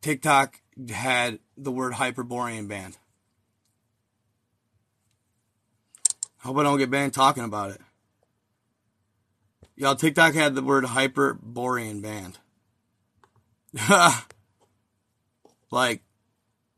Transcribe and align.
TikTok 0.00 0.60
had 0.90 1.38
the 1.56 1.72
word 1.72 1.94
Hyperborean 1.94 2.66
banned. 2.66 2.96
Hope 6.38 6.56
I 6.56 6.62
don't 6.62 6.78
get 6.78 6.90
banned 6.90 7.12
talking 7.12 7.44
about 7.44 7.72
it. 7.72 7.80
Y'all, 9.76 9.94
TikTok 9.94 10.34
had 10.34 10.54
the 10.54 10.62
word 10.62 10.84
Hyperborean 10.84 12.00
banned. 12.00 12.38
like, 15.70 16.02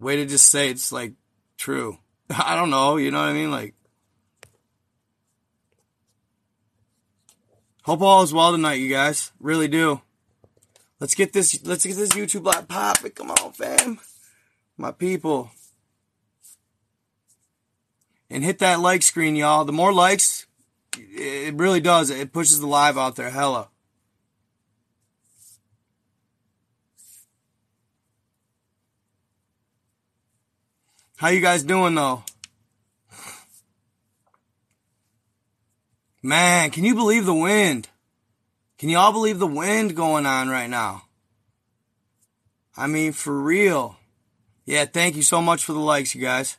way 0.01 0.17
to 0.17 0.27
just 0.27 0.47
say 0.47 0.69
it's 0.69 0.91
like 0.91 1.15
true. 1.57 1.99
I 2.31 2.57
don't 2.57 2.71
know, 2.71 2.97
you 2.97 3.11
know 3.11 3.21
what 3.21 3.29
I 3.29 3.33
mean? 3.33 3.51
Like, 3.53 3.75
hope 7.85 8.03
all 8.03 8.23
is 8.25 8.33
well 8.33 8.53
tonight, 8.53 8.75
you 8.75 8.89
guys. 8.89 9.31
Really 9.39 9.69
do. 9.69 10.01
Let's 11.03 11.17
get 11.17 11.33
this. 11.33 11.65
Let's 11.65 11.85
get 11.85 11.97
this 11.97 12.11
YouTube 12.11 12.45
live 12.45 12.69
popping. 12.69 13.11
Come 13.11 13.33
on, 13.33 13.51
fam, 13.51 13.99
my 14.77 14.93
people, 14.93 15.51
and 18.31 18.45
hit 18.45 18.61
that 18.61 18.79
like 18.79 19.03
screen, 19.03 19.35
y'all. 19.35 19.65
The 19.65 19.73
more 19.73 19.93
likes, 19.93 20.47
it 20.97 21.55
really 21.55 21.81
does. 21.81 22.09
It 22.09 22.33
pushes 22.33 22.61
the 22.61 22.69
live 22.69 22.97
out 22.97 23.17
there. 23.17 23.31
Hella. 23.31 23.69
How 31.17 31.31
you 31.31 31.41
guys 31.41 31.65
doing 31.65 31.97
though? 31.97 32.23
Man, 36.23 36.71
can 36.71 36.85
you 36.85 36.95
believe 36.95 37.27
the 37.27 37.35
wind? 37.35 37.89
Can 38.83 38.89
you 38.89 38.99
all 38.99 39.13
believe 39.13 39.39
the 39.39 39.47
wind 39.47 39.95
going 39.95 40.27
on 40.27 40.49
right 40.49 40.69
now? 40.69 41.05
I 42.77 42.89
mean, 42.89 43.13
for 43.13 43.41
real. 43.41 43.97
Yeah, 44.65 44.87
thank 44.87 45.15
you 45.15 45.23
so 45.23 45.41
much 45.41 45.63
for 45.63 45.73
the 45.73 45.79
likes, 45.79 46.17
you 46.17 46.21
guys. 46.21 46.59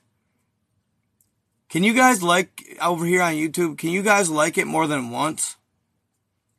Can 1.68 1.84
you 1.84 1.94
guys 1.94 2.24
like 2.24 2.78
over 2.82 3.06
here 3.06 3.22
on 3.22 3.34
YouTube? 3.34 3.78
Can 3.78 3.90
you 3.90 4.02
guys 4.02 4.30
like 4.30 4.58
it 4.58 4.68
more 4.68 4.88
than 4.88 5.10
once? 5.10 5.58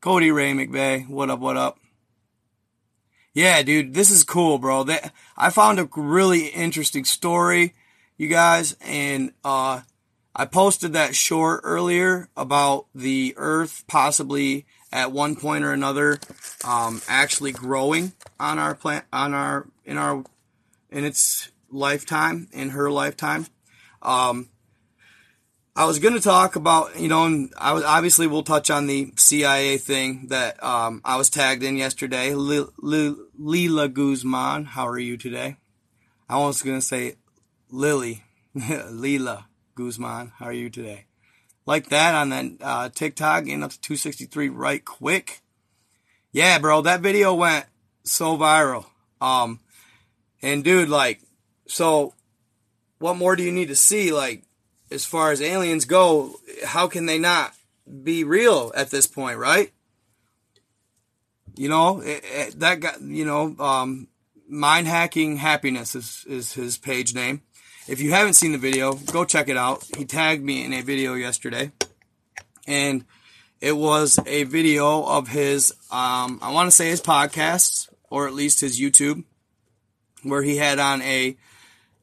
Cody 0.02 0.30
Ray 0.30 0.52
McVeigh, 0.52 1.08
what 1.08 1.30
up, 1.30 1.38
what 1.38 1.56
up? 1.56 1.78
Yeah, 3.32 3.62
dude, 3.62 3.94
this 3.94 4.10
is 4.10 4.22
cool, 4.22 4.58
bro. 4.58 4.84
That 4.84 5.14
I 5.34 5.48
found 5.48 5.80
a 5.80 5.88
really 5.96 6.48
interesting 6.48 7.06
story, 7.06 7.74
you 8.18 8.28
guys, 8.28 8.76
and 8.82 9.32
uh 9.42 9.80
I 10.36 10.44
posted 10.46 10.92
that 10.92 11.14
short 11.14 11.60
earlier 11.62 12.28
about 12.36 12.86
the 12.94 13.32
Earth 13.38 13.84
possibly 13.86 14.66
at 14.94 15.10
one 15.10 15.34
point 15.34 15.64
or 15.64 15.72
another 15.72 16.20
um, 16.64 17.02
actually 17.08 17.50
growing 17.50 18.12
on 18.38 18.58
our 18.60 18.74
plant 18.76 19.04
on 19.12 19.34
our 19.34 19.66
in 19.84 19.98
our 19.98 20.24
in 20.90 21.04
its 21.04 21.50
lifetime 21.70 22.48
in 22.52 22.70
her 22.70 22.90
lifetime. 22.90 23.46
Um, 24.00 24.48
i 25.76 25.84
was 25.84 25.98
going 25.98 26.14
to 26.14 26.20
talk 26.20 26.54
about 26.54 27.00
you 27.00 27.08
know 27.08 27.24
and 27.24 27.52
i 27.58 27.72
was 27.72 27.82
obviously 27.82 28.28
we'll 28.28 28.44
touch 28.44 28.70
on 28.70 28.86
the 28.86 29.12
cia 29.16 29.76
thing 29.76 30.28
that 30.28 30.62
um, 30.62 31.00
i 31.04 31.16
was 31.16 31.28
tagged 31.28 31.64
in 31.64 31.76
yesterday. 31.76 32.32
Lila 32.32 33.88
guzman 33.88 34.64
how 34.66 34.86
are 34.86 34.98
you 34.98 35.16
today? 35.16 35.56
I 36.28 36.38
was 36.38 36.62
going 36.62 36.78
to 36.78 36.86
say 36.86 37.16
lily 37.68 38.22
lila 38.54 39.48
guzman 39.74 40.32
how 40.36 40.46
are 40.46 40.52
you 40.52 40.70
today 40.70 41.06
like 41.66 41.88
that 41.88 42.14
on 42.14 42.30
that 42.30 42.44
uh, 42.60 42.88
TikTok, 42.90 43.44
getting 43.44 43.62
up 43.62 43.72
to 43.72 43.80
263 43.80 44.48
right 44.48 44.84
quick. 44.84 45.40
Yeah, 46.32 46.58
bro, 46.58 46.82
that 46.82 47.00
video 47.00 47.34
went 47.34 47.66
so 48.02 48.36
viral. 48.36 48.86
Um, 49.20 49.60
and 50.42 50.64
dude, 50.64 50.88
like, 50.88 51.20
so 51.66 52.14
what 52.98 53.16
more 53.16 53.36
do 53.36 53.42
you 53.42 53.52
need 53.52 53.68
to 53.68 53.76
see? 53.76 54.12
Like, 54.12 54.42
as 54.90 55.04
far 55.04 55.30
as 55.30 55.40
aliens 55.40 55.84
go, 55.84 56.36
how 56.64 56.86
can 56.86 57.06
they 57.06 57.18
not 57.18 57.54
be 58.02 58.24
real 58.24 58.72
at 58.74 58.90
this 58.90 59.06
point, 59.06 59.38
right? 59.38 59.72
You 61.56 61.68
know, 61.68 62.00
it, 62.00 62.24
it, 62.24 62.60
that 62.60 62.80
guy, 62.80 62.94
you 63.00 63.24
know, 63.24 63.54
um, 63.58 64.08
mind 64.48 64.86
hacking 64.86 65.36
happiness 65.36 65.94
is, 65.94 66.24
is 66.28 66.52
his 66.54 66.78
page 66.78 67.14
name. 67.14 67.42
If 67.86 68.00
you 68.00 68.12
haven't 68.12 68.32
seen 68.32 68.52
the 68.52 68.58
video, 68.58 68.94
go 68.94 69.26
check 69.26 69.48
it 69.48 69.58
out. 69.58 69.84
He 69.96 70.06
tagged 70.06 70.42
me 70.42 70.64
in 70.64 70.72
a 70.72 70.80
video 70.80 71.12
yesterday, 71.12 71.70
and 72.66 73.04
it 73.60 73.76
was 73.76 74.18
a 74.24 74.44
video 74.44 75.04
of 75.04 75.28
his, 75.28 75.70
um, 75.90 76.38
I 76.40 76.50
want 76.50 76.68
to 76.68 76.70
say 76.70 76.88
his 76.88 77.02
podcast, 77.02 77.90
or 78.08 78.26
at 78.26 78.32
least 78.32 78.62
his 78.62 78.80
YouTube, 78.80 79.24
where 80.22 80.42
he 80.42 80.56
had 80.56 80.78
on 80.78 81.02
a 81.02 81.36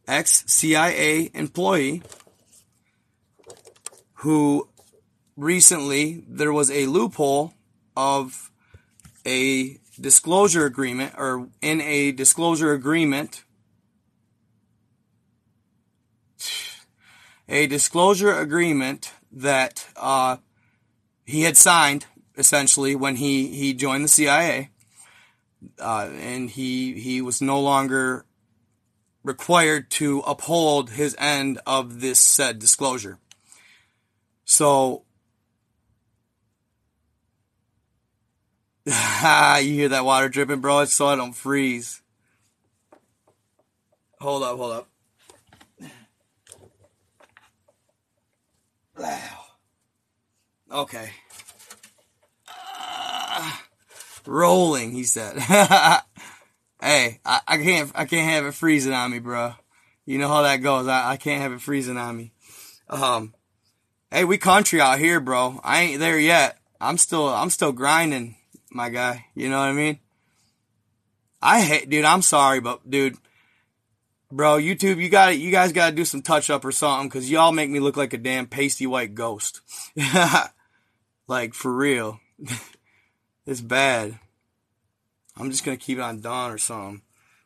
ex 0.07 0.43
CIA 0.45 1.31
employee 1.33 2.03
who 4.15 4.69
recently 5.35 6.23
there 6.27 6.53
was 6.53 6.69
a 6.69 6.85
loophole 6.85 7.55
of 7.97 8.51
a 9.25 9.79
disclosure 9.99 10.65
agreement 10.65 11.15
or 11.17 11.47
in 11.59 11.81
a 11.81 12.11
disclosure 12.11 12.71
agreement 12.73 13.43
a 17.51 17.67
disclosure 17.67 18.33
agreement 18.33 19.11
that 19.31 19.85
uh, 19.97 20.37
he 21.25 21.41
had 21.41 21.57
signed 21.57 22.05
essentially 22.37 22.95
when 22.95 23.17
he, 23.17 23.47
he 23.47 23.73
joined 23.73 24.05
the 24.05 24.07
CIA, 24.07 24.69
uh, 25.77 26.09
and 26.19 26.49
he 26.49 26.93
he 26.99 27.21
was 27.21 27.41
no 27.41 27.59
longer 27.59 28.25
required 29.23 29.91
to 29.91 30.19
uphold 30.21 30.91
his 30.91 31.15
end 31.19 31.59
of 31.67 31.99
this 32.01 32.19
said 32.19 32.57
disclosure. 32.57 33.19
So. 34.45 35.03
you 38.87 39.73
hear 39.73 39.89
that 39.89 40.05
water 40.05 40.27
dripping, 40.27 40.59
bro? 40.59 40.79
It's 40.79 40.93
so 40.95 41.05
I 41.05 41.15
don't 41.15 41.33
freeze. 41.33 42.01
Hold 44.19 44.41
up, 44.41 44.57
hold 44.57 44.71
up. 44.71 44.90
Okay. 50.71 51.09
Uh, 52.47 53.51
rolling, 54.25 54.91
he 54.91 55.03
said. 55.03 55.37
hey, 55.39 57.19
I, 57.25 57.41
I, 57.47 57.57
can't 57.57 57.91
I 57.93 58.05
can't 58.05 58.29
have 58.29 58.45
it 58.45 58.53
freezing 58.53 58.93
on 58.93 59.11
me, 59.11 59.19
bro. 59.19 59.53
You 60.05 60.17
know 60.17 60.27
how 60.27 60.43
that 60.43 60.57
goes. 60.57 60.87
I, 60.87 61.11
I 61.11 61.17
can't 61.17 61.41
have 61.41 61.51
it 61.51 61.61
freezing 61.61 61.97
on 61.97 62.15
me. 62.15 62.31
Um, 62.89 63.33
hey, 64.11 64.23
we 64.23 64.37
country 64.37 64.79
out 64.81 64.99
here, 64.99 65.19
bro. 65.19 65.59
I 65.63 65.81
ain't 65.81 65.99
there 65.99 66.19
yet. 66.19 66.57
I'm 66.79 66.97
still 66.97 67.27
I'm 67.27 67.49
still 67.49 67.71
grinding, 67.71 68.35
my 68.69 68.89
guy. 68.89 69.25
You 69.35 69.49
know 69.49 69.59
what 69.59 69.69
I 69.69 69.73
mean? 69.73 69.99
I 71.41 71.61
hate, 71.61 71.89
dude. 71.89 72.05
I'm 72.05 72.21
sorry, 72.21 72.59
but 72.59 72.89
dude, 72.89 73.17
Bro, 74.33 74.59
YouTube, 74.59 75.01
you 75.01 75.09
got. 75.09 75.37
You 75.37 75.51
guys 75.51 75.73
got 75.73 75.89
to 75.89 75.95
do 75.95 76.05
some 76.05 76.21
touch 76.21 76.49
up 76.49 76.63
or 76.63 76.71
something 76.71 77.09
because 77.09 77.29
y'all 77.29 77.51
make 77.51 77.69
me 77.69 77.81
look 77.81 77.97
like 77.97 78.13
a 78.13 78.17
damn 78.17 78.47
pasty 78.47 78.87
white 78.87 79.13
ghost. 79.13 79.59
like 81.27 81.53
for 81.53 81.75
real, 81.75 82.21
it's 83.45 83.59
bad. 83.59 84.17
I'm 85.35 85.51
just 85.51 85.65
gonna 85.65 85.75
keep 85.75 85.97
it 85.97 86.01
on 86.01 86.21
Dawn 86.21 86.51
or 86.51 86.57
something. 86.57 87.01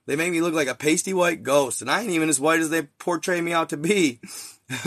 They 0.05 0.15
make 0.15 0.31
me 0.31 0.41
look 0.41 0.53
like 0.53 0.67
a 0.67 0.75
pasty 0.75 1.11
white 1.11 1.41
ghost, 1.41 1.81
and 1.81 1.89
I 1.89 2.01
ain't 2.01 2.11
even 2.11 2.29
as 2.29 2.39
white 2.39 2.59
as 2.59 2.69
they 2.69 2.83
portray 2.83 3.41
me 3.41 3.51
out 3.51 3.69
to 3.69 3.77
be. 3.77 4.19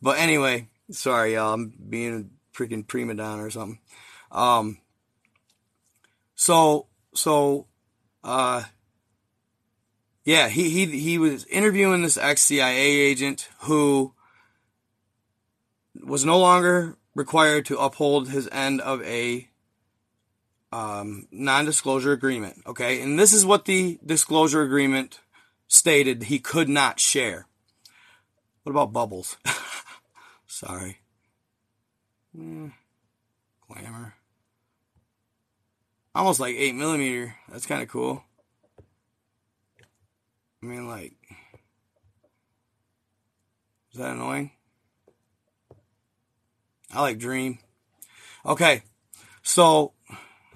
but 0.00 0.18
anyway, 0.18 0.68
sorry, 0.92 1.34
y'all. 1.34 1.54
I'm 1.54 1.72
being 1.88 2.14
a 2.14 2.56
freaking 2.56 2.86
prima 2.86 3.14
donna 3.14 3.44
or 3.44 3.50
something. 3.50 3.80
Um. 4.30 4.78
So 6.36 6.86
so, 7.14 7.66
uh 8.22 8.62
yeah, 10.24 10.48
he 10.48 10.70
he 10.70 10.86
he 10.98 11.18
was 11.18 11.44
interviewing 11.46 12.02
this 12.02 12.16
ex 12.16 12.42
CIA 12.42 12.76
agent 12.76 13.48
who 13.60 14.14
was 16.02 16.24
no 16.24 16.38
longer 16.38 16.96
required 17.14 17.66
to 17.66 17.78
uphold 17.78 18.28
his 18.28 18.48
end 18.50 18.80
of 18.80 19.02
a 19.02 19.48
um, 20.72 21.28
non-disclosure 21.30 22.12
agreement. 22.12 22.62
Okay, 22.66 23.00
and 23.00 23.18
this 23.18 23.32
is 23.32 23.46
what 23.46 23.66
the 23.66 23.98
disclosure 24.04 24.62
agreement 24.62 25.20
stated 25.68 26.24
he 26.24 26.38
could 26.38 26.68
not 26.68 26.98
share. 26.98 27.46
What 28.62 28.70
about 28.70 28.92
bubbles? 28.92 29.36
Sorry. 30.46 30.98
Mm, 32.36 32.72
glamour. 33.68 34.14
Almost 36.14 36.40
like 36.40 36.54
8 36.56 36.74
millimeter. 36.74 37.36
That's 37.48 37.66
kind 37.66 37.82
of 37.82 37.88
cool. 37.88 38.24
I 40.64 40.66
mean, 40.66 40.88
like, 40.88 41.12
is 43.92 43.98
that 43.98 44.12
annoying? 44.12 44.50
I 46.90 47.02
like 47.02 47.18
Dream. 47.18 47.58
Okay, 48.46 48.82
so 49.42 49.92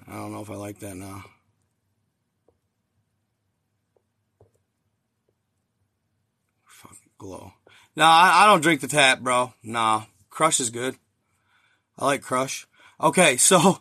I 0.07 0.15
don't 0.15 0.33
know 0.33 0.41
if 0.41 0.51
I 0.51 0.55
like 0.55 0.79
that 0.79 0.97
now. 0.97 1.25
Fucking 6.65 7.11
glow. 7.19 7.53
No, 7.95 8.05
I, 8.05 8.45
I 8.45 8.47
don't 8.47 8.63
drink 8.63 8.81
the 8.81 8.89
tap, 8.89 9.21
bro. 9.21 9.53
Nah, 9.63 10.05
Crush 10.31 10.59
is 10.59 10.71
good. 10.71 10.97
I 11.99 12.07
like 12.07 12.23
Crush. 12.23 12.67
Okay, 12.99 13.37
so 13.37 13.81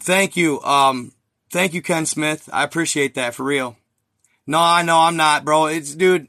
thank 0.00 0.36
you. 0.36 0.60
Um, 0.60 1.12
thank 1.50 1.72
you, 1.72 1.80
Ken 1.80 2.04
Smith. 2.04 2.46
I 2.52 2.62
appreciate 2.62 3.14
that 3.14 3.34
for 3.34 3.44
real. 3.44 3.78
No, 4.46 4.60
I 4.60 4.82
know 4.82 4.98
I'm 4.98 5.16
not, 5.16 5.44
bro. 5.44 5.66
It's 5.66 5.94
dude. 5.94 6.28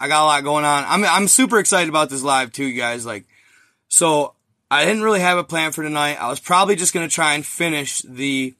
I 0.00 0.08
got 0.08 0.24
a 0.24 0.26
lot 0.26 0.44
going 0.44 0.64
on. 0.64 0.84
I'm 0.86 1.04
I'm 1.04 1.28
super 1.28 1.58
excited 1.58 1.88
about 1.88 2.10
this 2.10 2.22
live 2.22 2.52
too, 2.52 2.64
you 2.64 2.80
guys. 2.80 3.06
Like, 3.06 3.24
so 3.88 4.34
I 4.70 4.84
didn't 4.84 5.02
really 5.02 5.20
have 5.20 5.38
a 5.38 5.44
plan 5.44 5.70
for 5.70 5.82
tonight. 5.84 6.20
I 6.20 6.28
was 6.28 6.40
probably 6.40 6.74
just 6.74 6.92
gonna 6.92 7.08
try 7.08 7.34
and 7.34 7.46
finish 7.46 8.00
the 8.00 8.54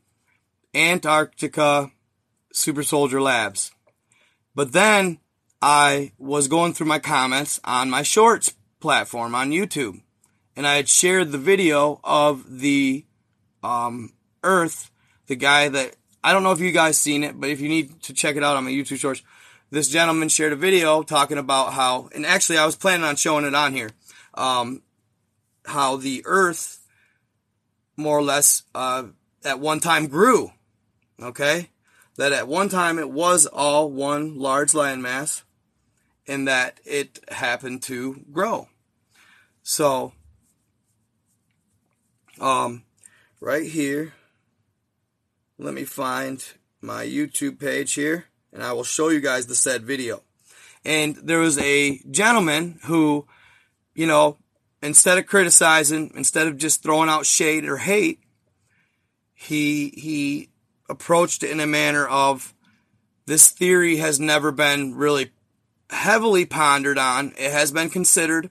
Antarctica 0.74 1.90
Super 2.52 2.84
Soldier 2.84 3.20
Labs, 3.20 3.72
but 4.54 4.72
then 4.72 5.18
I 5.60 6.12
was 6.18 6.48
going 6.48 6.72
through 6.72 6.86
my 6.86 6.98
comments 6.98 7.60
on 7.64 7.90
my 7.90 8.02
Shorts 8.02 8.54
platform 8.80 9.34
on 9.34 9.50
YouTube, 9.50 10.00
and 10.54 10.66
I 10.66 10.76
had 10.76 10.88
shared 10.88 11.32
the 11.32 11.38
video 11.38 12.00
of 12.04 12.60
the 12.60 13.04
um, 13.62 14.12
Earth, 14.44 14.90
the 15.26 15.36
guy 15.36 15.68
that 15.68 15.96
I 16.24 16.32
don't 16.32 16.42
know 16.42 16.52
if 16.52 16.60
you 16.60 16.70
guys 16.70 16.98
seen 16.98 17.24
it, 17.24 17.40
but 17.40 17.50
if 17.50 17.60
you 17.60 17.68
need 17.68 18.02
to 18.02 18.14
check 18.14 18.36
it 18.36 18.44
out 18.44 18.56
on 18.56 18.64
my 18.64 18.70
YouTube 18.70 18.98
shorts, 18.98 19.22
this 19.70 19.88
gentleman 19.88 20.28
shared 20.28 20.52
a 20.52 20.56
video 20.56 21.02
talking 21.02 21.38
about 21.38 21.72
how, 21.72 22.08
and 22.14 22.24
actually 22.24 22.58
I 22.58 22.66
was 22.66 22.76
planning 22.76 23.04
on 23.04 23.16
showing 23.16 23.44
it 23.44 23.54
on 23.54 23.72
here, 23.72 23.90
um, 24.34 24.82
how 25.64 25.96
the 25.96 26.22
Earth 26.24 26.86
more 27.96 28.18
or 28.18 28.22
less 28.22 28.62
uh, 28.74 29.04
at 29.44 29.60
one 29.60 29.80
time 29.80 30.06
grew. 30.06 30.52
Okay, 31.20 31.70
that 32.16 32.32
at 32.32 32.48
one 32.48 32.68
time 32.68 32.98
it 32.98 33.10
was 33.10 33.46
all 33.46 33.90
one 33.90 34.38
large 34.38 34.72
landmass, 34.72 35.42
and 36.26 36.48
that 36.48 36.80
it 36.84 37.20
happened 37.30 37.82
to 37.82 38.24
grow. 38.32 38.68
So, 39.62 40.12
um, 42.40 42.82
right 43.40 43.66
here 43.66 44.14
let 45.62 45.74
me 45.74 45.84
find 45.84 46.44
my 46.80 47.04
YouTube 47.04 47.60
page 47.60 47.94
here 47.94 48.26
and 48.52 48.62
I 48.62 48.72
will 48.72 48.84
show 48.84 49.08
you 49.10 49.20
guys 49.20 49.46
the 49.46 49.54
said 49.54 49.84
video. 49.84 50.22
And 50.84 51.14
there 51.16 51.38
was 51.38 51.56
a 51.58 52.00
gentleman 52.10 52.80
who, 52.84 53.26
you 53.94 54.06
know, 54.06 54.38
instead 54.82 55.18
of 55.18 55.26
criticizing, 55.26 56.10
instead 56.16 56.48
of 56.48 56.58
just 56.58 56.82
throwing 56.82 57.08
out 57.08 57.26
shade 57.26 57.64
or 57.64 57.76
hate, 57.76 58.20
he 59.34 59.92
he 59.96 60.50
approached 60.88 61.44
it 61.44 61.50
in 61.50 61.60
a 61.60 61.66
manner 61.66 62.06
of 62.06 62.54
this 63.26 63.50
theory 63.50 63.96
has 63.96 64.18
never 64.18 64.50
been 64.50 64.96
really 64.96 65.30
heavily 65.90 66.44
pondered 66.44 66.98
on. 66.98 67.32
It 67.38 67.52
has 67.52 67.70
been 67.70 67.88
considered, 67.88 68.50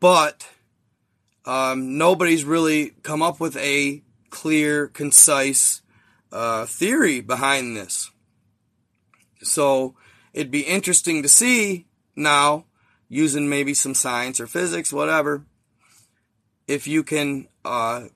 but 0.00 0.46
um, 1.46 1.96
nobody's 1.96 2.44
really 2.44 2.90
come 3.02 3.22
up 3.22 3.40
with 3.40 3.56
a 3.56 4.02
clear, 4.28 4.88
concise 4.88 5.80
uh, 6.34 6.66
theory 6.66 7.20
behind 7.20 7.76
this. 7.76 8.10
So 9.42 9.94
it'd 10.32 10.50
be 10.50 10.62
interesting 10.62 11.22
to 11.22 11.28
see 11.28 11.86
now, 12.16 12.64
using 13.08 13.48
maybe 13.48 13.72
some 13.74 13.94
science 13.94 14.40
or 14.40 14.46
physics, 14.46 14.92
whatever, 14.92 15.44
if 16.66 16.86
you 16.86 17.04
can, 17.04 17.46
uh, 17.64 18.06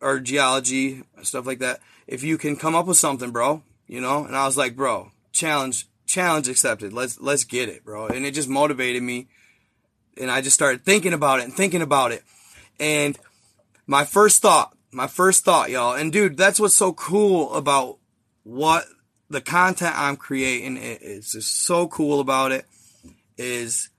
or 0.00 0.20
geology, 0.20 1.02
stuff 1.22 1.46
like 1.46 1.58
that, 1.58 1.80
if 2.06 2.22
you 2.22 2.38
can 2.38 2.54
come 2.54 2.76
up 2.76 2.86
with 2.86 2.98
something, 2.98 3.32
bro, 3.32 3.62
you 3.88 4.00
know? 4.00 4.24
And 4.24 4.36
I 4.36 4.46
was 4.46 4.56
like, 4.56 4.76
bro, 4.76 5.10
challenge, 5.32 5.88
challenge 6.06 6.48
accepted. 6.48 6.92
Let's, 6.92 7.20
let's 7.20 7.44
get 7.44 7.68
it, 7.68 7.84
bro. 7.84 8.06
And 8.06 8.24
it 8.24 8.34
just 8.34 8.48
motivated 8.48 9.02
me. 9.02 9.26
And 10.16 10.30
I 10.30 10.40
just 10.40 10.54
started 10.54 10.84
thinking 10.84 11.12
about 11.12 11.40
it 11.40 11.46
and 11.46 11.54
thinking 11.54 11.82
about 11.82 12.12
it. 12.12 12.22
And 12.78 13.18
my 13.86 14.04
first 14.04 14.40
thought 14.40 14.75
my 14.96 15.06
first 15.06 15.44
thought, 15.44 15.68
y'all. 15.68 15.94
And 15.94 16.10
dude, 16.10 16.38
that's 16.38 16.58
what's 16.58 16.74
so 16.74 16.94
cool 16.94 17.52
about 17.54 17.98
what 18.44 18.86
the 19.28 19.42
content 19.42 19.94
I'm 19.94 20.16
creating 20.16 20.78
is 20.78 21.32
just 21.32 21.64
so 21.66 21.86
cool 21.86 22.18
about 22.18 22.50
it 22.50 22.64
is 23.36 23.90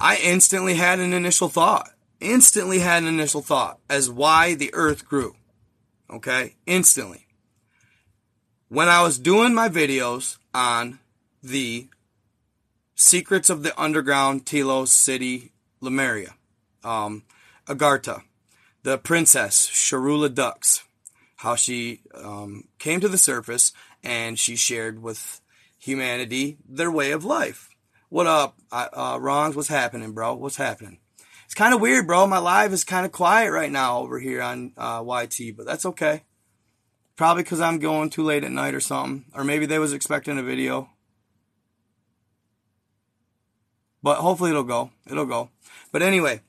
I 0.00 0.16
instantly 0.16 0.76
had 0.76 0.98
an 0.98 1.12
initial 1.12 1.50
thought. 1.50 1.90
Instantly 2.20 2.78
had 2.78 3.02
an 3.02 3.08
initial 3.10 3.42
thought 3.42 3.80
as 3.90 4.08
why 4.08 4.54
the 4.54 4.70
earth 4.72 5.06
grew. 5.06 5.36
Okay? 6.10 6.54
Instantly. 6.64 7.26
When 8.68 8.88
I 8.88 9.02
was 9.02 9.18
doing 9.18 9.52
my 9.52 9.68
videos 9.68 10.38
on 10.54 11.00
the 11.42 11.88
secrets 12.94 13.50
of 13.50 13.62
the 13.62 13.78
underground 13.78 14.46
Telos 14.46 14.90
city 14.90 15.52
Lemuria, 15.82 16.34
um, 16.82 17.24
Agartha, 17.66 18.22
the 18.88 18.96
princess 18.96 19.68
Sharula 19.68 20.34
Dux, 20.34 20.82
how 21.36 21.56
she 21.56 22.00
um, 22.14 22.64
came 22.78 23.00
to 23.00 23.08
the 23.08 23.18
surface 23.18 23.72
and 24.02 24.38
she 24.38 24.56
shared 24.56 25.02
with 25.02 25.42
humanity 25.78 26.56
their 26.66 26.90
way 26.90 27.10
of 27.10 27.22
life. 27.22 27.68
What 28.08 28.26
up, 28.26 28.56
uh, 28.72 29.18
Rongs? 29.20 29.54
What's 29.54 29.68
happening, 29.68 30.12
bro? 30.12 30.36
What's 30.36 30.56
happening? 30.56 31.00
It's 31.44 31.52
kind 31.54 31.74
of 31.74 31.82
weird, 31.82 32.06
bro. 32.06 32.26
My 32.26 32.38
live 32.38 32.72
is 32.72 32.82
kind 32.82 33.04
of 33.04 33.12
quiet 33.12 33.50
right 33.50 33.70
now 33.70 33.98
over 33.98 34.18
here 34.18 34.40
on 34.40 34.72
uh, 34.78 35.04
YT, 35.06 35.54
but 35.54 35.66
that's 35.66 35.84
okay. 35.84 36.22
Probably 37.14 37.42
because 37.42 37.60
I'm 37.60 37.80
going 37.80 38.08
too 38.08 38.22
late 38.22 38.42
at 38.42 38.52
night 38.52 38.74
or 38.74 38.80
something, 38.80 39.26
or 39.34 39.44
maybe 39.44 39.66
they 39.66 39.78
was 39.78 39.92
expecting 39.92 40.38
a 40.38 40.42
video. 40.42 40.88
But 44.02 44.16
hopefully 44.16 44.48
it'll 44.48 44.62
go. 44.62 44.92
It'll 45.10 45.26
go. 45.26 45.50
But 45.92 46.00
anyway, 46.00 46.40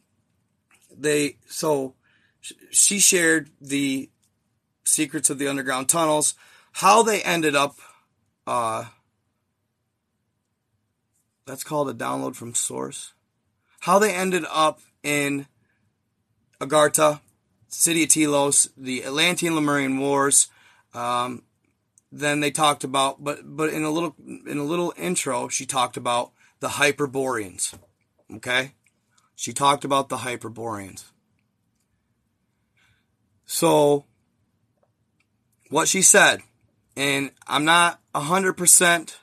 they 0.97 1.37
so 1.49 1.95
she 2.41 2.99
shared 2.99 3.49
the 3.59 4.09
secrets 4.83 5.29
of 5.29 5.39
the 5.39 5.47
underground 5.47 5.89
tunnels, 5.89 6.35
how 6.73 7.03
they 7.03 7.21
ended 7.21 7.55
up. 7.55 7.75
Uh, 8.47 8.85
that's 11.45 11.63
called 11.63 11.89
a 11.89 11.93
download 11.93 12.35
from 12.35 12.53
source. 12.53 13.13
How 13.81 13.97
they 13.99 14.13
ended 14.13 14.45
up 14.51 14.81
in 15.03 15.47
Agartha, 16.59 17.21
city 17.67 18.03
of 18.03 18.09
Telos, 18.09 18.69
the 18.75 19.03
Atlantean 19.03 19.55
Lemurian 19.55 19.97
Wars. 19.99 20.47
Um, 20.93 21.43
then 22.11 22.39
they 22.39 22.51
talked 22.51 22.83
about, 22.83 23.23
but 23.23 23.39
but 23.43 23.69
in 23.69 23.83
a 23.83 23.91
little 23.91 24.15
in 24.47 24.57
a 24.57 24.63
little 24.63 24.93
intro, 24.97 25.47
she 25.47 25.65
talked 25.65 25.95
about 25.95 26.31
the 26.59 26.69
Hyperboreans. 26.69 27.75
Okay, 28.35 28.73
she 29.35 29.53
talked 29.53 29.85
about 29.85 30.09
the 30.09 30.17
Hyperboreans. 30.17 31.08
So, 33.51 34.05
what 35.71 35.87
she 35.87 36.03
said, 36.03 36.41
and 36.95 37.31
I'm 37.47 37.65
not 37.65 37.99
100% 38.13 39.15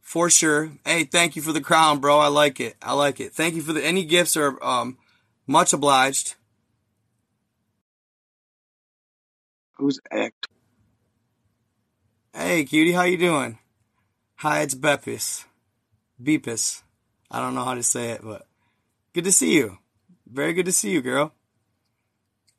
for 0.00 0.30
sure. 0.30 0.70
Hey, 0.86 1.02
thank 1.02 1.34
you 1.34 1.42
for 1.42 1.52
the 1.52 1.60
crown, 1.60 1.98
bro. 1.98 2.20
I 2.20 2.28
like 2.28 2.60
it. 2.60 2.76
I 2.80 2.92
like 2.92 3.18
it. 3.18 3.32
Thank 3.32 3.56
you 3.56 3.62
for 3.62 3.72
the, 3.72 3.84
any 3.84 4.04
gifts 4.04 4.36
are, 4.36 4.62
um, 4.64 4.98
much 5.48 5.72
obliged. 5.72 6.36
Who's 9.78 9.98
act? 10.12 10.46
Hey, 12.32 12.64
cutie, 12.64 12.92
how 12.92 13.02
you 13.02 13.16
doing? 13.16 13.58
Hi, 14.36 14.60
it's 14.60 14.76
Bepis. 14.76 15.44
Beepus. 16.22 16.82
I 17.32 17.40
don't 17.40 17.56
know 17.56 17.64
how 17.64 17.74
to 17.74 17.82
say 17.82 18.10
it, 18.10 18.20
but 18.22 18.46
good 19.12 19.24
to 19.24 19.32
see 19.32 19.54
you. 19.56 19.78
Very 20.24 20.52
good 20.52 20.66
to 20.66 20.72
see 20.72 20.92
you, 20.92 21.02
girl. 21.02 21.32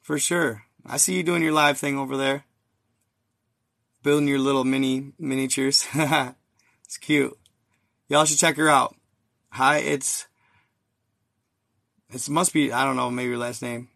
For 0.01 0.19
sure. 0.19 0.64
I 0.87 0.97
see 0.97 1.15
you 1.15 1.23
doing 1.23 1.41
your 1.41 1.51
live 1.51 1.79
thing 1.79 1.97
over 1.97 2.15
there. 2.15 2.45
Building 4.03 4.27
your 4.27 4.37
little 4.37 4.63
mini 4.63 5.13
miniatures. 5.17 5.87
it's 5.95 6.97
cute. 6.99 7.35
Y'all 8.07 8.25
should 8.25 8.37
check 8.37 8.57
her 8.57 8.69
out. 8.69 8.95
Hi, 9.49 9.77
it's 9.77 10.27
it 12.13 12.29
must 12.29 12.53
be 12.53 12.71
I 12.71 12.85
don't 12.85 12.95
know 12.95 13.09
maybe 13.09 13.29
your 13.29 13.39
last 13.39 13.63
name, 13.63 13.89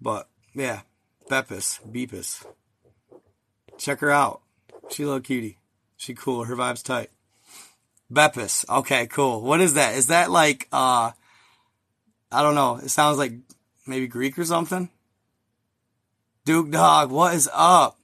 but 0.00 0.26
yeah, 0.54 0.80
Beppis, 1.28 1.80
Beepus. 1.86 2.46
Check 3.76 4.00
her 4.00 4.10
out. 4.10 4.40
She 4.88 5.02
a 5.02 5.06
little 5.06 5.20
cutie. 5.20 5.58
She 5.96 6.14
cool. 6.14 6.44
Her 6.44 6.56
vibe's 6.56 6.82
tight. 6.82 7.10
Beppis. 8.10 8.68
Okay, 8.68 9.06
cool. 9.06 9.42
What 9.42 9.60
is 9.60 9.74
that? 9.74 9.94
Is 9.94 10.06
that 10.06 10.30
like, 10.30 10.66
uh, 10.72 11.12
I 12.32 12.42
don't 12.42 12.54
know. 12.54 12.76
It 12.76 12.88
sounds 12.88 13.18
like 13.18 13.32
maybe 13.86 14.06
Greek 14.06 14.38
or 14.38 14.44
something. 14.44 14.88
Duke 16.50 16.72
Dog, 16.72 17.12
what 17.12 17.32
is 17.32 17.48
up? 17.54 17.96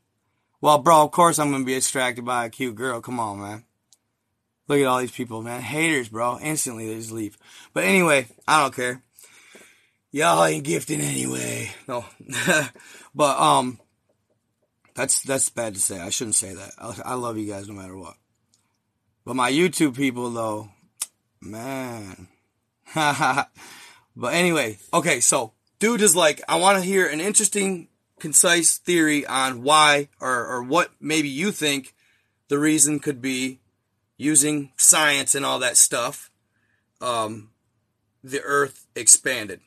Well, 0.60 0.78
bro, 0.78 1.02
of 1.02 1.10
course 1.10 1.40
I'm 1.40 1.50
gonna 1.50 1.64
be 1.64 1.74
distracted 1.74 2.24
by 2.24 2.44
a 2.44 2.48
cute 2.48 2.76
girl. 2.76 3.00
Come 3.00 3.18
on, 3.18 3.40
man. 3.40 3.64
Look 4.68 4.78
at 4.78 4.86
all 4.86 5.00
these 5.00 5.10
people, 5.10 5.42
man. 5.42 5.60
Haters, 5.60 6.10
bro. 6.10 6.38
Instantly 6.38 6.86
they 6.86 6.94
just 6.94 7.10
leave. 7.10 7.36
But 7.72 7.82
anyway, 7.82 8.28
I 8.46 8.62
don't 8.62 8.72
care. 8.72 9.02
Y'all 10.12 10.44
ain't 10.44 10.62
gifted 10.62 11.00
anyway. 11.00 11.72
No. 11.88 12.04
but 13.16 13.36
um 13.40 13.80
that's 14.94 15.22
that's 15.22 15.48
bad 15.48 15.74
to 15.74 15.80
say. 15.80 15.98
I 15.98 16.10
shouldn't 16.10 16.36
say 16.36 16.54
that. 16.54 16.70
I, 16.78 16.94
I 17.04 17.14
love 17.14 17.38
you 17.38 17.50
guys 17.52 17.66
no 17.66 17.74
matter 17.74 17.96
what. 17.96 18.14
But 19.24 19.34
my 19.34 19.50
YouTube 19.50 19.96
people 19.96 20.30
though, 20.30 20.68
man. 21.40 22.28
but 22.94 23.48
anyway, 24.30 24.78
okay, 24.94 25.18
so 25.18 25.52
dude 25.80 26.00
is 26.00 26.14
like, 26.14 26.42
I 26.48 26.60
want 26.60 26.78
to 26.78 26.84
hear 26.84 27.08
an 27.08 27.20
interesting, 27.20 27.88
concise 28.18 28.78
theory 28.78 29.26
on 29.26 29.62
why 29.62 30.08
or, 30.20 30.46
or 30.46 30.62
what 30.62 30.90
maybe 31.00 31.28
you 31.28 31.52
think 31.52 31.94
the 32.48 32.58
reason 32.58 32.98
could 32.98 33.20
be 33.20 33.60
using 34.16 34.72
science 34.76 35.34
and 35.34 35.44
all 35.44 35.58
that 35.58 35.76
stuff. 35.76 36.30
Um, 37.00 37.50
the 38.24 38.40
earth 38.42 38.86
expanded. 38.94 39.60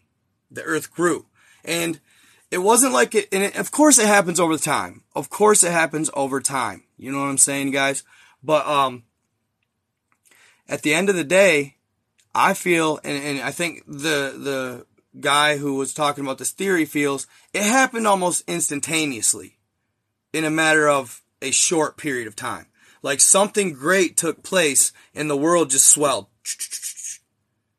The 0.50 0.64
earth 0.64 0.92
grew. 0.92 1.28
And 1.64 2.00
it 2.52 2.60
wasn't 2.60 2.94
like 2.94 3.14
it, 3.14 3.28
and 3.32 3.44
it, 3.44 3.56
of 3.56 3.72
course 3.72 4.00
it 4.00 4.08
happens 4.08 4.40
over 4.40 4.58
time. 4.58 5.04
Of 5.16 5.30
course 5.30 5.64
it 5.64 5.72
happens 5.72 6.10
over 6.16 6.42
time. 6.42 6.84
You 6.98 7.12
know 7.12 7.20
what 7.20 7.26
I'm 7.30 7.38
saying, 7.38 7.72
guys? 7.72 8.04
But, 8.44 8.66
um, 8.66 9.04
at 10.68 10.82
the 10.82 10.94
end 10.94 11.10
of 11.10 11.16
the 11.16 11.24
day, 11.24 11.76
I 12.34 12.54
feel, 12.54 13.00
and, 13.04 13.24
and 13.24 13.42
I 13.42 13.52
think 13.52 13.84
the, 13.88 14.34
the 14.38 14.86
guy 15.20 15.58
who 15.58 15.76
was 15.76 15.94
talking 15.94 16.24
about 16.24 16.38
this 16.38 16.52
theory 16.52 16.86
feels 16.86 17.28
it 17.54 17.64
happened 17.64 18.08
almost 18.08 18.44
instantaneously 18.48 19.58
in 20.34 20.44
a 20.44 20.50
matter 20.50 20.88
of 20.88 21.22
a 21.42 21.52
short 21.52 21.98
period 21.98 22.28
of 22.28 22.36
time. 22.36 22.68
Like 23.02 23.20
something 23.20 23.74
great 23.74 24.18
took 24.18 24.44
place 24.44 24.92
and 25.16 25.30
the 25.30 25.38
world 25.38 25.70
just 25.70 25.88
swelled. 25.88 26.28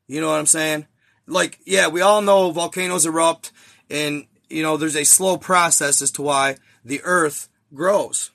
You 0.07 0.19
know 0.19 0.29
what 0.29 0.39
I'm 0.39 0.45
saying? 0.45 0.87
Like, 1.27 1.59
yeah, 1.65 1.87
we 1.87 2.01
all 2.01 2.21
know 2.21 2.51
volcanoes 2.51 3.05
erupt 3.05 3.51
and, 3.89 4.25
you 4.49 4.63
know, 4.63 4.77
there's 4.77 4.95
a 4.95 5.05
slow 5.05 5.37
process 5.37 6.01
as 6.01 6.11
to 6.11 6.21
why 6.21 6.57
the 6.83 7.01
earth 7.03 7.47
grows. 7.73 8.31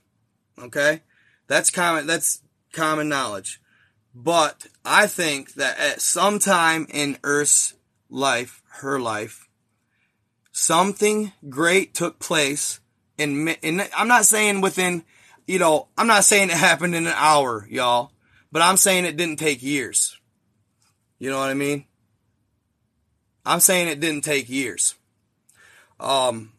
Okay? 0.59 1.03
That's 1.49 1.71
common, 1.71 2.07
that's 2.07 2.41
common 2.73 3.09
knowledge. 3.09 3.61
But 4.15 4.69
I 4.83 5.07
think 5.09 5.55
that 5.55 5.79
at 5.79 6.01
some 6.01 6.39
time 6.39 6.87
in 6.89 7.19
Earth's 7.23 7.75
life, 8.09 8.63
her 8.77 9.01
life, 9.01 9.49
something 10.53 11.33
great 11.49 11.95
took 11.95 12.19
place. 12.19 12.81
And, 13.19 13.57
I'm 13.97 14.09
not 14.09 14.25
saying 14.27 14.61
within, 14.61 15.05
you 15.47 15.59
know, 15.59 15.89
I'm 15.97 16.07
not 16.07 16.25
saying 16.25 16.51
it 16.51 16.57
happened 16.57 16.95
in 16.95 17.07
an 17.07 17.15
hour, 17.17 17.67
y'all, 17.71 18.13
but 18.53 18.63
I'm 18.63 18.77
saying 18.77 19.05
it 19.05 19.17
didn't 19.17 19.39
take 19.39 19.63
years. 19.63 20.19
You 21.19 21.31
know 21.31 21.39
what 21.39 21.51
I 21.51 21.55
mean? 21.55 21.85
I'm 23.45 23.61
saying 23.61 23.89
it 23.89 24.01
didn't 24.01 24.25
take 24.25 24.49
years. 24.49 24.95
Um, 25.99 26.53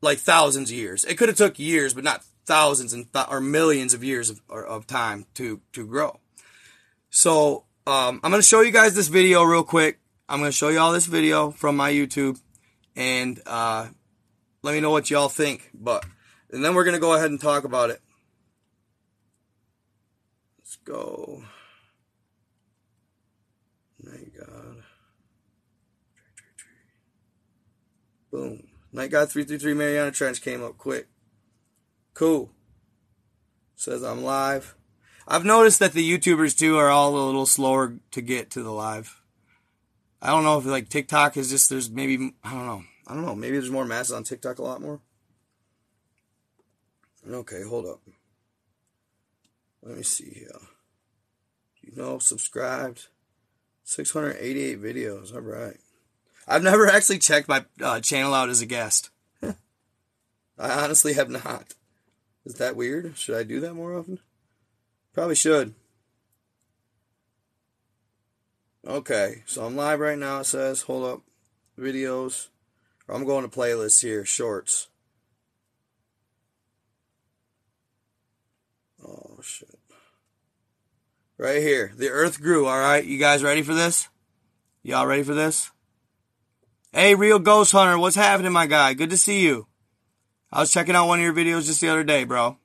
like 0.00 0.18
thousands 0.18 0.70
of 0.70 0.76
years. 0.76 1.04
It 1.04 1.16
could 1.16 1.28
have 1.28 1.36
took 1.36 1.58
years, 1.58 1.94
but 1.94 2.04
not 2.04 2.24
thousands 2.44 2.92
and 2.92 3.12
th- 3.12 3.26
or 3.30 3.40
millions 3.40 3.94
of 3.94 4.02
years 4.02 4.30
of, 4.30 4.40
of 4.50 4.86
time 4.86 5.26
to, 5.34 5.60
to 5.72 5.86
grow. 5.86 6.18
So, 7.10 7.64
um, 7.86 8.20
I'm 8.22 8.30
going 8.30 8.42
to 8.42 8.46
show 8.46 8.60
you 8.60 8.72
guys 8.72 8.94
this 8.94 9.08
video 9.08 9.42
real 9.42 9.62
quick. 9.62 9.98
I'm 10.28 10.38
going 10.38 10.50
to 10.50 10.56
show 10.56 10.68
you 10.68 10.78
all 10.78 10.92
this 10.92 11.06
video 11.06 11.50
from 11.50 11.76
my 11.76 11.92
YouTube 11.92 12.40
and, 12.96 13.40
uh, 13.46 13.88
let 14.62 14.74
me 14.74 14.80
know 14.80 14.90
what 14.90 15.10
y'all 15.10 15.28
think. 15.28 15.70
But, 15.74 16.04
and 16.50 16.64
then 16.64 16.74
we're 16.74 16.84
going 16.84 16.94
to 16.94 17.00
go 17.00 17.14
ahead 17.14 17.30
and 17.30 17.40
talk 17.40 17.64
about 17.64 17.90
it. 17.90 18.00
Let's 20.58 20.76
go. 20.76 21.42
Night 24.02 24.32
God. 24.38 24.82
Boom. 28.30 28.68
Night 28.92 29.10
God 29.10 29.30
333 29.30 29.74
Mariana 29.74 30.10
Trench 30.10 30.40
came 30.40 30.62
up 30.62 30.78
quick. 30.78 31.08
Cool. 32.14 32.50
Says 33.74 34.02
I'm 34.02 34.22
live. 34.22 34.76
I've 35.26 35.44
noticed 35.44 35.78
that 35.80 35.92
the 35.92 36.18
YouTubers 36.18 36.56
too 36.56 36.76
are 36.78 36.88
all 36.88 37.16
a 37.16 37.24
little 37.24 37.46
slower 37.46 37.98
to 38.10 38.20
get 38.20 38.50
to 38.50 38.62
the 38.62 38.72
live. 38.72 39.21
I 40.22 40.28
don't 40.28 40.44
know 40.44 40.56
if 40.56 40.64
like 40.64 40.88
TikTok 40.88 41.36
is 41.36 41.50
just 41.50 41.68
there's 41.68 41.90
maybe 41.90 42.32
I 42.44 42.52
don't 42.52 42.66
know. 42.66 42.84
I 43.08 43.14
don't 43.14 43.26
know. 43.26 43.34
Maybe 43.34 43.58
there's 43.58 43.70
more 43.70 43.84
masses 43.84 44.12
on 44.12 44.22
TikTok 44.22 44.60
a 44.60 44.62
lot 44.62 44.80
more. 44.80 45.00
Okay, 47.28 47.62
hold 47.62 47.86
up. 47.86 48.00
Let 49.82 49.96
me 49.96 50.04
see 50.04 50.30
here. 50.30 50.60
You 51.82 51.92
know, 51.96 52.18
subscribed. 52.20 53.08
688 53.84 54.80
videos. 54.80 55.34
All 55.34 55.40
right. 55.40 55.76
I've 56.46 56.62
never 56.62 56.86
actually 56.88 57.18
checked 57.18 57.48
my 57.48 57.64
uh, 57.80 57.98
channel 58.00 58.32
out 58.32 58.48
as 58.48 58.60
a 58.60 58.66
guest. 58.66 59.10
I 59.42 59.54
honestly 60.58 61.14
have 61.14 61.30
not. 61.30 61.74
Is 62.44 62.54
that 62.54 62.76
weird? 62.76 63.16
Should 63.18 63.36
I 63.36 63.42
do 63.42 63.58
that 63.60 63.74
more 63.74 63.96
often? 63.96 64.20
Probably 65.12 65.34
should. 65.34 65.74
Okay, 68.86 69.44
so 69.46 69.64
I'm 69.64 69.76
live 69.76 70.00
right 70.00 70.18
now. 70.18 70.40
It 70.40 70.46
says, 70.46 70.82
hold 70.82 71.04
up, 71.04 71.20
videos. 71.78 72.48
I'm 73.08 73.24
going 73.24 73.48
to 73.48 73.56
playlists 73.56 74.02
here, 74.02 74.24
shorts. 74.24 74.88
Oh, 79.06 79.38
shit. 79.40 79.78
Right 81.38 81.62
here. 81.62 81.92
The 81.96 82.08
earth 82.08 82.40
grew, 82.40 82.66
alright? 82.66 83.04
You 83.04 83.18
guys 83.18 83.44
ready 83.44 83.62
for 83.62 83.74
this? 83.74 84.08
Y'all 84.82 85.06
ready 85.06 85.22
for 85.22 85.34
this? 85.34 85.70
Hey, 86.92 87.14
Real 87.14 87.38
Ghost 87.38 87.72
Hunter, 87.72 87.98
what's 87.98 88.16
happening, 88.16 88.52
my 88.52 88.66
guy? 88.66 88.94
Good 88.94 89.10
to 89.10 89.16
see 89.16 89.42
you. 89.42 89.68
I 90.50 90.60
was 90.60 90.72
checking 90.72 90.96
out 90.96 91.06
one 91.06 91.20
of 91.20 91.24
your 91.24 91.32
videos 91.32 91.66
just 91.66 91.80
the 91.80 91.88
other 91.88 92.04
day, 92.04 92.24
bro. 92.24 92.58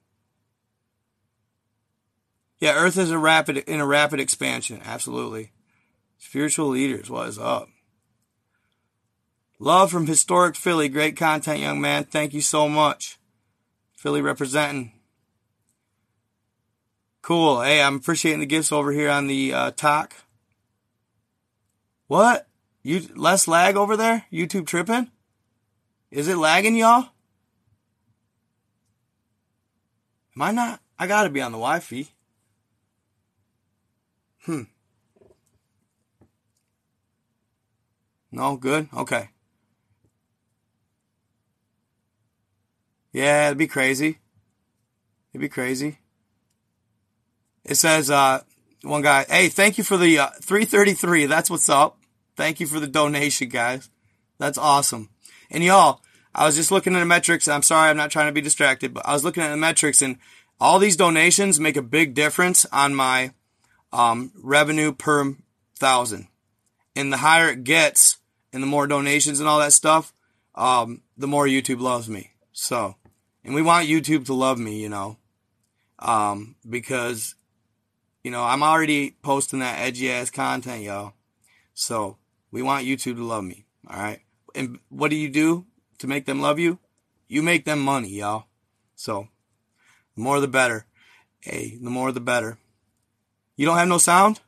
Yeah, 2.60 2.74
Earth 2.74 2.98
is 2.98 3.12
a 3.12 3.20
rapid 3.20 3.58
in 3.58 3.80
a 3.80 3.86
rapid 3.86 4.20
expansion. 4.20 4.82
Absolutely. 4.84 5.52
Spiritual 6.28 6.68
leaders, 6.68 7.10
what 7.10 7.30
is 7.30 7.40
up? 7.40 7.70
Love 9.60 9.90
from 9.90 10.08
historic 10.08 10.58
Philly. 10.58 10.90
Great 10.90 11.16
content, 11.16 11.62
young 11.62 11.80
man. 11.80 12.04
Thank 12.04 12.34
you 12.34 12.42
so 12.42 12.68
much. 12.68 13.18
Philly 13.96 14.20
representing. 14.20 14.92
Cool. 17.22 17.62
Hey, 17.62 17.82
I'm 17.82 17.96
appreciating 17.96 18.42
the 18.42 18.46
gifts 18.46 18.74
over 18.74 18.92
here 18.92 19.10
on 19.10 19.28
the 19.28 19.54
uh, 19.54 19.72
talk. 19.72 20.16
What? 22.08 22.50
You 22.84 23.08
less 23.16 23.48
lag 23.48 23.78
over 23.78 23.96
there? 23.96 24.26
YouTube 24.30 24.68
tripping? 24.68 25.10
Is 26.12 26.28
it 26.28 26.36
lagging, 26.36 26.76
y'all? 26.76 27.08
Am 30.36 30.42
I 30.42 30.52
not? 30.52 30.82
I 31.00 31.08
gotta 31.08 31.30
be 31.30 31.40
on 31.40 31.54
the 31.54 31.58
Wi-Fi. 31.58 32.10
Hmm. 34.44 34.64
No, 38.32 38.58
good? 38.58 38.90
Okay. 38.96 39.30
Yeah, 43.14 43.48
it'd 43.48 43.58
be 43.58 43.68
crazy. 43.68 44.20
It'd 45.32 45.42
be 45.42 45.50
crazy. 45.50 46.00
It 47.64 47.76
says, 47.76 48.12
uh, 48.12 48.42
one 48.84 49.02
guy, 49.02 49.26
hey, 49.30 49.50
thank 49.50 49.78
you 49.78 49.84
for 49.84 49.98
the 49.98 50.20
uh, 50.20 50.30
333. 50.42 51.26
That's 51.26 51.50
what's 51.50 51.70
up. 51.70 51.98
Thank 52.36 52.60
you 52.60 52.68
for 52.68 52.80
the 52.80 52.88
donation, 52.88 53.50
guys. 53.50 53.90
That's 54.38 54.58
awesome. 54.58 55.10
And 55.50 55.64
y'all, 55.64 56.02
I 56.36 56.46
was 56.46 56.56
just 56.56 56.72
looking 56.72 56.96
at 56.96 57.00
the 57.00 57.06
metrics. 57.06 57.48
I'm 57.48 57.64
sorry, 57.64 57.90
I'm 57.90 57.98
not 57.98 58.12
trying 58.12 58.28
to 58.28 58.34
be 58.34 58.42
distracted, 58.42 58.94
but 58.94 59.08
I 59.08 59.14
was 59.14 59.24
looking 59.24 59.44
at 59.44 59.50
the 59.50 59.58
metrics 59.58 60.02
and 60.02 60.18
all 60.60 60.80
these 60.80 60.96
donations 60.96 61.60
make 61.60 61.78
a 61.78 61.82
big 61.82 62.14
difference 62.14 62.66
on 62.72 62.94
my 62.94 63.32
um, 63.92 64.32
revenue 64.36 64.92
per 64.92 65.36
thousand. 65.76 66.28
And 66.98 67.14
the 67.14 67.18
higher 67.18 67.50
it 67.50 67.64
gets 67.64 68.18
and 68.52 68.64
the 68.64 68.68
more 68.68 68.88
donations 68.88 69.40
and 69.40 69.48
all 69.48 69.60
that 69.60 69.72
stuff, 69.72 70.14
um, 70.56 71.04
the 71.16 71.28
more 71.28 71.46
YouTube 71.46 71.80
loves 71.80 72.10
me. 72.10 72.32
So, 72.54 72.96
and 73.44 73.54
we 73.54 73.62
want 73.62 73.88
YouTube 73.88 74.26
to 74.26 74.34
love 74.34 74.58
me, 74.58 74.82
you 74.82 74.90
know, 74.90 75.18
um, 76.00 76.56
because, 76.68 77.36
you 78.24 78.32
know, 78.32 78.44
I'm 78.44 78.64
already 78.64 79.12
posting 79.22 79.60
that 79.60 79.80
edgy 79.80 80.12
ass 80.12 80.32
content, 80.32 80.82
y'all. 80.82 81.14
So 81.76 82.18
we 82.50 82.64
want 82.64 82.88
YouTube 82.88 83.18
to 83.18 83.24
love 83.24 83.44
me. 83.44 83.68
All 83.88 84.02
right. 84.02 84.22
And 84.56 84.80
what 84.90 85.12
do 85.12 85.18
you 85.18 85.30
do 85.30 85.68
to 86.00 86.08
make 86.08 86.26
them 86.26 86.42
love 86.42 86.58
you? 86.58 86.80
You 87.28 87.44
make 87.44 87.64
them 87.66 87.80
money, 87.80 88.10
y'all. 88.10 88.46
So, 88.96 89.28
the 90.16 90.24
more 90.24 90.40
the 90.40 90.48
better. 90.48 90.88
Hey, 91.42 91.78
the 91.80 91.92
more 91.92 92.12
the 92.12 92.22
better. 92.22 92.58
You 93.56 93.68
don't 93.68 93.78
have 93.78 93.88
no 93.88 94.00
sound? 94.00 94.40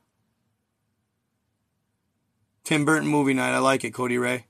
Tim 2.70 2.84
Burton 2.84 3.08
movie 3.08 3.34
night. 3.34 3.52
I 3.52 3.58
like 3.58 3.82
it, 3.82 3.90
Cody 3.90 4.16
Ray. 4.16 4.46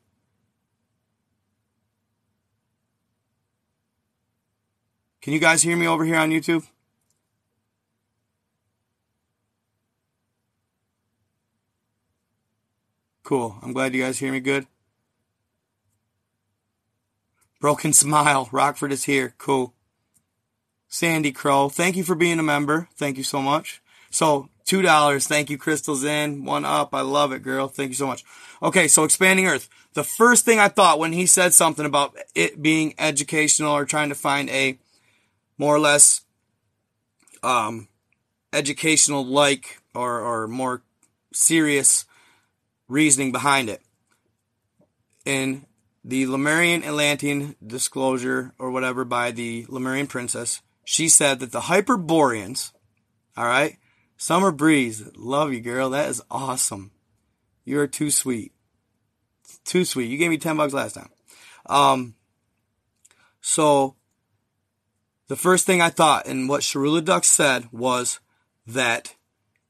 Can 5.23 5.33
you 5.33 5.39
guys 5.39 5.63
hear 5.63 5.75
me 5.75 5.87
over 5.87 6.05
here 6.05 6.17
on 6.17 6.29
YouTube? 6.29 6.67
Cool. 13.23 13.57
I'm 13.63 13.73
glad 13.73 13.95
you 13.95 14.03
guys 14.03 14.19
hear 14.19 14.33
me 14.33 14.41
good. 14.41 14.67
Broken 17.59 17.95
Smile. 17.95 18.51
Rockford 18.53 18.93
is 18.93 19.05
here. 19.05 19.33
Cool. 19.39 19.73
Sandy 20.89 21.33
Crow. 21.33 21.71
Thank 21.71 21.97
you 21.97 22.05
for 22.05 22.15
being 22.15 22.39
a 22.39 22.43
member. 22.43 22.91
Thank 22.97 23.17
you 23.17 23.25
so 23.25 23.41
much. 23.41 23.81
So, 24.11 24.51
$2. 24.71 25.27
Thank 25.27 25.51
you, 25.51 25.59
Crystal's 25.59 26.05
in. 26.05 26.45
One 26.45 26.65
up. 26.65 26.95
I 26.95 27.01
love 27.01 27.33
it, 27.33 27.43
girl. 27.43 27.69
Thank 27.69 27.89
you 27.89 27.95
so 27.95 28.07
much. 28.07 28.25
Okay, 28.63 28.87
so 28.89 29.05
expanding 29.05 29.47
earth. 29.47 29.69
The 29.95 30.05
first 30.05 30.45
thing 30.45 30.61
I 30.61 30.69
thought 30.69 30.99
when 30.99 31.13
he 31.13 31.27
said 31.27 31.53
something 31.53 31.85
about 31.85 32.17
it 32.35 32.63
being 32.63 32.95
educational 32.99 33.73
or 33.73 33.85
trying 33.85 34.11
to 34.11 34.15
find 34.15 34.49
a 34.51 34.79
more 35.59 35.75
or 35.75 35.81
less 35.81 36.23
um, 37.43 37.89
educational 38.53 39.25
like 39.25 39.81
or, 39.95 40.21
or 40.21 40.47
more 40.47 40.83
serious 41.33 42.05
reasoning 42.89 43.33
behind 43.33 43.69
it. 43.69 43.83
In 45.25 45.67
the 46.05 46.27
Lemurian 46.27 46.83
Atlantean 46.85 47.57
disclosure 47.65 48.55
or 48.59 48.71
whatever 48.71 49.05
by 49.05 49.31
the 49.33 49.67
Lemurian 49.69 50.07
princess, 50.07 50.63
she 50.85 51.09
said 51.09 51.41
that 51.41 51.53
the 51.53 51.63
Hyperboreans, 51.63 52.73
all 53.37 53.45
right, 53.45 53.77
Summer 54.21 54.51
Breeze, 54.51 55.03
love 55.17 55.51
you, 55.51 55.61
girl. 55.61 55.89
That 55.89 56.11
is 56.11 56.21
awesome. 56.31 56.91
You 57.65 57.81
are 57.81 57.87
too 57.87 58.11
sweet. 58.11 58.53
Too 59.65 59.87
sweet. 59.87 60.11
You 60.11 60.19
gave 60.19 60.29
me 60.29 60.37
10 60.37 60.59
bucks 60.59 60.75
last 60.75 60.93
time. 60.93 61.09
Um, 61.65 62.15
so, 63.41 63.97
the 65.29 65.37
first 65.37 65.65
thing 65.65 65.81
I 65.81 65.89
thought 65.89 66.27
and 66.27 66.51
what 66.51 66.61
Sharula 66.61 67.03
Dux 67.03 67.29
said 67.29 67.71
was 67.73 68.21
that 68.67 69.15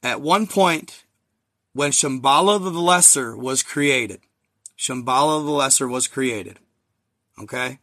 at 0.02 0.20
one 0.20 0.48
point, 0.48 1.04
when 1.72 1.92
Shambhala 1.92 2.60
the 2.60 2.70
Lesser 2.70 3.36
was 3.36 3.62
created, 3.62 4.18
Shambhala 4.76 5.44
the 5.44 5.52
Lesser 5.52 5.86
was 5.86 6.08
created. 6.08 6.58
Okay? 7.40 7.78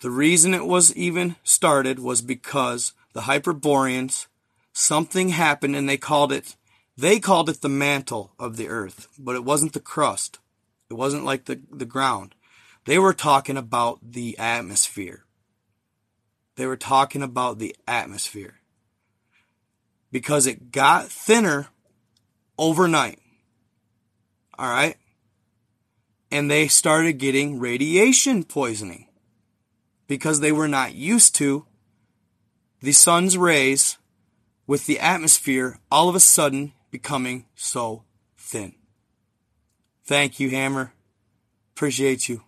The 0.00 0.10
reason 0.10 0.54
it 0.54 0.64
was 0.64 0.96
even 0.96 1.36
started 1.44 1.98
was 1.98 2.22
because 2.22 2.94
the 3.12 3.22
Hyperboreans, 3.22 4.26
something 4.72 5.30
happened 5.30 5.76
and 5.76 5.88
they 5.88 5.96
called 5.96 6.32
it, 6.32 6.56
they 6.96 7.20
called 7.20 7.48
it 7.48 7.60
the 7.60 7.68
mantle 7.68 8.32
of 8.38 8.56
the 8.56 8.68
earth, 8.68 9.08
but 9.18 9.34
it 9.34 9.44
wasn't 9.44 9.72
the 9.72 9.80
crust. 9.80 10.38
It 10.90 10.94
wasn't 10.94 11.24
like 11.24 11.46
the, 11.46 11.60
the 11.70 11.86
ground. 11.86 12.34
They 12.84 12.98
were 12.98 13.14
talking 13.14 13.56
about 13.56 14.00
the 14.02 14.38
atmosphere. 14.38 15.24
They 16.56 16.66
were 16.66 16.76
talking 16.76 17.22
about 17.22 17.58
the 17.58 17.74
atmosphere. 17.86 18.56
Because 20.10 20.46
it 20.46 20.70
got 20.70 21.08
thinner 21.08 21.68
overnight. 22.58 23.20
Alright? 24.58 24.96
And 26.30 26.50
they 26.50 26.68
started 26.68 27.14
getting 27.14 27.58
radiation 27.58 28.44
poisoning. 28.44 29.08
Because 30.06 30.40
they 30.40 30.52
were 30.52 30.68
not 30.68 30.94
used 30.94 31.34
to 31.36 31.64
the 32.82 32.92
sun's 32.92 33.38
rays 33.38 33.96
with 34.66 34.86
the 34.86 34.98
atmosphere 34.98 35.78
all 35.90 36.08
of 36.08 36.14
a 36.14 36.20
sudden 36.20 36.72
becoming 36.90 37.46
so 37.54 38.02
thin. 38.36 38.74
Thank 40.04 40.40
you, 40.40 40.50
Hammer. 40.50 40.92
Appreciate 41.74 42.28
you. 42.28 42.42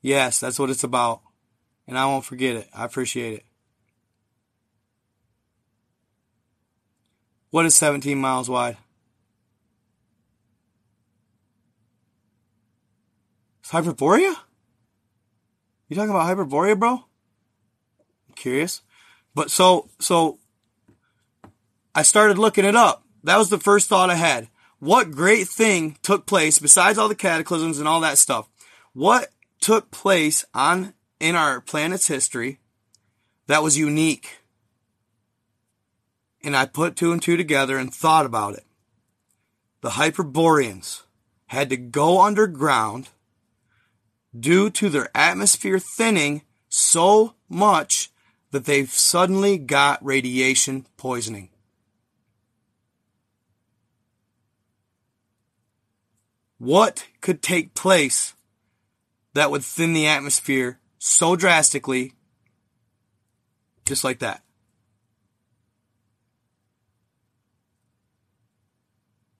Yes, 0.00 0.40
that's 0.40 0.58
what 0.58 0.70
it's 0.70 0.82
about. 0.82 1.20
And 1.86 1.98
I 1.98 2.06
won't 2.06 2.24
forget 2.24 2.56
it. 2.56 2.68
I 2.74 2.84
appreciate 2.84 3.34
it. 3.34 3.44
What 7.50 7.66
is 7.66 7.74
17 7.74 8.16
miles 8.16 8.48
wide? 8.48 8.78
Hyperborea? 13.66 14.34
You 15.88 15.96
talking 15.96 16.10
about 16.10 16.26
Hyperborea, 16.26 16.78
bro? 16.78 17.04
Curious. 18.40 18.82
But 19.34 19.50
so, 19.50 19.88
so 20.00 20.38
I 21.94 22.02
started 22.02 22.38
looking 22.38 22.64
it 22.64 22.74
up. 22.74 23.04
That 23.22 23.36
was 23.36 23.50
the 23.50 23.58
first 23.58 23.88
thought 23.88 24.10
I 24.10 24.16
had. 24.16 24.48
What 24.78 25.10
great 25.10 25.46
thing 25.46 25.98
took 26.02 26.26
place 26.26 26.58
besides 26.58 26.98
all 26.98 27.08
the 27.08 27.14
cataclysms 27.14 27.78
and 27.78 27.86
all 27.86 28.00
that 28.00 28.18
stuff? 28.18 28.48
What 28.92 29.28
took 29.60 29.90
place 29.90 30.44
on 30.54 30.94
in 31.20 31.36
our 31.36 31.60
planet's 31.60 32.08
history 32.08 32.58
that 33.46 33.62
was 33.62 33.76
unique? 33.76 34.38
And 36.42 36.56
I 36.56 36.64
put 36.64 36.96
two 36.96 37.12
and 37.12 37.20
two 37.20 37.36
together 37.36 37.76
and 37.76 37.92
thought 37.92 38.24
about 38.24 38.54
it. 38.54 38.64
The 39.82 39.90
Hyperboreans 39.90 41.04
had 41.48 41.68
to 41.70 41.76
go 41.76 42.22
underground 42.22 43.10
due 44.38 44.70
to 44.70 44.88
their 44.88 45.08
atmosphere 45.14 45.78
thinning 45.78 46.42
so 46.68 47.34
much 47.48 48.10
that 48.50 48.64
they've 48.64 48.90
suddenly 48.90 49.58
got 49.58 50.04
radiation 50.04 50.86
poisoning. 50.96 51.50
What 56.58 57.06
could 57.20 57.40
take 57.40 57.74
place 57.74 58.34
that 59.32 59.50
would 59.50 59.64
thin 59.64 59.94
the 59.94 60.06
atmosphere 60.06 60.78
so 60.98 61.36
drastically, 61.36 62.12
just 63.86 64.04
like 64.04 64.18
that? 64.18 64.42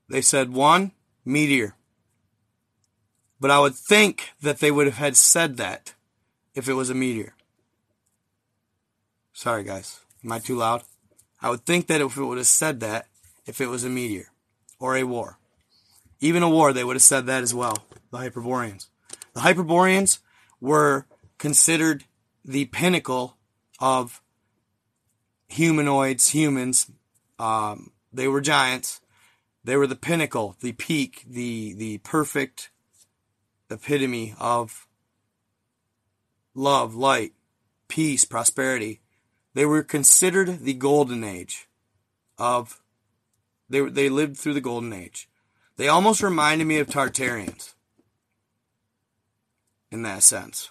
They 0.09 0.23
said 0.23 0.53
one, 0.53 0.93
meteor. 1.25 1.77
But 3.39 3.51
I 3.51 3.61
would 3.61 3.75
think 3.75 4.31
that 4.43 4.59
they 4.59 4.71
would 4.71 4.87
have 4.87 4.97
had 4.97 5.17
said 5.17 5.57
that 5.59 5.95
if 6.55 6.69
it 6.69 6.75
was 6.75 6.91
a 6.91 6.95
meteor. 6.95 7.35
Sorry, 9.41 9.65
guys. 9.65 10.01
Am 10.23 10.33
I 10.33 10.39
too 10.39 10.55
loud? 10.55 10.83
I 11.41 11.49
would 11.49 11.65
think 11.65 11.87
that 11.87 12.03
if 12.03 12.15
it 12.15 12.23
would 12.23 12.37
have 12.37 12.47
said 12.47 12.81
that, 12.81 13.07
if 13.47 13.59
it 13.63 13.69
was 13.69 13.85
a 13.85 13.89
meteor 13.89 14.27
or 14.79 14.97
a 14.97 15.05
war, 15.05 15.39
even 16.21 16.43
a 16.43 16.51
war, 16.51 16.75
they 16.75 16.85
would 16.85 16.97
have 16.97 17.03
said 17.03 17.25
that 17.25 17.43
as 17.43 17.55
well. 17.55 17.87
The 18.11 18.19
Hyperboreans. 18.19 18.91
The 19.33 19.41
Hyperboreans 19.41 20.19
were 20.61 21.07
considered 21.39 22.05
the 22.45 22.67
pinnacle 22.67 23.39
of 23.79 24.21
humanoids, 25.49 26.29
humans. 26.29 26.91
Um, 27.39 27.93
they 28.13 28.29
were 28.29 28.43
giants. 28.43 29.01
They 29.65 29.77
were 29.77 29.87
the 29.87 29.97
pinnacle, 29.97 30.55
the 30.61 30.73
peak, 30.73 31.25
the 31.27 31.73
the 31.73 31.97
perfect 32.05 32.69
epitome 33.71 34.35
of 34.39 34.87
love, 36.55 36.95
light, 36.95 37.33
peace, 37.89 38.27
prosperity. 38.27 39.01
They 39.61 39.67
were 39.67 39.83
considered 39.83 40.61
the 40.61 40.73
golden 40.73 41.23
age 41.23 41.69
of 42.39 42.81
they 43.69 43.83
they 43.83 44.09
lived 44.09 44.39
through 44.39 44.55
the 44.55 44.63
golden 44.63 44.91
age. 44.91 45.29
They 45.77 45.87
almost 45.87 46.23
reminded 46.23 46.67
me 46.67 46.79
of 46.79 46.87
Tartarians 46.87 47.75
in 49.91 50.01
that 50.01 50.23
sense. 50.23 50.71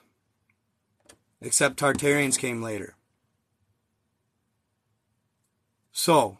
Except 1.39 1.77
Tartarians 1.77 2.39
came 2.39 2.63
later. 2.63 2.95
So, 5.91 6.39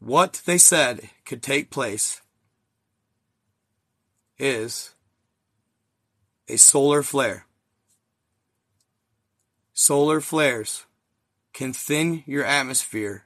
what 0.00 0.42
they 0.46 0.58
said 0.58 1.10
could 1.24 1.44
take 1.44 1.70
place 1.70 2.22
is 4.36 4.96
a 6.48 6.56
solar 6.56 7.04
flare 7.04 7.46
solar 9.80 10.20
flares 10.20 10.84
can 11.54 11.72
thin 11.72 12.22
your 12.26 12.44
atmosphere 12.44 13.24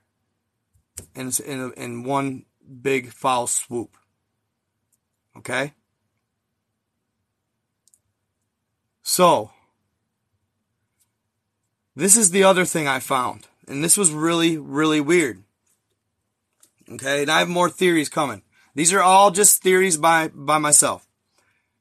in, 1.17 1.33
in, 1.45 1.73
in 1.77 2.05
one 2.05 2.45
big 2.81 3.11
foul 3.11 3.49
swoop. 3.49 3.97
Okay? 5.37 5.73
So, 9.03 9.51
this 11.97 12.17
is 12.17 12.31
the 12.31 12.45
other 12.45 12.64
thing 12.64 12.87
I 12.87 13.01
found. 13.01 13.49
And 13.67 13.83
this 13.83 13.97
was 13.97 14.12
really, 14.12 14.57
really 14.57 15.01
weird. 15.01 15.43
Okay? 16.88 17.23
And 17.23 17.33
I 17.33 17.40
have 17.40 17.49
more 17.49 17.69
theories 17.69 18.09
coming. 18.09 18.43
These 18.77 18.93
are 18.93 19.03
all 19.03 19.33
just 19.33 19.61
theories 19.61 19.97
by 19.97 20.29
by 20.29 20.59
myself. 20.59 21.09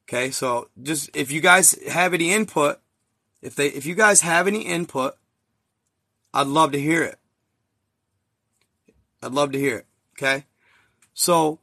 Okay, 0.08 0.32
so 0.32 0.70
just 0.82 1.10
if 1.16 1.32
you 1.32 1.42
guys 1.42 1.76
have 1.90 2.14
any 2.14 2.32
input, 2.32 2.83
if 3.44 3.56
they 3.56 3.68
if 3.68 3.86
you 3.86 3.94
guys 3.94 4.22
have 4.22 4.48
any 4.48 4.62
input, 4.62 5.16
I'd 6.34 6.48
love 6.48 6.72
to 6.72 6.80
hear 6.80 7.04
it. 7.04 7.20
I'd 9.22 9.34
love 9.34 9.52
to 9.52 9.60
hear 9.60 9.80
it. 9.80 9.86
Okay? 10.18 10.46
So, 11.14 11.60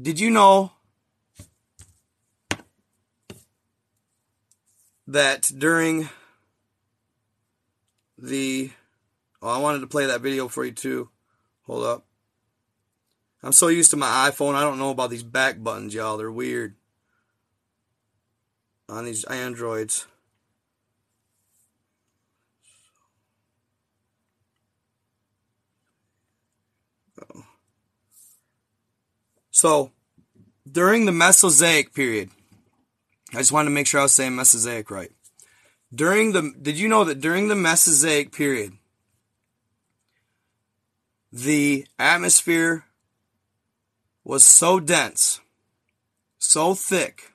did 0.00 0.18
you 0.18 0.30
know 0.30 0.72
that 5.06 5.52
during 5.56 6.08
the 8.18 8.70
oh, 9.42 9.48
I 9.48 9.58
wanted 9.58 9.80
to 9.80 9.86
play 9.86 10.06
that 10.06 10.22
video 10.22 10.48
for 10.48 10.64
you 10.64 10.72
too. 10.72 11.10
Hold 11.66 11.84
up. 11.84 12.06
I'm 13.42 13.52
so 13.52 13.68
used 13.68 13.90
to 13.90 13.96
my 13.98 14.30
iPhone, 14.30 14.54
I 14.54 14.62
don't 14.62 14.78
know 14.78 14.90
about 14.90 15.10
these 15.10 15.22
back 15.22 15.62
buttons, 15.62 15.92
y'all. 15.92 16.16
They're 16.16 16.32
weird. 16.32 16.74
On 18.88 19.04
these 19.04 19.24
Androids. 19.24 20.06
So, 29.56 29.90
during 30.70 31.06
the 31.06 31.12
Mesozoic 31.12 31.94
period, 31.94 32.28
I 33.32 33.38
just 33.38 33.52
wanted 33.52 33.70
to 33.70 33.74
make 33.74 33.86
sure 33.86 34.00
I 34.00 34.02
was 34.02 34.12
saying 34.12 34.36
Mesozoic 34.36 34.90
right. 34.90 35.10
During 35.94 36.32
the, 36.32 36.52
did 36.60 36.78
you 36.78 36.88
know 36.88 37.04
that 37.04 37.22
during 37.22 37.48
the 37.48 37.54
Mesozoic 37.54 38.32
period, 38.32 38.74
the 41.32 41.86
atmosphere 41.98 42.84
was 44.24 44.44
so 44.44 44.78
dense, 44.78 45.40
so 46.36 46.74
thick, 46.74 47.32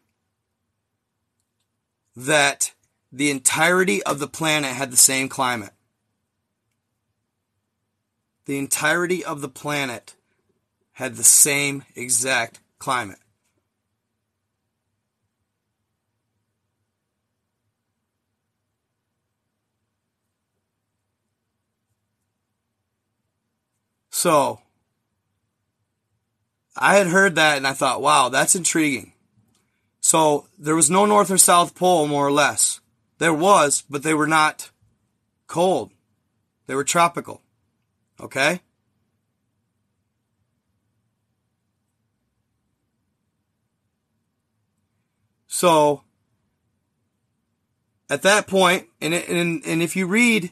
that 2.16 2.72
the 3.12 3.32
entirety 3.32 4.04
of 4.04 4.20
the 4.20 4.28
planet 4.28 4.74
had 4.74 4.92
the 4.92 4.96
same 4.96 5.28
climate. 5.28 5.74
The 8.46 8.60
entirety 8.60 9.26
of 9.26 9.42
the 9.42 9.50
planet 9.50 10.14
had 11.02 11.16
the 11.16 11.24
same 11.24 11.84
exact 11.96 12.60
climate. 12.78 13.18
So, 24.12 24.60
I 26.78 26.98
had 26.98 27.08
heard 27.08 27.34
that 27.34 27.58
and 27.58 27.66
I 27.66 27.74
thought, 27.74 28.04
wow, 28.04 28.30
that's 28.30 28.56
intriguing. 28.56 29.14
So, 30.02 30.46
there 30.60 30.76
was 30.76 30.92
no 30.92 31.08
North 31.08 31.32
or 31.32 31.40
South 31.40 31.74
Pole, 31.74 32.08
more 32.08 32.28
or 32.28 32.32
less. 32.32 32.80
There 33.18 33.34
was, 33.34 33.84
but 33.90 34.04
they 34.04 34.14
were 34.14 34.28
not 34.28 34.70
cold. 35.48 35.90
They 36.68 36.76
were 36.76 36.84
tropical. 36.84 37.42
Okay? 38.20 38.62
So 45.62 46.02
at 48.10 48.24
that 48.24 48.48
point, 48.48 48.88
and 49.00 49.14
and 49.14 49.62
and 49.64 49.84
if 49.84 49.96
you 49.96 50.08
read 50.08 50.52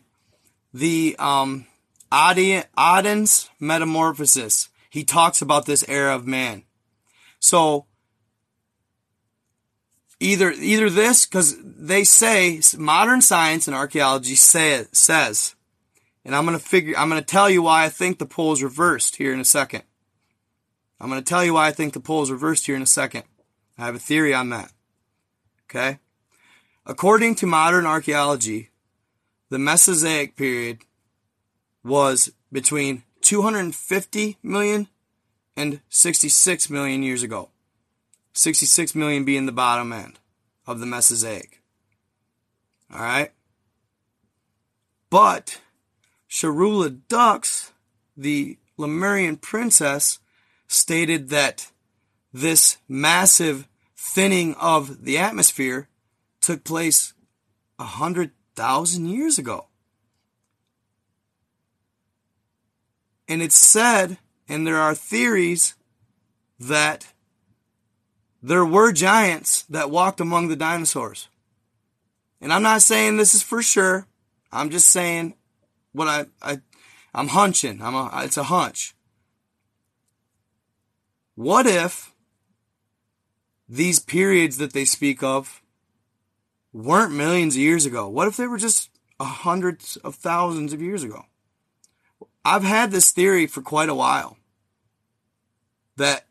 the 0.71 1.15
um, 1.17 1.65
Auden's 2.11 3.49
Metamorphosis, 3.59 4.69
he 4.87 5.03
talks 5.03 5.41
about 5.41 5.65
this 5.65 5.83
era 5.87 6.15
of 6.15 6.27
man. 6.27 6.61
So 7.39 7.87
either 10.19 10.51
either 10.51 10.91
this 10.91 11.25
because 11.25 11.57
they 11.59 12.03
say 12.03 12.61
modern 12.77 13.21
science 13.21 13.67
and 13.67 13.75
archaeology 13.75 14.35
say 14.35 14.85
says, 14.91 15.55
and 16.23 16.35
I'm 16.35 16.45
gonna 16.45 16.59
figure 16.59 16.95
I'm 16.95 17.09
gonna 17.09 17.23
tell 17.23 17.49
you 17.49 17.63
why 17.63 17.83
I 17.83 17.89
think 17.89 18.19
the 18.19 18.27
pole 18.27 18.53
is 18.53 18.61
reversed 18.61 19.15
here 19.15 19.33
in 19.33 19.39
a 19.39 19.43
second. 19.43 19.81
I'm 21.01 21.09
gonna 21.09 21.23
tell 21.23 21.43
you 21.43 21.55
why 21.55 21.65
I 21.65 21.71
think 21.71 21.93
the 21.93 21.99
pole 21.99 22.21
is 22.21 22.29
reversed 22.29 22.67
here 22.67 22.75
in 22.75 22.83
a 22.83 22.85
second. 22.85 23.23
I 23.75 23.85
have 23.85 23.95
a 23.95 23.97
theory 23.99 24.35
on 24.35 24.51
that. 24.51 24.71
Okay? 25.69 25.99
According 26.85 27.35
to 27.35 27.45
modern 27.45 27.85
archaeology, 27.85 28.69
the 29.49 29.59
Mesozoic 29.59 30.35
period 30.35 30.79
was 31.83 32.31
between 32.51 33.03
250 33.21 34.37
million 34.41 34.87
and 35.55 35.81
66 35.89 36.69
million 36.69 37.03
years 37.03 37.21
ago. 37.21 37.49
66 38.33 38.95
million 38.95 39.23
being 39.23 39.45
the 39.45 39.51
bottom 39.51 39.93
end 39.93 40.19
of 40.65 40.79
the 40.79 40.85
Mesozoic. 40.85 41.61
Alright? 42.91 43.31
But 45.09 45.61
Sharula 46.29 46.99
Dux, 47.07 47.71
the 48.17 48.57
Lemurian 48.77 49.37
princess, 49.37 50.19
stated 50.67 51.29
that 51.29 51.71
this 52.33 52.77
massive 52.87 53.67
thinning 54.01 54.55
of 54.55 55.03
the 55.03 55.17
atmosphere 55.17 55.89
took 56.39 56.63
place 56.63 57.13
a 57.77 57.83
hundred 57.83 58.31
thousand 58.55 59.07
years 59.07 59.37
ago. 59.37 59.67
And 63.27 63.41
it's 63.41 63.57
said, 63.57 64.17
and 64.47 64.65
there 64.65 64.77
are 64.77 64.95
theories, 64.95 65.75
that 66.59 67.07
there 68.41 68.65
were 68.65 68.93
giants 68.93 69.63
that 69.63 69.91
walked 69.91 70.21
among 70.21 70.47
the 70.47 70.55
dinosaurs. 70.55 71.27
And 72.39 72.53
I'm 72.53 72.63
not 72.63 72.81
saying 72.81 73.17
this 73.17 73.35
is 73.35 73.43
for 73.43 73.61
sure. 73.61 74.07
I'm 74.49 74.69
just 74.69 74.87
saying 74.87 75.35
what 75.91 76.07
I, 76.07 76.25
I 76.41 76.61
I'm 77.13 77.27
hunching. 77.27 77.81
I'm 77.81 77.95
a, 77.95 78.09
it's 78.23 78.37
a 78.37 78.43
hunch. 78.43 78.95
What 81.35 81.67
if 81.67 82.08
these 83.69 83.99
periods 83.99 84.57
that 84.57 84.73
they 84.73 84.83
speak 84.83 85.21
of 85.21 85.61
weren't 86.73 87.13
millions 87.13 87.55
of 87.55 87.61
years 87.61 87.85
ago? 87.85 88.09
What 88.09 88.27
if 88.27 88.35
they 88.35 88.47
were 88.47 88.57
just 88.57 88.89
hundreds 89.21 89.97
of 89.97 90.15
thousands 90.15 90.73
of 90.73 90.81
years 90.81 91.03
ago? 91.03 91.25
I've 92.43 92.63
had 92.63 92.91
this 92.91 93.11
theory 93.11 93.45
for 93.47 93.61
quite 93.61 93.89
a 93.89 93.95
while 93.95 94.37
that 95.97 96.25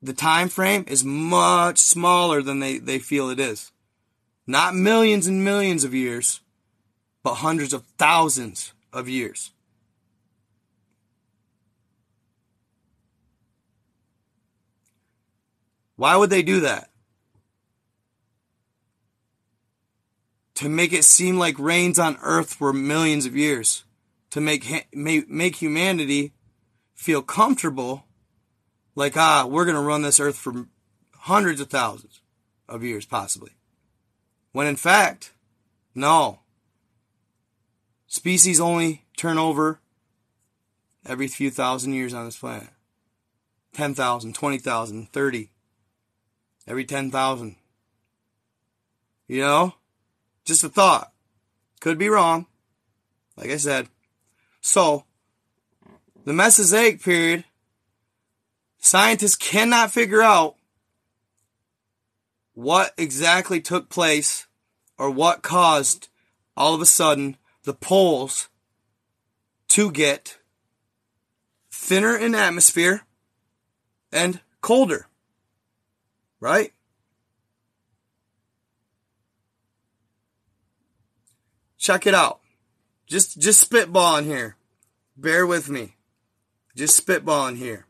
the 0.00 0.12
time 0.12 0.48
frame 0.48 0.84
is 0.88 1.04
much 1.04 1.78
smaller 1.78 2.40
than 2.40 2.60
they, 2.60 2.78
they 2.78 2.98
feel 2.98 3.28
it 3.30 3.40
is. 3.40 3.72
Not 4.46 4.74
millions 4.74 5.26
and 5.26 5.44
millions 5.44 5.84
of 5.84 5.94
years, 5.94 6.40
but 7.22 7.36
hundreds 7.36 7.72
of 7.72 7.84
thousands 7.98 8.72
of 8.92 9.08
years. 9.08 9.50
Why 15.96 16.16
would 16.16 16.30
they 16.30 16.42
do 16.42 16.60
that? 16.60 16.90
To 20.56 20.68
make 20.68 20.92
it 20.92 21.04
seem 21.04 21.38
like 21.38 21.58
reigns 21.58 21.98
on 21.98 22.18
earth 22.22 22.54
for 22.54 22.72
millions 22.72 23.26
of 23.26 23.36
years. 23.36 23.84
To 24.30 24.40
make, 24.40 24.88
make, 24.92 25.56
humanity 25.56 26.32
feel 26.94 27.22
comfortable. 27.22 28.04
Like, 28.94 29.16
ah, 29.16 29.46
we're 29.48 29.64
going 29.64 29.76
to 29.76 29.80
run 29.80 30.02
this 30.02 30.20
earth 30.20 30.36
for 30.36 30.66
hundreds 31.12 31.60
of 31.60 31.68
thousands 31.68 32.20
of 32.68 32.82
years, 32.82 33.04
possibly. 33.04 33.52
When 34.52 34.66
in 34.66 34.76
fact, 34.76 35.32
no. 35.94 36.40
Species 38.06 38.60
only 38.60 39.04
turn 39.16 39.38
over 39.38 39.80
every 41.04 41.28
few 41.28 41.50
thousand 41.50 41.94
years 41.94 42.14
on 42.14 42.24
this 42.24 42.38
planet. 42.38 42.70
10,000, 43.72 44.34
20,000, 44.34 45.12
30 45.12 45.50
every 46.66 46.84
10,000. 46.84 47.56
You 49.26 49.40
know? 49.40 49.74
Just 50.44 50.64
a 50.64 50.68
thought. 50.68 51.12
Could 51.80 51.98
be 51.98 52.08
wrong. 52.08 52.46
Like 53.36 53.50
I 53.50 53.56
said. 53.56 53.88
So, 54.60 55.04
the 56.24 56.32
Mesozoic 56.32 57.02
period, 57.02 57.44
scientists 58.78 59.36
cannot 59.36 59.90
figure 59.90 60.22
out 60.22 60.56
what 62.54 62.94
exactly 62.96 63.60
took 63.60 63.88
place 63.88 64.46
or 64.96 65.10
what 65.10 65.42
caused 65.42 66.08
all 66.56 66.74
of 66.74 66.80
a 66.80 66.86
sudden 66.86 67.36
the 67.64 67.74
poles 67.74 68.48
to 69.68 69.90
get 69.90 70.38
thinner 71.70 72.16
in 72.16 72.34
atmosphere 72.34 73.02
and 74.12 74.40
colder. 74.60 75.08
Right? 76.44 76.74
Check 81.78 82.06
it 82.06 82.12
out. 82.12 82.40
Just 83.06 83.40
just 83.40 83.70
spitballing 83.70 84.24
here. 84.24 84.56
Bear 85.16 85.46
with 85.46 85.70
me. 85.70 85.96
Just 86.76 87.02
spitballing 87.02 87.56
here. 87.56 87.86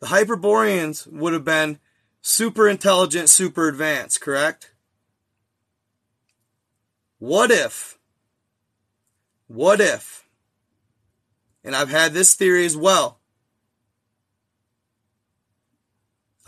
The 0.00 0.08
Hyperboreans 0.08 1.06
would 1.06 1.32
have 1.32 1.46
been 1.46 1.78
super 2.20 2.68
intelligent, 2.68 3.30
super 3.30 3.68
advanced, 3.68 4.20
correct? 4.20 4.74
What 7.18 7.50
if, 7.50 7.98
what 9.46 9.80
if, 9.80 10.28
and 11.64 11.74
I've 11.74 11.88
had 11.88 12.12
this 12.12 12.34
theory 12.34 12.66
as 12.66 12.76
well. 12.76 13.17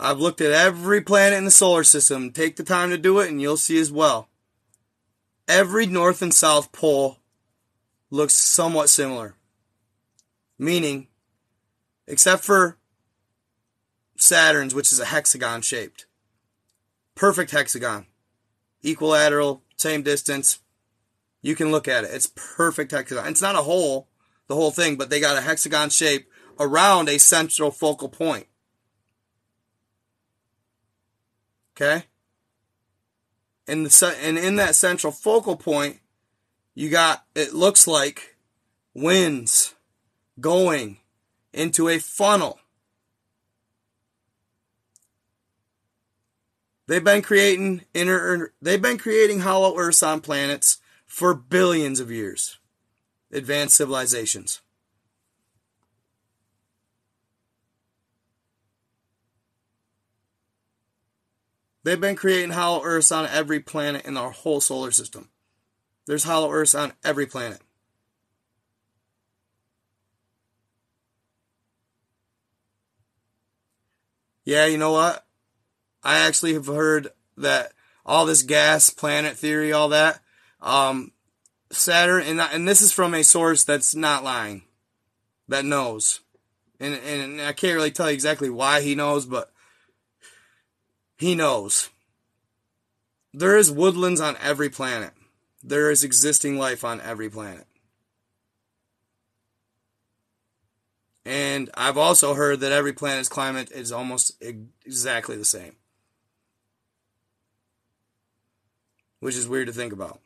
I've 0.03 0.19
looked 0.19 0.41
at 0.41 0.51
every 0.51 0.99
planet 0.99 1.37
in 1.37 1.45
the 1.45 1.51
solar 1.51 1.83
system. 1.83 2.31
Take 2.31 2.55
the 2.55 2.63
time 2.63 2.89
to 2.89 2.97
do 2.97 3.19
it 3.19 3.29
and 3.29 3.39
you'll 3.39 3.55
see 3.55 3.79
as 3.79 3.91
well. 3.91 4.29
Every 5.47 5.85
north 5.85 6.23
and 6.23 6.33
south 6.33 6.71
pole 6.71 7.19
looks 8.09 8.33
somewhat 8.33 8.89
similar. 8.89 9.35
Meaning, 10.57 11.07
except 12.07 12.43
for 12.43 12.77
Saturn's, 14.17 14.73
which 14.73 14.91
is 14.91 14.99
a 14.99 15.05
hexagon 15.05 15.61
shaped. 15.61 16.07
Perfect 17.13 17.51
hexagon. 17.51 18.07
Equilateral, 18.83 19.61
same 19.75 20.01
distance. 20.01 20.59
You 21.43 21.55
can 21.55 21.71
look 21.71 21.87
at 21.87 22.05
it. 22.05 22.11
It's 22.11 22.31
perfect 22.35 22.91
hexagon. 22.91 23.27
It's 23.27 23.41
not 23.41 23.55
a 23.55 23.63
hole, 23.63 24.07
the 24.47 24.55
whole 24.55 24.71
thing, 24.71 24.95
but 24.95 25.11
they 25.11 25.19
got 25.19 25.37
a 25.37 25.41
hexagon 25.41 25.91
shape 25.91 26.27
around 26.59 27.07
a 27.07 27.19
central 27.19 27.69
focal 27.69 28.09
point. 28.09 28.47
Okay? 31.81 32.05
In 33.67 33.83
the 33.83 34.15
and 34.21 34.37
in 34.37 34.55
that 34.57 34.75
central 34.75 35.11
focal 35.11 35.55
point, 35.55 35.99
you 36.75 36.89
got 36.89 37.25
it 37.33 37.53
looks 37.53 37.87
like 37.87 38.37
winds 38.93 39.73
going 40.39 40.97
into 41.53 41.89
a 41.89 41.97
funnel. 41.97 42.59
They've 46.87 47.03
been 47.03 47.21
creating 47.21 47.85
inner 47.93 48.53
they've 48.61 48.81
been 48.81 48.97
creating 48.97 49.39
hollow 49.39 49.77
earths 49.77 50.03
on 50.03 50.21
planets 50.21 50.77
for 51.05 51.33
billions 51.33 51.99
of 51.99 52.11
years. 52.11 52.59
Advanced 53.31 53.77
civilizations. 53.77 54.61
They've 61.83 61.99
been 61.99 62.15
creating 62.15 62.51
hollow 62.51 62.83
earths 62.83 63.11
on 63.11 63.25
every 63.25 63.59
planet 63.59 64.05
in 64.05 64.17
our 64.17 64.31
whole 64.31 64.61
solar 64.61 64.91
system. 64.91 65.29
There's 66.05 66.23
hollow 66.23 66.51
earths 66.51 66.75
on 66.75 66.93
every 67.03 67.25
planet. 67.25 67.61
Yeah, 74.43 74.65
you 74.65 74.77
know 74.77 74.91
what? 74.91 75.25
I 76.03 76.19
actually 76.19 76.53
have 76.53 76.67
heard 76.67 77.09
that 77.37 77.73
all 78.05 78.25
this 78.25 78.43
gas 78.43 78.89
planet 78.89 79.37
theory, 79.37 79.71
all 79.71 79.89
that, 79.89 80.19
um, 80.61 81.11
Saturn, 81.71 82.23
and, 82.23 82.41
and 82.41 82.67
this 82.67 82.81
is 82.81 82.91
from 82.91 83.13
a 83.13 83.23
source 83.23 83.63
that's 83.63 83.95
not 83.95 84.23
lying, 84.23 84.63
that 85.47 85.63
knows. 85.63 86.21
And, 86.79 86.95
and 86.95 87.41
I 87.41 87.53
can't 87.53 87.75
really 87.75 87.91
tell 87.91 88.09
you 88.09 88.13
exactly 88.13 88.49
why 88.49 88.81
he 88.81 88.95
knows, 88.95 89.25
but 89.25 89.51
he 91.21 91.35
knows. 91.35 91.91
There 93.31 93.55
is 93.55 93.69
woodlands 93.71 94.19
on 94.19 94.37
every 94.41 94.69
planet. 94.69 95.11
There 95.63 95.91
is 95.91 96.03
existing 96.03 96.57
life 96.57 96.83
on 96.83 96.99
every 96.99 97.29
planet. 97.29 97.67
And 101.23 101.69
I've 101.75 101.99
also 101.99 102.33
heard 102.33 102.59
that 102.61 102.71
every 102.71 102.91
planet's 102.91 103.29
climate 103.29 103.71
is 103.71 103.91
almost 103.91 104.41
exactly 104.41 105.37
the 105.37 105.45
same. 105.45 105.75
Which 109.19 109.35
is 109.35 109.47
weird 109.47 109.67
to 109.67 109.73
think 109.73 109.93
about. 109.93 110.21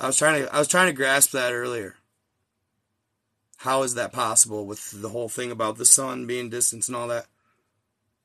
I 0.00 0.06
was 0.06 0.16
trying 0.16 0.44
to 0.44 0.54
I 0.54 0.60
was 0.60 0.68
trying 0.68 0.86
to 0.86 0.94
grasp 0.94 1.32
that 1.32 1.52
earlier. 1.52 1.96
How 3.58 3.82
is 3.82 3.92
that 3.96 4.14
possible 4.14 4.64
with 4.64 5.02
the 5.02 5.10
whole 5.10 5.28
thing 5.28 5.50
about 5.50 5.76
the 5.76 5.84
sun 5.84 6.26
being 6.26 6.48
distant 6.48 6.88
and 6.88 6.96
all 6.96 7.08
that? 7.08 7.26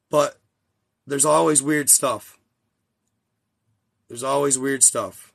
But 0.10 0.40
there's 1.08 1.26
always 1.26 1.64
weird 1.64 1.90
stuff. 1.90 2.38
There's 4.10 4.24
always 4.24 4.60
weird 4.60 4.84
stuff. 4.84 5.34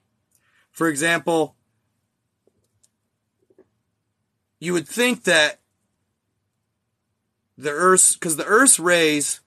For 0.70 0.88
example, 0.88 1.56
you 4.60 4.72
would 4.74 4.86
think 4.86 5.24
that 5.24 5.60
the 7.58 7.70
Earth's, 7.70 8.14
because 8.14 8.36
the 8.36 8.44
Earth's 8.44 8.78
rays 8.78 9.40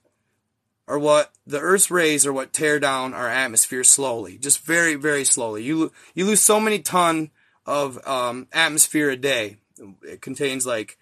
are 0.88 0.98
what 0.98 1.32
the 1.46 1.58
Earth's 1.58 1.90
rays 1.90 2.26
are 2.26 2.32
what 2.32 2.52
tear 2.52 2.78
down 2.78 3.14
our 3.14 3.28
atmosphere 3.28 3.82
slowly, 3.82 4.38
just 4.38 4.64
very, 4.64 4.94
very 4.94 5.24
slowly. 5.24 5.64
You 5.64 5.92
you 6.14 6.24
lose 6.24 6.40
so 6.40 6.60
many 6.60 6.78
ton 6.78 7.30
of 7.64 7.98
um, 8.06 8.46
atmosphere 8.52 9.10
a 9.10 9.16
day. 9.16 9.56
It 10.02 10.20
contains 10.20 10.64
like 10.64 10.96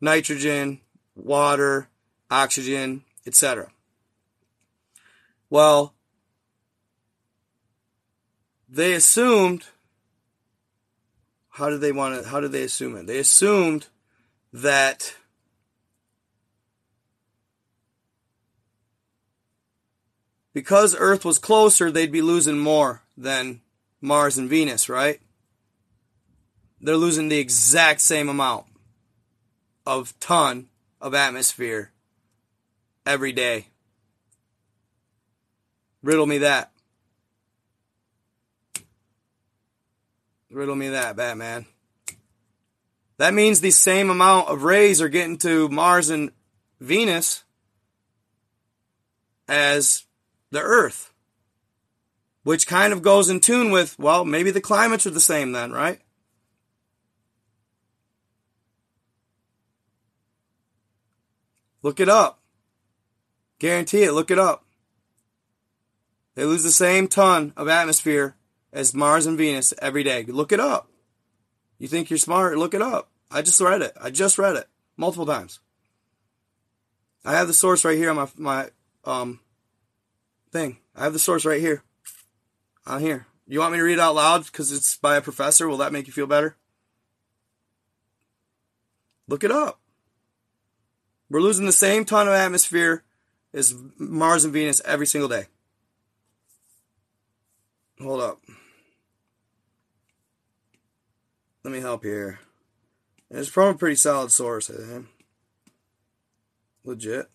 nitrogen, 0.00 0.80
water, 1.14 1.88
oxygen, 2.30 3.04
etc. 3.26 3.70
Well, 5.50 5.94
they 8.68 8.92
assumed. 8.92 9.64
How 11.50 11.70
did 11.70 11.80
they 11.80 11.92
want 11.92 12.22
to? 12.22 12.28
How 12.28 12.40
did 12.40 12.52
they 12.52 12.62
assume 12.62 12.96
it? 12.96 13.06
They 13.06 13.18
assumed 13.18 13.86
that 14.52 15.16
because 20.52 20.94
Earth 20.98 21.24
was 21.24 21.38
closer, 21.38 21.90
they'd 21.90 22.12
be 22.12 22.22
losing 22.22 22.58
more 22.58 23.02
than 23.16 23.60
Mars 24.00 24.38
and 24.38 24.48
Venus, 24.48 24.88
right? 24.88 25.20
They're 26.80 26.96
losing 26.96 27.28
the 27.28 27.38
exact 27.38 28.00
same 28.00 28.28
amount 28.28 28.66
of 29.84 30.18
ton 30.20 30.68
of 31.00 31.14
atmosphere 31.14 31.90
every 33.04 33.32
day. 33.32 33.68
Riddle 36.02 36.26
me 36.26 36.38
that. 36.38 36.72
Riddle 40.50 40.76
me 40.76 40.88
that, 40.88 41.16
Batman. 41.16 41.66
That 43.18 43.34
means 43.34 43.60
the 43.60 43.72
same 43.72 44.10
amount 44.10 44.48
of 44.48 44.62
rays 44.62 45.02
are 45.02 45.08
getting 45.08 45.38
to 45.38 45.68
Mars 45.68 46.08
and 46.08 46.30
Venus 46.80 47.42
as 49.48 50.04
the 50.50 50.60
Earth. 50.60 51.12
Which 52.44 52.66
kind 52.66 52.92
of 52.92 53.02
goes 53.02 53.28
in 53.28 53.40
tune 53.40 53.70
with, 53.70 53.98
well, 53.98 54.24
maybe 54.24 54.50
the 54.50 54.60
climates 54.60 55.06
are 55.06 55.10
the 55.10 55.20
same 55.20 55.52
then, 55.52 55.72
right? 55.72 56.00
Look 61.82 62.00
it 62.00 62.08
up. 62.08 62.40
Guarantee 63.58 64.04
it, 64.04 64.12
look 64.12 64.30
it 64.30 64.38
up. 64.38 64.64
They 66.38 66.44
lose 66.44 66.62
the 66.62 66.70
same 66.70 67.08
ton 67.08 67.52
of 67.56 67.66
atmosphere 67.66 68.36
as 68.72 68.94
Mars 68.94 69.26
and 69.26 69.36
Venus 69.36 69.74
every 69.82 70.04
day. 70.04 70.22
Look 70.22 70.52
it 70.52 70.60
up. 70.60 70.88
You 71.80 71.88
think 71.88 72.10
you're 72.10 72.16
smart? 72.16 72.56
Look 72.56 72.74
it 72.74 72.80
up. 72.80 73.10
I 73.28 73.42
just 73.42 73.60
read 73.60 73.82
it. 73.82 73.92
I 74.00 74.10
just 74.10 74.38
read 74.38 74.54
it 74.54 74.68
multiple 74.96 75.26
times. 75.26 75.58
I 77.24 77.32
have 77.32 77.48
the 77.48 77.54
source 77.54 77.84
right 77.84 77.98
here 77.98 78.10
on 78.10 78.14
my 78.14 78.28
my 78.36 78.70
um 79.02 79.40
thing. 80.52 80.78
I 80.94 81.02
have 81.02 81.12
the 81.12 81.18
source 81.18 81.44
right 81.44 81.60
here. 81.60 81.82
On 82.86 83.00
here. 83.00 83.26
You 83.48 83.58
want 83.58 83.72
me 83.72 83.78
to 83.78 83.84
read 83.84 83.94
it 83.94 83.98
out 83.98 84.14
loud 84.14 84.46
because 84.46 84.70
it's 84.70 84.96
by 84.96 85.16
a 85.16 85.20
professor? 85.20 85.66
Will 85.66 85.78
that 85.78 85.92
make 85.92 86.06
you 86.06 86.12
feel 86.12 86.28
better? 86.28 86.56
Look 89.26 89.42
it 89.42 89.50
up. 89.50 89.80
We're 91.28 91.40
losing 91.40 91.66
the 91.66 91.72
same 91.72 92.04
ton 92.04 92.28
of 92.28 92.34
atmosphere 92.34 93.02
as 93.52 93.74
Mars 93.98 94.44
and 94.44 94.52
Venus 94.52 94.80
every 94.84 95.08
single 95.08 95.28
day. 95.28 95.48
Hold 98.00 98.20
up. 98.20 98.40
Let 101.64 101.72
me 101.72 101.80
help 101.80 102.04
here. 102.04 102.38
It's 103.30 103.48
from 103.48 103.74
a 103.74 103.78
pretty 103.78 103.96
solid 103.96 104.30
source, 104.30 104.70
I 104.70 104.74
think. 104.74 105.06
Legit. 106.84 107.28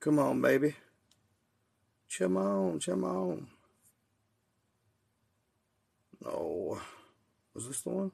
Come 0.00 0.18
on, 0.18 0.42
baby. 0.42 0.74
Come 2.18 2.36
on, 2.36 2.80
come 2.80 3.04
on. 3.04 3.46
No. 6.24 6.80
Was 7.54 7.68
this 7.68 7.80
the 7.82 7.90
one? 7.90 8.12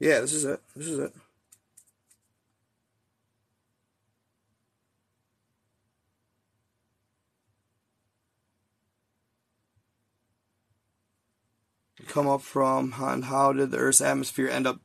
Yeah, 0.00 0.20
this 0.20 0.32
is 0.32 0.44
it. 0.44 0.60
This 0.74 0.88
is 0.88 0.98
it. 0.98 1.14
Come 12.08 12.26
up 12.28 12.42
from 12.42 12.94
and 12.98 13.24
how 13.24 13.52
did 13.52 13.70
the 13.70 13.78
Earth's 13.78 14.00
atmosphere 14.00 14.48
end 14.48 14.66
up 14.66 14.80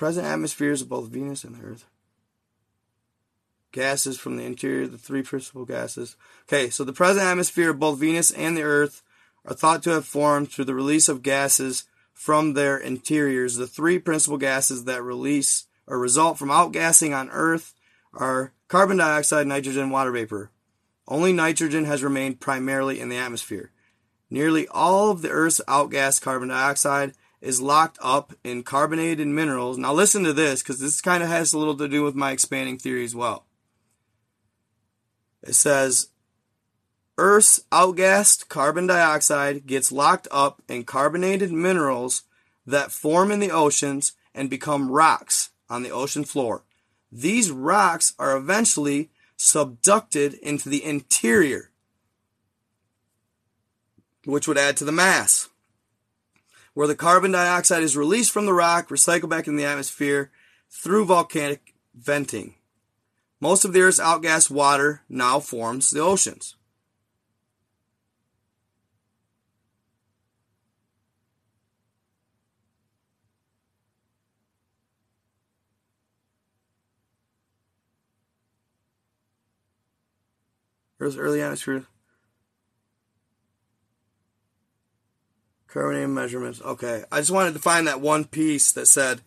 present 0.00 0.26
atmospheres 0.26 0.80
of 0.80 0.88
both 0.88 1.10
Venus 1.10 1.44
and 1.44 1.54
the 1.54 1.62
Earth. 1.62 1.84
Gases 3.70 4.18
from 4.18 4.38
the 4.38 4.44
interior, 4.44 4.86
the 4.86 4.96
three 4.96 5.22
principal 5.22 5.66
gases. 5.66 6.16
Okay, 6.48 6.70
so 6.70 6.84
the 6.84 6.92
present 6.94 7.26
atmosphere 7.26 7.68
of 7.68 7.78
both 7.78 7.98
Venus 7.98 8.30
and 8.30 8.56
the 8.56 8.62
Earth 8.62 9.02
are 9.44 9.54
thought 9.54 9.82
to 9.82 9.90
have 9.90 10.06
formed 10.06 10.50
through 10.50 10.64
the 10.64 10.74
release 10.74 11.10
of 11.10 11.22
gases 11.22 11.84
from 12.14 12.54
their 12.54 12.78
interiors. 12.78 13.56
The 13.56 13.66
three 13.66 13.98
principal 13.98 14.38
gases 14.38 14.84
that 14.84 15.02
release 15.02 15.66
or 15.86 15.98
result 15.98 16.38
from 16.38 16.48
outgassing 16.48 17.14
on 17.14 17.28
Earth 17.28 17.74
are 18.14 18.54
carbon 18.70 18.98
dioxide, 18.98 19.48
nitrogen, 19.48 19.90
water 19.90 20.12
vapor. 20.12 20.52
Only 21.08 21.32
nitrogen 21.32 21.86
has 21.86 22.04
remained 22.04 22.38
primarily 22.38 23.00
in 23.00 23.08
the 23.08 23.16
atmosphere. 23.16 23.72
Nearly 24.30 24.68
all 24.68 25.10
of 25.10 25.22
the 25.22 25.28
Earth's 25.28 25.60
outgassed 25.66 26.22
carbon 26.22 26.50
dioxide 26.50 27.14
is 27.40 27.60
locked 27.60 27.98
up 28.00 28.32
in 28.44 28.62
carbonated 28.62 29.26
minerals. 29.26 29.76
Now 29.76 29.92
listen 29.92 30.22
to 30.22 30.32
this 30.32 30.62
because 30.62 30.78
this 30.78 31.00
kind 31.00 31.20
of 31.20 31.28
has 31.28 31.52
a 31.52 31.58
little 31.58 31.76
to 31.78 31.88
do 31.88 32.04
with 32.04 32.14
my 32.14 32.30
expanding 32.30 32.78
theory 32.78 33.04
as 33.04 33.14
well. 33.14 33.44
It 35.42 35.54
says 35.54 36.10
Earth's 37.18 37.64
outgassed 37.72 38.46
carbon 38.48 38.86
dioxide 38.86 39.66
gets 39.66 39.90
locked 39.90 40.28
up 40.30 40.62
in 40.68 40.84
carbonated 40.84 41.50
minerals 41.50 42.22
that 42.66 42.92
form 42.92 43.32
in 43.32 43.40
the 43.40 43.50
oceans 43.50 44.12
and 44.32 44.48
become 44.48 44.92
rocks 44.92 45.50
on 45.68 45.82
the 45.82 45.90
ocean 45.90 46.22
floor. 46.22 46.62
These 47.12 47.50
rocks 47.50 48.14
are 48.18 48.36
eventually 48.36 49.10
subducted 49.36 50.38
into 50.40 50.68
the 50.68 50.84
interior, 50.84 51.70
which 54.24 54.46
would 54.46 54.58
add 54.58 54.76
to 54.76 54.84
the 54.84 54.92
mass. 54.92 55.48
Where 56.74 56.86
the 56.86 56.94
carbon 56.94 57.32
dioxide 57.32 57.82
is 57.82 57.96
released 57.96 58.30
from 58.30 58.46
the 58.46 58.52
rock, 58.52 58.88
recycled 58.88 59.28
back 59.28 59.48
in 59.48 59.56
the 59.56 59.64
atmosphere 59.64 60.30
through 60.70 61.06
volcanic 61.06 61.74
venting. 61.94 62.54
Most 63.40 63.64
of 63.64 63.72
the 63.72 63.80
Earth's 63.80 63.98
outgassed 63.98 64.50
water 64.50 65.02
now 65.08 65.40
forms 65.40 65.90
the 65.90 66.00
oceans. 66.00 66.54
Earth's 81.00 81.16
early 81.16 81.40
atmosphere. 81.40 81.86
Carbonated 85.66 86.10
measurements. 86.10 86.60
Okay. 86.60 87.04
I 87.10 87.20
just 87.20 87.30
wanted 87.30 87.54
to 87.54 87.60
find 87.60 87.86
that 87.86 88.00
one 88.00 88.24
piece 88.24 88.70
that 88.72 88.86
said 88.86 89.22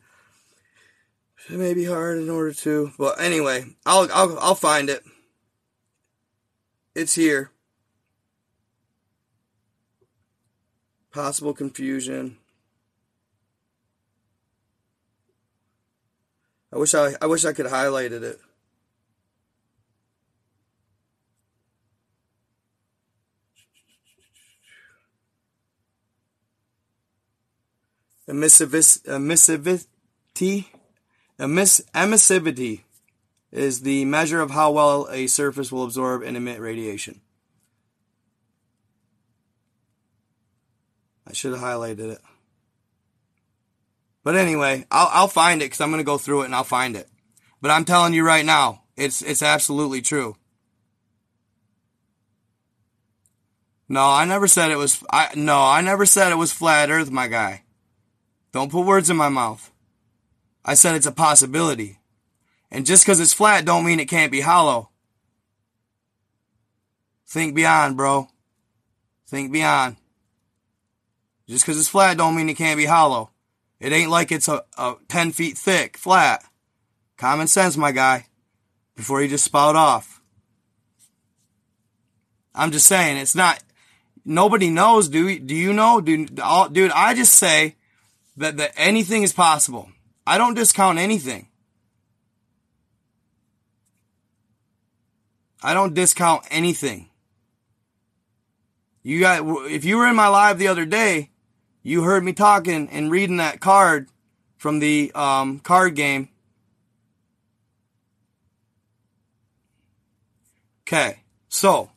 it 1.50 1.58
may 1.58 1.74
be 1.74 1.86
hard 1.86 2.20
in 2.20 2.30
order 2.30 2.54
to. 2.54 2.92
But 2.98 3.20
anyway, 3.20 3.66
I'll 3.86 4.08
I'll 4.14 4.38
I'll 4.40 4.56
find 4.56 4.90
it. 4.90 5.04
It's 6.96 7.16
here. 7.16 7.52
Possible 11.12 11.54
confusion. 11.54 12.38
I 16.72 16.78
wish 16.78 16.94
I 16.94 17.14
I 17.22 17.26
wish 17.26 17.46
I 17.46 17.54
could 17.54 17.68
highlighted 17.68 18.22
it. 18.24 18.40
Emissivity, 28.28 29.86
emiss, 31.40 31.82
emissivity 31.94 32.82
is 33.52 33.82
the 33.82 34.06
measure 34.06 34.42
of 34.42 34.52
how 34.52 34.72
well 34.72 35.08
a 35.12 35.28
surface 35.28 35.72
will 35.72 35.84
absorb 35.84 36.24
and 36.24 36.38
emit 36.38 36.60
radiation. 36.60 37.22
I 41.28 41.34
should 41.34 41.54
have 41.54 41.62
highlighted 41.62 42.12
it. 42.12 42.22
But 44.24 44.36
anyway, 44.36 44.86
I'll, 44.90 45.10
I'll 45.12 45.28
find 45.28 45.62
it 45.62 45.66
because 45.66 45.82
I'm 45.82 45.90
going 45.90 46.00
to 46.00 46.06
go 46.06 46.18
through 46.18 46.44
it 46.44 46.46
and 46.46 46.56
I'll 46.56 46.64
find 46.64 46.96
it. 46.96 47.10
But 47.62 47.72
I'm 47.72 47.86
telling 47.86 48.14
you 48.14 48.26
right 48.26 48.46
now, 48.46 48.84
it's, 48.96 49.22
it's 49.22 49.42
absolutely 49.42 50.02
true. 50.02 50.38
No, 53.90 54.10
I 54.10 54.26
never 54.26 54.48
said 54.48 54.72
it 54.72 54.78
was, 54.78 55.04
I, 55.12 55.30
no, 55.36 55.62
I 55.62 55.82
never 55.82 56.06
said 56.06 56.32
it 56.32 56.38
was 56.38 56.54
flat 56.54 56.90
earth, 56.90 57.12
my 57.12 57.28
guy. 57.28 57.63
Don't 58.54 58.72
put 58.72 58.86
words 58.86 59.10
in 59.10 59.18
my 59.18 59.30
mouth. 59.30 59.72
I 60.64 60.76
said 60.76 60.96
it's 60.96 61.08
a 61.08 61.12
possibility. 61.12 62.00
And 62.72 62.86
just 62.86 63.04
because 63.04 63.20
it's 63.20 63.34
flat 63.34 63.66
don't 63.66 63.86
mean 63.86 64.00
it 64.00 64.08
can't 64.08 64.32
be 64.32 64.42
hollow. 64.42 64.90
Think 67.28 67.56
beyond, 67.56 67.98
bro. 67.98 68.30
Think 69.28 69.52
beyond. 69.52 69.98
Just 71.48 71.66
because 71.66 71.80
it's 71.80 71.90
flat 71.90 72.18
don't 72.18 72.36
mean 72.36 72.48
it 72.48 72.54
can't 72.54 72.78
be 72.78 72.86
hollow. 72.86 73.32
It 73.80 73.92
ain't 73.92 74.12
like 74.12 74.32
it's 74.32 74.48
a, 74.48 74.64
a 74.78 74.96
10 75.10 75.32
feet 75.32 75.58
thick, 75.58 75.98
flat. 75.98 76.44
Common 77.18 77.48
sense, 77.48 77.76
my 77.76 77.92
guy. 77.92 78.28
Before 78.96 79.22
you 79.22 79.28
just 79.28 79.46
spout 79.46 79.76
off. 79.76 80.22
I'm 82.54 82.72
just 82.72 82.86
saying, 82.86 83.18
it's 83.18 83.34
not, 83.34 83.62
nobody 84.24 84.70
knows, 84.70 85.10
do, 85.10 85.40
do 85.40 85.56
you 85.56 85.74
know? 85.74 86.00
Do, 86.02 86.26
dude, 86.26 86.92
I 86.92 87.16
just 87.16 87.34
say 87.34 87.76
that, 88.38 88.58
that 88.58 88.74
anything 88.76 89.24
is 89.24 89.34
possible. 89.34 89.90
I 90.26 90.38
don't 90.38 90.54
discount 90.54 91.00
anything. 91.00 91.48
I 95.62 95.74
don't 95.74 95.94
discount 95.94 96.44
anything. 96.52 97.10
You 99.02 99.20
got, 99.20 99.44
if 99.70 99.86
you 99.86 99.98
were 99.98 100.08
in 100.08 100.16
my 100.16 100.28
live 100.28 100.60
the 100.60 100.68
other 100.68 100.86
day, 100.86 101.30
you 101.82 102.04
heard 102.04 102.24
me 102.24 102.34
talking 102.34 102.90
and 102.90 103.12
reading 103.12 103.38
that 103.38 103.60
card 103.60 104.08
from 104.58 104.80
the 104.80 105.12
um, 105.14 105.60
card 105.60 105.96
game. 105.96 106.30
Okay, 110.88 111.20
so 111.50 111.92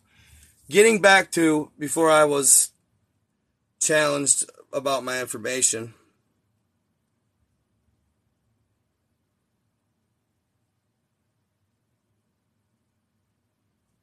getting 0.69 1.01
back 1.01 1.31
to 1.33 1.71
before 1.79 2.11
I 2.11 2.25
was 2.25 2.71
challenged 3.81 4.49
about 4.73 5.05
my 5.05 5.21
information. 5.21 5.95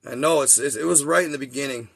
I 0.05 0.15
know 0.15 0.41
it's, 0.41 0.57
it's 0.57 0.75
it 0.75 0.85
was 0.85 1.05
right 1.05 1.23
in 1.25 1.31
the 1.31 1.37
beginning. 1.37 1.89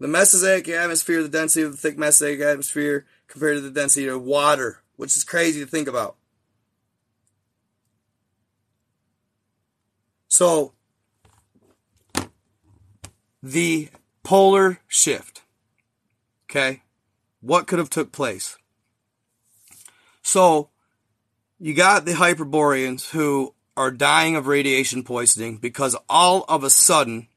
The 0.00 0.06
Mesozoic 0.06 0.68
atmosphere, 0.68 1.22
the 1.22 1.28
density 1.28 1.64
of 1.64 1.72
the 1.72 1.76
thick 1.76 1.98
Mesozoic 1.98 2.40
atmosphere 2.40 3.04
compared 3.26 3.56
to 3.56 3.60
the 3.60 3.70
density 3.70 4.06
of 4.06 4.22
water, 4.22 4.82
which 4.96 5.16
is 5.16 5.24
crazy 5.24 5.58
to 5.60 5.66
think 5.66 5.88
about. 5.88 6.14
So, 10.28 10.72
the 13.42 13.88
polar 14.22 14.78
shift. 14.86 15.42
Okay? 16.48 16.82
What 17.40 17.66
could 17.66 17.80
have 17.80 17.90
took 17.90 18.12
place? 18.12 18.56
So, 20.28 20.68
you 21.58 21.72
got 21.72 22.04
the 22.04 22.12
Hyperboreans 22.12 23.08
who 23.12 23.54
are 23.78 23.90
dying 23.90 24.36
of 24.36 24.46
radiation 24.46 25.02
poisoning 25.02 25.56
because 25.56 25.96
all 26.06 26.44
of 26.50 26.64
a 26.64 26.68
sudden 26.68 27.28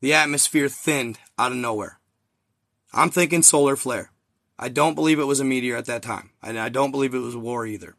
the 0.00 0.14
atmosphere 0.14 0.68
thinned 0.68 1.20
out 1.38 1.52
of 1.52 1.58
nowhere. 1.58 2.00
I'm 2.92 3.10
thinking 3.10 3.44
solar 3.44 3.76
flare. 3.76 4.10
I 4.58 4.68
don't 4.68 4.96
believe 4.96 5.20
it 5.20 5.28
was 5.28 5.38
a 5.38 5.44
meteor 5.44 5.76
at 5.76 5.84
that 5.84 6.02
time. 6.02 6.30
And 6.42 6.58
I 6.58 6.70
don't 6.70 6.90
believe 6.90 7.14
it 7.14 7.20
was 7.20 7.36
war 7.36 7.64
either. 7.64 7.94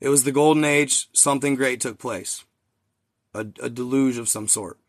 It 0.00 0.08
was 0.08 0.24
the 0.24 0.32
golden 0.32 0.64
age. 0.64 1.08
Something 1.12 1.54
great 1.54 1.80
took 1.80 2.00
place. 2.00 2.44
A, 3.32 3.46
a 3.62 3.70
deluge 3.70 4.18
of 4.18 4.28
some 4.28 4.48
sort. 4.48 4.80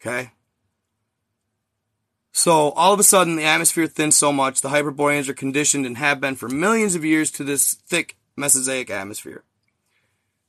Okay? 0.00 0.30
So 2.32 2.70
all 2.70 2.92
of 2.92 3.00
a 3.00 3.04
sudden, 3.04 3.36
the 3.36 3.44
atmosphere 3.44 3.86
thins 3.86 4.16
so 4.16 4.32
much, 4.32 4.60
the 4.60 4.68
Hyperboreans 4.68 5.28
are 5.28 5.34
conditioned 5.34 5.84
and 5.84 5.96
have 5.98 6.20
been 6.20 6.36
for 6.36 6.48
millions 6.48 6.94
of 6.94 7.04
years 7.04 7.30
to 7.32 7.44
this 7.44 7.74
thick 7.74 8.16
Mesozoic 8.36 8.88
atmosphere. 8.90 9.44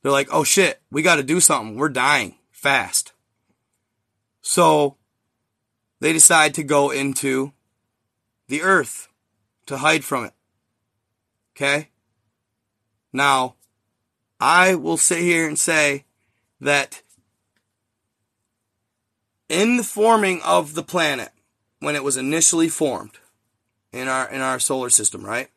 They're 0.02 0.12
like, 0.12 0.28
oh 0.32 0.44
shit, 0.44 0.80
we 0.90 1.02
got 1.02 1.16
to 1.16 1.22
do 1.22 1.40
something. 1.40 1.76
We're 1.76 1.88
dying 1.88 2.36
fast. 2.50 3.12
So 4.40 4.96
they 6.00 6.12
decide 6.12 6.54
to 6.54 6.62
go 6.62 6.90
into 6.90 7.52
the 8.48 8.62
Earth. 8.62 9.08
to 9.66 9.78
hide 9.78 10.04
from 10.04 10.24
it. 10.24 10.32
Okay? 11.54 11.88
Now, 13.12 13.54
I 14.40 14.74
will 14.74 14.96
sit 14.96 15.18
here 15.18 15.46
and 15.46 15.58
say 15.58 16.04
that 16.60 17.02
in 19.48 19.76
the 19.76 19.84
forming 19.84 20.40
of 20.42 20.74
the 20.74 20.82
planet, 20.82 21.30
when 21.82 21.96
it 21.96 22.04
was 22.04 22.16
initially 22.16 22.68
formed 22.68 23.18
in 23.92 24.06
our 24.06 24.30
in 24.30 24.40
our 24.40 24.60
solar 24.60 24.88
system, 24.88 25.24
right? 25.24 25.48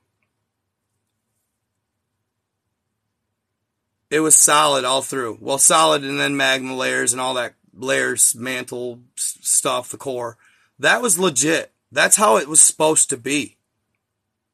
It 4.09 4.19
was 4.21 4.35
solid 4.35 4.85
all 4.85 5.01
through. 5.01 5.37
Well, 5.39 5.57
solid 5.57 6.03
and 6.03 6.19
then 6.19 6.35
magma 6.35 6.75
layers 6.75 7.11
and 7.11 7.21
all 7.21 7.35
that 7.35 7.53
layers, 7.73 8.35
mantle 8.35 9.01
stuff, 9.15 9.89
the 9.89 9.97
core. 9.97 10.37
That 10.79 11.01
was 11.01 11.19
legit. 11.19 11.71
That's 11.91 12.15
how 12.15 12.37
it 12.37 12.47
was 12.47 12.61
supposed 12.61 13.09
to 13.11 13.17
be. 13.17 13.57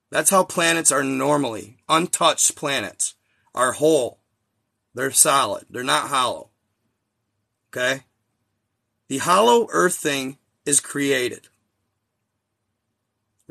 That's 0.09 0.29
how 0.29 0.43
planets 0.43 0.91
are 0.91 1.03
normally. 1.03 1.77
Untouched 1.87 2.55
planets 2.55 3.15
are 3.55 3.73
whole. 3.73 4.19
They're 4.93 5.11
solid. 5.11 5.65
They're 5.69 5.83
not 5.83 6.09
hollow. 6.09 6.49
Okay? 7.69 8.01
The 9.07 9.19
hollow 9.19 9.67
earth 9.71 9.95
thing 9.95 10.37
is 10.65 10.79
created. 10.79 11.47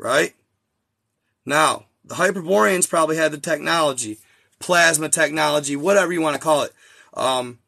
Right? 0.01 0.35
Now, 1.45 1.85
the 2.03 2.15
Hyperboreans 2.15 2.87
probably 2.87 3.17
had 3.17 3.31
the 3.31 3.37
technology, 3.37 4.17
plasma 4.59 5.09
technology, 5.09 5.75
whatever 5.75 6.11
you 6.11 6.21
want 6.21 6.35
to 6.35 6.41
call 6.41 6.63
it. 6.63 6.73
Um, 7.13 7.59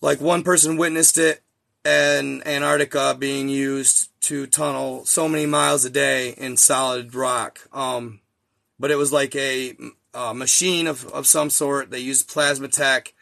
like 0.00 0.20
one 0.20 0.42
person 0.42 0.78
witnessed 0.78 1.18
it 1.18 1.42
in 1.84 2.42
Antarctica 2.46 3.14
being 3.18 3.50
used 3.50 4.08
to 4.22 4.46
tunnel 4.46 5.04
so 5.04 5.28
many 5.28 5.44
miles 5.44 5.84
a 5.84 5.90
day 5.90 6.30
in 6.30 6.56
solid 6.56 7.14
rock. 7.14 7.60
Um, 7.74 8.20
but 8.78 8.90
it 8.90 8.96
was 8.96 9.12
like 9.12 9.36
a, 9.36 9.76
a 10.14 10.32
machine 10.32 10.86
of, 10.86 11.04
of 11.08 11.26
some 11.26 11.50
sort. 11.50 11.90
They 11.90 11.98
used 11.98 12.28
plasma 12.28 12.68
tech 12.68 13.12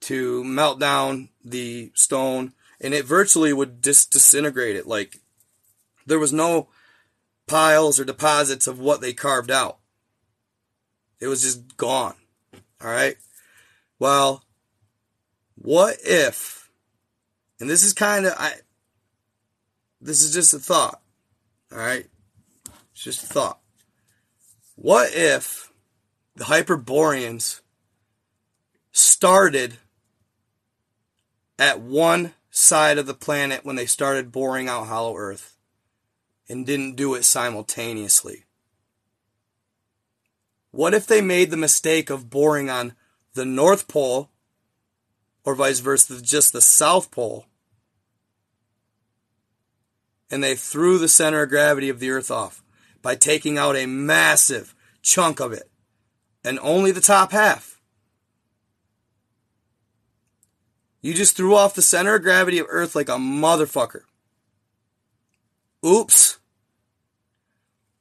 to 0.00 0.44
melt 0.44 0.78
down 0.78 1.30
the 1.42 1.92
stone 1.94 2.52
and 2.80 2.92
it 2.92 3.04
virtually 3.04 3.52
would 3.52 3.82
just 3.82 4.12
disintegrate 4.12 4.76
it. 4.76 4.86
Like 4.86 5.18
there 6.06 6.18
was 6.18 6.32
no 6.32 6.68
piles 7.48 7.98
or 7.98 8.04
deposits 8.04 8.66
of 8.66 8.78
what 8.78 9.00
they 9.00 9.12
carved 9.12 9.50
out. 9.50 9.78
It 11.20 11.26
was 11.26 11.42
just 11.42 11.76
gone. 11.76 12.14
All 12.80 12.90
right. 12.90 13.16
Well, 13.98 14.44
what 15.56 15.96
if, 16.04 16.70
and 17.58 17.68
this 17.68 17.82
is 17.82 17.92
kind 17.92 18.26
of, 18.26 18.34
I, 18.38 18.52
this 20.00 20.22
is 20.22 20.32
just 20.32 20.54
a 20.54 20.60
thought. 20.60 21.00
All 21.72 21.78
right. 21.78 22.06
It's 22.92 23.02
just 23.02 23.24
a 23.24 23.26
thought. 23.26 23.58
What 24.76 25.12
if 25.12 25.72
the 26.36 26.44
Hyperboreans 26.44 27.62
started 28.92 29.78
at 31.58 31.80
one 31.80 32.34
side 32.50 32.98
of 32.98 33.06
the 33.06 33.14
planet 33.14 33.64
when 33.64 33.74
they 33.74 33.86
started 33.86 34.30
boring 34.30 34.68
out 34.68 34.86
Hollow 34.86 35.16
Earth 35.16 35.57
and 36.48 36.66
didn't 36.66 36.96
do 36.96 37.14
it 37.14 37.24
simultaneously? 37.24 38.44
What 40.70 40.94
if 40.94 41.06
they 41.06 41.20
made 41.20 41.50
the 41.50 41.56
mistake 41.56 42.10
of 42.10 42.30
boring 42.30 42.70
on 42.70 42.94
the 43.34 43.44
North 43.44 43.88
Pole 43.88 44.30
or 45.44 45.54
vice 45.54 45.80
versa, 45.80 46.20
just 46.20 46.52
the 46.52 46.60
South 46.60 47.10
Pole? 47.10 47.46
And 50.30 50.44
they 50.44 50.54
threw 50.54 50.98
the 50.98 51.08
center 51.08 51.42
of 51.42 51.48
gravity 51.48 51.88
of 51.88 52.00
the 52.00 52.10
Earth 52.10 52.30
off 52.30 52.62
by 53.00 53.14
taking 53.14 53.56
out 53.56 53.76
a 53.76 53.86
massive 53.86 54.74
chunk 55.00 55.40
of 55.40 55.52
it 55.52 55.70
and 56.44 56.58
only 56.60 56.92
the 56.92 57.00
top 57.00 57.32
half. 57.32 57.80
You 61.00 61.14
just 61.14 61.36
threw 61.36 61.54
off 61.54 61.74
the 61.74 61.82
center 61.82 62.16
of 62.16 62.22
gravity 62.22 62.58
of 62.58 62.66
Earth 62.68 62.94
like 62.94 63.08
a 63.08 63.12
motherfucker. 63.12 64.02
Oops. 65.84 66.38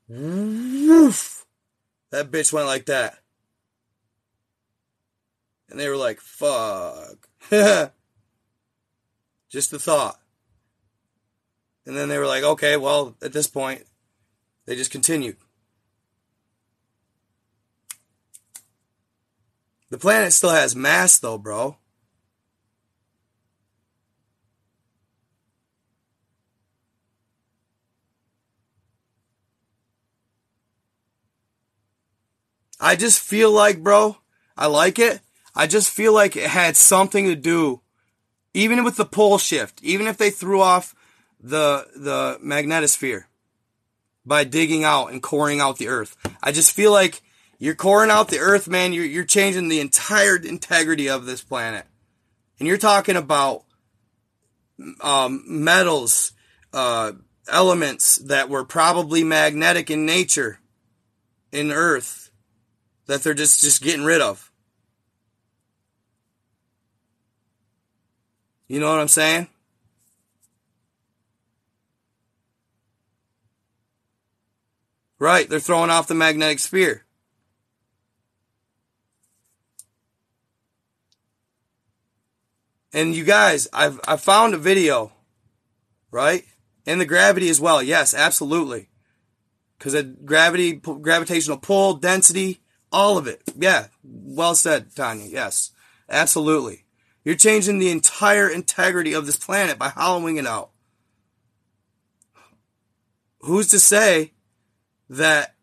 Woof. 0.07 1.45
That 2.11 2.31
bitch 2.31 2.53
went 2.53 2.67
like 2.67 2.85
that. 2.85 3.19
And 5.69 5.79
they 5.79 5.89
were 5.89 5.97
like, 5.97 6.19
fuck. 6.21 7.27
just 9.49 9.71
the 9.71 9.79
thought. 9.79 10.19
And 11.85 11.95
then 11.95 12.09
they 12.09 12.17
were 12.17 12.27
like, 12.27 12.43
okay, 12.43 12.77
well, 12.77 13.15
at 13.21 13.33
this 13.33 13.47
point, 13.47 13.83
they 14.65 14.75
just 14.75 14.91
continued. 14.91 15.37
The 19.89 19.97
planet 19.97 20.33
still 20.33 20.49
has 20.49 20.75
mass, 20.75 21.17
though, 21.17 21.37
bro. 21.37 21.77
I 32.79 32.95
just 32.95 33.19
feel 33.19 33.51
like, 33.51 33.83
bro, 33.83 34.17
I 34.55 34.67
like 34.67 34.99
it. 34.99 35.21
I 35.55 35.67
just 35.67 35.89
feel 35.89 36.13
like 36.13 36.35
it 36.35 36.49
had 36.49 36.77
something 36.77 37.25
to 37.25 37.35
do, 37.35 37.81
even 38.53 38.83
with 38.83 38.95
the 38.95 39.05
pole 39.05 39.37
shift, 39.37 39.81
even 39.83 40.07
if 40.07 40.17
they 40.17 40.29
threw 40.29 40.61
off 40.61 40.93
the, 41.39 41.87
the 41.95 42.39
magnetosphere 42.43 43.23
by 44.25 44.43
digging 44.43 44.83
out 44.83 45.07
and 45.11 45.23
coring 45.23 45.59
out 45.59 45.77
the 45.77 45.87
earth. 45.87 46.15
I 46.43 46.51
just 46.51 46.71
feel 46.71 46.91
like 46.91 47.21
you're 47.57 47.75
coring 47.75 48.11
out 48.11 48.27
the 48.27 48.39
earth, 48.39 48.67
man. 48.67 48.93
You're, 48.93 49.05
you're 49.05 49.23
changing 49.23 49.67
the 49.67 49.79
entire 49.79 50.35
integrity 50.35 51.09
of 51.09 51.25
this 51.25 51.41
planet. 51.41 51.85
And 52.59 52.67
you're 52.67 52.77
talking 52.77 53.15
about, 53.15 53.63
um, 55.01 55.43
metals, 55.47 56.33
uh, 56.73 57.13
elements 57.47 58.17
that 58.17 58.49
were 58.49 58.63
probably 58.63 59.23
magnetic 59.23 59.89
in 59.89 60.05
nature 60.05 60.59
in 61.51 61.71
earth 61.71 62.26
that 63.07 63.23
they're 63.23 63.33
just, 63.33 63.61
just 63.61 63.81
getting 63.81 64.05
rid 64.05 64.21
of. 64.21 64.51
You 68.67 68.79
know 68.79 68.89
what 68.89 68.99
I'm 68.99 69.07
saying? 69.07 69.47
Right, 75.19 75.49
they're 75.49 75.59
throwing 75.59 75.89
off 75.89 76.07
the 76.07 76.13
magnetic 76.13 76.59
sphere. 76.59 77.05
And 82.93 83.15
you 83.15 83.23
guys, 83.23 83.67
I've 83.73 83.99
I 84.07 84.17
found 84.17 84.53
a 84.53 84.57
video, 84.57 85.11
right? 86.11 86.43
And 86.85 87.01
the 87.01 87.05
gravity 87.05 87.49
as 87.49 87.59
well. 87.59 87.81
Yes, 87.83 88.13
absolutely. 88.13 88.89
Of 89.85 90.25
gravity, 90.25 90.73
gravitational 90.73 91.57
pull, 91.57 91.95
density, 91.95 92.61
all 92.97 93.19
of 93.19 93.27
it. 93.27 93.43
Yeah. 93.55 93.87
Well 94.03 94.55
said, 94.55 94.95
Tanya. 94.95 95.27
Yes. 95.27 95.69
Absolutely. 96.09 96.85
You're 97.23 97.35
changing 97.35 97.77
the 97.77 97.91
entire 97.91 98.49
integrity 98.49 99.13
of 99.13 99.27
this 99.27 99.37
planet 99.37 99.77
by 99.77 99.89
hollowing 99.89 100.37
it 100.37 100.47
out. 100.47 100.71
Who's 103.41 103.67
to 103.67 103.79
say 103.79 104.33
that 105.11 105.53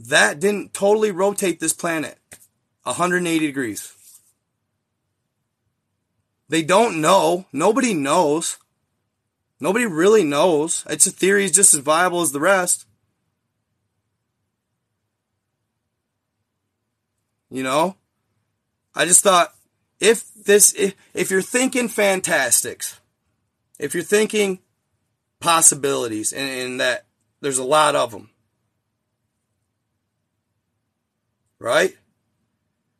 that 0.00 0.40
didn't 0.40 0.72
totally 0.72 1.10
rotate 1.10 1.60
this 1.60 1.74
planet 1.74 2.18
180 2.84 3.46
degrees? 3.46 3.92
They 6.48 6.62
don't 6.62 7.02
know. 7.02 7.44
Nobody 7.52 7.92
knows. 7.92 8.56
Nobody 9.60 9.84
really 9.84 10.24
knows. 10.24 10.84
It's 10.88 11.06
a 11.06 11.10
theory 11.10 11.50
just 11.50 11.74
as 11.74 11.80
viable 11.80 12.22
as 12.22 12.32
the 12.32 12.40
rest. 12.40 12.86
You 17.52 17.62
know? 17.62 17.96
I 18.94 19.04
just 19.04 19.22
thought 19.22 19.54
if 20.00 20.32
this 20.34 20.74
if, 20.74 20.94
if 21.14 21.30
you're 21.30 21.42
thinking 21.42 21.88
fantastics, 21.88 22.98
if 23.78 23.94
you're 23.94 24.02
thinking 24.02 24.58
possibilities 25.38 26.32
and, 26.32 26.48
and 26.48 26.80
that 26.80 27.06
there's 27.40 27.58
a 27.58 27.64
lot 27.64 27.94
of 27.94 28.10
them. 28.10 28.30
Right? 31.58 31.96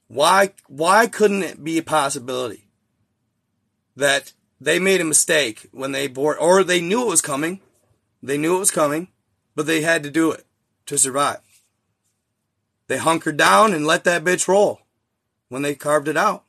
Why 0.09 0.51
why 0.69 1.07
couldn't 1.07 1.43
it 1.43 1.65
be 1.65 1.79
a 1.79 1.83
possibility 1.83 2.69
that 3.97 4.33
they 4.61 4.79
made 4.79 5.01
a 5.01 5.05
mistake 5.05 5.69
when 5.73 5.93
they 5.93 6.07
bought 6.07 6.37
or 6.39 6.63
they 6.63 6.81
knew 6.81 7.03
it 7.03 7.09
was 7.09 7.23
coming. 7.23 7.61
They 8.23 8.39
knew 8.39 8.57
it 8.57 8.61
was 8.61 8.71
coming, 8.71 9.09
but 9.57 9.67
they 9.67 9.81
had 9.81 10.03
to 10.05 10.11
do 10.11 10.31
it 10.31 10.47
to 10.87 10.99
survive. 10.99 11.41
They 12.93 12.99
hunkered 12.99 13.39
down 13.39 13.73
and 13.73 13.87
let 13.87 14.05
that 14.05 14.23
bitch 14.23 14.47
roll 14.47 14.83
when 15.49 15.63
they 15.63 15.75
carved 15.75 16.09
it 16.09 16.17
out. 16.19 16.45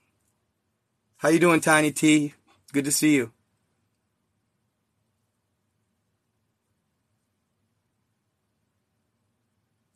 How 1.16 1.30
you 1.30 1.40
doing, 1.40 1.62
Tiny 1.62 1.90
T? 1.90 2.34
Good 2.74 2.84
to 2.84 2.92
see 2.92 3.16
you. 3.16 3.32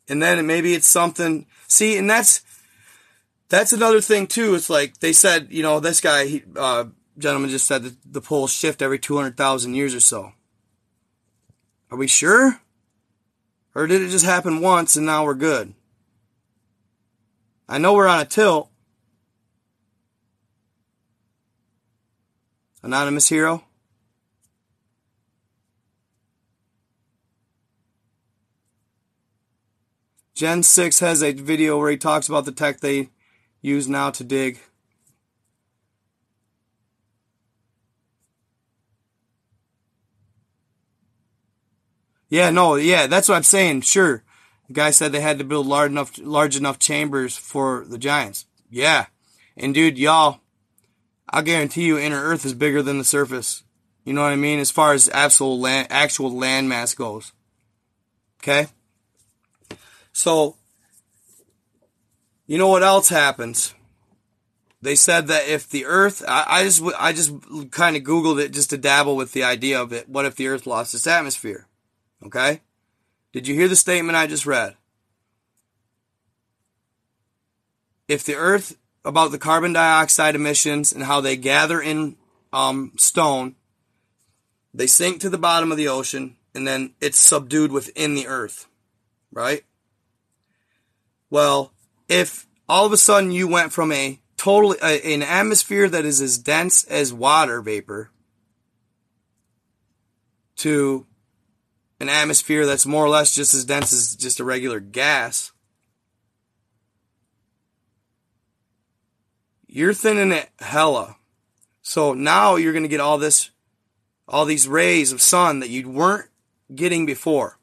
And 0.08 0.22
then 0.22 0.46
maybe 0.46 0.72
it's 0.72 0.88
something, 0.88 1.44
see, 1.66 1.98
and 1.98 2.08
that's, 2.08 2.40
that's 3.50 3.74
another 3.74 4.00
thing 4.00 4.26
too. 4.26 4.54
It's 4.54 4.70
like 4.70 5.00
they 5.00 5.12
said, 5.12 5.48
you 5.50 5.62
know, 5.62 5.80
this 5.80 6.00
guy, 6.00 6.24
he, 6.24 6.44
uh, 6.56 6.86
gentleman 7.18 7.50
just 7.50 7.66
said 7.66 7.82
that 7.82 7.96
the 8.10 8.22
poles 8.22 8.54
shift 8.54 8.80
every 8.80 8.98
200,000 8.98 9.74
years 9.74 9.94
or 9.94 10.00
so. 10.00 10.32
Are 11.90 11.98
we 11.98 12.06
sure? 12.06 12.62
Or 13.74 13.86
did 13.86 14.00
it 14.00 14.08
just 14.08 14.24
happen 14.24 14.62
once 14.62 14.96
and 14.96 15.04
now 15.04 15.26
we're 15.26 15.34
good? 15.34 15.74
I 17.68 17.76
know 17.76 17.92
we're 17.92 18.08
on 18.08 18.20
a 18.20 18.24
tilt. 18.24 18.70
Anonymous 22.82 23.28
hero. 23.28 23.64
Gen 30.34 30.62
6 30.62 31.00
has 31.00 31.22
a 31.22 31.32
video 31.32 31.76
where 31.78 31.90
he 31.90 31.96
talks 31.96 32.28
about 32.28 32.44
the 32.44 32.52
tech 32.52 32.80
they 32.80 33.10
use 33.60 33.88
now 33.88 34.10
to 34.10 34.24
dig. 34.24 34.60
Yeah, 42.30 42.50
no, 42.50 42.76
yeah, 42.76 43.06
that's 43.08 43.28
what 43.28 43.34
I'm 43.34 43.42
saying. 43.42 43.80
Sure. 43.80 44.22
The 44.68 44.74
guy 44.74 44.90
said 44.90 45.12
they 45.12 45.20
had 45.20 45.38
to 45.38 45.44
build 45.44 45.66
large 45.66 45.90
enough 45.90 46.18
large 46.18 46.56
enough 46.56 46.78
chambers 46.78 47.36
for 47.36 47.84
the 47.86 47.98
giants. 47.98 48.46
Yeah. 48.70 49.06
And 49.56 49.74
dude, 49.74 49.98
y'all, 49.98 50.40
I'll 51.28 51.42
guarantee 51.42 51.86
you 51.86 51.98
inner 51.98 52.22
earth 52.22 52.44
is 52.44 52.54
bigger 52.54 52.82
than 52.82 52.98
the 52.98 53.04
surface. 53.04 53.64
You 54.04 54.12
know 54.12 54.22
what 54.22 54.32
I 54.32 54.36
mean? 54.36 54.58
As 54.58 54.70
far 54.70 54.92
as 54.92 55.10
actual 55.12 55.58
land 55.58 55.88
actual 55.90 56.30
land 56.30 56.68
mass 56.68 56.94
goes. 56.94 57.32
Okay? 58.42 58.66
So 60.12 60.56
you 62.48 62.56
know 62.56 62.68
what 62.68 62.82
else 62.82 63.10
happens? 63.10 63.74
They 64.80 64.94
said 64.94 65.26
that 65.26 65.48
if 65.48 65.68
the 65.68 65.84
Earth, 65.84 66.24
I, 66.26 66.44
I 66.48 66.64
just, 66.64 66.82
I 66.98 67.12
just 67.12 67.32
kind 67.70 67.96
of 67.96 68.02
Googled 68.04 68.40
it 68.40 68.52
just 68.52 68.70
to 68.70 68.78
dabble 68.78 69.16
with 69.16 69.32
the 69.32 69.44
idea 69.44 69.80
of 69.80 69.92
it. 69.92 70.08
What 70.08 70.24
if 70.24 70.36
the 70.36 70.48
Earth 70.48 70.66
lost 70.66 70.94
its 70.94 71.06
atmosphere? 71.06 71.66
Okay? 72.24 72.60
Did 73.32 73.46
you 73.46 73.54
hear 73.54 73.68
the 73.68 73.76
statement 73.76 74.16
I 74.16 74.26
just 74.26 74.46
read? 74.46 74.74
If 78.06 78.24
the 78.24 78.36
Earth, 78.36 78.76
about 79.04 79.32
the 79.32 79.38
carbon 79.38 79.74
dioxide 79.74 80.34
emissions 80.34 80.92
and 80.92 81.04
how 81.04 81.20
they 81.20 81.36
gather 81.36 81.80
in 81.80 82.16
um, 82.52 82.92
stone, 82.96 83.54
they 84.72 84.86
sink 84.86 85.20
to 85.20 85.30
the 85.30 85.38
bottom 85.38 85.70
of 85.70 85.76
the 85.76 85.88
ocean, 85.88 86.36
and 86.54 86.66
then 86.66 86.94
it's 87.00 87.18
subdued 87.18 87.70
within 87.70 88.14
the 88.14 88.26
Earth, 88.26 88.66
right? 89.30 89.64
Well, 91.30 91.72
if 92.08 92.46
all 92.68 92.86
of 92.86 92.92
a 92.92 92.96
sudden 92.96 93.30
you 93.30 93.46
went 93.46 93.72
from 93.72 93.92
a 93.92 94.20
totally 94.38 94.78
an 94.80 95.22
atmosphere 95.22 95.88
that 95.88 96.04
is 96.04 96.20
as 96.20 96.38
dense 96.38 96.84
as 96.84 97.12
water 97.12 97.60
vapor 97.60 98.10
to 100.56 101.06
an 102.00 102.08
atmosphere 102.08 102.66
that's 102.66 102.86
more 102.86 103.04
or 103.04 103.08
less 103.08 103.34
just 103.34 103.54
as 103.54 103.64
dense 103.64 103.92
as 103.92 104.14
just 104.14 104.40
a 104.40 104.44
regular 104.44 104.80
gas, 104.80 105.52
you're 109.66 109.94
thinning 109.94 110.32
it 110.32 110.48
hella. 110.60 111.16
So 111.82 112.14
now 112.14 112.56
you're 112.56 112.72
going 112.72 112.84
to 112.84 112.88
get 112.88 113.00
all 113.00 113.18
this, 113.18 113.50
all 114.26 114.44
these 114.44 114.68
rays 114.68 115.12
of 115.12 115.22
sun 115.22 115.60
that 115.60 115.70
you 115.70 115.88
weren't 115.88 116.28
getting 116.74 117.06
before. 117.06 117.58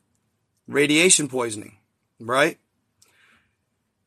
Radiation 0.67 1.27
poisoning, 1.27 1.77
right? 2.19 2.57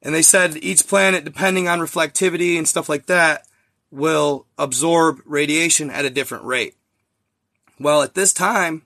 And 0.02 0.14
they 0.14 0.22
said 0.22 0.56
each 0.56 0.86
planet, 0.86 1.24
depending 1.24 1.68
on 1.68 1.80
reflectivity 1.80 2.56
and 2.56 2.66
stuff 2.66 2.88
like 2.88 3.06
that, 3.06 3.46
will 3.90 4.46
absorb 4.58 5.20
radiation 5.24 5.90
at 5.90 6.04
a 6.04 6.10
different 6.10 6.44
rate. 6.44 6.76
Well, 7.78 8.02
at 8.02 8.14
this 8.14 8.32
time, 8.32 8.82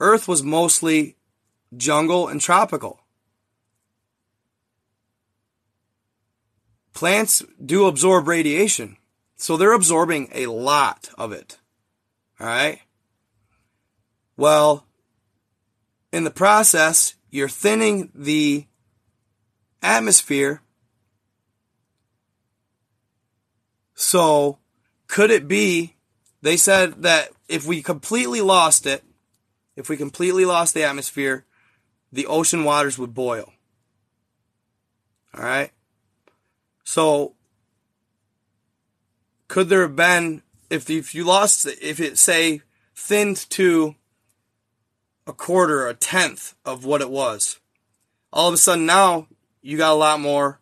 Earth 0.00 0.26
was 0.26 0.42
mostly 0.42 1.16
jungle 1.76 2.26
and 2.26 2.40
tropical. 2.40 3.00
Plants 6.94 7.44
do 7.64 7.86
absorb 7.86 8.26
radiation, 8.26 8.96
so 9.36 9.56
they're 9.56 9.72
absorbing 9.72 10.28
a 10.32 10.46
lot 10.46 11.10
of 11.16 11.32
it. 11.32 11.58
All 12.40 12.46
right? 12.46 12.80
Well, 14.36 14.86
in 16.12 16.24
the 16.24 16.30
process, 16.30 17.14
you're 17.30 17.48
thinning 17.48 18.10
the 18.14 18.66
atmosphere. 19.82 20.62
So, 23.94 24.58
could 25.06 25.30
it 25.30 25.46
be? 25.46 25.96
They 26.42 26.56
said 26.56 27.02
that 27.02 27.30
if 27.48 27.66
we 27.66 27.82
completely 27.82 28.40
lost 28.40 28.86
it, 28.86 29.04
if 29.80 29.88
we 29.88 29.96
completely 29.96 30.44
lost 30.44 30.74
the 30.74 30.84
atmosphere, 30.84 31.46
the 32.12 32.26
ocean 32.26 32.64
waters 32.64 32.98
would 32.98 33.14
boil. 33.14 33.50
All 35.34 35.42
right? 35.42 35.70
So, 36.84 37.34
could 39.48 39.70
there 39.70 39.80
have 39.80 39.96
been, 39.96 40.42
if, 40.68 40.90
if 40.90 41.14
you 41.14 41.24
lost, 41.24 41.66
if 41.66 41.98
it, 41.98 42.18
say, 42.18 42.60
thinned 42.94 43.48
to 43.50 43.94
a 45.26 45.32
quarter, 45.32 45.88
a 45.88 45.94
tenth 45.94 46.54
of 46.64 46.84
what 46.84 47.00
it 47.00 47.10
was, 47.10 47.58
all 48.32 48.48
of 48.48 48.54
a 48.54 48.58
sudden 48.58 48.84
now 48.84 49.28
you 49.62 49.78
got 49.78 49.92
a 49.92 49.94
lot 49.94 50.20
more 50.20 50.60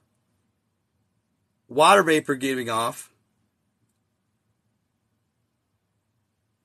water 1.66 2.04
vapor 2.04 2.36
giving 2.36 2.70
off, 2.70 3.12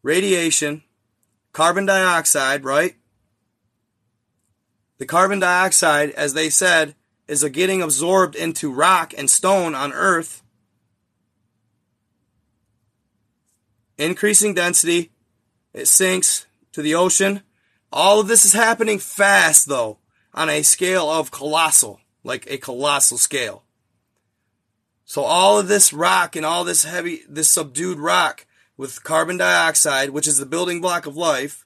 radiation, 0.03 0.83
carbon 1.53 1.85
dioxide, 1.85 2.65
right? 2.65 2.95
The 4.97 5.05
carbon 5.05 5.39
dioxide, 5.39 6.11
as 6.11 6.33
they 6.33 6.49
said, 6.49 6.95
is 7.27 7.43
getting 7.45 7.81
absorbed 7.81 8.35
into 8.35 8.71
rock 8.71 9.13
and 9.17 9.29
stone 9.29 9.73
on 9.73 9.93
Earth. 9.93 10.43
Increasing 13.97 14.53
density, 14.53 15.11
it 15.73 15.87
sinks 15.87 16.45
to 16.73 16.81
the 16.81 16.95
ocean. 16.95 17.41
All 17.91 18.19
of 18.19 18.27
this 18.27 18.43
is 18.43 18.53
happening 18.53 18.99
fast, 18.99 19.67
though, 19.67 19.99
on 20.33 20.49
a 20.49 20.63
scale 20.63 21.09
of 21.09 21.31
colossal 21.31 22.01
like 22.23 22.49
a 22.49 22.57
colossal 22.57 23.17
scale. 23.17 23.63
So 25.05 25.21
all 25.23 25.59
of 25.59 25.67
this 25.67 25.93
rock 25.93 26.35
and 26.35 26.45
all 26.45 26.63
this 26.63 26.85
heavy, 26.85 27.21
this 27.27 27.49
subdued 27.49 27.99
rock 27.99 28.45
with 28.77 29.03
carbon 29.03 29.37
dioxide, 29.37 30.09
which 30.09 30.27
is 30.27 30.37
the 30.37 30.45
building 30.45 30.81
block 30.81 31.05
of 31.05 31.15
life, 31.15 31.65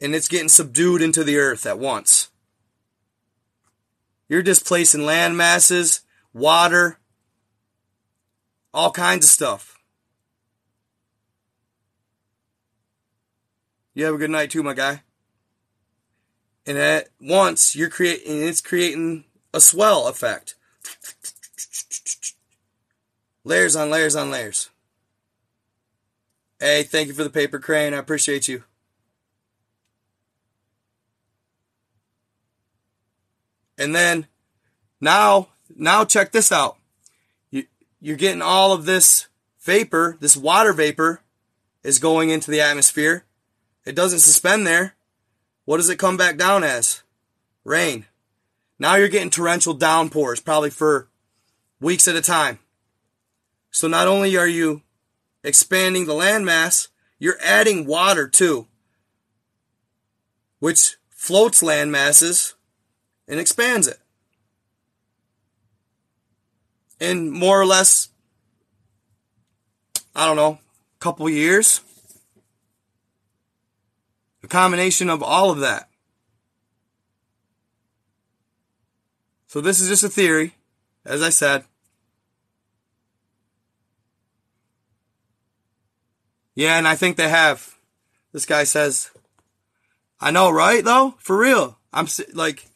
and 0.00 0.14
it's 0.14 0.28
getting 0.28 0.48
subdued 0.48 1.00
into 1.00 1.24
the 1.24 1.38
earth 1.38 1.66
at 1.66 1.78
once. 1.78 2.30
You're 4.28 4.42
displacing 4.42 5.04
land 5.04 5.36
masses, 5.36 6.00
water, 6.32 6.98
all 8.74 8.90
kinds 8.90 9.24
of 9.24 9.30
stuff. 9.30 9.78
You 13.94 14.04
have 14.04 14.14
a 14.14 14.18
good 14.18 14.30
night 14.30 14.50
too, 14.50 14.62
my 14.62 14.74
guy. 14.74 15.02
And 16.66 16.76
at 16.76 17.08
once 17.20 17.76
you're 17.76 17.88
creating, 17.88 18.42
it's 18.42 18.60
creating 18.60 19.24
a 19.54 19.60
swell 19.60 20.08
effect. 20.08 20.56
Layers 23.44 23.76
on 23.76 23.88
layers 23.88 24.16
on 24.16 24.30
layers. 24.30 24.68
Hey, 26.58 26.84
thank 26.84 27.08
you 27.08 27.14
for 27.14 27.24
the 27.24 27.30
paper 27.30 27.58
crane. 27.58 27.92
I 27.92 27.98
appreciate 27.98 28.48
you. 28.48 28.64
And 33.78 33.94
then 33.94 34.26
now, 35.00 35.48
now 35.74 36.04
check 36.04 36.32
this 36.32 36.50
out. 36.50 36.78
You, 37.50 37.64
you're 38.00 38.16
getting 38.16 38.40
all 38.40 38.72
of 38.72 38.86
this 38.86 39.28
vapor, 39.60 40.16
this 40.20 40.36
water 40.36 40.72
vapor 40.72 41.20
is 41.82 41.98
going 41.98 42.30
into 42.30 42.50
the 42.50 42.60
atmosphere. 42.60 43.24
It 43.84 43.94
doesn't 43.94 44.20
suspend 44.20 44.66
there. 44.66 44.94
What 45.66 45.76
does 45.76 45.90
it 45.90 45.98
come 45.98 46.16
back 46.16 46.38
down 46.38 46.64
as? 46.64 47.02
Rain. 47.64 48.06
Now 48.78 48.96
you're 48.96 49.08
getting 49.08 49.30
torrential 49.30 49.74
downpours, 49.74 50.40
probably 50.40 50.70
for 50.70 51.08
weeks 51.80 52.08
at 52.08 52.16
a 52.16 52.22
time. 52.22 52.60
So 53.70 53.88
not 53.88 54.08
only 54.08 54.36
are 54.36 54.48
you 54.48 54.82
expanding 55.46 56.06
the 56.06 56.12
landmass, 56.12 56.88
you're 57.20 57.38
adding 57.42 57.86
water 57.86 58.26
too, 58.26 58.66
which 60.58 60.96
floats 61.08 61.62
land 61.62 61.92
masses 61.92 62.56
and 63.28 63.38
expands 63.38 63.86
it. 63.86 64.00
In 66.98 67.30
more 67.30 67.60
or 67.60 67.64
less, 67.64 68.08
I 70.16 70.26
don't 70.26 70.36
know, 70.36 70.58
a 70.58 70.98
couple 70.98 71.28
years, 71.30 71.80
a 74.42 74.48
combination 74.48 75.08
of 75.08 75.22
all 75.22 75.50
of 75.50 75.60
that. 75.60 75.88
So 79.46 79.60
this 79.60 79.80
is 79.80 79.88
just 79.88 80.02
a 80.02 80.08
theory, 80.08 80.56
as 81.04 81.22
I 81.22 81.28
said. 81.28 81.64
Yeah, 86.56 86.78
and 86.78 86.88
I 86.88 86.96
think 86.96 87.16
they 87.16 87.28
have. 87.28 87.76
This 88.32 88.46
guy 88.46 88.64
says, 88.64 89.10
I 90.20 90.30
know, 90.30 90.50
right? 90.50 90.84
Though, 90.84 91.14
for 91.18 91.38
real. 91.38 91.78
I'm 91.92 92.08
like, 92.34 92.66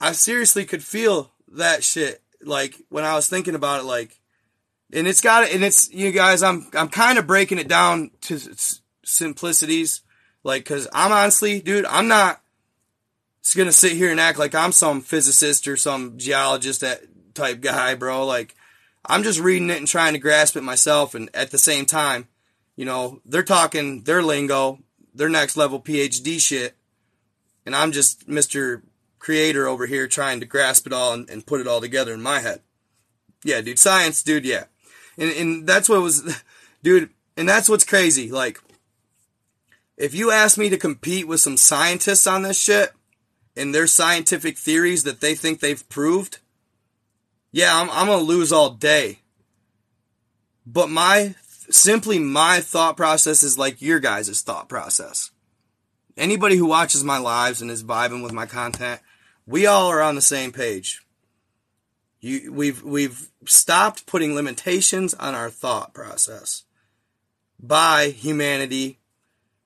I 0.00 0.12
seriously 0.12 0.64
could 0.64 0.84
feel 0.84 1.32
that 1.48 1.82
shit. 1.82 2.22
Like 2.42 2.76
when 2.90 3.04
I 3.04 3.14
was 3.14 3.28
thinking 3.28 3.54
about 3.54 3.80
it, 3.80 3.84
like, 3.84 4.20
and 4.92 5.08
it's 5.08 5.20
got 5.20 5.44
it, 5.44 5.54
and 5.54 5.64
it's 5.64 5.92
you 5.92 6.12
guys. 6.12 6.42
I'm 6.42 6.68
I'm 6.74 6.88
kind 6.88 7.18
of 7.18 7.26
breaking 7.26 7.58
it 7.58 7.68
down 7.68 8.10
to 8.22 8.38
simplicities, 9.04 10.02
like, 10.44 10.64
cause 10.64 10.86
I'm 10.92 11.10
honestly, 11.10 11.60
dude, 11.60 11.84
I'm 11.86 12.06
not 12.06 12.40
just 13.42 13.56
gonna 13.56 13.72
sit 13.72 13.92
here 13.92 14.10
and 14.10 14.20
act 14.20 14.38
like 14.38 14.54
I'm 14.54 14.72
some 14.72 15.00
physicist 15.00 15.66
or 15.66 15.76
some 15.76 16.16
geologist 16.16 16.82
that 16.82 17.02
type 17.34 17.60
guy, 17.60 17.96
bro. 17.96 18.24
Like, 18.24 18.54
I'm 19.04 19.24
just 19.24 19.40
reading 19.40 19.70
it 19.70 19.78
and 19.78 19.88
trying 19.88 20.12
to 20.12 20.18
grasp 20.18 20.56
it 20.56 20.62
myself, 20.62 21.14
and 21.14 21.28
at 21.34 21.50
the 21.50 21.58
same 21.58 21.84
time, 21.84 22.28
you 22.78 22.84
know, 22.84 23.20
they're 23.24 23.42
talking 23.42 24.02
their 24.02 24.22
lingo, 24.22 24.78
their 25.12 25.28
next 25.28 25.56
level 25.56 25.80
PhD 25.80 26.40
shit, 26.40 26.76
and 27.66 27.74
I'm 27.74 27.90
just 27.90 28.28
Mr. 28.28 28.82
Creator 29.18 29.66
over 29.66 29.86
here 29.86 30.06
trying 30.06 30.38
to 30.38 30.46
grasp 30.46 30.86
it 30.86 30.92
all 30.92 31.12
and, 31.12 31.28
and 31.28 31.44
put 31.44 31.60
it 31.60 31.66
all 31.66 31.80
together 31.80 32.14
in 32.14 32.22
my 32.22 32.38
head. 32.38 32.60
Yeah, 33.42 33.62
dude, 33.62 33.80
science, 33.80 34.22
dude, 34.22 34.44
yeah. 34.44 34.66
And, 35.18 35.30
and 35.32 35.66
that's 35.66 35.88
what 35.88 36.00
was, 36.00 36.40
dude, 36.84 37.10
and 37.36 37.48
that's 37.48 37.68
what's 37.68 37.84
crazy. 37.84 38.30
Like, 38.30 38.60
if 39.96 40.14
you 40.14 40.30
ask 40.30 40.56
me 40.56 40.68
to 40.68 40.78
compete 40.78 41.26
with 41.26 41.40
some 41.40 41.56
scientists 41.56 42.28
on 42.28 42.42
this 42.42 42.62
shit 42.62 42.92
and 43.56 43.74
their 43.74 43.88
scientific 43.88 44.56
theories 44.56 45.02
that 45.02 45.20
they 45.20 45.34
think 45.34 45.58
they've 45.58 45.88
proved, 45.88 46.38
yeah, 47.50 47.76
I'm, 47.76 47.90
I'm 47.90 48.06
going 48.06 48.20
to 48.20 48.24
lose 48.24 48.52
all 48.52 48.70
day. 48.70 49.18
But 50.64 50.88
my 50.90 51.34
simply 51.70 52.18
my 52.18 52.60
thought 52.60 52.96
process 52.96 53.42
is 53.42 53.58
like 53.58 53.82
your 53.82 54.00
guys' 54.00 54.42
thought 54.42 54.68
process. 54.68 55.30
Anybody 56.16 56.56
who 56.56 56.66
watches 56.66 57.04
my 57.04 57.18
lives 57.18 57.62
and 57.62 57.70
is 57.70 57.84
vibing 57.84 58.22
with 58.22 58.32
my 58.32 58.46
content, 58.46 59.00
we 59.46 59.66
all 59.66 59.88
are 59.88 60.02
on 60.02 60.14
the 60.14 60.22
same 60.22 60.52
page. 60.52 61.02
You, 62.20 62.52
we've 62.52 62.82
we've 62.82 63.30
stopped 63.46 64.06
putting 64.06 64.34
limitations 64.34 65.14
on 65.14 65.36
our 65.36 65.50
thought 65.50 65.94
process 65.94 66.64
by 67.60 68.08
humanity 68.08 68.98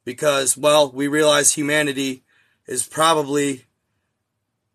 because 0.04 0.56
well 0.56 0.90
we 0.90 1.08
realize 1.08 1.54
humanity 1.54 2.24
is 2.66 2.86
probably 2.86 3.64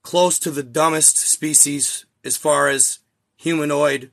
close 0.02 0.40
to 0.40 0.50
the 0.50 0.64
dumbest 0.64 1.18
species 1.20 2.06
as 2.24 2.36
far 2.36 2.68
as 2.68 3.00
humanoid 3.36 4.12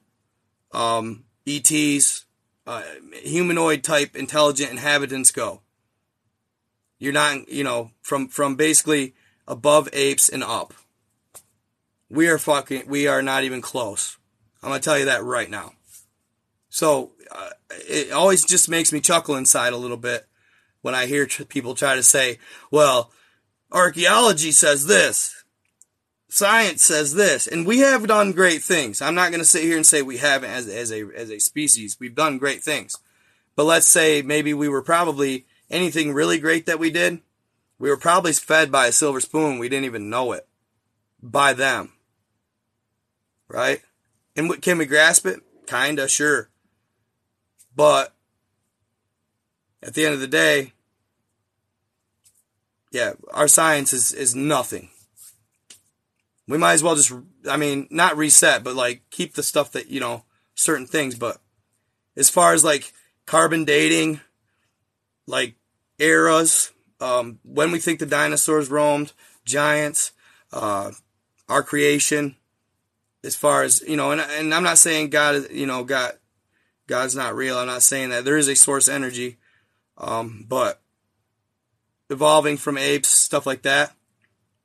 um, 0.72 1.24
ETs 1.46 2.23
uh, 2.66 2.82
humanoid 3.22 3.82
type 3.82 4.16
intelligent 4.16 4.70
inhabitants 4.70 5.30
go. 5.30 5.60
You're 6.98 7.12
not, 7.12 7.48
you 7.48 7.64
know, 7.64 7.90
from 8.02 8.28
from 8.28 8.56
basically 8.56 9.14
above 9.46 9.88
apes 9.92 10.28
and 10.28 10.42
up. 10.42 10.72
We 12.08 12.28
are 12.28 12.38
fucking. 12.38 12.84
We 12.86 13.06
are 13.06 13.22
not 13.22 13.44
even 13.44 13.60
close. 13.60 14.16
I'm 14.62 14.70
gonna 14.70 14.80
tell 14.80 14.98
you 14.98 15.04
that 15.06 15.24
right 15.24 15.50
now. 15.50 15.72
So 16.68 17.12
uh, 17.30 17.50
it 17.70 18.12
always 18.12 18.44
just 18.44 18.68
makes 18.68 18.92
me 18.92 19.00
chuckle 19.00 19.36
inside 19.36 19.72
a 19.72 19.78
little 19.78 19.96
bit 19.96 20.26
when 20.80 20.94
I 20.94 21.06
hear 21.06 21.26
people 21.26 21.74
try 21.74 21.94
to 21.96 22.02
say, 22.02 22.38
"Well, 22.70 23.12
archaeology 23.70 24.52
says 24.52 24.86
this." 24.86 25.43
Science 26.34 26.82
says 26.82 27.14
this, 27.14 27.46
and 27.46 27.64
we 27.64 27.78
have 27.78 28.08
done 28.08 28.32
great 28.32 28.60
things. 28.62 29.00
I'm 29.00 29.14
not 29.14 29.30
going 29.30 29.40
to 29.40 29.44
sit 29.44 29.62
here 29.62 29.76
and 29.76 29.86
say 29.86 30.02
we 30.02 30.16
haven't 30.16 30.50
as, 30.50 30.66
as 30.66 30.90
a 30.90 31.04
as 31.14 31.30
a 31.30 31.38
species. 31.38 31.96
We've 32.00 32.14
done 32.14 32.38
great 32.38 32.62
things, 32.62 32.96
but 33.54 33.64
let's 33.64 33.86
say 33.86 34.20
maybe 34.20 34.52
we 34.52 34.68
were 34.68 34.82
probably 34.82 35.46
anything 35.70 36.12
really 36.12 36.38
great 36.38 36.66
that 36.66 36.80
we 36.80 36.90
did. 36.90 37.20
We 37.78 37.88
were 37.88 37.96
probably 37.96 38.32
fed 38.32 38.72
by 38.72 38.88
a 38.88 38.92
silver 38.92 39.20
spoon. 39.20 39.58
We 39.58 39.68
didn't 39.68 39.84
even 39.84 40.10
know 40.10 40.32
it 40.32 40.48
by 41.22 41.52
them, 41.52 41.92
right? 43.48 43.80
And 44.34 44.60
can 44.60 44.78
we 44.78 44.86
grasp 44.86 45.26
it? 45.26 45.40
Kinda, 45.66 46.08
sure, 46.08 46.50
but 47.76 48.12
at 49.82 49.94
the 49.94 50.04
end 50.04 50.14
of 50.14 50.20
the 50.20 50.26
day, 50.26 50.72
yeah, 52.90 53.12
our 53.32 53.46
science 53.46 53.92
is 53.92 54.12
is 54.12 54.34
nothing 54.34 54.90
we 56.46 56.58
might 56.58 56.74
as 56.74 56.82
well 56.82 56.96
just, 56.96 57.12
I 57.48 57.56
mean, 57.56 57.88
not 57.90 58.16
reset, 58.16 58.62
but 58.64 58.74
like 58.74 59.02
keep 59.10 59.34
the 59.34 59.42
stuff 59.42 59.72
that, 59.72 59.88
you 59.88 60.00
know, 60.00 60.24
certain 60.54 60.86
things. 60.86 61.14
But 61.14 61.38
as 62.16 62.28
far 62.28 62.52
as 62.52 62.64
like 62.64 62.92
carbon 63.26 63.64
dating, 63.64 64.20
like 65.26 65.56
eras, 65.98 66.72
um, 67.00 67.38
when 67.42 67.70
we 67.70 67.78
think 67.78 67.98
the 67.98 68.06
dinosaurs 68.06 68.70
roamed, 68.70 69.12
giants, 69.44 70.12
uh, 70.52 70.92
our 71.48 71.62
creation, 71.62 72.36
as 73.22 73.34
far 73.34 73.62
as, 73.62 73.82
you 73.82 73.96
know, 73.96 74.10
and, 74.10 74.20
and 74.20 74.54
I'm 74.54 74.62
not 74.62 74.78
saying 74.78 75.10
God, 75.10 75.50
you 75.50 75.66
know, 75.66 75.82
God, 75.82 76.12
God's 76.86 77.16
not 77.16 77.34
real. 77.34 77.56
I'm 77.56 77.66
not 77.66 77.82
saying 77.82 78.10
that 78.10 78.24
there 78.24 78.36
is 78.36 78.48
a 78.48 78.56
source 78.56 78.88
energy. 78.88 79.38
Um, 79.96 80.44
but 80.48 80.82
evolving 82.10 82.56
from 82.56 82.76
apes, 82.76 83.08
stuff 83.08 83.46
like 83.46 83.62
that, 83.62 83.94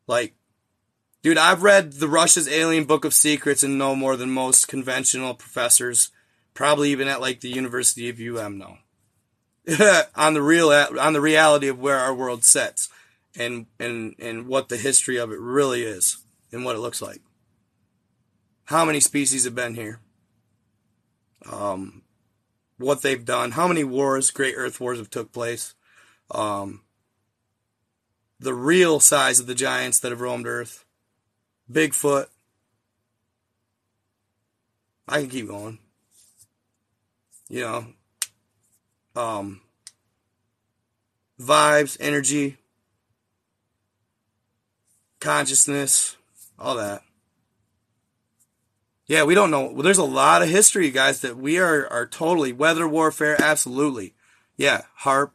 like 0.08 0.34
Dude, 1.22 1.38
I've 1.38 1.64
read 1.64 1.94
the 1.94 2.08
Russia's 2.08 2.48
Alien 2.48 2.86
Book 2.86 3.04
of 3.04 3.14
Secrets 3.14 3.62
and 3.62 3.78
know 3.78 3.94
more 3.94 4.16
than 4.16 4.32
most 4.32 4.70
conventional 4.70 5.34
professors, 5.34 6.12
probably 6.54 6.92
even 6.92 7.10
at 7.10 7.20
like 7.20 7.42
the 7.42 7.50
University 7.50 8.10
of 8.10 8.20
UM 8.20 8.58
know. 8.58 8.78
on 10.16 10.34
the 10.34 10.42
real 10.42 10.70
on 10.70 11.14
the 11.14 11.22
reality 11.22 11.68
of 11.68 11.78
where 11.78 11.98
our 11.98 12.14
world 12.14 12.44
sits 12.44 12.90
and 13.38 13.68
and 13.80 14.16
and 14.18 14.48
what 14.48 14.70
the 14.70 14.78
history 14.78 15.18
of 15.18 15.32
it 15.32 15.40
really 15.40 15.84
is 15.84 16.18
and 16.52 16.64
what 16.64 16.76
it 16.76 16.80
looks 16.80 17.02
like. 17.02 17.22
How 18.66 18.86
many 18.86 19.00
species 19.00 19.44
have 19.44 19.56
been 19.56 19.76
here? 19.76 20.00
Um, 21.52 22.04
what 22.78 23.02
they've 23.02 23.26
done, 23.26 23.52
how 23.52 23.68
many 23.68 23.84
wars, 23.84 24.32
great 24.32 24.56
earth 24.56 24.80
wars 24.80 25.00
have 25.00 25.10
took 25.10 25.32
place. 25.32 25.76
Um, 26.32 26.84
the 28.40 28.54
real 28.54 29.00
size 29.00 29.40
of 29.40 29.48
the 29.48 29.56
giants 29.56 30.00
that 30.00 30.12
have 30.12 30.22
roamed 30.22 30.48
earth 30.48 30.86
Bigfoot. 31.72 32.28
I 35.08 35.22
can 35.22 35.30
keep 35.30 35.48
going. 35.48 35.80
You 37.50 37.62
know, 37.62 37.86
um, 39.16 39.62
vibes, 41.42 41.98
energy, 42.00 42.58
consciousness, 45.20 46.16
all 46.60 46.76
that. 46.76 47.02
Yeah, 49.08 49.24
we 49.24 49.34
don't 49.34 49.50
know. 49.50 49.72
Well, 49.72 49.82
there's 49.82 49.98
a 49.98 50.04
lot 50.04 50.44
of 50.44 50.50
history, 50.50 50.92
guys, 50.92 51.22
that 51.22 51.36
we 51.36 51.58
are, 51.58 51.88
are 51.88 52.06
totally 52.06 52.54
weather 52.54 52.88
warfare. 52.88 53.36
Absolutely. 53.42 54.14
Yeah. 54.56 54.84
HAARP, 55.02 55.32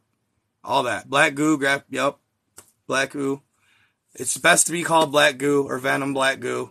all 0.63 0.85
that. 0.85 1.11
Black 1.11 1.35
goo, 1.35 1.59
grab, 1.59 1.83
yep. 1.91 2.19
Black 2.87 3.11
goo. 3.11 3.43
It's 4.15 4.37
best 4.39 4.67
to 4.67 4.73
be 4.73 4.85
called 4.85 5.11
black 5.11 5.39
goo 5.39 5.67
or 5.69 5.79
venom 5.79 6.15
black 6.15 6.41
goo. 6.41 6.71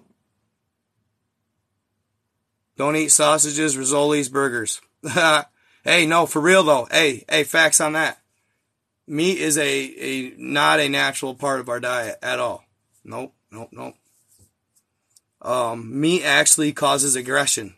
Don't 2.78 2.96
eat 2.96 3.10
sausages, 3.10 3.78
Rissolis, 3.78 4.32
burgers. 4.32 4.82
hey, 5.84 6.06
no, 6.06 6.26
for 6.26 6.42
real 6.42 6.64
though. 6.64 6.88
Hey, 6.90 7.26
hey, 7.30 7.44
facts 7.44 7.82
on 7.82 7.94
that. 7.94 8.20
Meat 9.06 9.38
is 9.38 9.58
a, 9.58 9.62
a 9.62 10.34
not 10.38 10.80
a 10.80 10.88
natural 10.88 11.36
part 11.36 11.60
of 11.60 11.70
our 11.70 11.80
diet 11.80 12.18
at 12.22 12.40
all. 12.40 12.64
Nope, 13.04 13.34
nope, 13.52 13.70
nope. 13.72 13.96
Um, 15.42 16.00
meat 16.00 16.24
actually 16.24 16.72
causes 16.72 17.18
aggression, 17.18 17.76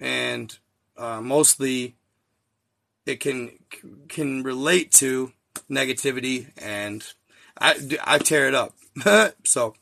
and 0.00 0.56
uh, 0.96 1.20
mostly 1.20 1.96
it 3.04 3.20
can 3.20 3.58
can 4.08 4.42
relate 4.42 4.90
to 4.92 5.32
negativity 5.70 6.50
and 6.56 7.04
I, 7.62 7.76
I 8.02 8.18
tear 8.18 8.48
it 8.48 8.54
up. 8.54 8.74
so 9.44 9.74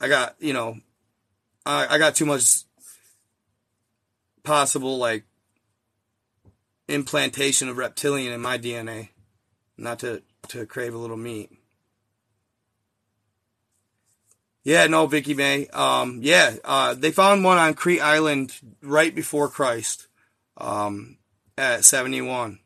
I 0.00 0.08
got, 0.08 0.36
you 0.38 0.52
know, 0.52 0.76
I, 1.64 1.94
I 1.94 1.98
got 1.98 2.14
too 2.14 2.26
much 2.26 2.64
possible 4.42 4.98
like 4.98 5.24
implantation 6.86 7.70
of 7.70 7.78
reptilian 7.78 8.34
in 8.34 8.40
my 8.42 8.58
DNA, 8.58 9.08
not 9.78 10.00
to, 10.00 10.22
to 10.48 10.66
crave 10.66 10.94
a 10.94 10.98
little 10.98 11.16
meat. 11.16 11.50
Yeah, 14.62 14.86
no, 14.86 15.06
Vicky 15.06 15.34
May. 15.34 15.66
Um, 15.68 16.20
yeah, 16.22 16.56
uh, 16.64 16.94
they 16.94 17.12
found 17.12 17.44
one 17.44 17.58
on 17.58 17.74
Crete 17.74 18.00
Island 18.00 18.54
right 18.82 19.14
before 19.14 19.48
Christ, 19.48 20.06
um, 20.58 21.16
at 21.56 21.84
71. 21.84 22.58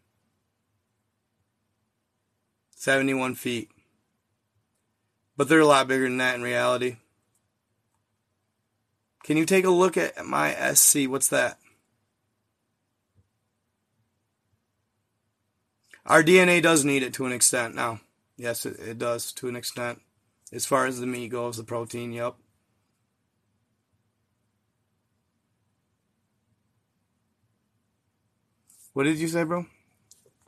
71 2.76 3.34
feet 3.34 3.70
but 5.38 5.48
they're 5.48 5.60
a 5.60 5.66
lot 5.66 5.86
bigger 5.86 6.02
than 6.02 6.18
that 6.18 6.34
in 6.34 6.42
reality. 6.42 6.96
Can 9.22 9.36
you 9.36 9.46
take 9.46 9.64
a 9.64 9.70
look 9.70 9.96
at 9.96 10.26
my 10.26 10.52
SC? 10.74 11.08
What's 11.08 11.28
that? 11.28 11.58
Our 16.04 16.24
DNA 16.24 16.60
does 16.60 16.84
need 16.84 17.02
it 17.02 17.14
to 17.14 17.26
an 17.26 17.32
extent 17.32 17.74
now. 17.74 18.00
Yes, 18.36 18.66
it, 18.66 18.80
it 18.80 18.98
does 18.98 19.32
to 19.34 19.48
an 19.48 19.54
extent. 19.54 20.00
As 20.52 20.66
far 20.66 20.86
as 20.86 20.98
the 20.98 21.06
meat 21.06 21.28
goes, 21.28 21.56
the 21.56 21.62
protein, 21.62 22.12
yep. 22.12 22.34
What 28.92 29.04
did 29.04 29.18
you 29.18 29.28
say, 29.28 29.44
bro? 29.44 29.66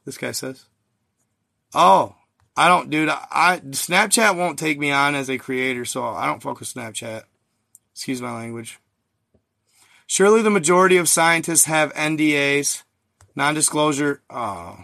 This 0.04 0.18
guy 0.18 0.32
says. 0.32 0.64
Oh, 1.74 2.16
I 2.60 2.68
don't, 2.68 2.90
dude. 2.90 3.08
I, 3.08 3.62
Snapchat 3.70 4.36
won't 4.36 4.58
take 4.58 4.78
me 4.78 4.90
on 4.90 5.14
as 5.14 5.30
a 5.30 5.38
creator, 5.38 5.86
so 5.86 6.04
I 6.04 6.26
don't 6.26 6.42
focus 6.42 6.74
Snapchat. 6.74 7.22
Excuse 7.94 8.20
my 8.20 8.34
language. 8.34 8.78
Surely 10.06 10.42
the 10.42 10.50
majority 10.50 10.98
of 10.98 11.08
scientists 11.08 11.64
have 11.64 11.90
NDAs, 11.94 12.82
non-disclosure. 13.34 14.20
Oh, 14.28 14.76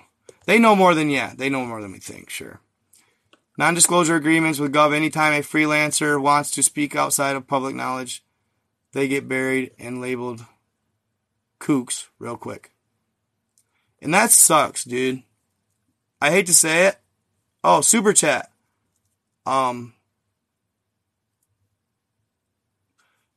they 0.46 0.58
know 0.58 0.74
more 0.74 0.94
than 0.94 1.10
yeah, 1.10 1.34
they 1.36 1.50
know 1.50 1.66
more 1.66 1.82
than 1.82 1.92
we 1.92 1.98
think. 1.98 2.30
Sure. 2.30 2.60
Non-disclosure 3.58 4.16
agreements 4.16 4.58
with 4.58 4.72
Gov. 4.72 4.94
Anytime 4.94 5.34
a 5.34 5.44
freelancer 5.44 6.18
wants 6.18 6.50
to 6.52 6.62
speak 6.62 6.96
outside 6.96 7.36
of 7.36 7.46
public 7.46 7.74
knowledge, 7.74 8.24
they 8.92 9.06
get 9.06 9.28
buried 9.28 9.72
and 9.78 10.00
labeled 10.00 10.46
kooks 11.60 12.06
real 12.18 12.38
quick. 12.38 12.70
And 14.00 14.14
that 14.14 14.30
sucks, 14.30 14.82
dude. 14.82 15.24
I 16.22 16.30
hate 16.30 16.46
to 16.46 16.54
say 16.54 16.86
it. 16.86 16.96
Oh, 17.68 17.80
super 17.80 18.12
chat. 18.12 18.52
Um, 19.44 19.92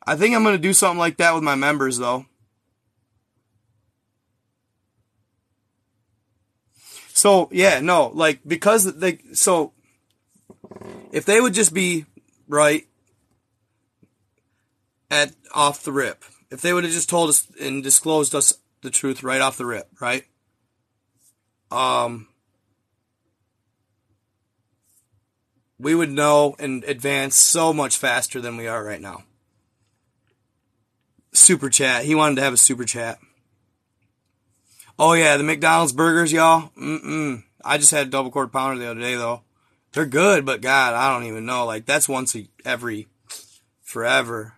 I 0.06 0.16
think 0.16 0.36
I'm 0.36 0.44
to 0.44 0.60
do 0.60 0.72
something 0.72 1.00
like 1.00 1.18
that 1.18 1.34
with 1.34 1.42
my 1.42 1.56
members, 1.56 1.98
though. 1.98 2.28
So, 7.12 7.50
yeah, 7.52 7.80
no, 7.80 8.12
like, 8.14 8.42
because 8.46 8.98
they, 8.98 9.18
so, 9.34 9.74
if 11.12 11.26
they 11.26 11.42
would 11.42 11.56
just 11.56 11.74
be 11.74 12.06
right 12.48 12.86
at, 15.10 15.34
off 15.56 15.84
the 15.84 15.92
rip, 15.92 16.24
if 16.52 16.62
they 16.62 16.72
would 16.72 16.84
have 16.84 16.94
just 16.94 17.10
told 17.10 17.30
us 17.30 17.48
and 17.60 17.82
disclosed 17.82 18.36
us 18.36 18.54
the 18.84 18.92
truth 18.92 19.24
right 19.24 19.42
off 19.42 19.58
the 19.58 19.66
rip, 19.66 19.90
right? 20.00 20.26
Um, 21.72 22.29
we 25.80 25.96
would 25.96 26.12
know 26.12 26.56
and 26.60 26.84
advance 26.84 27.36
so 27.36 27.72
much 27.72 27.98
faster 27.98 28.42
than 28.42 28.58
we 28.58 28.68
are 28.68 28.84
right 28.84 29.02
now. 29.02 29.24
Super 31.32 31.70
chat. 31.70 32.04
He 32.04 32.16
wanted 32.16 32.36
to 32.36 32.42
have 32.42 32.54
a 32.54 32.58
super 32.58 32.84
chat. 32.84 33.20
Oh 34.98 35.14
yeah, 35.14 35.38
the 35.38 35.44
McDonald's 35.44 35.94
burgers, 35.94 36.34
y'all. 36.34 36.72
Mm-mm. 36.78 37.44
I 37.64 37.78
just 37.78 37.92
had 37.92 38.08
a 38.08 38.10
double 38.10 38.32
quarter 38.32 38.50
pounder 38.50 38.80
the 38.80 38.92
other 38.92 39.00
day 39.00 39.16
though. 39.16 39.44
They're 39.94 40.06
good, 40.06 40.46
but 40.46 40.62
God, 40.62 40.94
I 40.94 41.14
don't 41.14 41.28
even 41.28 41.46
know. 41.46 41.66
Like 41.66 41.86
that's 41.86 42.10
once 42.10 42.36
a, 42.36 42.48
every 42.66 43.08
forever. 43.82 44.54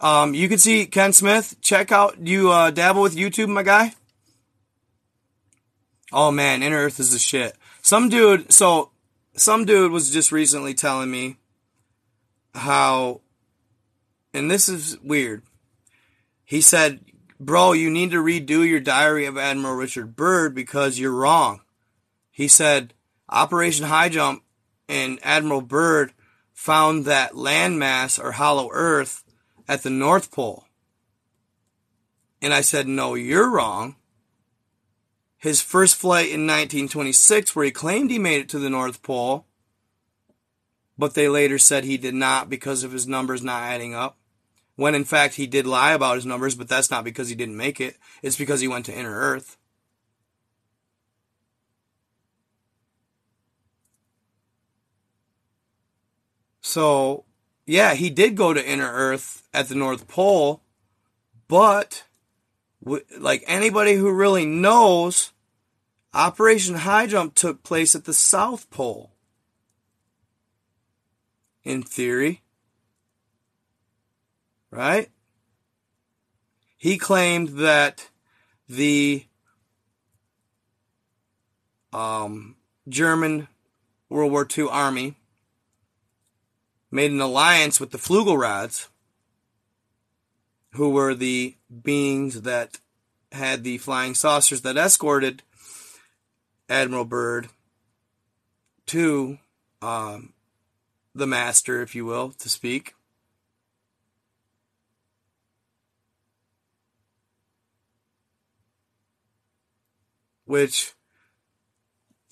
Um, 0.00 0.34
you 0.34 0.48
can 0.48 0.58
see 0.58 0.86
Ken 0.86 1.12
Smith. 1.12 1.56
Check 1.60 1.90
out 1.90 2.22
do 2.22 2.30
you 2.30 2.52
uh, 2.52 2.70
dabble 2.70 3.02
with 3.02 3.16
YouTube, 3.16 3.48
my 3.48 3.62
guy. 3.62 3.94
Oh 6.12 6.30
man, 6.30 6.62
Inner 6.62 6.76
Earth 6.76 7.00
is 7.00 7.10
the 7.10 7.18
shit. 7.18 7.56
Some 7.86 8.08
dude, 8.08 8.52
so 8.52 8.90
some 9.36 9.64
dude 9.64 9.92
was 9.92 10.10
just 10.10 10.32
recently 10.32 10.74
telling 10.74 11.08
me 11.08 11.36
how, 12.52 13.20
and 14.34 14.50
this 14.50 14.68
is 14.68 14.98
weird. 15.04 15.44
He 16.42 16.60
said, 16.60 17.04
"Bro, 17.38 17.74
you 17.74 17.88
need 17.88 18.10
to 18.10 18.16
redo 18.16 18.68
your 18.68 18.80
Diary 18.80 19.24
of 19.24 19.38
Admiral 19.38 19.76
Richard 19.76 20.16
Byrd 20.16 20.52
because 20.52 20.98
you're 20.98 21.12
wrong." 21.12 21.60
He 22.32 22.48
said, 22.48 22.92
"Operation 23.28 23.86
High 23.86 24.08
Jump 24.08 24.42
and 24.88 25.20
Admiral 25.22 25.62
Byrd 25.62 26.12
found 26.52 27.04
that 27.04 27.34
landmass 27.34 28.18
or 28.18 28.32
hollow 28.32 28.68
Earth 28.72 29.22
at 29.68 29.84
the 29.84 29.90
North 29.90 30.32
Pole." 30.32 30.66
And 32.42 32.52
I 32.52 32.62
said, 32.62 32.88
"No, 32.88 33.14
you're 33.14 33.48
wrong." 33.48 33.94
His 35.46 35.62
first 35.62 35.96
flight 35.96 36.26
in 36.26 36.46
1926, 36.46 37.54
where 37.54 37.64
he 37.64 37.70
claimed 37.70 38.10
he 38.10 38.18
made 38.18 38.40
it 38.40 38.48
to 38.50 38.58
the 38.58 38.70
North 38.70 39.02
Pole, 39.02 39.46
but 40.98 41.14
they 41.14 41.28
later 41.28 41.58
said 41.58 41.84
he 41.84 41.96
did 41.96 42.14
not 42.14 42.50
because 42.50 42.84
of 42.84 42.92
his 42.92 43.06
numbers 43.06 43.42
not 43.42 43.62
adding 43.62 43.94
up. 43.94 44.16
When 44.76 44.94
in 44.94 45.04
fact 45.04 45.34
he 45.34 45.46
did 45.46 45.66
lie 45.66 45.92
about 45.92 46.16
his 46.16 46.26
numbers, 46.26 46.54
but 46.54 46.68
that's 46.68 46.90
not 46.90 47.04
because 47.04 47.28
he 47.28 47.34
didn't 47.34 47.56
make 47.56 47.80
it. 47.80 47.96
It's 48.22 48.36
because 48.36 48.60
he 48.60 48.68
went 48.68 48.84
to 48.86 48.96
inner 48.96 49.14
Earth. 49.14 49.56
So, 56.60 57.24
yeah, 57.64 57.94
he 57.94 58.10
did 58.10 58.36
go 58.36 58.52
to 58.52 58.68
inner 58.68 58.92
Earth 58.92 59.48
at 59.54 59.68
the 59.68 59.74
North 59.74 60.08
Pole, 60.08 60.60
but 61.48 62.04
like 63.18 63.44
anybody 63.46 63.94
who 63.94 64.10
really 64.12 64.44
knows, 64.44 65.32
Operation 66.16 66.76
High 66.76 67.06
Jump 67.06 67.34
took 67.34 67.62
place 67.62 67.94
at 67.94 68.06
the 68.06 68.14
South 68.14 68.70
Pole. 68.70 69.12
In 71.62 71.82
theory. 71.82 72.42
Right? 74.70 75.10
He 76.78 76.96
claimed 76.96 77.58
that 77.58 78.08
the 78.66 79.26
um, 81.92 82.56
German 82.88 83.48
World 84.08 84.32
War 84.32 84.48
II 84.56 84.68
army 84.70 85.16
made 86.90 87.10
an 87.10 87.20
alliance 87.20 87.78
with 87.78 87.90
the 87.90 87.98
Flugelrads, 87.98 88.88
who 90.72 90.88
were 90.88 91.14
the 91.14 91.56
beings 91.82 92.40
that 92.42 92.78
had 93.32 93.64
the 93.64 93.76
flying 93.76 94.14
saucers 94.14 94.62
that 94.62 94.78
escorted 94.78 95.42
Admiral 96.68 97.04
Byrd 97.04 97.48
to 98.86 99.38
um, 99.82 100.32
the 101.14 101.26
master, 101.26 101.82
if 101.82 101.94
you 101.94 102.04
will, 102.04 102.30
to 102.38 102.48
speak. 102.48 102.94
Which, 110.44 110.92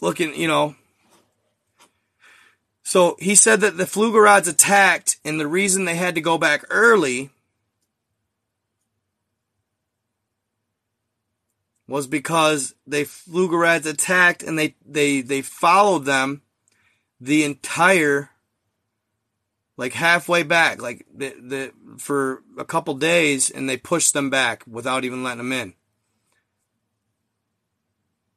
looking, 0.00 0.34
you 0.36 0.46
know, 0.46 0.76
so 2.84 3.16
he 3.18 3.34
said 3.34 3.60
that 3.62 3.76
the 3.76 3.84
Flugelrads 3.84 4.48
attacked, 4.48 5.18
and 5.24 5.40
the 5.40 5.48
reason 5.48 5.84
they 5.84 5.96
had 5.96 6.14
to 6.14 6.20
go 6.20 6.38
back 6.38 6.64
early 6.70 7.30
was 11.86 12.06
because 12.06 12.74
they 12.86 13.04
Flugelrads 13.04 13.86
attacked 13.86 14.42
and 14.42 14.58
they, 14.58 14.74
they, 14.84 15.20
they 15.20 15.42
followed 15.42 16.04
them 16.04 16.42
the 17.20 17.44
entire, 17.44 18.30
like 19.76 19.92
halfway 19.92 20.42
back, 20.42 20.80
like 20.80 21.06
the, 21.14 21.34
the, 21.40 21.72
for 21.98 22.42
a 22.58 22.64
couple 22.64 22.94
days 22.94 23.50
and 23.50 23.68
they 23.68 23.76
pushed 23.76 24.14
them 24.14 24.30
back 24.30 24.62
without 24.66 25.04
even 25.04 25.22
letting 25.22 25.38
them 25.38 25.52
in. 25.52 25.74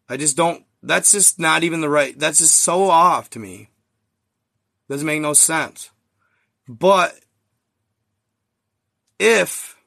I 0.09 0.17
just 0.17 0.37
don't, 0.37 0.65
that's 0.83 1.11
just 1.11 1.39
not 1.39 1.63
even 1.63 1.81
the 1.81 1.89
right, 1.89 2.17
that's 2.17 2.39
just 2.39 2.55
so 2.55 2.89
off 2.89 3.29
to 3.31 3.39
me. 3.39 3.69
Doesn't 4.89 5.07
make 5.07 5.21
no 5.21 5.33
sense. 5.33 5.89
But 6.67 7.13
if, 9.19 9.77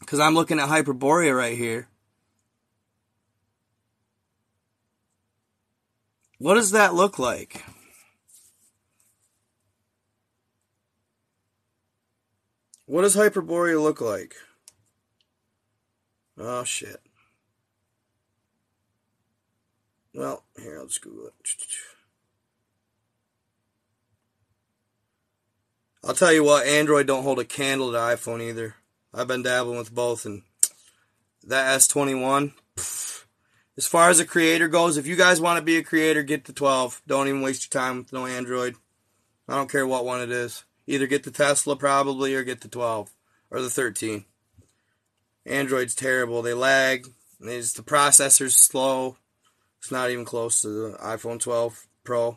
because 0.00 0.20
I'm 0.20 0.34
looking 0.34 0.58
at 0.58 0.68
Hyperborea 0.68 1.36
right 1.36 1.56
here, 1.56 1.88
What 6.42 6.54
does 6.54 6.72
that 6.72 6.92
look 6.92 7.20
like? 7.20 7.64
What 12.84 13.02
does 13.02 13.14
Hyperborea 13.14 13.80
look 13.80 14.00
like? 14.00 14.34
Oh, 16.36 16.64
shit. 16.64 17.00
Well, 20.12 20.42
here, 20.60 20.80
I'll 20.80 20.88
just 20.88 21.02
Google 21.02 21.26
it. 21.26 21.32
I'll 26.02 26.12
tell 26.12 26.32
you 26.32 26.42
what, 26.42 26.66
Android 26.66 27.06
don't 27.06 27.22
hold 27.22 27.38
a 27.38 27.44
candle 27.44 27.92
to 27.92 27.98
iPhone 27.98 28.42
either. 28.42 28.74
I've 29.14 29.28
been 29.28 29.44
dabbling 29.44 29.78
with 29.78 29.94
both, 29.94 30.26
and 30.26 30.42
that 31.44 31.78
S21, 31.78 32.54
pff, 32.74 33.21
as 33.76 33.86
far 33.86 34.10
as 34.10 34.20
a 34.20 34.26
creator 34.26 34.68
goes, 34.68 34.96
if 34.96 35.06
you 35.06 35.16
guys 35.16 35.40
want 35.40 35.58
to 35.58 35.64
be 35.64 35.76
a 35.76 35.82
creator, 35.82 36.22
get 36.22 36.44
the 36.44 36.52
12. 36.52 37.02
Don't 37.06 37.28
even 37.28 37.42
waste 37.42 37.72
your 37.72 37.80
time 37.80 37.98
with 37.98 38.12
no 38.12 38.26
Android. 38.26 38.76
I 39.48 39.56
don't 39.56 39.70
care 39.70 39.86
what 39.86 40.04
one 40.04 40.20
it 40.20 40.30
is. 40.30 40.64
Either 40.86 41.06
get 41.06 41.24
the 41.24 41.30
Tesla 41.30 41.76
probably 41.76 42.34
or 42.34 42.44
get 42.44 42.60
the 42.60 42.68
12 42.68 43.10
or 43.50 43.62
the 43.62 43.70
13. 43.70 44.24
Android's 45.46 45.94
terrible. 45.94 46.42
They 46.42 46.54
lag. 46.54 47.06
It's, 47.40 47.72
the 47.72 47.82
processor's 47.82 48.54
slow. 48.54 49.16
It's 49.80 49.90
not 49.90 50.10
even 50.10 50.24
close 50.24 50.62
to 50.62 50.68
the 50.68 50.98
iPhone 50.98 51.40
12 51.40 51.86
Pro. 52.04 52.36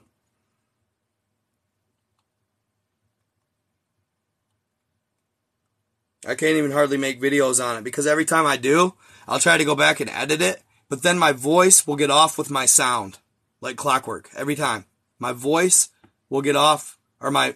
I 6.27 6.33
can't 6.33 6.57
even 6.57 6.71
hardly 6.71 6.97
make 6.97 7.21
videos 7.21 7.63
on 7.63 7.77
it 7.77 7.83
because 7.83 8.07
every 8.07 8.25
time 8.25 8.47
I 8.47 8.57
do, 8.57 8.95
I'll 9.27 9.39
try 9.39 9.57
to 9.57 9.65
go 9.65 9.75
back 9.75 9.99
and 9.99 10.09
edit 10.09 10.41
it, 10.41 10.61
but 10.89 11.03
then 11.03 11.17
my 11.17 11.31
voice 11.31 11.85
will 11.85 11.95
get 11.95 12.11
off 12.11 12.37
with 12.37 12.49
my 12.49 12.65
sound 12.65 13.17
like 13.61 13.75
clockwork 13.75 14.29
every 14.35 14.55
time. 14.55 14.85
My 15.19 15.31
voice 15.31 15.89
will 16.29 16.41
get 16.41 16.55
off 16.55 16.97
or 17.19 17.31
my 17.31 17.55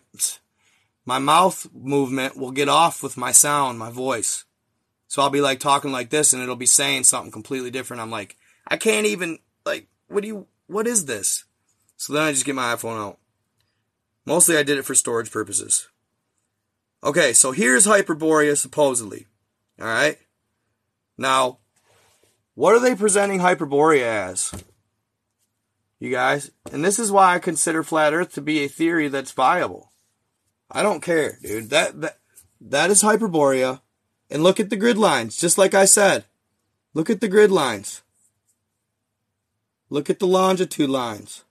my 1.06 1.20
mouth 1.20 1.68
movement 1.74 2.38
will 2.38 2.52
get 2.52 2.70
off 2.70 3.02
with 3.02 3.18
my 3.18 3.32
sound, 3.32 3.80
my 3.80 3.90
voice. 3.90 4.46
So 5.08 5.22
I'll 5.22 5.30
be 5.30 5.42
like 5.42 5.60
talking 5.60 5.92
like 5.92 6.10
this 6.10 6.34
and 6.34 6.42
it'll 6.42 6.56
be 6.56 6.66
saying 6.66 7.04
something 7.04 7.32
completely 7.32 7.72
different. 7.72 8.02
I'm 8.02 8.12
like, 8.12 8.38
I 8.68 8.78
can't 8.78 9.06
even 9.06 9.40
like 9.66 9.88
what 10.08 10.22
do 10.22 10.28
you 10.28 10.48
what 10.68 10.88
is 10.88 11.06
this? 11.06 11.46
So 11.98 12.14
then 12.14 12.24
I 12.24 12.32
just 12.32 12.46
get 12.46 12.56
my 12.56 12.74
iPhone 12.76 13.00
out. 13.00 13.20
Mostly 14.26 14.58
I 14.58 14.64
did 14.64 14.78
it 14.78 14.86
for 14.86 14.96
storage 14.96 15.32
purposes. 15.32 15.90
Okay, 17.04 17.34
so 17.34 17.52
here's 17.52 17.88
Hyperborea 17.88 18.58
supposedly. 18.58 19.28
All 19.80 19.88
right. 19.88 20.18
Now, 21.18 21.60
what 22.60 22.76
are 22.76 22.82
they 22.82 22.94
presenting 22.94 23.40
Hyperborea 23.40 24.04
as? 24.04 24.54
You 25.98 26.12
guys, 26.12 26.52
and 26.74 26.84
this 26.84 27.00
is 27.00 27.10
why 27.10 27.34
I 27.34 27.40
consider 27.40 27.84
flat 27.84 28.14
Earth 28.14 28.34
to 28.34 28.42
be 28.42 28.66
a 28.66 28.68
theory 28.68 29.08
that's 29.08 29.32
viable. 29.32 29.94
I 30.70 30.84
don't 30.84 31.00
care, 31.00 31.38
dude. 31.42 31.70
That 31.70 32.02
that 32.02 32.18
that 32.60 32.90
is 32.90 33.02
Hyperborea, 33.02 33.80
and 34.30 34.44
look 34.44 34.60
at 34.60 34.70
the 34.70 34.76
grid 34.76 34.98
lines. 34.98 35.38
Just 35.38 35.58
like 35.58 35.74
I 35.74 35.86
said, 35.86 36.26
look 36.94 37.10
at 37.10 37.22
the 37.22 37.30
grid 37.30 37.50
lines. 37.50 38.02
Look 39.90 40.10
at 40.10 40.20
the 40.20 40.28
longitude 40.28 40.90
lines. 40.90 41.46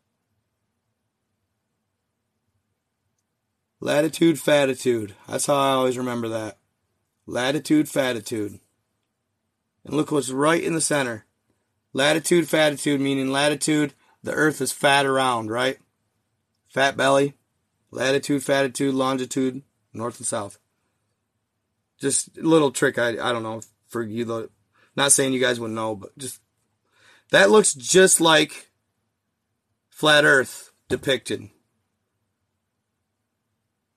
Latitude, 3.81 4.39
fatitude. 4.39 5.15
That's 5.27 5.47
how 5.47 5.57
I 5.57 5.71
always 5.71 5.97
remember 5.97 6.29
that. 6.29 6.59
Latitude, 7.27 7.89
fatitude. 7.89 8.61
And 9.89 9.97
look 9.97 10.13
what's 10.13 10.31
right 10.31 10.63
in 10.63 10.75
the 10.75 10.83
center. 10.83 11.25
Latitude, 11.95 12.47
fatitude, 12.47 13.01
meaning 13.01 13.33
latitude, 13.33 13.95
the 14.23 14.35
earth 14.35 14.61
is 14.61 14.71
fat 14.71 15.07
around, 15.07 15.51
right? 15.51 15.79
Fat 16.69 16.95
belly. 16.95 17.35
Latitude, 17.91 18.45
fatitude, 18.45 18.95
longitude, 18.95 19.63
north 19.95 20.19
and 20.19 20.27
south. 20.27 20.59
Just 21.99 22.37
a 22.37 22.43
little 22.43 22.71
trick, 22.71 22.99
I, 22.99 23.13
I 23.13 23.33
don't 23.33 23.43
know, 23.43 23.63
for 23.89 24.03
you. 24.03 24.51
Not 24.95 25.13
saying 25.13 25.33
you 25.33 25.41
guys 25.41 25.59
wouldn't 25.59 25.75
know, 25.75 25.97
but 25.97 26.17
just. 26.19 26.43
That 27.31 27.51
looks 27.51 27.73
just 27.73 28.21
like 28.21 28.71
flat 29.89 30.27
earth 30.27 30.71
depicted. 30.91 31.49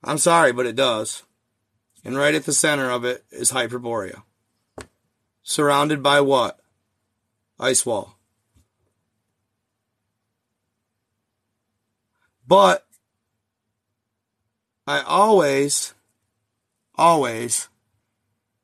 I'm 0.06 0.18
sorry, 0.18 0.54
but 0.54 0.66
it 0.66 0.78
does. 0.78 1.24
And 2.06 2.16
right 2.16 2.34
at 2.34 2.46
the 2.46 2.54
center 2.54 2.90
of 2.90 3.04
it 3.04 3.26
is 3.30 3.52
Hyperborea. 3.52 4.24
Surrounded 5.52 6.02
by 6.02 6.22
what? 6.22 6.62
Ice 7.60 7.86
wall. 7.86 8.18
But 12.48 12.88
I 14.88 15.02
always, 15.02 15.94
always 16.96 17.68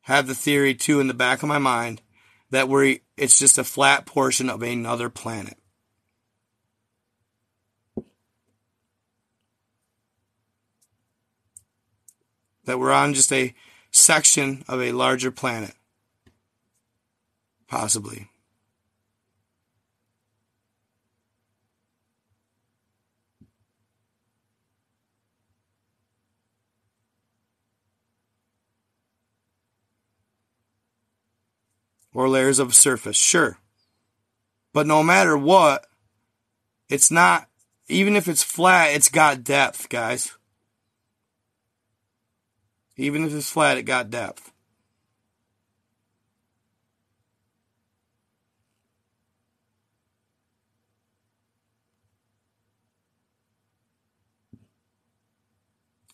have 0.00 0.26
the 0.26 0.34
theory 0.34 0.72
too 0.72 0.98
in 0.98 1.08
the 1.08 1.12
back 1.12 1.42
of 1.42 1.48
my 1.50 1.58
mind 1.58 2.00
that 2.48 2.70
we 2.70 3.02
it's 3.18 3.38
just 3.38 3.58
a 3.58 3.64
flat 3.64 4.06
portion 4.06 4.48
of 4.48 4.62
another 4.62 5.10
planet. 5.10 5.58
that 12.64 12.78
we're 12.78 12.92
on 12.92 13.12
just 13.12 13.30
a 13.32 13.54
section 13.90 14.64
of 14.68 14.80
a 14.80 14.92
larger 14.92 15.30
planet. 15.30 15.74
Possibly. 17.68 18.30
Or 32.14 32.28
layers 32.28 32.58
of 32.58 32.74
surface, 32.74 33.16
sure. 33.16 33.58
But 34.72 34.86
no 34.86 35.02
matter 35.02 35.36
what, 35.36 35.86
it's 36.88 37.10
not, 37.10 37.48
even 37.86 38.16
if 38.16 38.26
it's 38.26 38.42
flat, 38.42 38.94
it's 38.94 39.08
got 39.08 39.44
depth, 39.44 39.88
guys. 39.88 40.32
Even 42.96 43.24
if 43.24 43.32
it's 43.32 43.50
flat, 43.50 43.78
it 43.78 43.82
got 43.82 44.10
depth. 44.10 44.50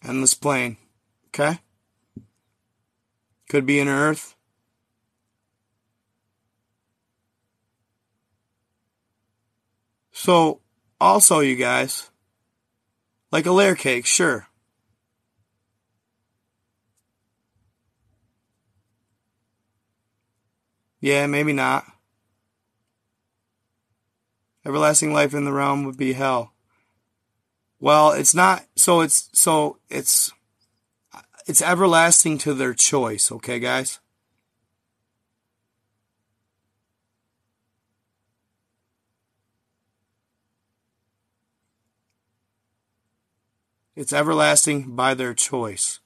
Endless 0.07 0.35
plane. 0.35 0.77
Okay? 1.29 1.59
Could 3.49 3.67
be 3.67 3.81
an 3.81 3.89
Earth. 3.89 4.37
So, 10.13 10.61
also, 11.01 11.41
you 11.41 11.57
guys, 11.57 12.11
like 13.31 13.47
a 13.47 13.53
layer 13.53 13.75
cake, 13.75 14.07
sure. 14.07 14.47
Yeah, 21.01 21.27
maybe 21.27 21.53
not. 21.53 21.85
Everlasting 24.65 25.13
life 25.13 25.35
in 25.35 25.45
the 25.45 25.53
realm 25.53 25.85
would 25.85 25.99
be 25.99 26.15
hell. 26.15 26.54
Well, 27.85 28.13
it's 28.13 28.35
not 28.35 28.65
so 28.77 29.03
it's 29.03 29.29
so 29.35 29.77
it's 29.91 30.33
it's 31.47 31.61
everlasting 31.61 32.39
to 32.39 32.55
their 32.55 32.73
choice, 32.73 33.31
okay 33.31 33.59
guys? 33.59 34.01
It's 43.95 44.15
everlasting 44.15 44.97
by 44.97 45.13
their 45.13 45.35
choice. 45.35 46.01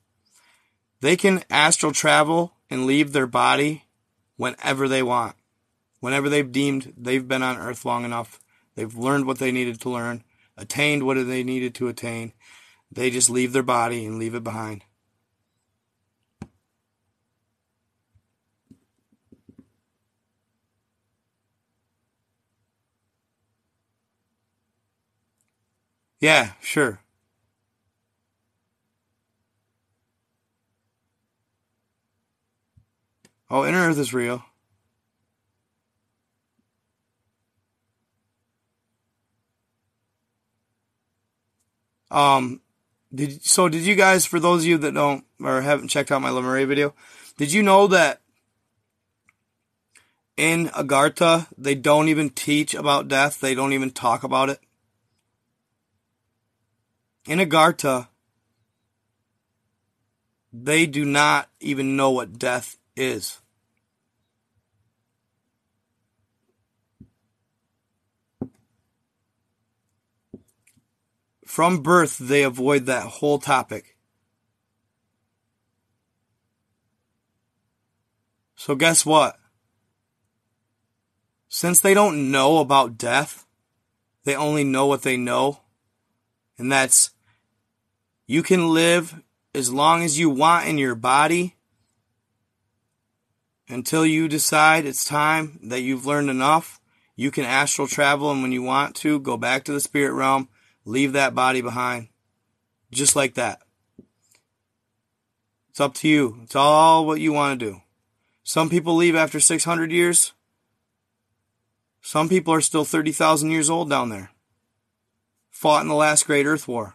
They 1.01 1.15
can 1.15 1.45
astral 1.49 1.93
travel 1.93 2.55
and 2.69 2.87
leave 2.87 3.13
their 3.13 3.29
body 3.29 3.85
whenever 4.37 4.89
they 4.89 5.05
want. 5.05 5.37
Whenever 6.01 6.29
they've 6.29 6.51
deemed 6.51 6.93
they've 6.97 7.29
been 7.29 7.45
on 7.45 7.57
earth 7.57 7.85
long 7.85 8.05
enough, 8.05 8.41
they've 8.75 8.97
learned 8.97 9.27
what 9.29 9.39
they 9.39 9.53
needed 9.53 9.81
to 9.83 9.91
learn, 9.91 10.25
attained 10.59 11.05
what 11.05 11.17
they 11.27 11.45
needed 11.45 11.75
to 11.77 11.89
attain, 11.89 12.35
they 12.93 13.11
just 13.11 13.31
leave 13.31 13.53
their 13.55 13.63
body 13.63 14.05
and 14.07 14.19
leave 14.19 14.35
it 14.35 14.45
behind. 14.45 14.85
Yeah, 26.21 26.53
sure. 26.61 27.01
Oh, 33.51 33.67
inner 33.67 33.89
Earth 33.89 33.99
is 33.99 34.15
real. 34.15 34.45
Um, 42.11 42.61
did 43.15 43.45
so? 43.45 43.69
Did 43.69 43.83
you 43.83 43.95
guys, 43.95 44.27
for 44.27 44.41
those 44.41 44.63
of 44.63 44.67
you 44.67 44.79
that 44.79 44.95
don't 44.95 45.25
or 45.43 45.61
haven't 45.61 45.89
checked 45.89 46.11
out 46.11 46.23
my 46.23 46.31
Lemuria 46.31 46.67
video, 46.67 46.95
did 47.37 47.53
you 47.53 47.63
know 47.63 47.87
that 47.87 48.21
in 50.37 50.69
Agartha 50.69 51.47
they 51.57 51.75
don't 51.75 52.09
even 52.09 52.31
teach 52.31 52.75
about 52.75 53.09
death? 53.09 53.41
They 53.41 53.55
don't 53.55 53.73
even 53.73 53.91
talk 53.91 54.25
about 54.25 54.51
it. 54.51 54.61
In 57.27 57.39
Agartha, 57.39 58.09
they 60.53 60.87
do 60.87 61.05
not 61.05 61.49
even 61.61 61.97
know 61.97 62.11
what 62.11 62.39
death 62.39 62.77
is. 62.97 63.41
From 71.59 71.83
birth, 71.83 72.19
they 72.19 72.45
avoid 72.45 72.87
that 72.87 73.03
whole 73.03 73.41
topic. 73.41 73.97
So, 78.55 78.77
guess 78.77 79.05
what? 79.05 79.41
Since 81.49 81.81
they 81.81 81.95
don't 81.95 82.31
know 82.31 82.59
about 82.59 82.97
death, 82.97 83.45
they 84.23 84.37
only 84.37 84.63
know 84.63 84.87
what 84.87 85.03
they 85.03 85.17
know, 85.17 85.59
and 86.59 86.71
that's 86.71 87.11
you 88.29 88.45
can 88.45 88.73
live 88.73 89.21
as 89.53 89.73
long 89.73 90.05
as 90.05 90.17
you 90.17 90.31
want 90.31 90.69
in 90.69 90.79
your 90.79 90.95
body 90.95 91.57
until 93.69 94.07
you 94.07 94.29
decide 94.29 94.87
it's 94.87 95.05
time 95.05 95.59
that 95.65 95.81
you've 95.81 96.07
learned 96.07 96.31
enough. 96.31 96.81
You 97.17 97.33
can 97.33 97.45
astral 97.45 97.89
travel, 97.89 98.31
and 98.31 98.43
when 98.43 98.53
you 98.53 98.63
want 98.63 98.95
to, 99.03 99.19
go 99.19 99.37
back 99.37 99.65
to 99.65 99.73
the 99.73 99.81
spirit 99.81 100.13
realm 100.13 100.49
leave 100.89 101.13
that 101.13 101.35
body 101.35 101.61
behind. 101.61 102.09
Just 102.91 103.15
like 103.15 103.35
that. 103.35 103.61
It's 105.69 105.81
up 105.81 105.95
to 105.95 106.09
you. 106.09 106.41
It's 106.43 106.57
all 106.57 107.07
what 107.07 107.21
you 107.21 107.33
want 107.33 107.61
to 107.61 107.67
do. 107.67 107.83
Some 108.43 108.71
people 108.71 108.97
leave 108.97 109.15
after 109.15 109.39
600 109.39 109.93
years. 109.93 110.33
Some 112.01 112.29
people 112.29 112.55
are 112.55 112.63
still 112.63 112.87
30,000 112.87 113.51
years 113.51 113.69
old 113.69 113.91
down 113.91 114.09
there. 114.09 114.31
Fought 115.51 115.83
in 115.83 115.89
the 115.89 115.95
last 115.95 116.27
great 116.27 116.47
Earth 116.47 116.67
War. 116.67 116.95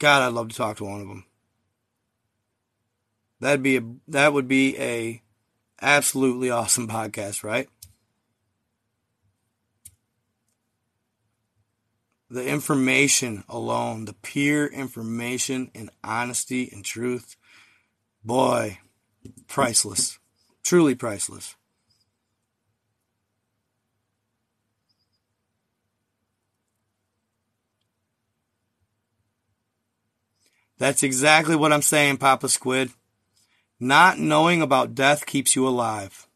God, 0.00 0.22
I'd 0.22 0.34
love 0.34 0.48
to 0.48 0.56
talk 0.56 0.78
to 0.78 0.84
one 0.84 1.00
of 1.00 1.08
them. 1.08 1.24
That'd 3.38 3.62
be 3.62 3.76
a, 3.76 3.82
that 4.08 4.32
would 4.32 4.48
be 4.48 4.76
a 4.78 5.22
absolutely 5.80 6.50
awesome 6.50 6.88
podcast, 6.88 7.44
right? 7.44 7.68
The 12.32 12.48
information 12.48 13.44
alone, 13.46 14.06
the 14.06 14.14
pure 14.14 14.66
information 14.66 15.70
and 15.74 15.90
honesty 16.02 16.70
and 16.72 16.82
truth, 16.82 17.36
boy, 18.24 18.78
priceless. 19.48 20.18
Truly 20.64 20.94
priceless. 20.94 21.56
That's 30.78 31.02
exactly 31.02 31.54
what 31.54 31.70
I'm 31.70 31.82
saying, 31.82 32.16
Papa 32.16 32.48
Squid. 32.48 32.92
Not 33.78 34.18
knowing 34.18 34.62
about 34.62 34.94
death 34.94 35.26
keeps 35.26 35.54
you 35.54 35.68
alive. 35.68 36.26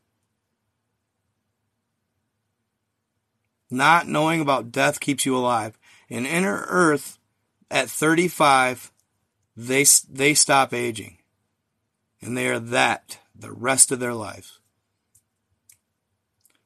Not 3.70 4.06
knowing 4.06 4.42
about 4.42 4.70
death 4.70 5.00
keeps 5.00 5.24
you 5.24 5.34
alive. 5.34 5.78
In 6.08 6.26
inner 6.26 6.64
earth, 6.68 7.18
at 7.70 7.90
35, 7.90 8.92
they, 9.56 9.84
they 10.08 10.34
stop 10.34 10.72
aging. 10.72 11.18
And 12.20 12.36
they 12.36 12.48
are 12.48 12.60
that 12.60 13.18
the 13.34 13.52
rest 13.52 13.92
of 13.92 14.00
their 14.00 14.14
lives. 14.14 14.60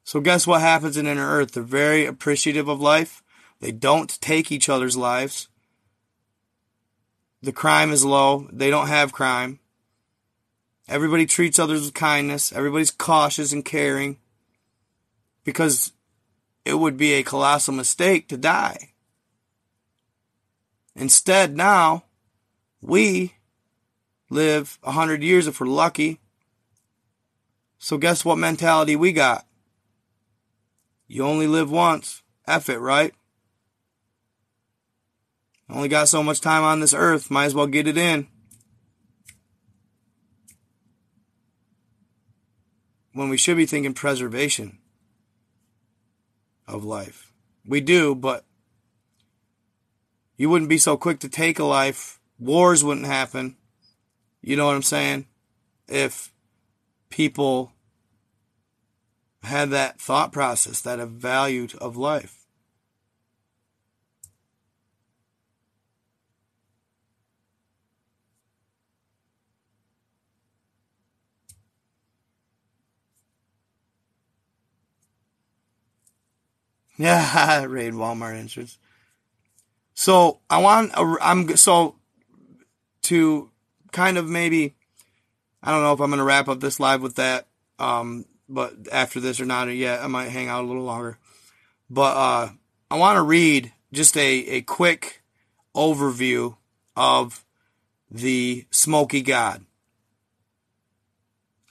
So 0.03 0.19
guess 0.19 0.45
what 0.45 0.61
happens 0.61 0.97
in 0.97 1.07
inner 1.07 1.27
earth? 1.27 1.53
They're 1.53 1.63
very 1.63 2.05
appreciative 2.05 2.67
of 2.67 2.81
life. 2.81 3.23
They 3.59 3.71
don't 3.71 4.19
take 4.21 4.51
each 4.51 4.69
other's 4.69 4.97
lives. 4.97 5.47
The 7.41 7.51
crime 7.51 7.91
is 7.91 8.05
low. 8.05 8.47
They 8.51 8.69
don't 8.69 8.87
have 8.87 9.13
crime. 9.13 9.59
Everybody 10.87 11.25
treats 11.25 11.59
others 11.59 11.83
with 11.83 11.93
kindness. 11.93 12.51
Everybody's 12.51 12.91
cautious 12.91 13.53
and 13.53 13.63
caring 13.63 14.17
because 15.43 15.93
it 16.65 16.75
would 16.75 16.97
be 16.97 17.13
a 17.13 17.23
colossal 17.23 17.73
mistake 17.73 18.27
to 18.27 18.37
die. 18.37 18.90
Instead, 20.95 21.55
now 21.55 22.03
we 22.81 23.33
live 24.29 24.79
a 24.83 24.91
hundred 24.91 25.23
years 25.23 25.47
if 25.47 25.59
we're 25.59 25.67
lucky. 25.67 26.19
So 27.77 27.97
guess 27.97 28.23
what 28.23 28.37
mentality 28.37 28.95
we 28.95 29.11
got? 29.11 29.45
You 31.07 31.25
only 31.25 31.47
live 31.47 31.71
once. 31.71 32.21
F 32.47 32.69
it, 32.69 32.79
right? 32.79 33.13
Only 35.69 35.87
got 35.87 36.09
so 36.09 36.21
much 36.21 36.41
time 36.41 36.63
on 36.63 36.79
this 36.79 36.93
earth. 36.93 37.31
Might 37.31 37.45
as 37.45 37.55
well 37.55 37.67
get 37.67 37.87
it 37.87 37.97
in. 37.97 38.27
When 43.13 43.29
we 43.29 43.37
should 43.37 43.57
be 43.57 43.65
thinking 43.65 43.93
preservation 43.93 44.79
of 46.67 46.83
life. 46.83 47.33
We 47.65 47.81
do, 47.81 48.15
but 48.15 48.45
you 50.41 50.49
wouldn't 50.49 50.69
be 50.69 50.79
so 50.79 50.97
quick 50.97 51.19
to 51.19 51.29
take 51.29 51.59
a 51.59 51.63
life. 51.63 52.19
Wars 52.39 52.83
wouldn't 52.83 53.05
happen. 53.05 53.57
You 54.41 54.55
know 54.55 54.65
what 54.65 54.75
I'm 54.75 54.81
saying? 54.81 55.27
If 55.87 56.33
people 57.11 57.73
had 59.43 59.69
that 59.69 60.01
thought 60.01 60.33
process, 60.33 60.81
that 60.81 60.97
value 61.07 61.67
of 61.79 61.95
life. 61.95 62.39
Yeah, 76.97 77.63
raid 77.65 77.93
Walmart 77.93 78.35
entrance. 78.35 78.79
So 80.01 80.39
I 80.49 80.57
want, 80.57 80.93
I'm 80.97 81.55
so 81.57 81.93
to 83.03 83.51
kind 83.91 84.17
of 84.17 84.27
maybe, 84.27 84.73
I 85.61 85.69
don't 85.69 85.83
know 85.83 85.93
if 85.93 85.99
I'm 85.99 86.09
going 86.09 86.17
to 86.17 86.23
wrap 86.23 86.47
up 86.47 86.59
this 86.59 86.79
live 86.79 87.03
with 87.03 87.17
that. 87.17 87.45
Um, 87.77 88.25
but 88.49 88.73
after 88.91 89.19
this 89.19 89.39
or 89.39 89.45
not 89.45 89.67
yet, 89.67 90.01
I 90.01 90.07
might 90.07 90.29
hang 90.29 90.47
out 90.47 90.63
a 90.63 90.67
little 90.67 90.81
longer. 90.81 91.19
But, 91.87 92.17
uh, 92.17 92.49
I 92.89 92.97
want 92.97 93.17
to 93.17 93.21
read 93.21 93.73
just 93.93 94.17
a, 94.17 94.27
a 94.47 94.61
quick 94.61 95.21
overview 95.75 96.57
of 96.95 97.45
the 98.09 98.65
Smoky 98.71 99.21
God. 99.21 99.63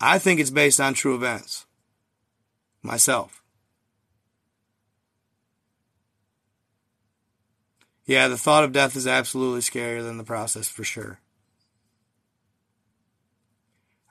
I 0.00 0.20
think 0.20 0.38
it's 0.38 0.50
based 0.50 0.80
on 0.80 0.94
true 0.94 1.16
events. 1.16 1.66
Myself. 2.80 3.39
Yeah, 8.10 8.26
the 8.26 8.36
thought 8.36 8.64
of 8.64 8.72
death 8.72 8.96
is 8.96 9.06
absolutely 9.06 9.60
scarier 9.60 10.02
than 10.02 10.18
the 10.18 10.24
process 10.24 10.68
for 10.68 10.82
sure. 10.82 11.20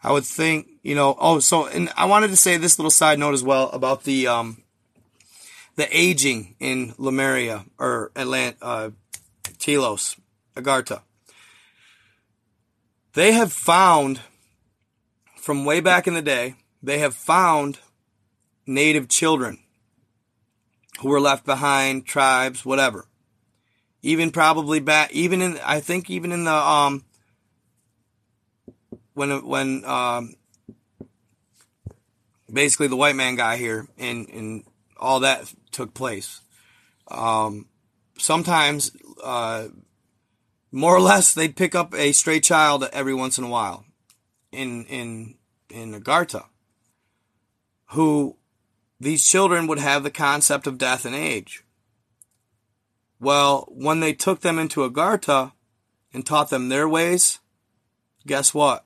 I 0.02 0.14
would 0.14 0.24
think, 0.24 0.70
you 0.84 0.96
know, 0.96 1.18
oh, 1.20 1.40
so, 1.40 1.68
and 1.68 1.90
I 1.98 2.06
wanted 2.06 2.30
to 2.30 2.38
say 2.38 2.56
this 2.56 2.80
little 2.80 2.92
side 2.92 3.20
note 3.20 3.34
as 3.34 3.44
well 3.44 3.70
about 3.72 4.06
the, 4.06 4.26
um, 4.26 4.64
the 5.76 5.86
aging 5.92 6.56
in 6.62 6.94
Lemuria 6.98 7.66
or 7.78 8.14
Atlant, 8.16 8.56
uh, 8.62 8.92
Telos, 9.58 10.16
Agartha. 10.56 11.02
They 13.16 13.34
have 13.34 13.52
found, 13.52 14.22
from 15.36 15.66
way 15.66 15.82
back 15.82 16.08
in 16.08 16.14
the 16.14 16.22
day, 16.22 16.56
they 16.82 17.00
have 17.00 17.16
found 17.16 17.80
native 18.66 19.10
children 19.10 19.60
who 21.02 21.10
were 21.10 21.20
left 21.20 21.46
behind, 21.46 22.06
tribes, 22.06 22.64
whatever 22.64 23.09
even 24.02 24.32
probably 24.32 24.80
back, 24.80 25.12
even 25.12 25.42
in, 25.42 25.60
I 25.66 25.80
think 25.80 26.10
even 26.10 26.32
in 26.32 26.46
the, 26.46 26.54
um, 26.54 27.04
when, 29.14 29.46
when, 29.46 29.84
um, 29.86 30.36
basically 32.52 32.88
the 32.88 32.96
white 32.96 33.16
man 33.16 33.36
got 33.36 33.58
here 33.58 33.88
and, 33.98 34.30
and 34.30 34.64
all 34.98 35.22
that 35.22 35.54
took 35.72 35.94
place. 35.94 36.42
Um, 37.10 37.68
sometimes, 38.18 38.92
uh, 39.24 39.68
more 40.72 40.96
or 40.96 41.02
less 41.02 41.34
they'd 41.34 41.56
pick 41.56 41.76
up 41.76 41.94
a 41.94 42.12
stray 42.12 42.40
child 42.40 42.88
every 42.94 43.14
once 43.14 43.38
in 43.38 43.44
a 43.44 43.50
while 43.50 43.86
in, 44.52 44.86
in, 44.86 45.36
in 45.70 46.00
Agartha 46.00 46.46
who 47.90 48.36
these 49.00 49.28
children 49.28 49.68
would 49.68 49.80
have 49.80 50.04
the 50.04 50.12
concept 50.12 50.68
of 50.68 50.78
death 50.78 51.06
and 51.06 51.16
age. 51.16 51.64
Well, 53.20 53.68
when 53.70 54.00
they 54.00 54.14
took 54.14 54.42
them 54.42 54.58
into 54.58 54.90
Agartha 54.90 55.52
and 56.14 56.26
taught 56.26 56.50
them 56.50 56.70
their 56.70 56.88
ways, 56.88 57.40
guess 58.26 58.54
what? 58.54 58.86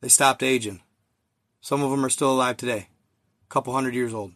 They 0.00 0.08
stopped 0.08 0.42
aging. 0.42 0.82
Some 1.60 1.82
of 1.82 1.90
them 1.90 2.04
are 2.04 2.10
still 2.10 2.32
alive 2.32 2.56
today, 2.56 2.88
a 3.46 3.48
couple 3.48 3.72
hundred 3.72 3.94
years 3.94 4.12
old. 4.12 4.32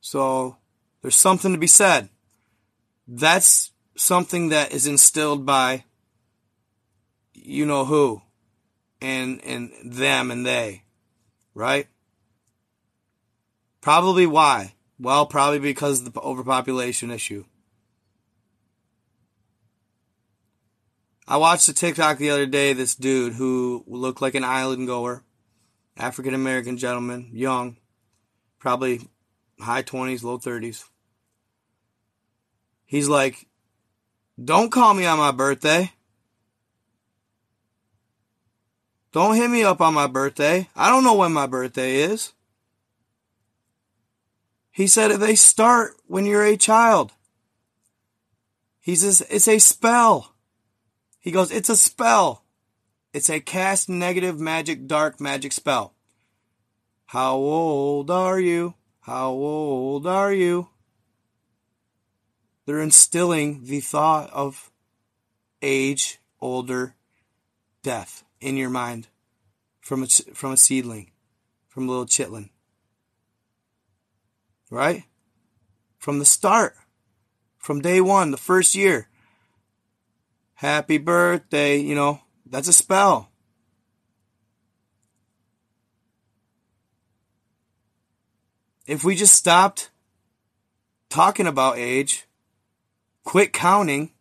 So 0.00 0.56
there's 1.02 1.16
something 1.16 1.52
to 1.52 1.58
be 1.58 1.66
said. 1.66 2.08
That's 3.06 3.72
something 3.96 4.48
that 4.48 4.72
is 4.72 4.86
instilled 4.86 5.44
by 5.44 5.84
you 7.34 7.66
know 7.66 7.84
who 7.84 8.22
and 9.00 9.42
and 9.44 9.72
them 9.84 10.30
and 10.30 10.46
they 10.46 10.85
right? 11.56 11.88
Probably 13.80 14.26
why? 14.26 14.74
Well, 15.00 15.26
probably 15.26 15.58
because 15.58 16.00
of 16.00 16.12
the 16.12 16.20
overpopulation 16.20 17.10
issue. 17.10 17.44
I 21.26 21.38
watched 21.38 21.68
a 21.68 21.72
TikTok 21.72 22.18
the 22.18 22.30
other 22.30 22.46
day. 22.46 22.72
This 22.72 22.94
dude 22.94 23.32
who 23.32 23.84
looked 23.86 24.20
like 24.20 24.34
an 24.34 24.44
island 24.44 24.86
goer, 24.86 25.24
African 25.96 26.34
American 26.34 26.76
gentleman, 26.76 27.30
young, 27.32 27.78
probably 28.58 29.08
high 29.58 29.82
20s, 29.82 30.22
low 30.22 30.38
30s. 30.38 30.84
He's 32.84 33.08
like, 33.08 33.46
Don't 34.42 34.70
call 34.70 34.94
me 34.94 35.06
on 35.06 35.18
my 35.18 35.32
birthday. 35.32 35.90
Don't 39.16 39.36
hit 39.36 39.48
me 39.48 39.62
up 39.62 39.80
on 39.80 39.94
my 39.94 40.06
birthday. 40.06 40.68
I 40.76 40.90
don't 40.90 41.02
know 41.02 41.14
when 41.14 41.32
my 41.32 41.46
birthday 41.46 42.02
is. 42.02 42.34
He 44.70 44.86
said 44.86 45.10
they 45.12 45.34
start 45.34 45.92
when 46.06 46.26
you're 46.26 46.44
a 46.44 46.58
child. 46.58 47.12
He 48.78 48.94
says 48.94 49.26
it's 49.30 49.48
a 49.48 49.58
spell. 49.58 50.34
He 51.18 51.30
goes, 51.30 51.50
it's 51.50 51.70
a 51.70 51.76
spell. 51.76 52.44
It's 53.14 53.30
a 53.30 53.40
cast 53.40 53.88
negative 53.88 54.38
magic, 54.38 54.86
dark 54.86 55.18
magic 55.18 55.52
spell. 55.52 55.94
How 57.06 57.36
old 57.36 58.10
are 58.10 58.38
you? 58.38 58.74
How 59.00 59.30
old 59.30 60.06
are 60.06 60.34
you? 60.34 60.68
They're 62.66 62.82
instilling 62.82 63.64
the 63.64 63.80
thought 63.80 64.28
of 64.34 64.70
age, 65.62 66.18
older, 66.38 66.96
death 67.82 68.25
in 68.40 68.56
your 68.56 68.70
mind 68.70 69.08
from 69.80 70.02
a, 70.02 70.06
from 70.06 70.52
a 70.52 70.56
seedling, 70.56 71.10
from 71.68 71.88
a 71.88 71.90
little 71.90 72.06
chitlin. 72.06 72.50
Right? 74.70 75.04
From 75.98 76.18
the 76.18 76.24
start, 76.24 76.74
from 77.58 77.80
day 77.80 78.00
one, 78.00 78.30
the 78.30 78.36
first 78.36 78.74
year. 78.74 79.08
Happy 80.54 80.98
birthday, 80.98 81.76
you 81.76 81.94
know, 81.94 82.20
that's 82.44 82.68
a 82.68 82.72
spell. 82.72 83.30
If 88.86 89.02
we 89.02 89.16
just 89.16 89.34
stopped 89.34 89.90
talking 91.08 91.46
about 91.46 91.78
age, 91.78 92.26
quit 93.24 93.52
counting. 93.52 94.12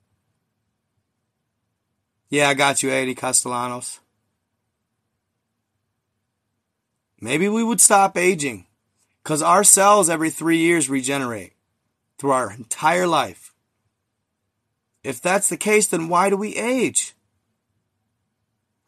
Yeah, 2.30 2.50
I 2.50 2.56
got 2.56 2.82
you, 2.82 2.90
Eddie 2.90 3.16
Castellanos. 3.16 4.00
Maybe 7.20 7.48
we 7.50 7.64
would 7.64 7.82
stop 7.82 8.18
aging. 8.18 8.66
Because 9.24 9.42
our 9.42 9.64
cells 9.64 10.10
every 10.10 10.30
three 10.30 10.58
years 10.58 10.90
regenerate 10.90 11.54
through 12.18 12.32
our 12.32 12.52
entire 12.52 13.08
life. 13.08 13.54
If 15.04 15.22
that's 15.22 15.50
the 15.50 15.58
case, 15.58 15.88
then 15.88 16.10
why 16.10 16.30
do 16.30 16.38
we 16.38 16.56
age? 16.56 17.16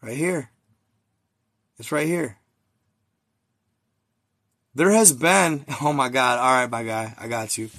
Right 0.01 0.17
here. 0.17 0.51
It's 1.79 1.91
right 1.91 2.07
here. 2.07 2.37
There 4.75 4.91
has 4.91 5.11
been, 5.11 5.65
oh 5.81 5.93
my 5.93 6.09
God, 6.09 6.39
all 6.39 6.61
right, 6.61 6.69
my 6.69 6.83
guy, 6.83 7.15
I 7.17 7.27
got 7.27 7.57
you. 7.57 7.69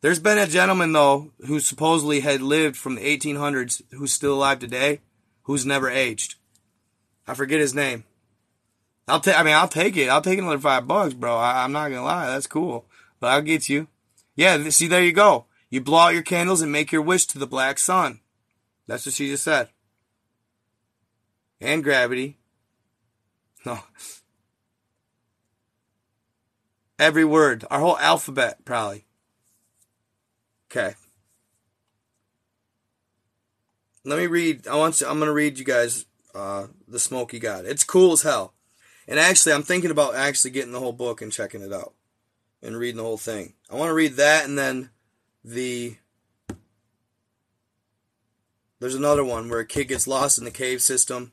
There's 0.00 0.20
been 0.20 0.38
a 0.38 0.46
gentleman, 0.46 0.92
though, 0.92 1.32
who 1.46 1.58
supposedly 1.58 2.20
had 2.20 2.40
lived 2.40 2.76
from 2.76 2.94
the 2.94 3.18
1800s, 3.18 3.82
who's 3.92 4.12
still 4.12 4.34
alive 4.34 4.58
today, 4.58 5.00
who's 5.42 5.66
never 5.66 5.90
aged. 5.90 6.36
I 7.26 7.34
forget 7.34 7.60
his 7.60 7.74
name. 7.74 8.04
I'll 9.08 9.20
take. 9.20 9.38
I 9.38 9.42
mean, 9.42 9.54
I'll 9.54 9.68
take 9.68 9.96
it. 9.96 10.08
I'll 10.08 10.22
take 10.22 10.38
another 10.38 10.58
five 10.58 10.86
bucks, 10.86 11.14
bro. 11.14 11.36
I- 11.36 11.64
I'm 11.64 11.72
not 11.72 11.88
gonna 11.88 12.04
lie. 12.04 12.26
That's 12.26 12.46
cool. 12.46 12.86
But 13.20 13.28
I'll 13.28 13.42
get 13.42 13.68
you. 13.68 13.88
Yeah. 14.36 14.68
See, 14.70 14.86
there 14.86 15.02
you 15.02 15.12
go. 15.12 15.46
You 15.70 15.80
blow 15.80 15.98
out 15.98 16.14
your 16.14 16.22
candles 16.22 16.60
and 16.60 16.72
make 16.72 16.92
your 16.92 17.02
wish 17.02 17.26
to 17.26 17.38
the 17.38 17.46
black 17.46 17.78
sun. 17.78 18.20
That's 18.86 19.06
what 19.06 19.14
she 19.14 19.28
just 19.28 19.44
said. 19.44 19.68
And 21.60 21.82
gravity. 21.82 22.36
No. 23.64 23.80
Every 26.98 27.24
word. 27.24 27.64
Our 27.70 27.80
whole 27.80 27.98
alphabet, 27.98 28.64
probably. 28.64 29.04
Okay. 30.70 30.94
Let 34.04 34.18
me 34.18 34.26
read. 34.26 34.66
I 34.66 34.76
want. 34.76 35.00
You, 35.00 35.06
I'm 35.06 35.18
gonna 35.18 35.32
read 35.32 35.58
you 35.58 35.64
guys 35.64 36.06
uh, 36.34 36.66
the 36.86 36.98
Smoky 36.98 37.38
God. 37.38 37.66
It's 37.66 37.84
cool 37.84 38.12
as 38.12 38.22
hell. 38.22 38.54
And 39.08 39.18
actually, 39.18 39.54
I'm 39.54 39.62
thinking 39.62 39.90
about 39.90 40.14
actually 40.14 40.50
getting 40.50 40.72
the 40.72 40.80
whole 40.80 40.92
book 40.92 41.22
and 41.22 41.32
checking 41.32 41.62
it 41.62 41.72
out 41.72 41.94
and 42.62 42.76
reading 42.76 42.98
the 42.98 43.04
whole 43.04 43.16
thing. 43.16 43.54
I 43.70 43.74
want 43.74 43.88
to 43.88 43.94
read 43.94 44.16
that 44.16 44.44
and 44.44 44.58
then 44.58 44.90
the. 45.42 45.96
There's 48.80 48.94
another 48.94 49.24
one 49.24 49.48
where 49.48 49.60
a 49.60 49.66
kid 49.66 49.86
gets 49.86 50.06
lost 50.06 50.38
in 50.38 50.44
the 50.44 50.50
cave 50.50 50.82
system. 50.82 51.32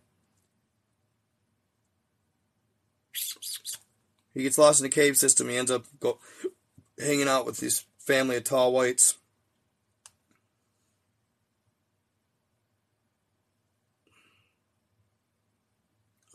He 4.33 4.43
gets 4.43 4.57
lost 4.57 4.79
in 4.79 4.85
the 4.85 4.89
cave 4.89 5.17
system. 5.17 5.49
He 5.49 5.57
ends 5.57 5.69
up 5.69 5.83
go, 5.99 6.19
hanging 6.97 7.27
out 7.27 7.45
with 7.45 7.57
this 7.57 7.85
family 7.99 8.37
of 8.37 8.45
tall 8.45 8.71
whites. 8.71 9.15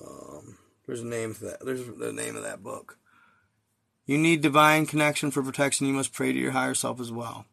Um, 0.03 0.59
there's 0.91 1.03
a 1.03 1.07
name 1.07 1.35
for 1.35 1.45
that. 1.45 1.65
There's 1.65 1.87
the 1.87 2.13
name 2.13 2.35
of 2.35 2.43
that 2.43 2.65
book. 2.65 2.99
You 4.07 4.19
need 4.19 4.41
divine 4.41 4.87
connection 4.87 5.31
for 5.31 5.41
protection. 5.41 5.87
You 5.87 5.93
must 5.93 6.13
pray 6.13 6.33
to 6.33 6.39
your 6.39 6.51
higher 6.51 6.75
self 6.75 6.99
as 6.99 7.13
well. 7.13 7.47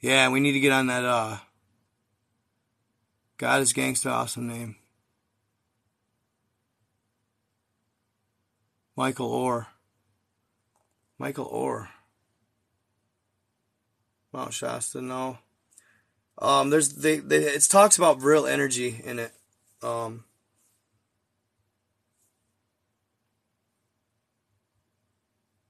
Yeah, 0.00 0.30
we 0.30 0.40
need 0.40 0.52
to 0.52 0.60
get 0.60 0.72
on 0.72 0.86
that. 0.86 1.04
Uh, 1.04 1.36
God 3.36 3.60
is 3.60 3.74
gangsta, 3.74 4.10
awesome 4.10 4.48
name. 4.48 4.76
Michael 8.96 9.30
Orr. 9.30 9.66
Michael 11.18 11.44
Orr. 11.44 11.90
Mount 14.32 14.54
Shasta, 14.54 15.02
no. 15.02 15.36
Um, 16.38 16.70
there's 16.70 16.94
they, 16.94 17.18
they 17.18 17.38
it 17.38 17.62
talks 17.62 17.98
about 17.98 18.22
real 18.22 18.46
energy 18.46 19.00
in 19.04 19.18
it. 19.18 19.32
Um, 19.82 20.24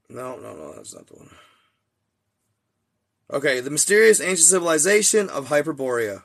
no, 0.08 0.36
no, 0.36 0.54
no, 0.54 0.74
that's 0.74 0.94
not 0.94 1.06
the 1.06 1.14
one. 1.14 1.30
Okay, 3.32 3.60
the 3.60 3.70
mysterious 3.70 4.20
ancient 4.20 4.40
civilization 4.40 5.28
of 5.28 5.48
Hyperborea. 5.48 6.22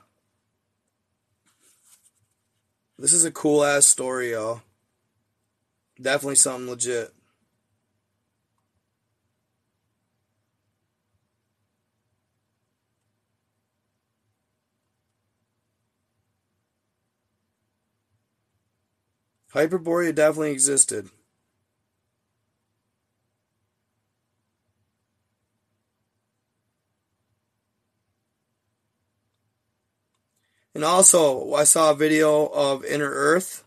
This 2.98 3.12
is 3.12 3.24
a 3.24 3.30
cool 3.30 3.64
ass 3.64 3.86
story, 3.86 4.32
y'all. 4.32 4.62
Definitely 6.00 6.36
something 6.36 6.68
legit. 6.68 7.14
Hyperborea 19.54 20.14
definitely 20.14 20.52
existed. 20.52 21.08
And 30.74 30.84
also, 30.84 31.54
I 31.54 31.64
saw 31.64 31.90
a 31.90 31.94
video 31.94 32.46
of 32.46 32.84
Inner 32.84 33.10
Earth, 33.10 33.64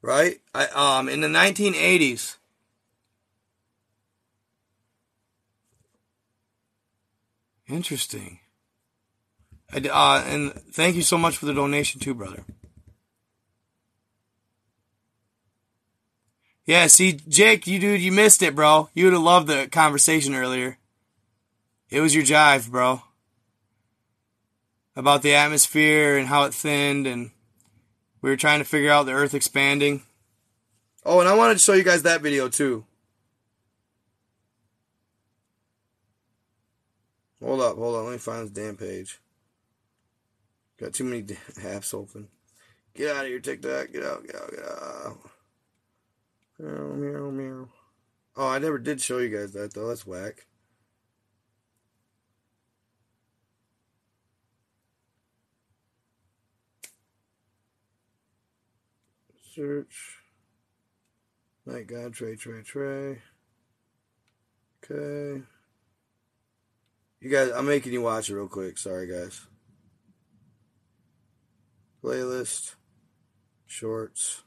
right? 0.00 0.40
I, 0.54 0.66
um, 0.66 1.08
in 1.08 1.22
the 1.22 1.28
1980s. 1.28 2.36
Interesting. 7.68 8.38
I, 9.72 9.78
uh, 9.88 10.24
and 10.24 10.52
thank 10.72 10.94
you 10.94 11.02
so 11.02 11.18
much 11.18 11.36
for 11.36 11.46
the 11.46 11.54
donation 11.54 12.00
too, 12.00 12.14
brother. 12.14 12.44
Yeah, 16.66 16.88
see, 16.88 17.12
Jake, 17.12 17.68
you 17.68 17.78
dude, 17.78 18.00
you 18.00 18.10
missed 18.10 18.42
it, 18.42 18.56
bro. 18.56 18.90
You 18.92 19.04
would 19.04 19.12
have 19.12 19.22
loved 19.22 19.46
the 19.46 19.68
conversation 19.70 20.34
earlier. 20.34 20.78
It 21.90 22.00
was 22.00 22.12
your 22.14 22.24
jive, 22.24 22.68
bro. 22.68 23.02
About 24.96 25.22
the 25.22 25.34
atmosphere 25.34 26.16
and 26.16 26.26
how 26.26 26.42
it 26.44 26.54
thinned, 26.54 27.06
and 27.06 27.30
we 28.20 28.30
were 28.30 28.36
trying 28.36 28.58
to 28.58 28.64
figure 28.64 28.90
out 28.90 29.06
the 29.06 29.12
Earth 29.12 29.34
expanding. 29.34 30.02
Oh, 31.04 31.20
and 31.20 31.28
I 31.28 31.34
wanted 31.34 31.54
to 31.54 31.60
show 31.60 31.74
you 31.74 31.84
guys 31.84 32.02
that 32.02 32.20
video 32.20 32.48
too. 32.48 32.84
Hold 37.40 37.60
up, 37.60 37.76
hold 37.76 37.94
on. 37.94 38.04
Let 38.06 38.12
me 38.12 38.18
find 38.18 38.42
this 38.42 38.50
damn 38.50 38.76
page. 38.76 39.20
Got 40.80 40.94
too 40.94 41.04
many 41.04 41.22
apps 41.60 41.94
open. 41.94 42.26
Get 42.94 43.14
out 43.14 43.24
of 43.24 43.30
here, 43.30 43.38
TikTok. 43.38 43.92
Get 43.92 44.02
out, 44.02 44.26
get 44.26 44.34
out, 44.34 44.50
get 44.50 44.64
out. 44.64 45.18
Meow, 46.58 46.94
meow, 46.94 47.30
meow. 47.30 47.68
Oh, 48.36 48.48
I 48.48 48.58
never 48.58 48.78
did 48.78 49.00
show 49.00 49.18
you 49.18 49.28
guys 49.28 49.52
that, 49.52 49.74
though. 49.74 49.88
That's 49.88 50.06
whack. 50.06 50.46
Search. 59.54 60.18
Night 61.64 61.86
God, 61.86 62.12
Trey, 62.12 62.36
Trey, 62.36 62.62
Trey. 62.62 63.22
Okay. 64.84 65.42
You 67.20 67.30
guys, 67.30 67.50
I'm 67.50 67.66
making 67.66 67.92
you 67.92 68.02
watch 68.02 68.28
it 68.28 68.34
real 68.34 68.48
quick. 68.48 68.78
Sorry, 68.78 69.06
guys. 69.06 69.46
Playlist. 72.04 72.74
Shorts. 73.66 74.42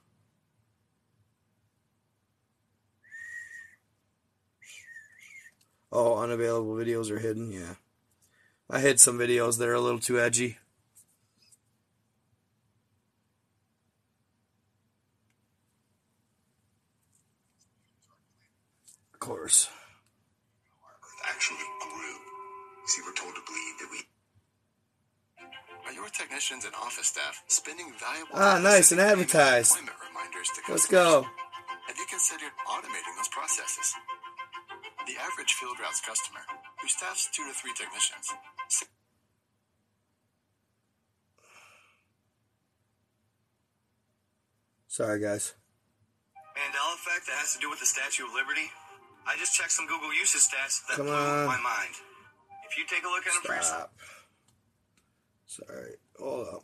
Oh, 5.91 6.17
unavailable 6.17 6.75
videos 6.75 7.09
are 7.09 7.19
hidden? 7.19 7.51
Yeah. 7.51 7.75
I 8.69 8.79
hid 8.79 8.99
some 8.99 9.17
videos 9.17 9.57
that 9.57 9.67
are 9.67 9.73
a 9.73 9.81
little 9.81 9.99
too 9.99 10.19
edgy. 10.19 10.57
Of 19.13 19.19
course. 19.19 19.69
actually 21.27 21.57
grew. 21.81 22.15
See, 22.85 23.01
we're 23.05 23.13
told 23.13 23.33
to 23.35 23.41
believe 23.45 23.75
that 23.79 23.89
we. 23.91 23.99
Are 25.87 25.93
your 25.93 26.09
technicians 26.09 26.65
and 26.65 26.73
office 26.75 27.07
staff 27.07 27.43
spending 27.47 27.91
valuable 27.99 28.31
Ah, 28.35 28.59
nice, 28.61 28.91
and 28.91 28.99
payment 28.99 29.19
advertised. 29.19 29.75
reminders 29.75 30.49
to 30.55 30.71
Let's 30.71 30.87
go. 30.87 31.25
Have 31.87 31.97
you 31.97 32.05
considered 32.07 32.53
automating 32.69 33.15
those 33.17 33.27
processes? 33.29 33.95
The 35.10 35.18
average 35.18 35.57
FieldRoutes 35.57 36.06
customer, 36.06 36.45
who 36.77 36.88
staffs 36.88 37.30
two 37.34 37.41
to 37.49 37.53
three 37.57 37.73
technicians, 37.73 38.30
Sorry, 44.86 45.18
guys. 45.22 45.56
Mandela 46.53 46.94
effect 46.94 47.26
that 47.26 47.41
has 47.41 47.53
to 47.56 47.60
do 47.60 47.69
with 47.69 47.80
the 47.80 47.90
Statue 47.90 48.26
of 48.26 48.34
Liberty. 48.38 48.69
I 49.26 49.34
just 49.38 49.56
checked 49.57 49.72
some 49.72 49.88
Google 49.88 50.14
usage 50.14 50.45
stats 50.45 50.86
that 50.90 50.98
Come 50.98 51.06
blew 51.07 51.15
on. 51.15 51.48
my 51.48 51.57
mind. 51.57 51.95
If 52.69 52.77
you 52.77 52.86
take 52.86 53.02
a 53.02 53.10
look 53.10 53.26
at 53.26 53.34
them 53.34 53.64
Stop. 53.64 53.94
Sorry. 55.48 55.98
Hold 56.22 56.48
up. 56.53 56.64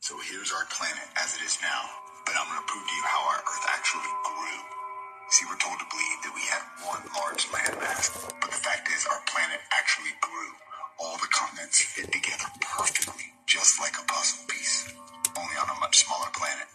So 0.00 0.16
here's 0.32 0.52
our 0.52 0.64
planet 0.72 1.08
as 1.20 1.36
it 1.36 1.44
is 1.44 1.58
now, 1.60 1.80
but 2.24 2.32
I'm 2.40 2.48
going 2.48 2.60
to 2.60 2.68
prove 2.72 2.88
to 2.88 2.94
you 2.96 3.04
how 3.04 3.20
our 3.36 3.40
Earth 3.44 3.66
actually 3.68 4.12
grew. 4.24 4.83
See, 5.32 5.46
we're 5.50 5.58
told 5.58 5.80
to 5.82 5.88
believe 5.90 6.18
that 6.22 6.36
we 6.36 6.44
had 6.46 6.62
one 6.86 7.02
large 7.16 7.48
landmass, 7.50 8.12
but 8.38 8.54
the 8.54 8.60
fact 8.60 8.86
is 8.92 9.02
our 9.08 9.18
planet 9.26 9.58
actually 9.74 10.14
grew. 10.22 10.52
All 11.00 11.18
the 11.18 11.26
continents 11.34 11.82
fit 11.82 12.06
together 12.12 12.46
perfectly, 12.62 13.34
just 13.50 13.82
like 13.82 13.98
a 13.98 14.06
puzzle 14.06 14.46
piece, 14.46 14.94
only 15.34 15.56
on 15.58 15.74
a 15.74 15.80
much 15.82 16.06
smaller 16.06 16.30
planet. 16.30 16.70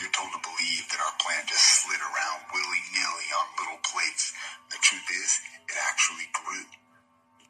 You're 0.00 0.14
told 0.16 0.32
to 0.32 0.40
believe 0.40 0.88
that 0.88 1.04
our 1.04 1.14
planet 1.20 1.52
just 1.52 1.84
slid 1.84 2.00
around 2.00 2.48
willy-nilly 2.54 3.28
on 3.36 3.46
little 3.60 3.82
plates. 3.84 4.32
The 4.72 4.80
truth 4.80 5.08
is, 5.12 5.30
it 5.68 5.76
actually 5.84 6.32
grew. 6.32 6.64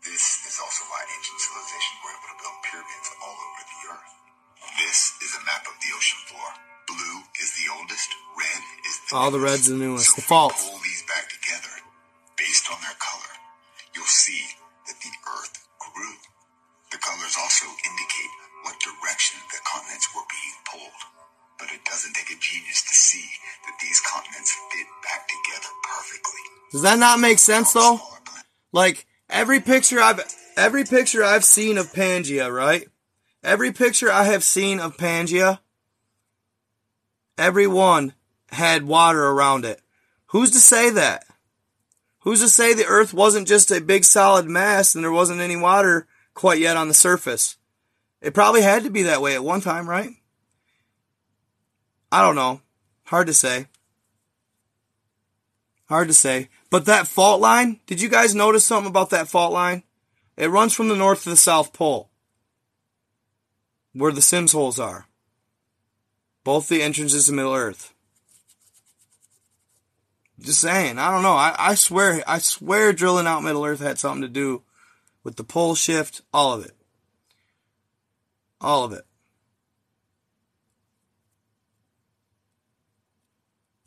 This 0.03 0.43
is 0.51 0.59
also 0.59 0.83
why 0.91 1.07
ancient 1.07 1.39
civilizations 1.39 1.99
were 2.03 2.15
able 2.19 2.31
to 2.35 2.39
build 2.43 2.59
pyramids 2.67 3.09
all 3.23 3.39
over 3.39 3.63
the 3.63 3.81
earth. 3.95 4.13
This 4.75 4.99
is 5.23 5.39
a 5.39 5.47
map 5.47 5.71
of 5.71 5.79
the 5.79 5.95
ocean 5.95 6.19
floor. 6.27 6.72
Blue 6.89 7.19
is 7.41 7.51
the 7.57 7.67
oldest, 7.79 8.11
red 8.37 8.63
is 8.89 8.95
the 9.09 9.17
All 9.17 9.31
the 9.31 9.41
red's 9.41 9.69
the 9.69 9.77
newest. 9.77 10.11
So 10.11 10.17
The 10.17 10.23
fault. 10.23 10.55
pull 10.55 10.79
these 10.83 11.03
back 11.09 11.29
together, 11.29 11.75
based 12.37 12.67
on 12.71 12.79
their 12.83 12.97
color, 12.99 13.33
you'll 13.95 14.05
see 14.11 14.43
that 14.87 14.97
the 15.01 15.13
earth 15.39 15.57
grew. 15.79 16.17
The 16.91 16.99
colors 16.99 17.37
also 17.41 17.67
indicate 17.67 18.33
what 18.65 18.77
direction 18.81 19.41
the 19.51 19.61
continents 19.65 20.09
were 20.15 20.27
being 20.29 20.57
pulled. 20.71 21.03
But 21.59 21.71
it 21.71 21.85
doesn't 21.85 22.15
take 22.15 22.31
a 22.31 22.39
genius 22.41 22.83
to 22.83 22.95
see 22.95 23.25
that 23.67 23.75
these 23.81 24.01
continents 24.01 24.51
fit 24.73 24.87
back 25.07 25.29
together 25.29 25.73
perfectly. 25.85 26.43
Does 26.73 26.83
that 26.83 26.99
not 26.99 27.21
make 27.21 27.39
sense 27.39 27.73
though? 27.73 28.01
Like 28.73 29.07
every 29.31 29.61
picture 29.61 30.01
I've 30.01 30.21
every 30.57 30.85
picture 30.85 31.23
I've 31.23 31.45
seen 31.45 31.79
of 31.79 31.93
Pangea, 31.93 32.53
right? 32.53 32.89
Every 33.45 33.73
picture 33.73 34.11
I 34.11 34.25
have 34.25 34.43
seen 34.45 34.81
of 34.81 34.97
Pangea, 34.97 35.61
every 37.39 37.67
one 37.67 38.15
had 38.51 38.85
water 38.85 39.29
around 39.29 39.65
it. 39.65 39.81
Who's 40.27 40.51
to 40.53 40.59
say 40.59 40.91
that? 40.91 41.25
Who's 42.21 42.41
to 42.41 42.49
say 42.49 42.73
the 42.73 42.87
earth 42.87 43.13
wasn't 43.13 43.49
just 43.49 43.71
a 43.71 43.81
big 43.81 44.05
solid 44.05 44.47
mass 44.47 44.95
and 44.95 45.03
there 45.03 45.13
wasn't 45.13 45.41
any 45.41 45.57
water 45.57 46.07
quite 46.35 46.61
yet 46.61 46.77
on 46.77 46.89
the 46.89 46.95
surface? 46.95 47.57
It 48.21 48.35
probably 48.35 48.63
had 48.63 48.85
to 48.85 48.91
be 48.91 49.03
that 49.03 49.21
way 49.21 49.35
at 49.35 49.43
one 49.43 49.61
time, 49.61 49.89
right? 49.89 50.11
I 52.13 52.23
don't 52.23 52.37
know. 52.37 52.61
Hard 53.05 53.27
to 53.27 53.35
say. 53.35 53.67
Hard 55.89 56.09
to 56.09 56.15
say. 56.15 56.49
But 56.71 56.85
that 56.87 57.09
fault 57.09 57.41
line, 57.41 57.81
did 57.87 58.01
you 58.01 58.09
guys 58.09 58.35
notice 58.35 58.65
something 58.65 58.89
about 58.89 59.11
that 59.11 59.29
fault 59.29 59.53
line? 59.53 59.83
It 60.37 60.51
runs 60.51 60.73
from 60.73 60.89
the 60.89 60.97
north 60.97 61.25
to 61.25 61.31
the 61.31 61.37
south 61.37 61.73
pole. 61.73 62.11
Where 63.93 64.13
the 64.13 64.23
Symmes 64.23 64.53
holes 64.53 64.79
are. 64.79 65.07
Both 66.45 66.69
the 66.69 66.83
entrances 66.83 67.27
to 67.27 67.33
Middle 67.33 67.55
Earth. 67.55 67.95
Just 70.41 70.61
saying. 70.61 70.99
I 70.99 71.11
don't 71.11 71.23
know. 71.23 71.35
I, 71.35 71.55
I 71.57 71.75
swear, 71.75 72.23
I 72.27 72.39
swear 72.39 72.93
drilling 72.93 73.27
out 73.27 73.45
Middle 73.45 73.65
Earth 73.65 73.81
had 73.81 73.99
something 73.99 74.23
to 74.23 74.29
do 74.29 74.63
with 75.23 75.37
the 75.37 75.45
pole 75.45 75.75
shift. 75.75 76.23
All 76.33 76.53
of 76.53 76.65
it. 76.65 76.73
All 78.61 78.85
of 78.85 78.93
it. 78.93 79.05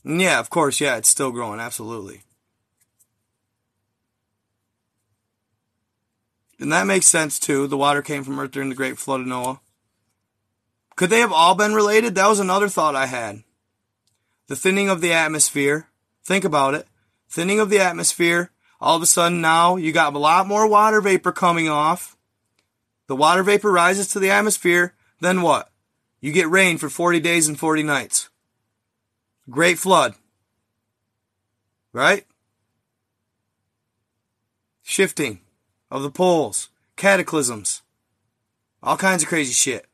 And 0.06 0.22
yeah, 0.22 0.40
of 0.40 0.49
course, 0.49 0.80
yeah, 0.80 0.98
it's 0.98 1.10
still 1.10 1.32
growing, 1.32 1.60
absolutely. 1.60 2.22
And 6.60 6.72
that 6.72 6.88
makes 6.88 7.07
sense 7.07 7.40
too. 7.40 7.68
The 7.68 7.76
water 7.76 8.02
came 8.02 8.23
from 8.23 8.40
Earth 8.40 8.52
during 8.52 8.69
the 8.69 8.76
Great 8.76 8.98
Flood 8.98 9.22
of 9.22 9.27
Noah. 9.27 9.60
Could 10.95 11.09
they 11.09 11.19
have 11.19 11.34
all 11.34 11.55
been 11.55 11.73
related? 11.73 12.15
That 12.15 12.27
was 12.30 12.39
another 12.39 12.69
thought 12.69 12.95
I 12.95 13.05
had. 13.05 13.43
The 14.47 14.55
thinning 14.55 14.89
of 14.89 15.01
the 15.01 15.11
atmosphere. 15.11 15.88
Think 16.23 16.43
about 16.43 16.73
it. 16.73 16.88
Thinning 17.30 17.59
of 17.59 17.69
the 17.69 17.80
atmosphere. 17.80 18.51
All 18.80 18.95
of 18.95 19.01
a 19.01 19.05
sudden 19.05 19.41
now 19.41 19.76
you 19.76 19.91
got 19.91 20.13
a 20.13 20.19
lot 20.19 20.47
more 20.47 20.67
water 20.67 21.01
vapor 21.01 21.31
coming 21.31 21.67
off. 21.67 22.15
The 23.07 23.15
water 23.15 23.43
vapor 23.43 23.72
rises 23.72 24.07
to 24.09 24.19
the 24.19 24.31
atmosphere. 24.31 24.93
Then 25.19 25.41
what? 25.41 25.69
You 26.22 26.31
get 26.31 26.49
rain 26.49 26.77
for 26.77 26.89
40 26.89 27.19
days 27.19 27.47
and 27.47 27.59
40 27.59 27.84
nights. 27.84 28.30
Great 29.49 29.77
flood. 29.77 30.15
Right? 31.93 32.26
Shifting 34.81 35.39
of 35.89 36.03
the 36.03 36.11
poles, 36.11 36.69
cataclysms, 36.95 37.81
all 38.84 38.97
kinds 38.97 39.23
of 39.23 39.30
crazy 39.30 39.53
shit. 39.53 39.88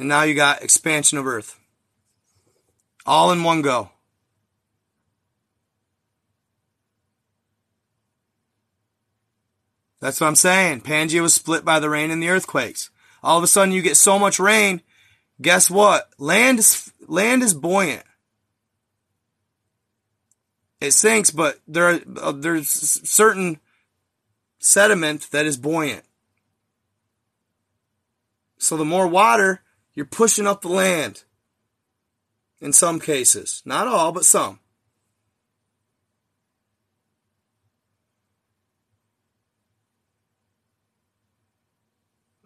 And 0.00 0.08
now 0.08 0.22
you 0.22 0.32
got 0.32 0.62
expansion 0.62 1.18
of 1.18 1.26
Earth. 1.26 1.60
All 3.04 3.30
in 3.32 3.42
one 3.42 3.60
go. 3.60 3.90
That's 10.00 10.18
what 10.18 10.28
I'm 10.28 10.36
saying. 10.36 10.80
Pangea 10.80 11.20
was 11.20 11.34
split 11.34 11.66
by 11.66 11.78
the 11.78 11.90
rain 11.90 12.10
and 12.10 12.22
the 12.22 12.30
earthquakes. 12.30 12.88
All 13.22 13.36
of 13.36 13.44
a 13.44 13.46
sudden 13.46 13.74
you 13.74 13.82
get 13.82 13.98
so 13.98 14.18
much 14.18 14.38
rain, 14.38 14.80
guess 15.38 15.68
what? 15.68 16.08
Land 16.16 16.60
is 16.60 16.90
land 17.06 17.42
is 17.42 17.52
buoyant. 17.52 18.04
It 20.80 20.92
sinks, 20.92 21.30
but 21.30 21.60
there 21.68 21.90
are, 21.90 22.00
uh, 22.22 22.32
there's 22.32 22.70
certain 22.70 23.60
sediment 24.60 25.30
that 25.32 25.44
is 25.44 25.58
buoyant. 25.58 26.04
So 28.56 28.78
the 28.78 28.86
more 28.86 29.06
water, 29.06 29.62
you're 29.94 30.06
pushing 30.06 30.46
up 30.46 30.62
the 30.62 30.68
land. 30.68 31.24
In 32.60 32.74
some 32.74 33.00
cases, 33.00 33.62
not 33.64 33.88
all, 33.88 34.12
but 34.12 34.26
some. 34.26 34.58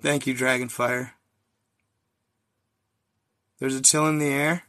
Thank 0.00 0.26
you, 0.26 0.34
Dragonfire. 0.34 1.12
There's 3.58 3.74
a 3.74 3.82
chill 3.82 4.06
in 4.06 4.18
the 4.18 4.26
air. 4.26 4.64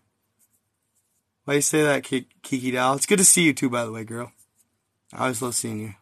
Why 1.43 1.55
you 1.55 1.61
say 1.61 1.83
that, 1.83 2.03
Kiki 2.03 2.71
Doll? 2.71 2.95
It's 2.95 3.05
good 3.05 3.19
to 3.19 3.25
see 3.25 3.43
you 3.43 3.53
too, 3.53 3.69
by 3.69 3.85
the 3.85 3.91
way, 3.91 4.03
girl. 4.03 4.31
I 5.13 5.23
always 5.23 5.41
love 5.41 5.53
seeing 5.53 5.79
you. 5.79 5.93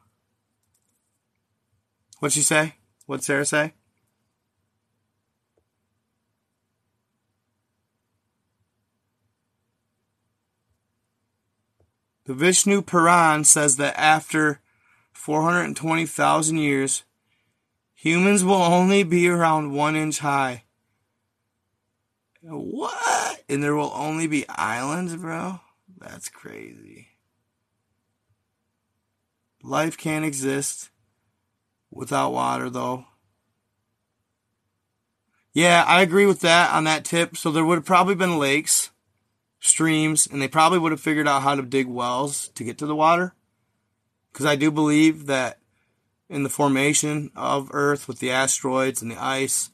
What'd 2.19 2.33
she 2.33 2.41
say? 2.41 2.75
What'd 3.07 3.25
Sarah 3.25 3.45
say? 3.45 3.73
The 12.25 12.33
Vishnu 12.33 12.81
Puran 12.81 13.43
says 13.43 13.75
that 13.77 13.99
after 13.99 14.61
420,000 15.11 16.57
years, 16.57 17.03
humans 17.93 18.43
will 18.43 18.53
only 18.55 19.03
be 19.03 19.27
around 19.27 19.73
one 19.73 19.95
inch 19.95 20.19
high. 20.19 20.63
What? 22.41 23.43
And 23.49 23.63
there 23.63 23.75
will 23.75 23.91
only 23.93 24.27
be 24.27 24.47
islands, 24.49 25.15
bro? 25.15 25.59
That's 25.97 26.29
crazy. 26.29 27.07
Life 29.61 29.97
can't 29.97 30.25
exist 30.25 30.89
without 31.89 32.33
water, 32.33 32.69
though. 32.69 33.05
Yeah, 35.53 35.83
I 35.87 36.01
agree 36.01 36.25
with 36.25 36.41
that 36.41 36.73
on 36.73 36.83
that 36.85 37.05
tip. 37.05 37.37
So 37.37 37.51
there 37.51 37.63
would 37.63 37.77
have 37.77 37.85
probably 37.85 38.15
been 38.15 38.39
lakes, 38.39 38.89
streams, 39.63 40.27
and 40.27 40.41
they 40.41 40.47
probably 40.47 40.77
would 40.77 40.91
have 40.91 40.99
figured 40.99 41.27
out 41.27 41.41
how 41.41 41.55
to 41.55 41.61
dig 41.61 41.87
wells 41.87 42.49
to 42.49 42.65
get 42.65 42.77
to 42.77 42.85
the 42.85 42.95
water. 42.95 43.33
Because 44.31 44.45
I 44.45 44.57
do 44.57 44.69
believe 44.69 45.25
that 45.27 45.59
in 46.29 46.43
the 46.43 46.49
formation 46.49 47.31
of 47.33 47.69
Earth 47.71 48.07
with 48.07 48.19
the 48.19 48.29
asteroids 48.29 49.01
and 49.01 49.09
the 49.09 49.23
ice, 49.23 49.69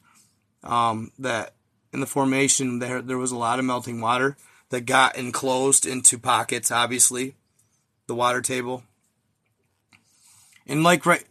um, 0.62 1.10
that 1.18 1.54
in 1.92 1.98
the 1.98 2.06
formation 2.06 2.78
there 2.78 3.02
there 3.02 3.18
was 3.18 3.32
a 3.32 3.36
lot 3.36 3.58
of 3.58 3.64
melting 3.64 4.00
water 4.00 4.36
that 4.68 4.82
got 4.82 5.16
enclosed 5.16 5.86
into 5.86 6.18
pockets. 6.18 6.70
Obviously, 6.70 7.34
the 8.06 8.14
water 8.14 8.40
table. 8.40 8.84
And 10.66 10.84
like 10.84 11.04
right, 11.04 11.24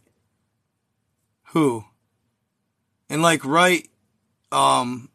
who? 1.52 1.84
And 3.08 3.22
like 3.22 3.44
right, 3.44 3.88
um, 4.52 5.09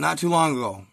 not 0.00 0.18
too 0.18 0.28
long 0.28 0.56
ago, 0.56 0.86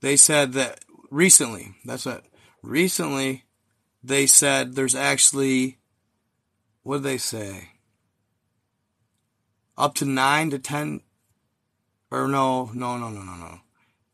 they 0.00 0.16
said 0.16 0.52
that 0.54 0.84
recently. 1.10 1.74
That's 1.84 2.06
it. 2.06 2.24
Recently, 2.62 3.44
they 4.02 4.26
said 4.26 4.74
there's 4.74 4.94
actually, 4.94 5.78
what 6.82 6.98
did 6.98 7.02
they 7.04 7.18
say? 7.18 7.70
Up 9.76 9.94
to 9.96 10.04
nine 10.04 10.50
to 10.50 10.58
ten, 10.58 11.02
or 12.10 12.26
no, 12.26 12.70
no, 12.74 12.96
no, 12.96 13.10
no, 13.10 13.22
no, 13.22 13.36
no. 13.36 13.60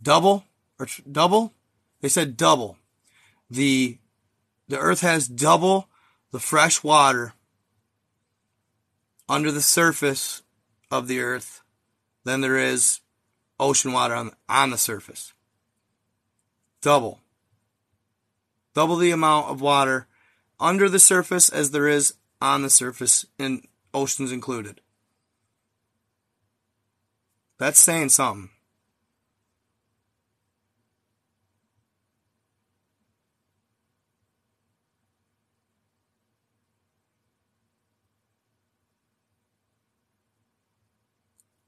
Double 0.03 0.45
or 0.79 0.87
tr- 0.87 1.03
double? 1.11 1.55
They 2.01 2.09
said 2.09 2.37
double. 2.37 2.77
The 3.51 3.99
the 4.69 4.79
Earth 4.79 5.01
has 5.01 5.29
double 5.29 5.89
the 6.33 6.41
fresh 6.41 6.83
water 6.83 7.35
under 9.29 9.53
the 9.53 9.63
surface 9.63 10.43
of 10.91 11.07
the 11.07 11.21
Earth 11.21 11.63
than 12.25 12.41
there 12.41 12.59
is 12.59 13.01
ocean 13.61 13.93
water 13.93 14.15
on, 14.15 14.33
on 14.49 14.71
the 14.71 14.79
surface. 14.79 15.33
Double. 16.81 17.21
Double 18.75 18.97
the 18.97 19.11
amount 19.11 19.51
of 19.51 19.61
water 19.61 20.07
under 20.59 20.89
the 20.89 20.99
surface 20.99 21.49
as 21.49 21.71
there 21.71 21.89
is 21.89 22.15
on 22.41 22.63
the 22.63 22.71
surface, 22.71 23.25
and 23.39 23.67
oceans 23.93 24.33
included. 24.33 24.81
That's 27.59 27.79
saying 27.79 28.11
something. 28.11 28.51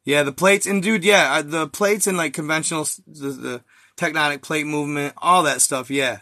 Yeah, 0.07 0.23
the 0.23 0.33
plates 0.33 0.66
and 0.66 0.81
dude, 0.81 1.05
yeah, 1.05 1.33
uh, 1.33 1.43
the 1.43 1.66
plates 1.66 2.07
and 2.07 2.16
like 2.16 2.33
conventional 2.33 2.87
the, 3.09 3.28
the 3.31 3.65
tectonic 3.97 4.41
plate 4.41 4.65
movement, 4.65 5.15
all 5.19 5.43
that 5.43 5.61
stuff. 5.61 5.91
Yeah, 5.91 6.20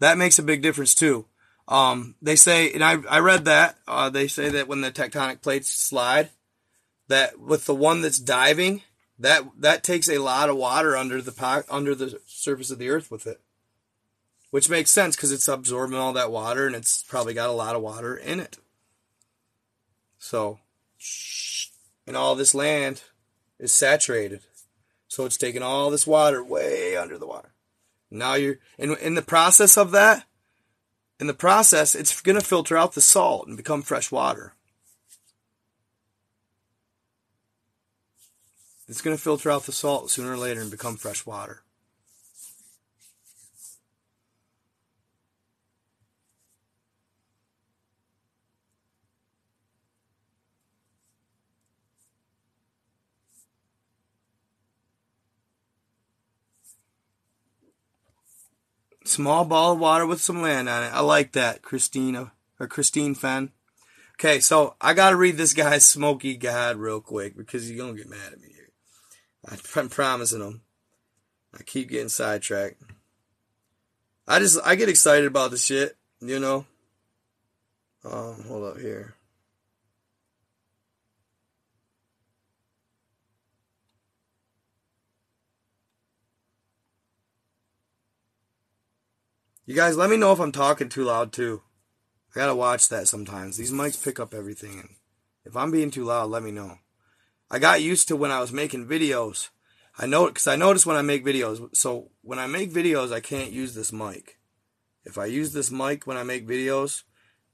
that 0.00 0.16
makes 0.16 0.38
a 0.38 0.42
big 0.42 0.62
difference 0.62 0.94
too. 0.94 1.26
Um, 1.68 2.14
they 2.22 2.36
say, 2.36 2.72
and 2.72 2.82
I 2.82 2.96
I 3.08 3.18
read 3.18 3.44
that 3.44 3.76
uh, 3.86 4.08
they 4.08 4.28
say 4.28 4.48
that 4.48 4.66
when 4.66 4.80
the 4.80 4.90
tectonic 4.90 5.42
plates 5.42 5.68
slide, 5.68 6.30
that 7.08 7.38
with 7.38 7.66
the 7.66 7.74
one 7.74 8.00
that's 8.00 8.18
diving, 8.18 8.80
that 9.18 9.44
that 9.58 9.84
takes 9.84 10.08
a 10.08 10.22
lot 10.22 10.48
of 10.48 10.56
water 10.56 10.96
under 10.96 11.20
the 11.20 11.64
under 11.68 11.94
the 11.94 12.18
surface 12.24 12.70
of 12.70 12.78
the 12.78 12.88
earth 12.88 13.10
with 13.10 13.26
it, 13.26 13.42
which 14.50 14.70
makes 14.70 14.90
sense 14.90 15.16
because 15.16 15.32
it's 15.32 15.48
absorbing 15.48 15.98
all 15.98 16.14
that 16.14 16.32
water 16.32 16.66
and 16.66 16.74
it's 16.74 17.02
probably 17.02 17.34
got 17.34 17.50
a 17.50 17.52
lot 17.52 17.76
of 17.76 17.82
water 17.82 18.16
in 18.16 18.40
it. 18.40 18.56
So, 20.18 20.60
and 22.06 22.16
all 22.16 22.34
this 22.34 22.54
land 22.54 23.02
is 23.58 23.72
saturated. 23.72 24.40
So 25.08 25.24
it's 25.24 25.36
taking 25.36 25.62
all 25.62 25.90
this 25.90 26.06
water 26.06 26.44
way 26.44 26.96
under 26.96 27.18
the 27.18 27.26
water. 27.26 27.52
Now 28.10 28.34
you're 28.34 28.58
in 28.78 28.96
in 28.96 29.14
the 29.14 29.22
process 29.22 29.76
of 29.76 29.90
that. 29.92 30.24
In 31.20 31.26
the 31.26 31.34
process, 31.34 31.94
it's 31.94 32.20
going 32.20 32.38
to 32.38 32.44
filter 32.44 32.76
out 32.76 32.92
the 32.92 33.00
salt 33.00 33.48
and 33.48 33.56
become 33.56 33.82
fresh 33.82 34.12
water. 34.12 34.54
It's 38.86 39.02
going 39.02 39.16
to 39.16 39.22
filter 39.22 39.50
out 39.50 39.64
the 39.64 39.72
salt 39.72 40.10
sooner 40.10 40.32
or 40.32 40.36
later 40.36 40.60
and 40.60 40.70
become 40.70 40.96
fresh 40.96 41.26
water. 41.26 41.62
Small 59.08 59.46
ball 59.46 59.72
of 59.72 59.78
water 59.78 60.04
with 60.04 60.20
some 60.20 60.42
land 60.42 60.68
on 60.68 60.84
it. 60.84 60.92
I 60.92 61.00
like 61.00 61.32
that, 61.32 61.62
Christina 61.62 62.32
or 62.60 62.66
Christine 62.66 63.14
Fenn. 63.14 63.52
Okay, 64.16 64.38
so 64.38 64.74
I 64.82 64.92
gotta 64.92 65.16
read 65.16 65.38
this 65.38 65.54
guy's 65.54 65.86
Smoky 65.86 66.36
God 66.36 66.76
real 66.76 67.00
quick 67.00 67.34
because 67.34 67.70
you're 67.70 67.78
gonna 67.78 67.96
get 67.96 68.10
mad 68.10 68.34
at 68.34 68.40
me 68.40 68.48
here. 68.52 68.70
I'm 69.78 69.88
promising 69.88 70.42
him. 70.42 70.60
I 71.58 71.62
keep 71.62 71.88
getting 71.88 72.10
sidetracked. 72.10 72.82
I 74.26 74.40
just 74.40 74.60
I 74.62 74.74
get 74.74 74.90
excited 74.90 75.26
about 75.26 75.52
the 75.52 75.56
shit, 75.56 75.96
you 76.20 76.38
know. 76.38 76.66
Um, 78.04 78.44
hold 78.46 78.64
up 78.64 78.78
here. 78.78 79.14
You 89.68 89.74
guys, 89.74 89.98
let 89.98 90.08
me 90.08 90.16
know 90.16 90.32
if 90.32 90.40
I'm 90.40 90.50
talking 90.50 90.88
too 90.88 91.04
loud 91.04 91.30
too. 91.30 91.60
I 92.34 92.38
gotta 92.38 92.54
watch 92.54 92.88
that 92.88 93.06
sometimes. 93.06 93.58
These 93.58 93.70
mics 93.70 94.02
pick 94.02 94.18
up 94.18 94.32
everything, 94.32 94.80
and 94.80 94.88
if 95.44 95.58
I'm 95.58 95.70
being 95.70 95.90
too 95.90 96.04
loud, 96.04 96.30
let 96.30 96.42
me 96.42 96.50
know. 96.50 96.78
I 97.50 97.58
got 97.58 97.82
used 97.82 98.08
to 98.08 98.16
when 98.16 98.30
I 98.30 98.40
was 98.40 98.50
making 98.50 98.86
videos. 98.86 99.50
I 99.98 100.06
know 100.06 100.26
because 100.28 100.46
I 100.46 100.56
notice 100.56 100.86
when 100.86 100.96
I 100.96 101.02
make 101.02 101.22
videos. 101.22 101.76
So 101.76 102.12
when 102.22 102.38
I 102.38 102.46
make 102.46 102.72
videos, 102.72 103.12
I 103.12 103.20
can't 103.20 103.52
use 103.52 103.74
this 103.74 103.92
mic. 103.92 104.38
If 105.04 105.18
I 105.18 105.26
use 105.26 105.52
this 105.52 105.70
mic 105.70 106.06
when 106.06 106.16
I 106.16 106.22
make 106.22 106.48
videos, 106.48 107.02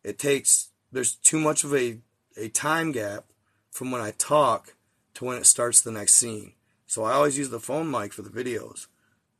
it 0.05 0.17
takes 0.17 0.69
there's 0.93 1.17
too 1.17 1.41
much 1.41 1.65
of 1.65 1.75
a 1.75 1.99
a 2.37 2.49
time 2.49 2.93
gap 2.93 3.25
from 3.73 3.91
when 3.91 4.01
I 4.01 4.13
talk 4.13 4.77
to 5.15 5.25
when 5.25 5.37
it 5.37 5.47
starts 5.47 5.81
the 5.81 5.91
next 5.91 6.15
scene. 6.15 6.53
So 6.87 7.03
I 7.03 7.15
always 7.15 7.37
use 7.37 7.51
the 7.51 7.59
phone 7.59 7.91
mic 7.91 8.13
for 8.13 8.23
the 8.23 8.31
videos. 8.31 8.87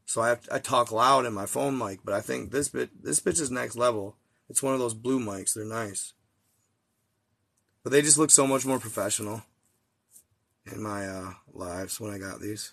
So 0.07 0.23
I 0.23 0.35
to, 0.35 0.55
I 0.55 0.59
talk 0.59 0.93
loud 0.93 1.27
in 1.27 1.33
my 1.33 1.47
phone 1.47 1.77
mic, 1.79 2.01
but 2.05 2.15
I 2.15 2.21
think 2.21 2.51
this 2.51 2.69
bit 2.69 3.03
this 3.03 3.21
bitch 3.21 3.41
is 3.41 3.51
next 3.51 3.77
level. 3.77 4.17
It's 4.49 4.63
one 4.63 4.75
of 4.75 4.81
those 4.81 4.95
blue 4.95 5.19
mics. 5.19 5.55
They're 5.55 5.65
nice. 5.65 6.13
But 7.83 7.93
they 7.93 8.03
just 8.03 8.19
look 8.19 8.31
so 8.31 8.47
much 8.47 8.65
more 8.65 8.79
professional 8.79 9.43
in 10.71 10.83
my 10.83 11.07
uh, 11.07 11.33
lives 11.53 12.01
when 12.01 12.13
I 12.13 12.19
got 12.19 12.41
these. 12.41 12.73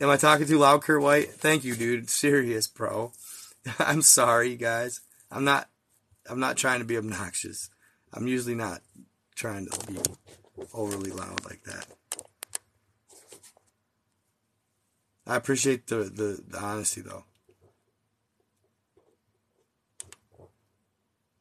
Am 0.00 0.10
I 0.10 0.16
talking 0.16 0.46
too 0.46 0.58
loud, 0.58 0.82
Kurt 0.82 1.02
White? 1.02 1.30
Thank 1.30 1.64
you, 1.64 1.74
dude. 1.74 2.10
Serious, 2.10 2.66
bro. 2.66 3.12
I'm 3.78 4.02
sorry, 4.02 4.56
guys. 4.56 5.00
I'm 5.30 5.44
not. 5.44 5.68
I'm 6.28 6.40
not 6.40 6.56
trying 6.56 6.78
to 6.78 6.86
be 6.86 6.96
obnoxious. 6.96 7.68
I'm 8.12 8.26
usually 8.26 8.54
not 8.54 8.80
trying 9.34 9.66
to 9.66 9.86
be 9.86 9.98
overly 10.72 11.10
loud 11.10 11.44
like 11.44 11.62
that. 11.64 11.86
I 15.26 15.36
appreciate 15.36 15.86
the, 15.86 16.04
the, 16.04 16.42
the 16.46 16.58
honesty, 16.58 17.00
though. 17.00 17.24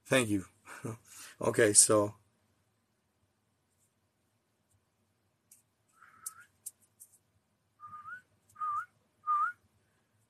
Thank 0.05 0.30
you. 0.30 0.45
okay, 1.41 1.73
so. 1.73 2.15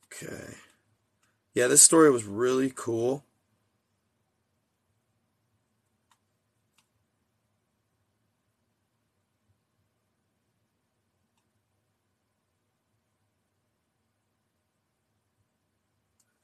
Okay. 0.05 0.55
Yeah, 1.53 1.67
this 1.67 1.83
story 1.83 2.09
was 2.09 2.23
really 2.23 2.71
cool. 2.75 3.23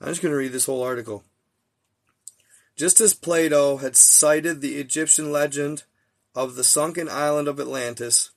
I'm 0.02 0.08
just 0.08 0.22
going 0.22 0.32
to 0.32 0.38
read 0.38 0.54
this 0.54 0.66
whole 0.66 0.84
article. 0.84 1.24
Just 2.76 3.02
as 3.02 3.14
Plato 3.14 3.78
had 3.78 3.98
cited 3.98 4.62
the 4.62 4.78
Egyptian 4.78 5.32
legend 5.32 5.84
of 6.34 6.56
the 6.56 6.64
sunken 6.64 7.10
island 7.10 7.50
of 7.50 7.60
Atlantis, 7.60 8.32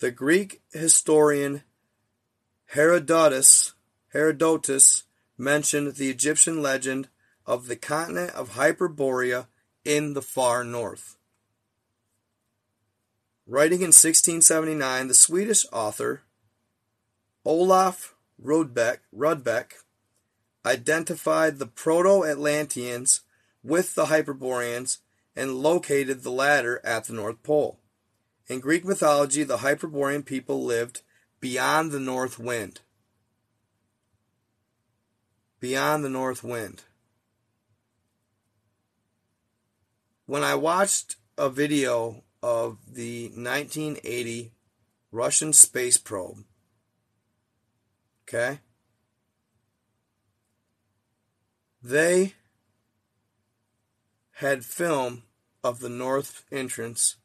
the 0.00 0.10
Greek 0.10 0.60
historian 0.72 1.62
Herodotus, 2.66 3.74
Herodotus 4.12 5.04
mentioned 5.38 5.94
the 5.94 6.10
Egyptian 6.10 6.60
legend 6.60 7.08
of 7.46 7.66
the 7.66 7.76
continent 7.76 8.32
of 8.34 8.54
Hyperborea 8.54 9.46
in 9.84 10.14
the 10.14 10.22
far 10.22 10.64
north. 10.64 11.16
Writing 13.46 13.80
in 13.80 13.88
1679, 13.88 15.08
the 15.08 15.14
Swedish 15.14 15.66
author 15.72 16.22
Olaf 17.44 18.14
Rudbeck, 18.42 18.98
Rudbeck 19.14 19.81
identified 20.64 21.58
the 21.58 21.66
Proto-Atlanteans 21.66 23.20
with 23.62 23.94
the 23.94 24.06
Hyperboreans 24.06 24.98
and 25.34 25.56
located 25.56 26.22
the 26.22 26.30
latter 26.30 26.80
at 26.84 27.04
the 27.04 27.12
North 27.12 27.42
Pole. 27.42 27.78
In 28.48 28.60
Greek 28.60 28.84
mythology, 28.84 29.44
the 29.44 29.58
Hyperborean 29.58 30.24
people 30.24 30.64
lived 30.64 31.02
beyond 31.40 31.90
the 31.90 32.00
north 32.00 32.38
wind. 32.38 32.80
Beyond 35.60 36.04
the 36.04 36.10
north 36.10 36.42
wind. 36.42 36.82
When 40.26 40.42
I 40.42 40.54
watched 40.54 41.16
a 41.38 41.48
video 41.48 42.24
of 42.42 42.78
the 42.94 43.28
1980 43.28 44.52
Russian 45.10 45.52
space 45.52 45.98
probe, 45.98 46.44
okay, 48.26 48.60
they 51.82 52.34
had 54.36 54.64
film 54.64 55.22
of 55.64 55.80
the 55.80 55.88
north 55.88 56.44
entrance 56.50 57.16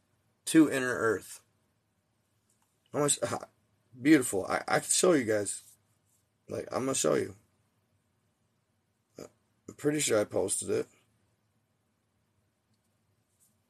to 0.45 0.71
inner 0.71 0.93
Earth. 0.93 1.41
Much 2.93 3.19
uh, 3.21 3.37
beautiful! 4.01 4.45
I 4.47 4.61
I 4.67 4.79
can 4.79 4.89
show 4.89 5.13
you 5.13 5.23
guys. 5.23 5.61
Like 6.49 6.67
I'm 6.71 6.81
gonna 6.85 6.95
show 6.95 7.15
you. 7.15 7.35
I'm 9.19 9.75
pretty 9.75 9.99
sure 9.99 10.19
I 10.19 10.23
posted 10.23 10.69
it. 10.69 10.87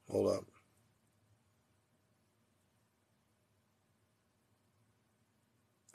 Hold 0.10 0.38
up. 0.38 0.46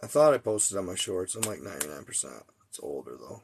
I 0.03 0.09
thought 0.09 0.35
I 0.35 0.39
posted 0.39 0.77
on 0.77 0.87
my 0.87 0.97
shorts. 0.97 1.37
I'm 1.37 1.43
like 1.43 1.61
99%. 1.61 2.43
It's 2.69 2.81
older 2.83 3.17
though. 3.17 3.43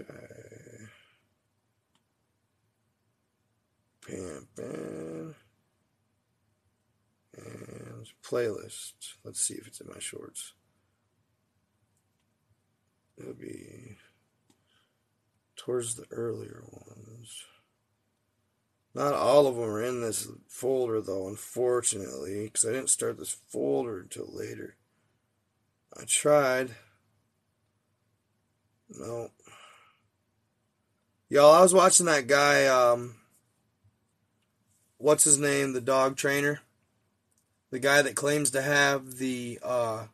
Okay. 0.00 0.86
Pimpin. 4.06 5.34
And 7.36 8.06
playlist. 8.22 8.94
Let's 9.24 9.40
see 9.40 9.54
if 9.54 9.66
it's 9.66 9.80
in 9.80 9.88
my 9.88 9.98
shorts. 9.98 10.52
It'll 13.18 13.34
be 13.34 13.96
towards 15.56 15.94
the 15.94 16.06
earlier 16.10 16.62
ones. 16.70 17.44
Not 18.94 19.12
all 19.12 19.46
of 19.46 19.56
them 19.56 19.64
are 19.64 19.82
in 19.82 20.00
this 20.00 20.28
folder 20.48 21.00
though, 21.00 21.28
unfortunately, 21.28 22.44
because 22.44 22.64
I 22.64 22.72
didn't 22.72 22.90
start 22.90 23.18
this 23.18 23.36
folder 23.48 24.00
until 24.00 24.28
later. 24.32 24.76
I 25.98 26.04
tried. 26.04 26.70
No. 28.90 29.30
Y'all, 31.28 31.54
I 31.54 31.62
was 31.62 31.74
watching 31.74 32.06
that 32.06 32.26
guy, 32.26 32.66
um, 32.66 33.16
what's 34.98 35.24
his 35.24 35.38
name, 35.38 35.72
the 35.72 35.80
dog 35.80 36.16
trainer? 36.16 36.60
The 37.70 37.78
guy 37.80 38.02
that 38.02 38.14
claims 38.14 38.50
to 38.52 38.62
have 38.62 39.16
the, 39.16 39.58
uh, 39.62 40.04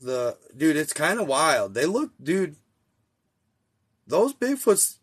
the, 0.00 0.36
dude, 0.56 0.76
it's 0.76 0.92
kind 0.92 1.18
of 1.18 1.26
wild. 1.26 1.74
They 1.74 1.86
look, 1.86 2.12
dude, 2.22 2.56
those 4.06 4.32
Bigfoots, 4.32 4.98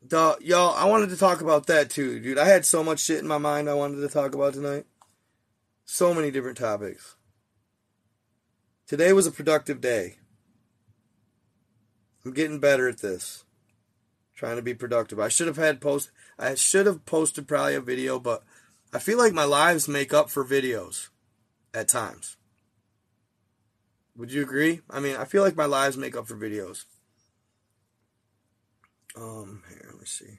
the, 0.00 0.36
y'all, 0.40 0.76
I 0.76 0.84
wanted 0.84 1.10
to 1.10 1.16
talk 1.16 1.40
about 1.40 1.66
that 1.66 1.90
too, 1.90 2.20
dude. 2.20 2.38
I 2.38 2.46
had 2.46 2.64
so 2.64 2.84
much 2.84 3.00
shit 3.00 3.18
in 3.18 3.26
my 3.26 3.38
mind 3.38 3.68
I 3.68 3.74
wanted 3.74 4.00
to 4.00 4.08
talk 4.08 4.34
about 4.34 4.54
tonight. 4.54 4.86
So 5.84 6.14
many 6.14 6.30
different 6.30 6.58
topics. 6.58 7.16
Today 8.88 9.12
was 9.12 9.26
a 9.26 9.30
productive 9.30 9.82
day. 9.82 10.16
I'm 12.24 12.32
getting 12.32 12.58
better 12.58 12.88
at 12.88 13.02
this. 13.02 13.44
Trying 14.34 14.56
to 14.56 14.62
be 14.62 14.72
productive. 14.72 15.20
I 15.20 15.28
should 15.28 15.46
have 15.46 15.58
had 15.58 15.82
post 15.82 16.10
I 16.38 16.54
should 16.54 16.86
have 16.86 17.04
posted 17.04 17.46
probably 17.46 17.74
a 17.74 17.82
video, 17.82 18.18
but 18.18 18.44
I 18.90 18.98
feel 18.98 19.18
like 19.18 19.34
my 19.34 19.44
lives 19.44 19.88
make 19.88 20.14
up 20.14 20.30
for 20.30 20.42
videos 20.42 21.08
at 21.74 21.88
times. 21.88 22.38
Would 24.16 24.32
you 24.32 24.40
agree? 24.42 24.80
I 24.88 25.00
mean, 25.00 25.16
I 25.16 25.26
feel 25.26 25.42
like 25.42 25.56
my 25.56 25.66
lives 25.66 25.98
make 25.98 26.16
up 26.16 26.26
for 26.26 26.36
videos. 26.36 26.84
Um, 29.14 29.64
here, 29.68 29.88
let 29.90 30.00
me 30.00 30.06
see. 30.06 30.38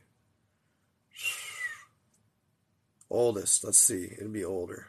Oldest, 3.11 3.63
let's 3.63 3.77
see. 3.77 4.15
It'll 4.17 4.29
be 4.29 4.43
older. 4.43 4.87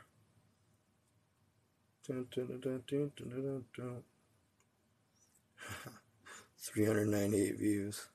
398 6.59 7.59
views. 7.59 8.09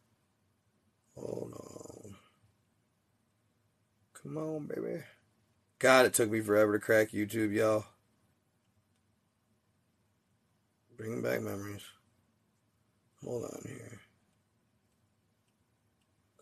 Hold 1.15 1.53
on. 1.53 2.15
Come 4.13 4.37
on, 4.37 4.67
baby. 4.67 5.03
God, 5.79 6.05
it 6.05 6.13
took 6.13 6.29
me 6.29 6.41
forever 6.41 6.73
to 6.73 6.79
crack 6.79 7.11
YouTube, 7.11 7.53
y'all. 7.53 7.85
Bringing 10.97 11.21
back 11.21 11.41
memories. 11.41 11.83
Hold 13.23 13.43
on 13.45 13.61
here. 13.67 13.99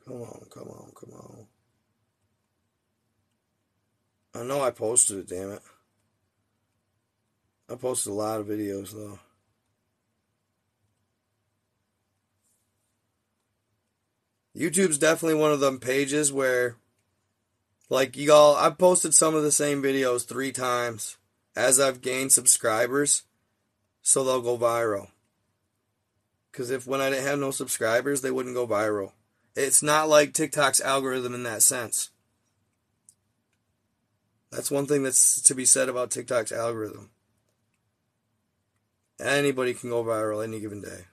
Come 0.05 0.21
on, 0.21 0.45
come 0.49 0.67
on, 0.67 0.91
come 0.99 1.13
on. 1.13 1.47
I 4.35 4.43
know 4.43 4.61
I 4.61 4.71
posted 4.71 5.19
it, 5.19 5.27
damn 5.27 5.51
it. 5.51 5.61
I 7.69 7.75
posted 7.75 8.11
a 8.11 8.15
lot 8.15 8.39
of 8.39 8.47
videos 8.47 8.91
though. 8.91 9.19
YouTube's 14.55 14.99
definitely 14.99 15.39
one 15.39 15.51
of 15.51 15.59
them 15.59 15.79
pages 15.79 16.31
where, 16.31 16.75
like, 17.89 18.15
y'all, 18.15 18.55
I've 18.55 18.77
posted 18.77 19.15
some 19.15 19.33
of 19.33 19.41
the 19.41 19.51
same 19.51 19.81
videos 19.81 20.27
three 20.27 20.51
times 20.51 21.17
as 21.55 21.79
I've 21.79 22.01
gained 22.01 22.31
subscribers, 22.31 23.23
so 24.03 24.23
they'll 24.23 24.41
go 24.41 24.57
viral. 24.57 25.07
Because 26.51 26.69
if 26.69 26.85
when 26.85 27.01
I 27.01 27.09
didn't 27.09 27.25
have 27.25 27.39
no 27.39 27.49
subscribers, 27.49 28.21
they 28.21 28.29
wouldn't 28.29 28.55
go 28.55 28.67
viral. 28.67 29.13
It's 29.55 29.81
not 29.81 30.07
like 30.07 30.33
TikTok's 30.33 30.81
algorithm 30.81 31.33
in 31.33 31.43
that 31.43 31.63
sense. 31.63 32.11
That's 34.51 34.69
one 34.69 34.85
thing 34.85 35.01
that's 35.01 35.41
to 35.41 35.55
be 35.55 35.65
said 35.65 35.89
about 35.89 36.11
TikTok's 36.11 36.51
algorithm. 36.51 37.09
Anybody 39.19 39.73
can 39.73 39.89
go 39.89 40.03
viral 40.03 40.43
any 40.43 40.59
given 40.59 40.81
day. 40.81 41.05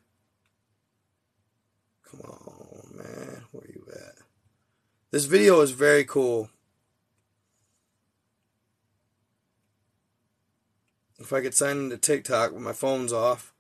Come 2.11 2.21
on, 2.23 2.97
man. 2.97 3.45
Where 3.53 3.67
you 3.69 3.87
at? 3.93 4.15
This 5.11 5.27
video 5.27 5.61
is 5.61 5.73
very 5.73 6.05
cool. 6.05 6.51
If 11.19 11.33
I 11.33 11.43
could 11.43 11.55
sign 11.55 11.79
into 11.79 11.99
TikTok 11.99 12.53
with 12.53 12.63
my 12.63 12.73
phone's 12.73 13.13
off, 13.13 13.53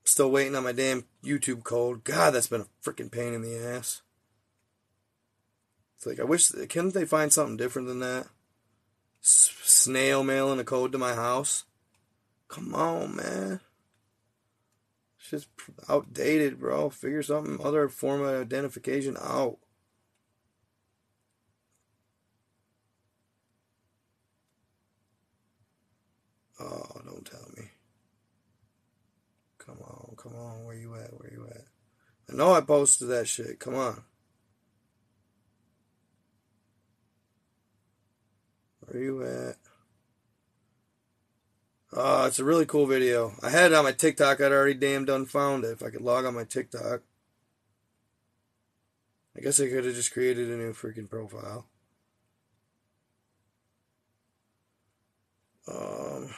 I'm 0.00 0.06
still 0.06 0.30
waiting 0.30 0.54
on 0.54 0.64
my 0.64 0.72
damn 0.72 1.06
YouTube 1.24 1.64
code. 1.64 2.04
God, 2.04 2.30
that's 2.30 2.46
been 2.46 2.62
a 2.62 2.88
freaking 2.88 3.10
pain 3.10 3.34
in 3.34 3.42
the 3.42 3.56
ass. 3.56 4.02
It's 5.96 6.06
like 6.06 6.20
I 6.20 6.24
wish. 6.24 6.50
Can't 6.68 6.94
they 6.94 7.04
find 7.04 7.32
something 7.32 7.58
different 7.58 7.88
than 7.88 7.98
that? 8.00 8.28
S- 9.22 9.54
snail 9.62 10.22
mailing 10.24 10.60
a 10.60 10.64
code 10.64 10.92
to 10.92 10.98
my 10.98 11.14
house. 11.14 11.64
Come 12.48 12.74
on, 12.74 13.16
man. 13.16 13.60
Just 15.30 15.46
outdated, 15.88 16.58
bro. 16.58 16.90
Figure 16.90 17.22
something 17.22 17.64
other 17.64 17.88
form 17.88 18.20
of 18.22 18.40
identification 18.40 19.16
out. 19.16 19.58
Oh, 26.58 27.00
don't 27.04 27.24
tell 27.24 27.48
me. 27.56 27.70
Come 29.58 29.78
on, 29.82 30.16
come 30.16 30.34
on. 30.34 30.64
Where 30.64 30.74
you 30.74 30.96
at? 30.96 31.16
Where 31.16 31.30
you 31.32 31.46
at? 31.48 31.62
I 32.28 32.34
know 32.34 32.52
I 32.52 32.60
posted 32.60 33.06
that 33.10 33.28
shit. 33.28 33.60
Come 33.60 33.76
on. 33.76 34.02
Where 38.80 39.00
you 39.00 39.22
at? 39.22 39.56
Uh, 41.92 42.26
it's 42.28 42.38
a 42.38 42.44
really 42.44 42.66
cool 42.66 42.86
video. 42.86 43.32
I 43.42 43.50
had 43.50 43.72
it 43.72 43.74
on 43.74 43.82
my 43.84 43.92
TikTok. 43.92 44.40
I'd 44.40 44.52
already 44.52 44.74
damn 44.74 45.04
done 45.04 45.26
found 45.26 45.64
it. 45.64 45.72
If 45.72 45.82
I 45.82 45.90
could 45.90 46.02
log 46.02 46.24
on 46.24 46.34
my 46.34 46.44
TikTok. 46.44 47.02
I 49.36 49.40
guess 49.40 49.58
I 49.58 49.68
could 49.68 49.84
have 49.84 49.94
just 49.94 50.12
created 50.12 50.50
a 50.50 50.56
new 50.56 50.72
freaking 50.72 51.10
profile. 51.10 51.66
Um, 55.66 56.30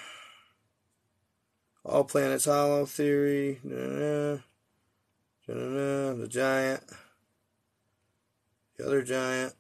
all 1.85 2.05
planets 2.05 2.47
hollow 2.47 2.87
theory. 2.87 3.61
Da-da-da, 3.62 4.41
the 6.15 6.29
giant. 6.29 6.83
The 8.79 8.87
other 8.87 9.03
giant. 9.03 9.55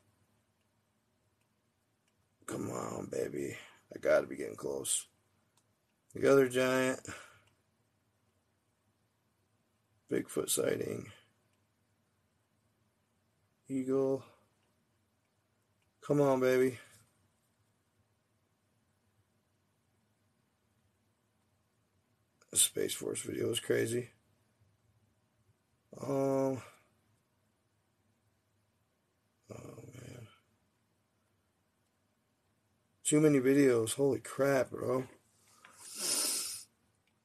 Come 2.46 2.70
on, 2.70 3.08
baby. 3.10 3.56
I 3.94 3.98
gotta 3.98 4.26
be 4.26 4.36
getting 4.36 4.56
close. 4.56 5.06
The 6.14 6.30
other 6.30 6.48
giant. 6.48 7.00
Bigfoot 10.10 10.50
sighting. 10.50 11.10
Eagle. 13.68 14.22
Come 16.02 16.20
on, 16.20 16.40
baby. 16.40 16.78
The 22.50 22.58
Space 22.58 22.92
Force 22.92 23.22
video 23.22 23.50
is 23.50 23.60
crazy. 23.60 24.10
Um. 25.98 26.60
Oh 29.50 29.82
man. 29.94 30.28
Too 33.04 33.20
many 33.20 33.40
videos. 33.40 33.94
Holy 33.94 34.20
crap, 34.20 34.70
bro. 34.70 35.04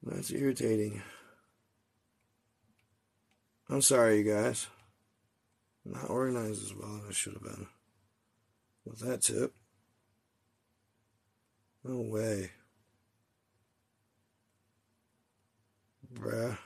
That's 0.07 0.31
irritating. 0.31 1.01
I'm 3.69 3.81
sorry, 3.81 4.19
you 4.19 4.33
guys. 4.33 4.67
Not 5.83 6.09
organized 6.09 6.63
as 6.63 6.73
well 6.73 7.01
as 7.03 7.09
I 7.09 7.11
should 7.11 7.33
have 7.33 7.43
been. 7.43 7.67
With 8.85 8.99
that 8.99 9.21
tip. 9.21 9.53
No 11.83 11.99
way. 12.01 12.51
Bruh. 16.13 16.57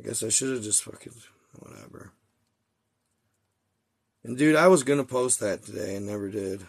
I 0.00 0.02
guess 0.02 0.24
I 0.24 0.30
should 0.30 0.54
have 0.54 0.62
just 0.62 0.82
fucking. 0.82 1.14
Whatever. 1.60 2.12
And 4.24 4.36
dude, 4.36 4.56
I 4.56 4.66
was 4.66 4.82
gonna 4.82 5.04
post 5.04 5.38
that 5.38 5.64
today 5.64 5.94
and 5.94 6.06
never 6.06 6.28
did. 6.30 6.66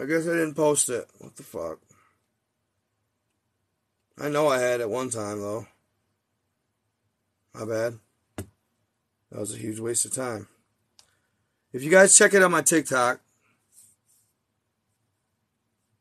I 0.00 0.06
guess 0.06 0.26
I 0.26 0.30
didn't 0.30 0.54
post 0.54 0.88
it. 0.88 1.10
What 1.18 1.36
the 1.36 1.42
fuck? 1.42 1.78
I 4.18 4.28
know 4.28 4.48
I 4.48 4.58
had 4.58 4.80
at 4.80 4.90
one 4.90 5.10
time 5.10 5.40
though. 5.40 5.66
My 7.54 7.64
bad. 7.64 7.98
That 9.30 9.40
was 9.40 9.54
a 9.54 9.58
huge 9.58 9.80
waste 9.80 10.04
of 10.04 10.12
time. 10.12 10.48
If 11.72 11.82
you 11.82 11.90
guys 11.90 12.16
check 12.16 12.34
it 12.34 12.42
on 12.42 12.50
my 12.50 12.62
TikTok, 12.62 13.20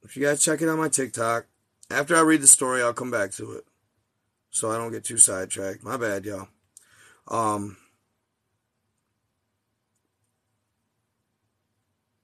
if 0.03 0.17
you 0.17 0.23
guys 0.23 0.43
check 0.43 0.61
it 0.61 0.67
on 0.67 0.77
my 0.77 0.89
TikTok, 0.89 1.45
after 1.89 2.15
I 2.15 2.21
read 2.21 2.41
the 2.41 2.47
story, 2.47 2.81
I'll 2.81 2.93
come 2.93 3.11
back 3.11 3.31
to 3.33 3.53
it. 3.53 3.65
So 4.49 4.69
I 4.69 4.77
don't 4.77 4.91
get 4.91 5.05
too 5.05 5.17
sidetracked. 5.17 5.83
My 5.83 5.95
bad, 5.95 6.25
y'all. 6.25 6.49
Um, 7.27 7.77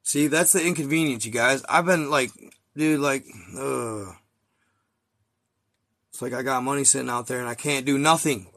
see, 0.04 0.28
that's 0.28 0.52
the 0.52 0.66
inconvenience, 0.66 1.26
you 1.26 1.32
guys. 1.32 1.64
I've 1.70 1.86
been 1.86 2.10
like, 2.10 2.32
dude, 2.76 3.00
like, 3.00 3.24
ugh. 3.58 4.16
It's 6.18 6.22
like 6.24 6.34
I 6.34 6.42
got 6.42 6.64
money 6.64 6.84
sitting 6.84 7.12
out 7.12 7.28
there 7.28 7.38
and 7.38 7.48
I 7.48 7.54
can't 7.54 7.86
do 7.86 7.96
nothing. 7.96 8.48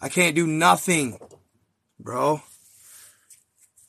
I 0.00 0.08
can't 0.08 0.34
do 0.34 0.46
nothing, 0.46 1.18
bro. 2.00 2.40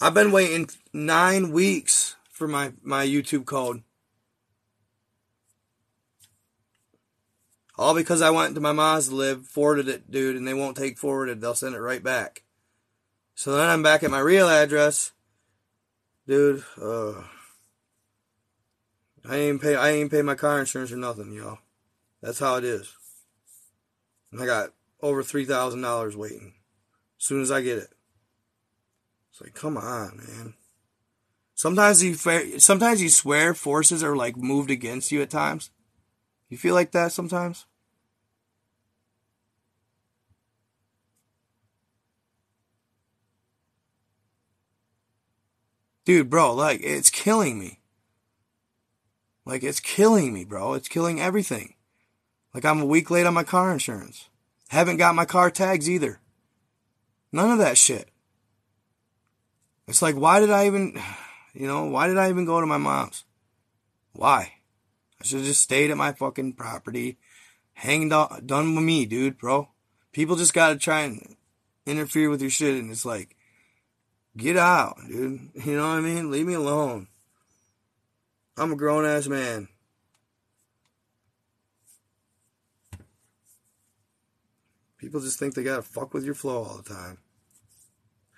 I've 0.01 0.13
been 0.13 0.33
waiting 0.33 0.67
nine 0.91 1.53
weeks 1.53 2.17
for 2.29 2.49
my, 2.49 2.73
my 2.83 3.07
YouTube 3.07 3.45
code. 3.45 3.81
All 7.77 7.95
because 7.95 8.21
I 8.21 8.29
went 8.29 8.55
to 8.55 8.61
my 8.61 8.73
mom's 8.73 9.09
live, 9.09 9.45
forwarded 9.45 9.87
it, 9.87 10.11
dude, 10.11 10.35
and 10.35 10.45
they 10.45 10.53
won't 10.53 10.75
take 10.75 10.97
forwarded. 10.97 11.39
They'll 11.39 11.55
send 11.55 11.75
it 11.75 11.79
right 11.79 12.03
back. 12.03 12.43
So 13.35 13.55
then 13.55 13.69
I'm 13.69 13.83
back 13.83 14.03
at 14.03 14.11
my 14.11 14.19
real 14.19 14.49
address. 14.49 15.13
Dude, 16.27 16.65
uh, 16.77 17.23
I 19.23 19.37
ain't 19.37 19.61
pay 19.61 19.77
I 19.77 19.91
ain't 19.91 20.11
pay 20.11 20.23
my 20.23 20.35
car 20.35 20.59
insurance 20.59 20.91
or 20.91 20.97
nothing, 20.97 21.31
y'all. 21.31 21.59
That's 22.21 22.39
how 22.39 22.55
it 22.55 22.63
is. 22.63 22.95
And 24.31 24.41
I 24.41 24.45
got 24.45 24.73
over 25.01 25.23
three 25.23 25.45
thousand 25.45 25.81
dollars 25.81 26.15
waiting. 26.17 26.53
As 27.19 27.25
soon 27.25 27.41
as 27.41 27.51
I 27.51 27.61
get 27.61 27.77
it. 27.77 27.89
It's 29.31 29.41
like, 29.41 29.53
come 29.53 29.77
on, 29.77 30.17
man. 30.17 30.53
Sometimes 31.55 32.03
you 32.03 32.15
sometimes 32.59 33.01
you 33.01 33.09
swear 33.09 33.53
forces 33.53 34.03
are 34.03 34.15
like 34.15 34.37
moved 34.37 34.69
against 34.69 35.11
you 35.11 35.21
at 35.21 35.29
times. 35.29 35.71
You 36.49 36.57
feel 36.57 36.75
like 36.75 36.91
that 36.91 37.11
sometimes? 37.11 37.65
Dude, 46.05 46.29
bro, 46.29 46.53
like, 46.53 46.79
it's 46.83 47.09
killing 47.09 47.59
me. 47.59 47.81
Like, 49.43 49.61
it's 49.61 49.81
killing 49.81 50.33
me, 50.33 50.45
bro. 50.45 50.73
It's 50.73 50.87
killing 50.87 51.19
everything. 51.19 51.73
Like, 52.57 52.65
I'm 52.65 52.81
a 52.81 52.85
week 52.87 53.11
late 53.11 53.27
on 53.27 53.35
my 53.35 53.43
car 53.43 53.71
insurance. 53.71 54.29
Haven't 54.69 54.97
got 54.97 55.13
my 55.13 55.25
car 55.25 55.51
tags 55.51 55.87
either. 55.87 56.19
None 57.31 57.51
of 57.51 57.59
that 57.59 57.77
shit. 57.77 58.09
It's 59.87 60.01
like, 60.01 60.15
why 60.15 60.39
did 60.39 60.49
I 60.49 60.65
even, 60.65 60.99
you 61.53 61.67
know, 61.67 61.85
why 61.85 62.07
did 62.07 62.17
I 62.17 62.29
even 62.29 62.45
go 62.45 62.59
to 62.59 62.65
my 62.65 62.79
mom's? 62.79 63.25
Why? 64.13 64.53
I 65.21 65.23
should 65.23 65.37
have 65.37 65.45
just 65.45 65.61
stayed 65.61 65.91
at 65.91 65.97
my 65.97 66.13
fucking 66.13 66.53
property, 66.53 67.19
hanging 67.73 68.09
done 68.09 68.73
with 68.73 68.83
me, 68.83 69.05
dude, 69.05 69.37
bro. 69.37 69.69
People 70.11 70.35
just 70.35 70.55
gotta 70.55 70.77
try 70.77 71.01
and 71.01 71.35
interfere 71.85 72.31
with 72.31 72.41
your 72.41 72.49
shit, 72.49 72.81
and 72.81 72.89
it's 72.89 73.05
like, 73.05 73.35
get 74.35 74.57
out, 74.57 74.97
dude. 75.07 75.51
You 75.63 75.75
know 75.75 75.89
what 75.89 75.99
I 75.99 76.01
mean? 76.01 76.31
Leave 76.31 76.47
me 76.47 76.55
alone. 76.55 77.07
I'm 78.57 78.71
a 78.71 78.75
grown 78.75 79.05
ass 79.05 79.27
man. 79.27 79.67
People 84.97 85.19
just 85.19 85.39
think 85.39 85.53
they 85.53 85.63
gotta 85.63 85.81
fuck 85.81 86.13
with 86.13 86.25
your 86.25 86.35
flow 86.35 86.63
all 86.63 86.77
the 86.77 86.89
time. 86.89 87.19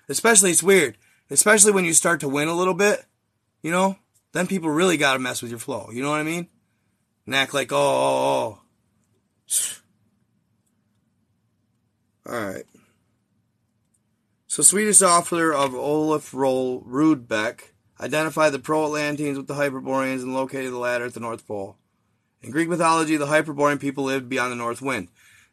Especially, 0.08 0.52
it's 0.52 0.64
weird. 0.64 0.98
Especially 1.30 1.72
when 1.72 1.86
you 1.86 1.94
start 1.94 2.20
to 2.22 2.30
win 2.30 2.48
a 2.48 2.56
little 2.56 2.74
bit, 2.74 3.06
you 3.62 3.72
know? 3.72 3.98
Then 4.32 4.48
people 4.48 4.70
really 4.70 4.98
gotta 4.98 5.20
mess 5.20 5.42
with 5.42 5.52
your 5.52 5.60
flow. 5.60 5.90
You 5.92 6.02
know 6.02 6.10
what 6.10 6.20
I 6.20 6.24
mean? 6.24 6.48
and 7.30 7.36
act 7.36 7.54
like, 7.54 7.72
oh, 7.72 7.78
oh, 7.78 8.60
oh. 9.54 9.80
Alright. 12.32 12.66
So, 14.48 14.64
Swedish 14.64 15.04
author 15.04 15.54
of 15.54 15.76
Olaf 15.76 16.34
Roll 16.34 16.82
Rudbeck 16.82 17.74
identified 18.02 18.52
the 18.52 18.58
Pro-Atlanteans 18.58 19.38
with 19.38 19.46
the 19.46 19.54
Hyperboreans 19.54 20.24
and 20.24 20.34
located 20.34 20.74
the 20.74 20.80
latter 20.80 21.06
at 21.06 21.14
the 21.14 21.20
North 21.20 21.48
Pole. 21.48 21.78
In 22.42 22.50
Greek 22.50 22.68
mythology, 22.68 23.16
the 23.16 23.28
Hyperborean 23.28 23.78
people 23.78 24.06
lived 24.06 24.28
beyond 24.28 24.52
the 24.52 24.56
North 24.56 24.82
Wind. 24.82 25.10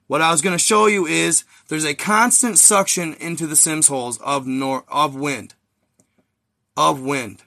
What 0.06 0.22
I 0.22 0.30
was 0.30 0.42
going 0.42 0.56
to 0.56 0.64
show 0.64 0.86
you 0.86 1.06
is 1.06 1.44
there's 1.68 1.84
a 1.84 1.94
constant 1.94 2.58
suction 2.58 3.14
into 3.14 3.46
the 3.46 3.56
Symmes 3.56 3.88
holes 3.88 4.18
of 4.20 4.46
nor- 4.46 4.84
of 4.88 5.14
wind. 5.14 5.54
Of 6.76 7.00
wind. 7.00 7.42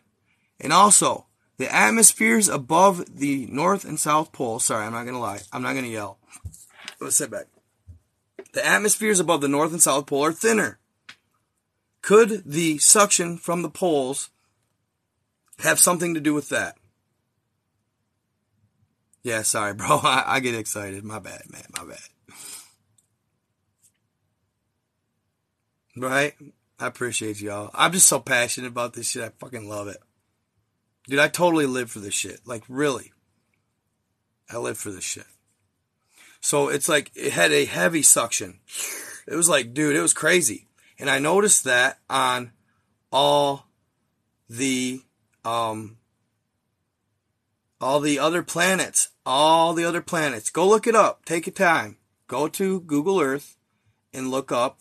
And 0.59 0.73
also, 0.73 1.27
the 1.57 1.73
atmospheres 1.73 2.49
above 2.49 3.19
the 3.19 3.47
North 3.47 3.85
and 3.85 3.99
South 3.99 4.31
Pole, 4.31 4.59
sorry, 4.59 4.85
I'm 4.85 4.91
not 4.91 5.03
going 5.03 5.13
to 5.13 5.19
lie. 5.19 5.39
I'm 5.53 5.61
not 5.61 5.73
going 5.73 5.85
to 5.85 5.91
yell. 5.91 6.17
Let's 6.99 7.15
sit 7.15 7.31
back. 7.31 7.45
The 8.53 8.65
atmospheres 8.65 9.19
above 9.19 9.41
the 9.41 9.47
North 9.47 9.71
and 9.71 9.81
South 9.81 10.07
Pole 10.07 10.25
are 10.25 10.33
thinner. 10.33 10.79
Could 12.01 12.43
the 12.45 12.77
suction 12.79 13.37
from 13.37 13.61
the 13.61 13.69
poles 13.69 14.29
have 15.59 15.79
something 15.79 16.13
to 16.13 16.19
do 16.19 16.33
with 16.33 16.49
that? 16.49 16.77
Yeah, 19.21 19.43
sorry, 19.43 19.73
bro. 19.75 19.99
I, 20.03 20.23
I 20.27 20.39
get 20.39 20.55
excited. 20.55 21.03
My 21.03 21.19
bad, 21.19 21.43
man. 21.49 21.65
My 21.77 21.85
bad. 21.85 21.99
Right? 25.99 26.33
I 26.79 26.87
appreciate 26.87 27.41
y'all. 27.41 27.71
I'm 27.73 27.91
just 27.91 28.07
so 28.07 28.19
passionate 28.19 28.67
about 28.67 28.93
this 28.93 29.09
shit. 29.09 29.23
I 29.23 29.29
fucking 29.37 29.67
love 29.67 29.87
it. 29.89 29.97
Dude, 31.07 31.19
I 31.19 31.27
totally 31.27 31.65
live 31.65 31.91
for 31.91 31.99
this 31.99 32.13
shit. 32.13 32.39
Like, 32.45 32.63
really. 32.69 33.11
I 34.49 34.57
live 34.57 34.77
for 34.77 34.91
this 34.91 35.03
shit. 35.03 35.25
So 36.39 36.69
it's 36.69 36.87
like, 36.87 37.11
it 37.15 37.33
had 37.33 37.51
a 37.51 37.65
heavy 37.65 38.01
suction. 38.01 38.59
It 39.27 39.35
was 39.35 39.49
like, 39.49 39.73
dude, 39.73 39.95
it 39.95 40.01
was 40.01 40.13
crazy. 40.13 40.67
And 40.97 41.09
I 41.09 41.19
noticed 41.19 41.65
that 41.65 41.99
on 42.09 42.53
all 43.11 43.67
the, 44.49 45.01
um, 45.43 45.97
all 47.81 47.99
the 47.99 48.19
other 48.19 48.41
planets, 48.41 49.09
all 49.25 49.73
the 49.73 49.85
other 49.85 50.01
planets. 50.01 50.49
Go 50.49 50.67
look 50.67 50.87
it 50.87 50.95
up. 50.95 51.25
Take 51.25 51.45
your 51.45 51.53
time. 51.53 51.97
Go 52.27 52.47
to 52.47 52.79
Google 52.81 53.19
Earth 53.19 53.57
and 54.13 54.31
look 54.31 54.51
up 54.51 54.79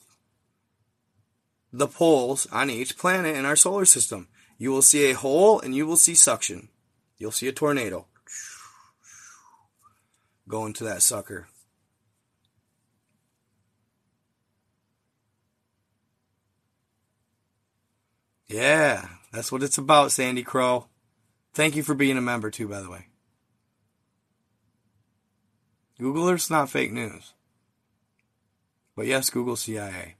the 1.73 1.87
poles 1.87 2.47
on 2.53 2.71
each 2.71 2.97
planet 2.97 3.37
in 3.37 3.45
our 3.45 3.57
solar 3.57 3.85
system. 3.85 4.29
You 4.59 4.71
will 4.71 4.83
see 4.83 5.11
a 5.11 5.17
hole 5.17 5.61
and 5.61 5.75
you 5.75 5.87
will 5.87 5.97
see 5.97 6.15
suction. 6.15 6.69
You'll 7.19 7.33
see 7.33 7.49
a 7.49 7.53
tornado 7.53 8.07
go 10.49 10.67
into 10.67 10.85
that 10.85 11.03
sucker. 11.03 11.47
Yeah, 18.49 19.07
that's 19.31 19.53
what 19.53 19.63
it's 19.63 19.77
about, 19.77 20.11
Sandy 20.11 20.43
Crow. 20.43 20.87
Thank 21.53 21.77
you 21.77 21.83
for 21.83 21.95
being 21.95 22.17
a 22.17 22.23
member, 22.23 22.51
too, 22.51 22.67
by 22.67 22.81
the 22.81 22.91
way. 22.91 23.09
Google 25.99 26.29
Earth's 26.31 26.51
not 26.51 26.71
fake 26.71 26.93
news. 26.93 27.35
But 28.97 29.07
yes, 29.07 29.29
Google 29.29 29.57
CIA. 29.57 30.18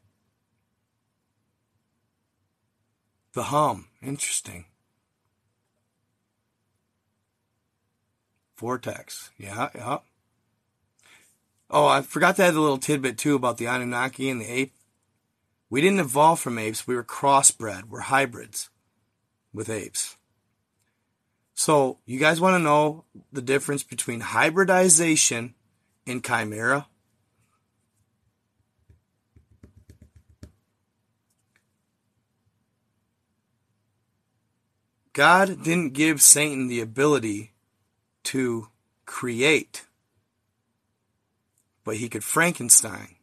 The 3.35 3.45
hum. 3.45 3.87
Interesting. 4.03 4.65
Vortex. 8.57 9.31
Yeah, 9.39 9.69
yeah. 9.75 9.99
Oh, 11.71 11.87
I 11.87 12.03
forgot 12.03 12.37
to 12.37 12.45
add 12.45 12.55
a 12.55 12.61
little 12.61 12.79
tidbit 12.79 13.19
too 13.19 13.35
about 13.35 13.59
the 13.59 13.67
Anunnaki 13.67 14.31
and 14.31 14.41
the 14.41 14.51
ape. 14.51 14.73
We 15.71 15.81
didn't 15.81 16.01
evolve 16.01 16.41
from 16.41 16.59
apes. 16.59 16.87
We 16.87 16.97
were 16.97 17.05
crossbred. 17.05 17.85
We're 17.85 18.01
hybrids 18.01 18.71
with 19.53 19.69
apes. 19.69 20.17
So, 21.55 21.99
you 22.07 22.19
guys 22.19 22.41
want 22.41 22.55
to 22.55 22.63
know 22.63 23.05
the 23.33 23.43
difference 23.43 23.83
between 23.83 24.21
hybridization 24.21 25.55
and 26.07 26.25
chimera? 26.25 26.87
God 35.19 35.65
didn't 35.65 35.95
give 35.95 36.23
Satan 36.23 36.69
the 36.69 36.81
ability 36.81 37.51
to 38.23 38.69
create, 39.05 39.85
but 41.83 41.97
he 41.97 42.09
could 42.09 42.23
Frankenstein, 42.23 43.17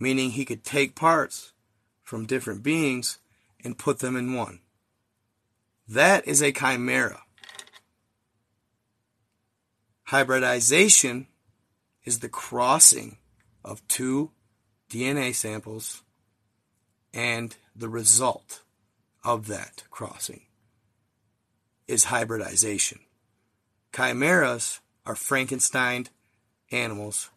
meaning 0.00 0.30
he 0.30 0.46
could 0.46 0.64
take 0.64 0.94
parts 0.94 1.52
from 2.02 2.24
different 2.24 2.62
beings 2.62 3.18
and 3.62 3.76
put 3.76 3.98
them 3.98 4.16
in 4.16 4.32
one. 4.32 4.60
That 5.86 6.26
is 6.26 6.40
a 6.40 6.52
chimera. 6.52 7.20
Hybridization 10.04 11.26
is 12.06 12.20
the 12.20 12.30
crossing 12.30 13.18
of 13.62 13.86
two 13.88 14.30
DNA 14.88 15.34
samples 15.34 16.02
and 17.12 17.54
the 17.76 17.90
result 17.90 18.62
of 19.22 19.48
that 19.48 19.82
crossing 19.90 20.45
is 21.88 22.04
hybridization. 22.04 23.00
Chimeras 23.94 24.80
are 25.04 25.14
Frankenstein 25.14 26.06
animals 26.70 27.30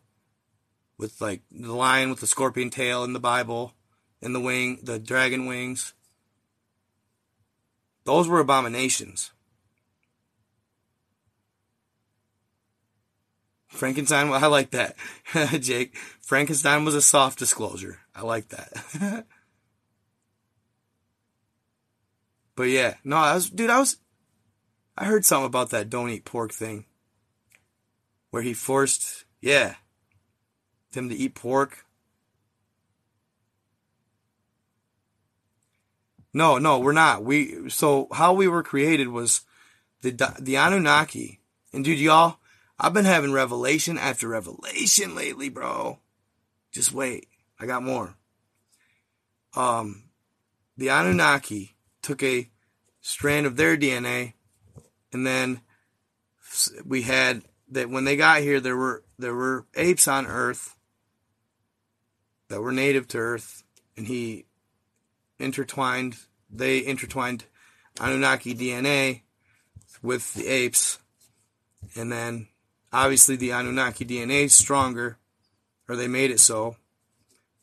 with 0.97 1.21
like 1.21 1.41
the 1.51 1.73
lion 1.73 2.09
with 2.09 2.19
the 2.19 2.27
scorpion 2.27 2.69
tail 2.69 3.03
in 3.03 3.13
the 3.13 3.19
Bible 3.19 3.73
and 4.21 4.35
the 4.35 4.39
wing, 4.39 4.79
the 4.83 4.99
dragon 4.99 5.45
wings. 5.45 5.93
Those 8.03 8.27
were 8.27 8.39
abominations. 8.39 9.31
Frankenstein, 13.67 14.29
well, 14.29 14.43
I 14.43 14.47
like 14.47 14.71
that. 14.71 14.95
Jake, 15.61 15.95
Frankenstein 16.21 16.85
was 16.85 16.95
a 16.95 17.01
soft 17.01 17.39
disclosure. 17.39 17.99
I 18.15 18.23
like 18.23 18.49
that. 18.49 19.25
But 22.59 22.67
yeah, 22.67 22.95
no, 23.05 23.15
I 23.15 23.35
was, 23.35 23.49
dude, 23.49 23.69
I 23.69 23.79
was, 23.79 23.95
I 24.99 25.05
heard 25.05 25.23
something 25.23 25.45
about 25.45 25.69
that 25.69 25.89
don't 25.89 26.09
eat 26.09 26.25
pork 26.25 26.51
thing. 26.51 26.85
Where 28.31 28.43
he 28.43 28.53
forced, 28.53 29.23
yeah, 29.39 29.75
them 30.91 31.07
to 31.07 31.15
eat 31.15 31.35
pork. 31.35 31.85
No, 36.33 36.57
no, 36.57 36.79
we're 36.79 36.91
not. 36.91 37.23
We, 37.23 37.69
so 37.69 38.07
how 38.11 38.33
we 38.33 38.47
were 38.47 38.61
created 38.61 39.07
was 39.07 39.41
the, 40.01 40.11
the 40.37 40.57
Anunnaki. 40.57 41.39
And 41.73 41.83
dude, 41.83 41.97
y'all, 41.97 42.37
I've 42.77 42.93
been 42.93 43.05
having 43.05 43.31
revelation 43.31 43.97
after 43.97 44.27
revelation 44.27 45.15
lately, 45.15 45.47
bro. 45.49 45.99
Just 46.71 46.93
wait. 46.93 47.29
I 47.57 47.65
got 47.65 47.83
more. 47.83 48.15
Um, 49.55 50.03
the 50.77 50.89
Anunnaki 50.89 51.75
took 52.01 52.21
a 52.21 52.49
strand 53.01 53.45
of 53.45 53.55
their 53.55 53.75
DNA, 53.75 54.33
and 55.11 55.25
then 55.25 55.61
we 56.85 57.03
had 57.03 57.43
that 57.71 57.89
when 57.89 58.03
they 58.03 58.15
got 58.15 58.41
here, 58.41 58.59
there 58.59 58.77
were 58.77 59.03
there 59.17 59.35
were 59.35 59.65
apes 59.75 60.07
on 60.07 60.25
Earth 60.25 60.75
that 62.47 62.61
were 62.61 62.71
native 62.71 63.07
to 63.09 63.17
Earth, 63.17 63.63
and 63.95 64.07
he 64.07 64.45
intertwined. 65.37 66.17
They 66.49 66.85
intertwined 66.85 67.45
Anunnaki 67.99 68.55
DNA 68.55 69.21
with 70.01 70.33
the 70.33 70.47
apes, 70.47 70.99
and 71.95 72.11
then 72.11 72.47
obviously 72.91 73.35
the 73.35 73.51
Anunnaki 73.51 74.05
DNA 74.05 74.45
is 74.45 74.53
stronger, 74.53 75.17
or 75.87 75.95
they 75.95 76.07
made 76.07 76.31
it 76.31 76.39
so. 76.39 76.75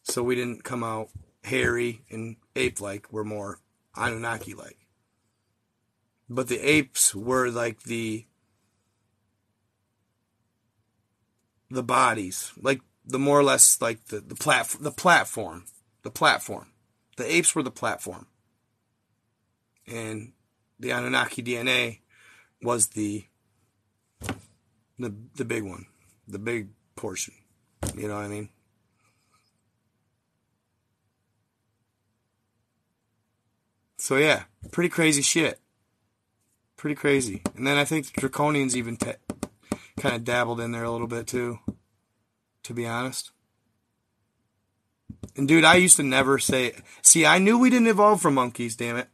So 0.05 0.23
we 0.23 0.37
didn't 0.37 0.63
come 0.63 0.85
out 0.85 1.09
hairy 1.43 2.03
and 2.11 2.37
ape-like. 2.55 3.13
We're 3.13 3.25
more 3.25 3.59
Anunnaki-like. 3.97 4.86
But 6.29 6.49
the 6.49 6.59
apes 6.59 7.15
were 7.15 7.51
like 7.51 7.83
the 7.83 8.27
the 11.71 11.83
bodies, 11.83 12.53
like 12.61 12.81
the 13.05 13.19
more 13.19 13.39
or 13.39 13.45
less 13.45 13.81
like 13.81 14.07
the 14.07 14.21
the 14.21 14.35
plat 14.35 14.69
the 14.81 14.91
platform, 14.91 15.65
the 16.03 16.11
platform. 16.11 16.73
The 17.17 17.35
apes 17.35 17.55
were 17.55 17.63
the 17.63 17.71
platform, 17.71 18.27
and 19.87 20.33
the 20.79 20.91
Anunnaki 20.91 21.43
DNA 21.43 22.01
was 22.63 22.89
the 22.89 23.25
the 24.99 25.15
the 25.35 25.45
big 25.45 25.63
one, 25.63 25.87
the 26.27 26.39
big 26.39 26.69
portion. 26.95 27.35
You 27.95 28.09
know 28.09 28.17
what 28.17 28.25
I 28.25 28.29
mean? 28.29 28.49
So 33.97 34.17
yeah, 34.17 34.45
pretty 34.73 34.91
crazy 34.91 35.23
shit. 35.23 35.59
Pretty 36.87 37.01
crazy. 37.01 37.43
And 37.57 37.67
then 37.67 37.79
I 37.79 37.85
think 37.85 38.07
the 38.07 38.21
Draconians 38.21 38.77
even 38.77 38.97
kind 38.97 40.15
of 40.15 40.23
dabbled 40.23 40.61
in 40.61 40.71
there 40.71 40.85
a 40.85 40.91
little 40.93 41.09
bit 41.09 41.27
too, 41.27 41.59
to 42.63 42.73
be 42.73 42.87
honest. 42.87 43.33
And 45.35 45.49
dude, 45.49 45.65
I 45.65 45.75
used 45.75 45.97
to 45.97 46.05
never 46.05 46.39
say, 46.39 46.75
see, 47.03 47.27
I 47.27 47.39
knew 47.39 47.59
we 47.59 47.71
didn't 47.71 47.89
evolve 47.89 48.23
from 48.23 48.35
monkeys, 48.35 48.77
damn 48.77 48.99
it. 48.99 49.09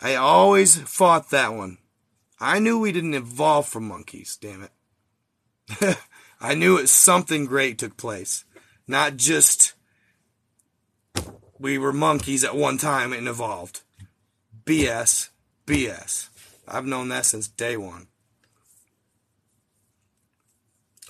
I 0.00 0.14
always 0.14 0.78
fought 0.78 1.28
that 1.28 1.52
one. 1.52 1.76
I 2.40 2.60
knew 2.60 2.78
we 2.78 2.92
didn't 2.92 3.12
evolve 3.12 3.68
from 3.68 3.86
monkeys, 3.86 4.38
damn 4.40 4.62
it. 4.62 5.98
I 6.40 6.54
knew 6.54 6.78
it 6.78 6.88
something 6.88 7.44
great 7.44 7.78
took 7.78 7.98
place. 7.98 8.46
Not 8.88 9.18
just 9.18 9.74
we 11.58 11.76
were 11.76 11.92
monkeys 11.92 12.42
at 12.42 12.56
one 12.56 12.78
time 12.78 13.12
and 13.12 13.28
evolved. 13.28 13.82
BS. 14.64 15.28
BS. 15.66 16.28
I've 16.66 16.86
known 16.86 17.08
that 17.08 17.26
since 17.26 17.48
day 17.48 17.76
one. 17.76 18.08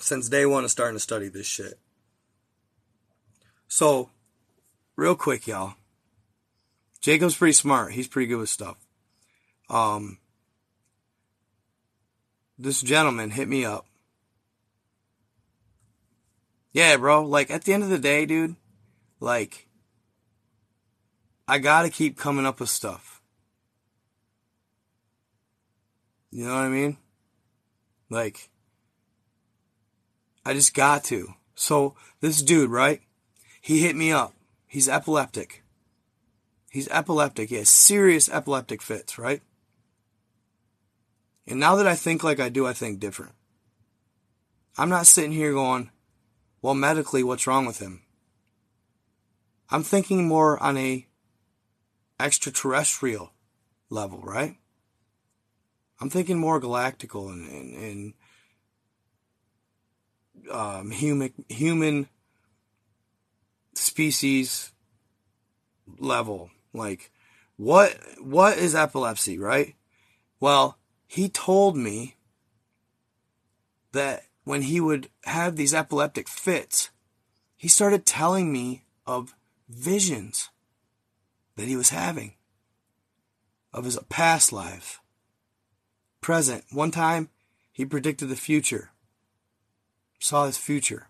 Since 0.01 0.29
day 0.29 0.45
one 0.45 0.65
of 0.65 0.71
starting 0.71 0.97
to 0.97 1.01
study 1.01 1.29
this 1.29 1.47
shit. 1.47 1.79
So, 3.69 4.11
real 4.97 5.15
quick, 5.15 5.47
y'all. 5.47 5.75
Jacob's 7.01 7.37
pretty 7.37 7.53
smart. 7.53 7.93
He's 7.93 8.09
pretty 8.09 8.29
good 8.29 8.39
with 8.39 8.49
stuff. 8.49 8.77
Um, 9.69 10.19
this 12.59 12.81
gentleman 12.81 13.31
hit 13.31 13.49
me 13.49 13.65
up. 13.65 13.87
Yeah, 16.73 16.97
bro. 16.97 17.25
Like, 17.25 17.51
at 17.51 17.65
the 17.65 17.73
end 17.73 17.83
of 17.83 17.89
the 17.89 17.99
day, 17.99 18.27
dude, 18.27 18.57
like, 19.21 19.69
I 21.47 21.59
gotta 21.59 21.91
keep 21.91 22.19
coming 22.19 22.47
up 22.47 22.61
with 22.61 22.69
stuff. 22.69 23.14
You 26.35 26.47
know 26.47 26.55
what 26.55 26.65
I 26.65 26.69
mean? 26.69 26.97
Like, 28.11 28.51
I 30.45 30.53
just 30.53 30.75
got 30.75 31.05
to. 31.05 31.35
So, 31.55 31.95
this 32.21 32.43
dude, 32.43 32.71
right? 32.71 33.03
He 33.61 33.83
hit 33.83 33.95
me 33.95 34.11
up. 34.11 34.35
He's 34.67 34.89
epileptic. 34.89 35.63
He's 36.73 36.89
epileptic. 36.89 37.51
He 37.51 37.55
has 37.55 37.69
serious 37.69 38.29
epileptic 38.29 38.83
fits, 38.83 39.17
right? 39.17 39.43
And 41.47 41.61
now 41.61 41.77
that 41.77 41.87
I 41.87 41.95
think 41.95 42.25
like 42.25 42.41
I 42.41 42.49
do, 42.49 42.67
I 42.67 42.73
think 42.73 42.99
different. 42.99 43.35
I'm 44.77 44.89
not 44.89 45.07
sitting 45.07 45.31
here 45.31 45.53
going, 45.53 45.93
well, 46.61 46.75
medically, 46.75 47.23
what's 47.23 47.47
wrong 47.47 47.65
with 47.65 47.79
him? 47.79 48.03
I'm 49.71 49.85
thinking 49.85 50.27
more 50.27 50.61
on 50.61 50.77
a 50.79 51.07
extraterrestrial 52.19 53.31
level, 53.89 54.19
right? 54.21 54.57
I'm 56.05 56.11
thinking 56.11 56.39
more 56.39 56.61
galactical 56.61 57.33
and, 57.33 57.49
and, 57.49 58.15
and 60.43 60.53
um, 60.53 60.91
human 60.91 61.33
human 61.49 62.11
species 63.73 64.71
level. 65.99 66.51
Like, 66.75 67.11
what 67.57 67.97
what 68.21 68.59
is 68.59 68.75
epilepsy, 68.75 69.39
right? 69.39 69.77
Well, 70.41 70.77
he 71.07 71.31
told 71.31 71.75
me 71.75 72.17
that 73.93 74.25
when 74.45 74.61
he 74.61 74.83
would 74.83 75.09
have 75.25 75.57
these 75.57 75.73
epileptic 75.73 76.29
fits, 76.29 76.91
he 77.57 77.67
started 77.67 78.05
telling 78.05 78.53
me 78.53 78.85
of 79.07 79.35
visions 79.71 80.51
that 81.57 81.67
he 81.67 81.77
was 81.77 81.89
having 81.89 82.35
of 83.73 83.87
his 83.87 83.99
past 84.11 84.53
life, 84.53 85.01
present. 86.25 86.65
One 86.71 86.91
time, 86.91 87.29
he 87.71 87.85
predicted 87.85 88.31
the 88.31 88.37
future, 88.37 88.93
saw 90.19 90.47
his 90.47 90.57
future. 90.57 91.09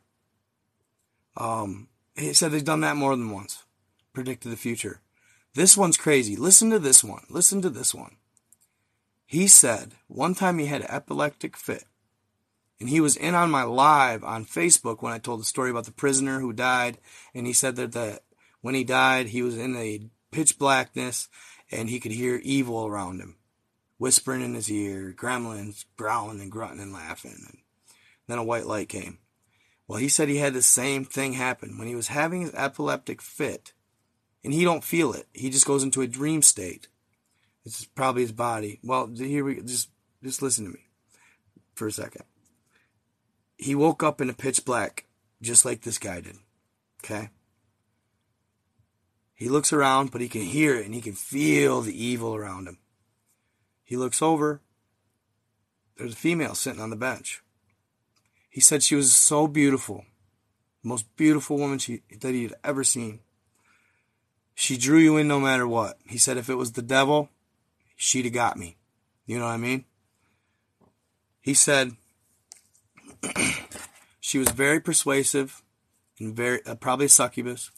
Um, 1.37 1.87
he 2.17 2.33
said 2.33 2.53
he's 2.53 2.65
done 2.65 2.81
that 2.81 2.97
more 2.97 3.15
than 3.15 3.31
once, 3.31 3.63
predicted 4.13 4.51
the 4.51 4.57
future. 4.57 5.03
This 5.55 5.77
one's 5.77 5.97
crazy. 5.97 6.35
Listen 6.35 6.69
to 6.71 6.81
this 6.81 7.05
one. 7.05 7.23
Listen 7.31 7.63
to 7.63 7.71
this 7.71 7.95
one. 7.95 8.17
He 9.25 9.47
said 9.47 9.93
one 10.09 10.35
time 10.35 10.59
he 10.59 10.67
had 10.67 10.81
an 10.81 10.91
epileptic 10.91 11.57
fit 11.57 11.85
and 12.81 12.89
he 12.89 13.01
was 13.01 13.17
in 13.17 13.37
on 13.37 13.53
my 13.53 13.63
live 13.63 14.25
on 14.25 14.45
Facebook 14.45 15.01
when 15.01 15.13
I 15.13 15.19
told 15.19 15.41
the 15.41 15.45
story 15.45 15.71
about 15.71 15.85
the 15.85 15.93
prisoner 15.93 16.41
who 16.41 16.53
died. 16.53 16.99
And 17.33 17.47
he 17.47 17.53
said 17.53 17.77
that, 17.77 17.93
that 17.93 18.25
when 18.63 18.75
he 18.75 18.83
died, 18.83 19.29
he 19.29 19.43
was 19.43 19.57
in 19.57 19.77
a 19.77 20.09
pitch 20.33 20.59
blackness 20.59 21.29
and 21.71 21.89
he 21.89 22.01
could 22.01 22.11
hear 22.11 22.41
evil 22.43 22.85
around 22.85 23.21
him, 23.21 23.37
whispering 24.05 24.43
in 24.43 24.55
his 24.55 24.71
ear, 24.71 25.15
gremlins 25.17 25.85
growling 25.97 26.41
and 26.41 26.51
grunting 26.51 26.81
and 26.81 26.93
laughing. 26.93 27.37
And 27.49 27.59
then 28.29 28.39
a 28.39 28.45
white 28.45 28.67
light 28.67 28.89
came. 28.89 29.19
Well, 29.89 29.99
he 29.99 30.09
said 30.09 30.29
he 30.29 30.37
had 30.37 30.55
the 30.55 30.63
same 30.63 31.05
thing 31.05 31.33
happen 31.33 31.79
when 31.79 31.89
he 31.89 31.95
was 31.95 32.09
having 32.09 32.43
his 32.43 32.55
epileptic 32.55 33.21
fit, 33.21 33.73
and 34.43 34.53
he 34.53 34.65
don't 34.65 34.85
feel 34.85 35.13
it. 35.13 35.27
He 35.33 35.51
just 35.51 35.67
goes 35.67 35.83
into 35.83 36.03
a 36.03 36.07
dream 36.07 36.43
state. 36.43 36.89
It's 37.65 37.85
probably 37.87 38.23
his 38.23 38.33
body. 38.33 38.81
Well, 38.83 39.11
here 39.17 39.45
we 39.45 39.63
just 39.63 39.89
just 40.23 40.43
listen 40.43 40.65
to 40.67 40.71
me 40.71 40.87
for 41.75 41.87
a 41.87 41.93
second 41.93 42.25
he 43.57 43.75
woke 43.75 44.03
up 44.03 44.21
in 44.21 44.31
a 44.31 44.35
pitch 44.35 44.65
black, 44.65 45.07
just 45.41 45.65
like 45.65 45.83
this 45.83 45.99
guy 45.99 46.21
did. 46.21 46.37
Okay? 47.05 47.31
He 49.35 49.49
looks 49.49 49.73
around, 49.73 50.11
but 50.11 50.21
he 50.21 50.29
can 50.29 50.43
hear 50.43 50.77
it 50.77 50.87
and 50.87 50.95
he 50.95 51.01
can 51.01 51.15
feel 51.15 51.81
the 51.81 52.05
evil 52.05 52.35
around 52.35 52.69
him. 52.69 52.79
He 53.85 53.97
looks 53.97 54.23
over. 54.23 54.61
There's 55.97 56.15
a 56.15 56.17
female 56.17 56.55
sitting 56.55 56.81
on 56.81 56.91
the 56.91 56.97
bench. 56.97 57.43
He 58.49 58.61
said 58.61 58.83
she 58.83 58.95
was 58.95 59.15
so 59.15 59.47
beautiful, 59.47 60.05
the 60.83 60.89
most 60.89 61.15
beautiful 61.17 61.59
woman 61.59 61.79
she, 61.79 62.03
that 62.21 62.35
he 62.35 62.45
had 62.45 62.55
ever 62.65 62.83
seen. 62.83 63.21
She 64.55 64.77
drew 64.77 64.99
you 64.99 65.17
in 65.17 65.29
no 65.29 65.41
matter 65.41 65.67
what. 65.67 65.99
He 66.09 66.19
said 66.19 66.37
if 66.37 66.49
it 66.49 66.55
was 66.55 66.73
the 66.73 66.83
devil, 66.83 67.29
she'd 67.97 68.25
have 68.25 68.35
got 68.35 68.57
me. 68.57 68.77
You 69.27 69.39
know 69.39 69.47
what 69.47 69.53
I 69.53 69.59
mean? 69.59 69.85
He 71.41 71.55
said 71.55 71.97
she 74.21 74.39
was 74.39 74.49
very 74.51 74.81
persuasive 74.81 75.63
and 76.19 76.35
very 76.35 76.65
uh, 76.65 76.75
probably 76.75 77.07
a 77.07 77.11
succubus, 77.11 77.71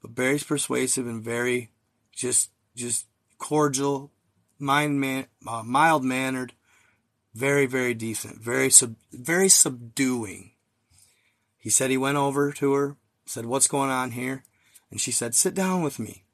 but 0.00 0.12
very 0.12 0.38
persuasive 0.38 1.06
and 1.06 1.22
very 1.22 1.70
just 2.12 2.50
just 2.74 3.06
cordial, 3.38 4.10
mind 4.60 5.00
man, 5.00 5.26
uh, 5.46 5.62
mild 5.64 6.04
mannered, 6.04 6.52
very 7.34 7.66
very 7.66 7.94
decent, 7.94 8.42
very 8.42 8.70
sub, 8.70 8.96
very 9.12 9.48
subduing. 9.48 10.52
He 11.58 11.70
said 11.70 11.90
he 11.90 11.96
went 11.96 12.16
over 12.16 12.52
to 12.52 12.72
her, 12.72 12.96
said, 13.26 13.46
"What's 13.46 13.68
going 13.68 13.90
on 13.90 14.12
here?" 14.12 14.44
And 14.90 15.00
she 15.00 15.12
said, 15.12 15.34
"Sit 15.34 15.54
down 15.54 15.82
with 15.82 15.98
me. 15.98 16.24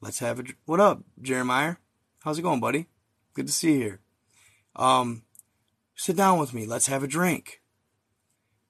Let's 0.00 0.20
have 0.20 0.40
a 0.40 0.44
what 0.64 0.80
up, 0.80 1.02
Jeremiah? 1.20 1.76
How's 2.20 2.38
it 2.38 2.42
going, 2.42 2.60
buddy? 2.60 2.86
Good 3.34 3.46
to 3.46 3.52
see 3.52 3.72
you 3.72 3.78
here. 3.78 4.00
Um, 4.76 5.22
sit 5.94 6.16
down 6.16 6.38
with 6.38 6.54
me. 6.54 6.66
Let's 6.66 6.86
have 6.86 7.02
a 7.02 7.08
drink." 7.08 7.60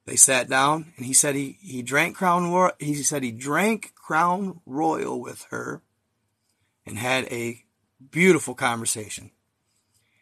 They 0.09 0.15
sat 0.15 0.49
down, 0.49 0.93
and 0.97 1.05
he 1.05 1.13
said 1.13 1.35
he, 1.35 1.59
he 1.61 1.83
drank 1.83 2.15
Crown 2.15 2.51
Royal. 2.51 2.71
He 2.79 2.95
said 3.03 3.21
he 3.21 3.31
drank 3.31 3.93
Crown 3.93 4.59
Royal 4.65 5.21
with 5.21 5.45
her, 5.51 5.83
and 6.83 6.97
had 6.97 7.25
a 7.25 7.63
beautiful 8.11 8.55
conversation. 8.55 9.31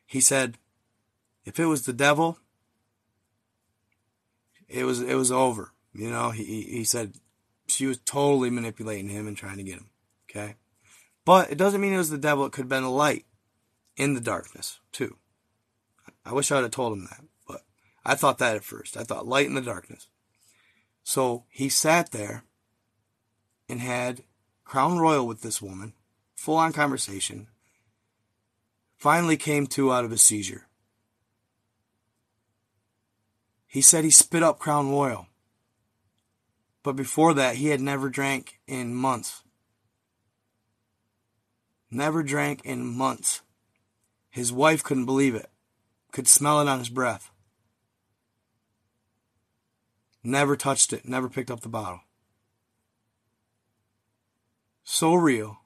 He 0.05 0.21
said, 0.21 0.57
if 1.45 1.59
it 1.59 1.65
was 1.65 1.85
the 1.85 1.93
devil, 1.93 2.37
it 4.67 4.83
was 4.83 5.01
it 5.01 5.15
was 5.15 5.31
over. 5.31 5.71
You 5.93 6.09
know, 6.09 6.31
he 6.31 6.43
he 6.63 6.83
said 6.83 7.13
she 7.67 7.85
was 7.85 7.99
totally 7.99 8.49
manipulating 8.49 9.09
him 9.09 9.27
and 9.27 9.37
trying 9.37 9.57
to 9.57 9.63
get 9.63 9.75
him. 9.75 9.89
Okay, 10.29 10.55
but 11.25 11.51
it 11.51 11.57
doesn't 11.57 11.81
mean 11.81 11.93
it 11.93 11.97
was 11.97 12.09
the 12.09 12.17
devil. 12.17 12.45
It 12.45 12.51
could 12.51 12.63
have 12.63 12.69
been 12.69 12.83
a 12.83 12.91
light 12.91 13.25
in 13.95 14.13
the 14.13 14.21
darkness 14.21 14.79
too. 14.91 15.17
I 16.25 16.33
wish 16.33 16.51
I 16.51 16.55
would 16.55 16.63
have 16.63 16.71
told 16.71 16.93
him 16.93 17.05
that. 17.05 17.21
But 17.47 17.61
I 18.05 18.15
thought 18.15 18.39
that 18.39 18.55
at 18.55 18.63
first. 18.63 18.97
I 18.97 19.03
thought 19.03 19.27
light 19.27 19.47
in 19.47 19.55
the 19.55 19.61
darkness. 19.61 20.07
So 21.03 21.45
he 21.49 21.69
sat 21.69 22.11
there 22.11 22.43
and 23.69 23.79
had 23.79 24.23
Crown 24.65 24.97
Royal 24.97 25.25
with 25.25 25.41
this 25.41 25.61
woman, 25.61 25.93
full 26.35 26.57
on 26.57 26.73
conversation. 26.73 27.47
Finally 28.97 29.37
came 29.37 29.67
to 29.67 29.91
out 29.93 30.03
of 30.03 30.11
a 30.11 30.17
seizure. 30.17 30.67
He 33.67 33.81
said 33.81 34.03
he 34.03 34.09
spit 34.09 34.41
up 34.41 34.57
Crown 34.57 34.89
Royal. 34.89 35.27
But 36.81 36.95
before 36.95 37.33
that, 37.35 37.57
he 37.57 37.67
had 37.67 37.79
never 37.81 38.09
drank 38.09 38.59
in 38.65 38.95
months. 38.95 39.43
Never 41.91 42.23
drank 42.23 42.61
in 42.65 42.85
months. 42.85 43.41
His 44.29 44.51
wife 44.51 44.83
couldn't 44.83 45.05
believe 45.05 45.35
it, 45.35 45.49
could 46.11 46.27
smell 46.27 46.59
it 46.59 46.67
on 46.67 46.79
his 46.79 46.89
breath. 46.89 47.29
Never 50.23 50.55
touched 50.55 50.91
it, 50.91 51.07
never 51.07 51.29
picked 51.29 51.51
up 51.51 51.61
the 51.61 51.69
bottle. 51.69 52.01
So 54.83 55.13
real. 55.13 55.59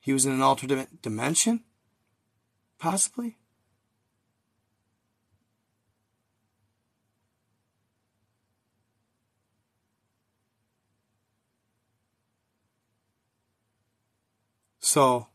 He 0.00 0.12
was 0.12 0.26
in 0.26 0.32
an 0.32 0.42
alternate 0.42 1.02
dimension? 1.02 1.64
Possibly? 2.84 3.38
So, 14.80 15.28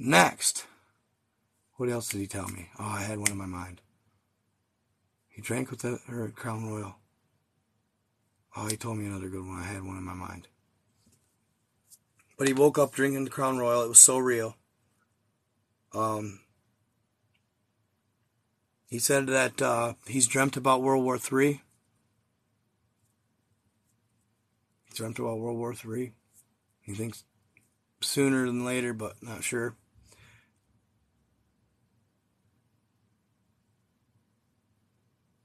next, 0.00 0.66
what 1.76 1.88
else 1.88 2.08
did 2.08 2.18
he 2.18 2.26
tell 2.26 2.48
me? 2.48 2.70
Oh, 2.76 2.86
I 2.86 3.02
had 3.02 3.20
one 3.20 3.30
in 3.30 3.38
my 3.38 3.46
mind. 3.46 3.80
He 5.28 5.42
drank 5.42 5.70
with 5.70 5.82
her 5.82 6.24
at 6.24 6.34
Crown 6.34 6.68
Royal. 6.68 6.96
Oh, 8.56 8.66
he 8.66 8.76
told 8.76 8.98
me 8.98 9.06
another 9.06 9.28
good 9.28 9.46
one. 9.46 9.60
I 9.60 9.66
had 9.66 9.84
one 9.84 9.96
in 9.96 10.02
my 10.02 10.14
mind. 10.14 10.48
But 12.36 12.48
he 12.48 12.52
woke 12.52 12.78
up 12.78 12.92
drinking 12.92 13.24
the 13.24 13.30
Crown 13.30 13.58
Royal. 13.58 13.82
It 13.82 13.88
was 13.88 13.98
so 13.98 14.18
real. 14.18 14.56
Um, 15.94 16.40
he 18.88 18.98
said 18.98 19.26
that 19.28 19.60
uh, 19.62 19.94
he's 20.06 20.26
dreamt 20.26 20.56
about 20.56 20.82
World 20.82 21.04
War 21.04 21.16
III. 21.16 21.62
He 24.84 24.94
dreamt 24.94 25.18
about 25.18 25.38
World 25.38 25.58
War 25.58 25.74
III. 25.74 26.12
He 26.82 26.94
thinks 26.94 27.24
sooner 28.00 28.46
than 28.46 28.64
later, 28.64 28.92
but 28.92 29.22
not 29.22 29.42
sure. 29.42 29.74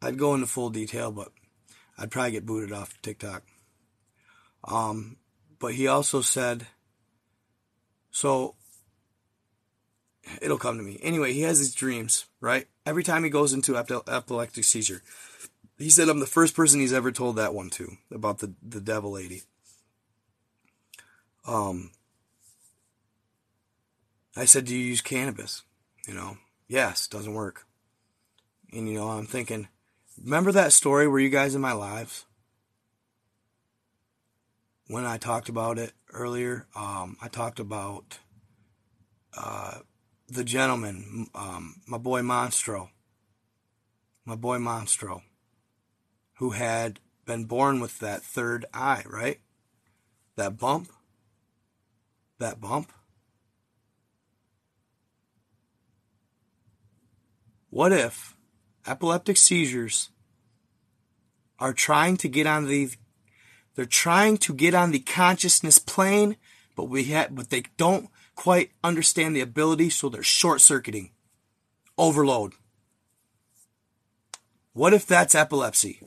I'd 0.01 0.18
go 0.18 0.34
into 0.34 0.47
full 0.47 0.69
detail, 0.69 1.11
but 1.11 1.30
I'd 1.97 2.11
probably 2.11 2.31
get 2.31 2.45
booted 2.45 2.72
off 2.72 2.99
TikTok. 3.01 3.43
Um, 4.63 5.18
but 5.59 5.76
he 5.76 5.88
also 5.88 6.22
said, 6.22 6.68
so 8.11 8.55
it'll 10.41 10.57
come 10.57 10.77
to 10.77 10.83
me. 10.83 10.99
Anyway, 11.01 11.33
he 11.33 11.41
has 11.41 11.59
these 11.59 11.73
dreams, 11.73 12.25
right? 12.39 12.67
Every 12.85 13.03
time 13.03 13.23
he 13.23 13.29
goes 13.29 13.53
into 13.53 13.77
epileptic 13.77 14.63
seizure, 14.63 15.01
he 15.77 15.89
said 15.89 16.09
I'm 16.09 16.19
the 16.19 16.27
first 16.27 16.55
person 16.55 16.79
he's 16.79 16.93
ever 16.93 17.11
told 17.11 17.38
that 17.38 17.53
one 17.53 17.69
to 17.71 17.97
about 18.11 18.39
the 18.39 18.53
the 18.61 18.81
devil 18.81 19.11
lady. 19.11 19.43
Um, 21.45 21.91
I 24.35 24.45
said, 24.45 24.65
Do 24.65 24.75
you 24.75 24.83
use 24.83 25.01
cannabis? 25.01 25.63
You 26.07 26.13
know, 26.13 26.38
yes, 26.67 27.07
doesn't 27.07 27.33
work. 27.33 27.65
And, 28.73 28.88
you 28.88 28.95
know, 28.95 29.09
I'm 29.09 29.25
thinking, 29.25 29.67
remember 30.23 30.51
that 30.53 30.71
story? 30.71 31.07
Were 31.07 31.19
you 31.19 31.29
guys 31.29 31.55
in 31.55 31.61
my 31.61 31.73
lives? 31.73 32.25
When 34.91 35.05
I 35.05 35.18
talked 35.18 35.47
about 35.47 35.77
it 35.77 35.93
earlier, 36.11 36.68
um, 36.76 37.15
I 37.22 37.30
talked 37.30 37.61
about 37.61 38.19
uh, 39.34 39.77
the 40.27 40.43
gentleman, 40.43 41.27
um, 41.34 41.76
my 41.88 41.97
boy 41.97 42.19
Monstro, 42.19 42.89
my 44.26 44.35
boy 44.35 44.57
Monstro, 44.57 45.22
who 46.39 46.49
had 46.49 46.99
been 47.26 47.45
born 47.45 47.80
with 47.80 47.99
that 47.99 48.22
third 48.22 48.65
eye, 48.73 49.05
right? 49.09 49.39
That 50.35 50.57
bump, 50.57 50.89
that 52.39 52.59
bump. 52.59 52.91
What 57.69 57.93
if 57.93 58.35
epileptic 58.85 59.38
seizures 59.38 60.09
are 61.59 61.72
trying 61.72 62.18
to 62.18 62.27
get 62.27 62.45
on 62.45 62.68
the 62.68 62.91
they're 63.76 63.85
trying 63.85 64.38
to 64.38 64.53
get 64.53 64.73
on 64.73 64.91
the 64.91 64.99
consciousness 64.99 65.80
plane, 65.80 66.35
but 66.76 66.85
we 66.85 67.06
have 67.06 67.35
but 67.35 67.49
they 67.49 67.64
don't 67.77 68.10
quite 68.35 68.72
understand 68.84 69.35
the 69.35 69.41
ability, 69.41 69.89
so 69.89 70.10
they're 70.10 70.23
short 70.23 70.61
circuiting. 70.61 71.11
Overload. 71.98 72.53
What 74.73 74.93
if 74.93 75.06
that's 75.06 75.35
epilepsy? 75.35 76.02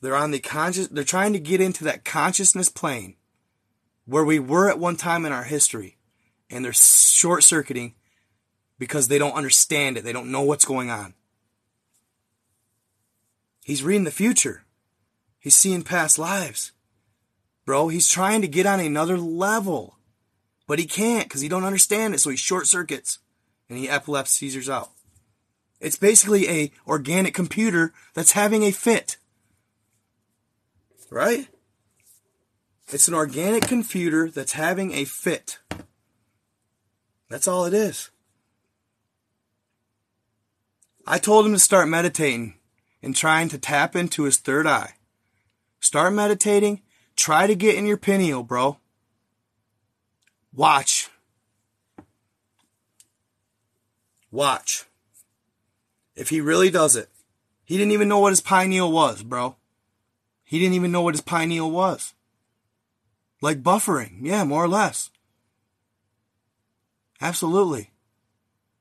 They're 0.00 0.16
on 0.16 0.30
the 0.30 0.38
conscious 0.38 0.88
they're 0.88 1.04
trying 1.04 1.32
to 1.32 1.40
get 1.40 1.60
into 1.60 1.84
that 1.84 2.04
consciousness 2.04 2.68
plane 2.68 3.16
where 4.06 4.24
we 4.24 4.38
were 4.38 4.70
at 4.70 4.78
one 4.78 4.96
time 4.96 5.26
in 5.26 5.32
our 5.32 5.44
history 5.44 5.98
and 6.48 6.64
they're 6.64 6.72
short 6.72 7.42
circuiting 7.42 7.94
because 8.78 9.08
they 9.08 9.18
don't 9.18 9.34
understand 9.34 9.98
it. 9.98 10.04
They 10.04 10.12
don't 10.12 10.30
know 10.30 10.42
what's 10.42 10.64
going 10.64 10.90
on. 10.90 11.14
He's 13.64 13.82
reading 13.82 14.04
the 14.04 14.10
future. 14.10 14.64
He's 15.48 15.56
seeing 15.56 15.80
past 15.80 16.18
lives. 16.18 16.72
Bro, 17.64 17.88
he's 17.88 18.06
trying 18.06 18.42
to 18.42 18.48
get 18.48 18.66
on 18.66 18.80
another 18.80 19.16
level. 19.16 19.96
But 20.66 20.78
he 20.78 20.84
can't 20.84 21.24
because 21.24 21.40
he 21.40 21.48
don't 21.48 21.64
understand 21.64 22.12
it. 22.12 22.18
So 22.18 22.28
he 22.28 22.36
short 22.36 22.66
circuits 22.66 23.20
and 23.66 23.78
he 23.78 23.88
epilepsy 23.88 24.50
seizures 24.50 24.68
out. 24.68 24.90
It's 25.80 25.96
basically 25.96 26.50
a 26.50 26.70
organic 26.86 27.32
computer 27.32 27.94
that's 28.12 28.32
having 28.32 28.62
a 28.62 28.72
fit. 28.72 29.16
Right? 31.08 31.48
It's 32.88 33.08
an 33.08 33.14
organic 33.14 33.66
computer 33.66 34.28
that's 34.28 34.52
having 34.52 34.92
a 34.92 35.06
fit. 35.06 35.60
That's 37.30 37.48
all 37.48 37.64
it 37.64 37.72
is. 37.72 38.10
I 41.06 41.16
told 41.16 41.46
him 41.46 41.54
to 41.54 41.58
start 41.58 41.88
meditating 41.88 42.58
and 43.02 43.16
trying 43.16 43.48
to 43.48 43.56
tap 43.56 43.96
into 43.96 44.24
his 44.24 44.36
third 44.36 44.66
eye. 44.66 44.92
Start 45.80 46.12
meditating. 46.12 46.82
Try 47.16 47.46
to 47.46 47.54
get 47.54 47.76
in 47.76 47.86
your 47.86 47.96
pineal, 47.96 48.42
bro. 48.42 48.78
Watch. 50.54 51.08
Watch. 54.30 54.84
If 56.14 56.30
he 56.30 56.40
really 56.40 56.70
does 56.70 56.96
it. 56.96 57.08
He 57.64 57.76
didn't 57.76 57.92
even 57.92 58.08
know 58.08 58.18
what 58.18 58.32
his 58.32 58.40
pineal 58.40 58.90
was, 58.90 59.22
bro. 59.22 59.56
He 60.44 60.58
didn't 60.58 60.74
even 60.74 60.90
know 60.90 61.02
what 61.02 61.14
his 61.14 61.20
pineal 61.20 61.70
was. 61.70 62.14
Like 63.42 63.62
buffering. 63.62 64.20
Yeah, 64.22 64.44
more 64.44 64.64
or 64.64 64.68
less. 64.68 65.10
Absolutely. 67.20 67.90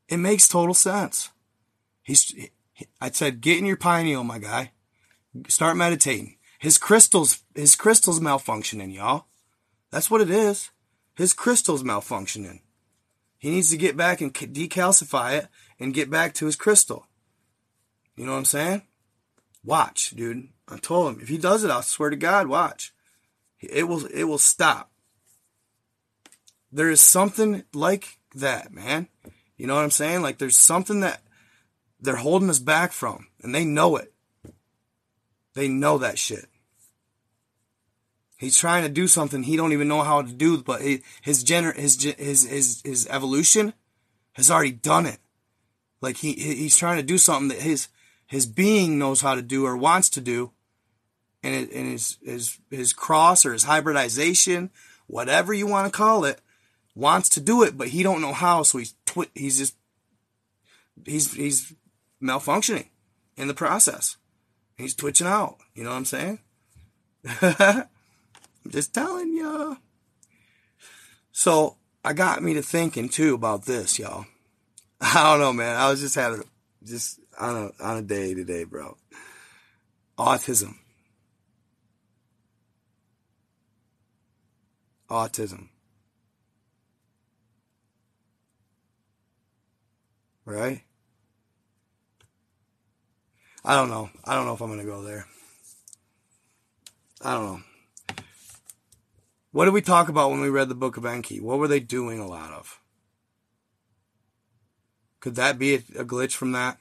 It 0.07 0.17
makes 0.17 0.47
total 0.47 0.73
sense. 0.73 1.31
He's, 2.01 2.33
I 3.01 3.11
said, 3.11 3.41
get 3.41 3.57
in 3.57 3.65
your 3.65 3.77
pineal, 3.77 4.23
my 4.23 4.39
guy. 4.39 4.71
Start 5.49 5.75
meditating. 5.75 6.36
His 6.59 6.77
crystals, 6.77 7.43
his 7.55 7.75
crystals 7.75 8.19
malfunctioning, 8.19 8.93
y'all. 8.93 9.25
That's 9.91 10.09
what 10.09 10.21
it 10.21 10.29
is. 10.29 10.71
His 11.15 11.33
crystals 11.33 11.83
malfunctioning. 11.83 12.61
He 13.37 13.51
needs 13.51 13.69
to 13.69 13.77
get 13.77 13.95
back 13.95 14.21
and 14.21 14.33
decalcify 14.33 15.39
it 15.39 15.47
and 15.79 15.93
get 15.93 16.09
back 16.09 16.33
to 16.35 16.45
his 16.45 16.55
crystal. 16.55 17.07
You 18.15 18.25
know 18.25 18.31
what 18.31 18.39
I'm 18.39 18.45
saying? 18.45 18.81
Watch, 19.63 20.11
dude. 20.11 20.49
I 20.67 20.77
told 20.77 21.13
him 21.13 21.21
if 21.21 21.29
he 21.29 21.37
does 21.37 21.63
it, 21.63 21.71
I 21.71 21.81
swear 21.81 22.09
to 22.09 22.15
God, 22.15 22.47
watch. 22.47 22.93
It 23.59 23.87
will 23.87 24.05
it 24.07 24.23
will 24.23 24.37
stop. 24.37 24.91
There 26.71 26.89
is 26.89 27.01
something 27.01 27.63
like 27.73 28.17
that, 28.35 28.73
man. 28.73 29.07
You 29.55 29.67
know 29.67 29.75
what 29.75 29.83
I'm 29.83 29.91
saying? 29.91 30.21
Like 30.21 30.37
there's 30.37 30.57
something 30.57 30.99
that 31.01 31.21
they're 31.99 32.15
holding 32.15 32.49
us 32.49 32.59
back 32.59 32.91
from, 32.91 33.27
and 33.41 33.53
they 33.53 33.65
know 33.65 33.97
it. 33.97 34.13
They 35.57 35.67
know 35.67 35.97
that 35.97 36.19
shit. 36.19 36.45
He's 38.37 38.59
trying 38.59 38.83
to 38.83 38.89
do 38.89 39.07
something 39.07 39.41
he 39.41 39.57
don't 39.57 39.73
even 39.73 39.87
know 39.87 40.03
how 40.03 40.21
to 40.21 40.31
do, 40.31 40.61
but 40.61 40.83
his 40.83 41.43
gener 41.43 41.75
his 41.75 41.99
his 42.03 42.47
his 42.47 42.81
his 42.85 43.07
evolution 43.07 43.73
has 44.33 44.51
already 44.51 44.73
done 44.73 45.07
it. 45.07 45.17
Like 45.99 46.17
he 46.17 46.33
he's 46.33 46.77
trying 46.77 46.97
to 46.97 47.03
do 47.03 47.17
something 47.17 47.47
that 47.47 47.63
his 47.63 47.87
his 48.27 48.45
being 48.45 48.99
knows 48.99 49.21
how 49.21 49.33
to 49.33 49.41
do 49.41 49.65
or 49.65 49.75
wants 49.75 50.09
to 50.11 50.21
do, 50.21 50.51
and 51.41 51.55
it, 51.55 51.71
and 51.71 51.91
his 51.91 52.19
his 52.23 52.59
his 52.69 52.93
cross 52.93 53.43
or 53.43 53.53
his 53.53 53.63
hybridization, 53.63 54.69
whatever 55.07 55.55
you 55.55 55.65
want 55.65 55.91
to 55.91 55.97
call 55.97 56.23
it, 56.23 56.39
wants 56.93 57.29
to 57.29 57.39
do 57.39 57.63
it, 57.63 57.75
but 57.75 57.87
he 57.87 58.03
don't 58.03 58.21
know 58.21 58.33
how. 58.33 58.61
So 58.61 58.77
he's 58.77 58.93
twi- 59.07 59.31
he's 59.33 59.57
just 59.57 59.75
he's 61.03 61.33
he's 61.33 61.73
malfunctioning 62.21 62.89
in 63.35 63.47
the 63.47 63.55
process. 63.55 64.17
He's 64.77 64.93
twitching 64.93 65.27
out. 65.27 65.57
You 65.73 65.83
know 65.83 65.89
what 65.89 65.97
I'm 65.97 66.05
saying? 66.05 66.39
I'm 67.41 67.85
just 68.69 68.93
telling 68.93 69.35
y'all. 69.35 69.77
So 71.31 71.77
I 72.05 72.13
got 72.13 72.43
me 72.43 72.53
to 72.53 72.61
thinking 72.61 73.09
too 73.09 73.33
about 73.33 73.65
this, 73.65 73.97
y'all. 73.97 74.25
I 75.01 75.23
don't 75.23 75.39
know, 75.39 75.53
man. 75.53 75.75
I 75.75 75.89
was 75.89 75.99
just 75.99 76.15
having 76.15 76.43
just 76.83 77.19
on 77.39 77.71
a 77.79 77.83
on 77.83 77.97
a 77.97 78.01
day 78.01 78.33
today, 78.33 78.63
bro. 78.63 78.97
Autism. 80.17 80.75
Autism. 85.09 85.69
Right? 90.45 90.83
I 93.67 93.75
don't 93.75 93.89
know. 93.89 94.09
I 94.23 94.33
don't 94.33 94.45
know 94.45 94.53
if 94.53 94.61
I'm 94.61 94.69
going 94.69 94.79
to 94.79 94.85
go 94.85 95.03
there. 95.03 95.25
I 97.21 97.33
don't 97.33 97.45
know. 97.45 97.61
What 99.51 99.65
did 99.65 99.73
we 99.73 99.81
talk 99.81 100.07
about 100.07 100.31
when 100.31 100.39
we 100.39 100.47
read 100.47 100.69
the 100.69 100.73
book 100.75 100.95
of 100.95 101.05
Enki? 101.05 101.41
What 101.41 101.59
were 101.59 101.67
they 101.67 101.81
doing 101.81 102.17
a 102.17 102.27
lot 102.27 102.53
of? 102.53 102.79
Could 105.19 105.35
that 105.35 105.59
be 105.59 105.73
a, 105.73 105.79
glitch 105.79 106.31
from 106.31 106.53
that? 106.53 106.77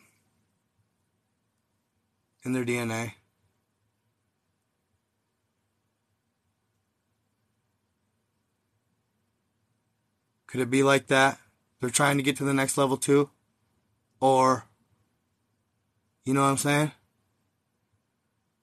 In 2.45 2.53
their 2.53 2.65
DNA? 2.65 3.15
Could 10.47 10.61
it 10.61 10.71
be 10.71 10.85
like 10.85 11.09
that? 11.09 11.41
They're 11.81 11.91
trying 11.91 12.17
to 12.19 12.23
get 12.23 12.37
to 12.37 12.45
the 12.45 12.55
next 12.55 12.79
level 12.79 12.97
too? 12.97 13.31
Or 14.21 14.67
you 16.27 16.35
know 16.35 16.43
what 16.43 16.49
I'm 16.49 16.57
saying? 16.59 16.93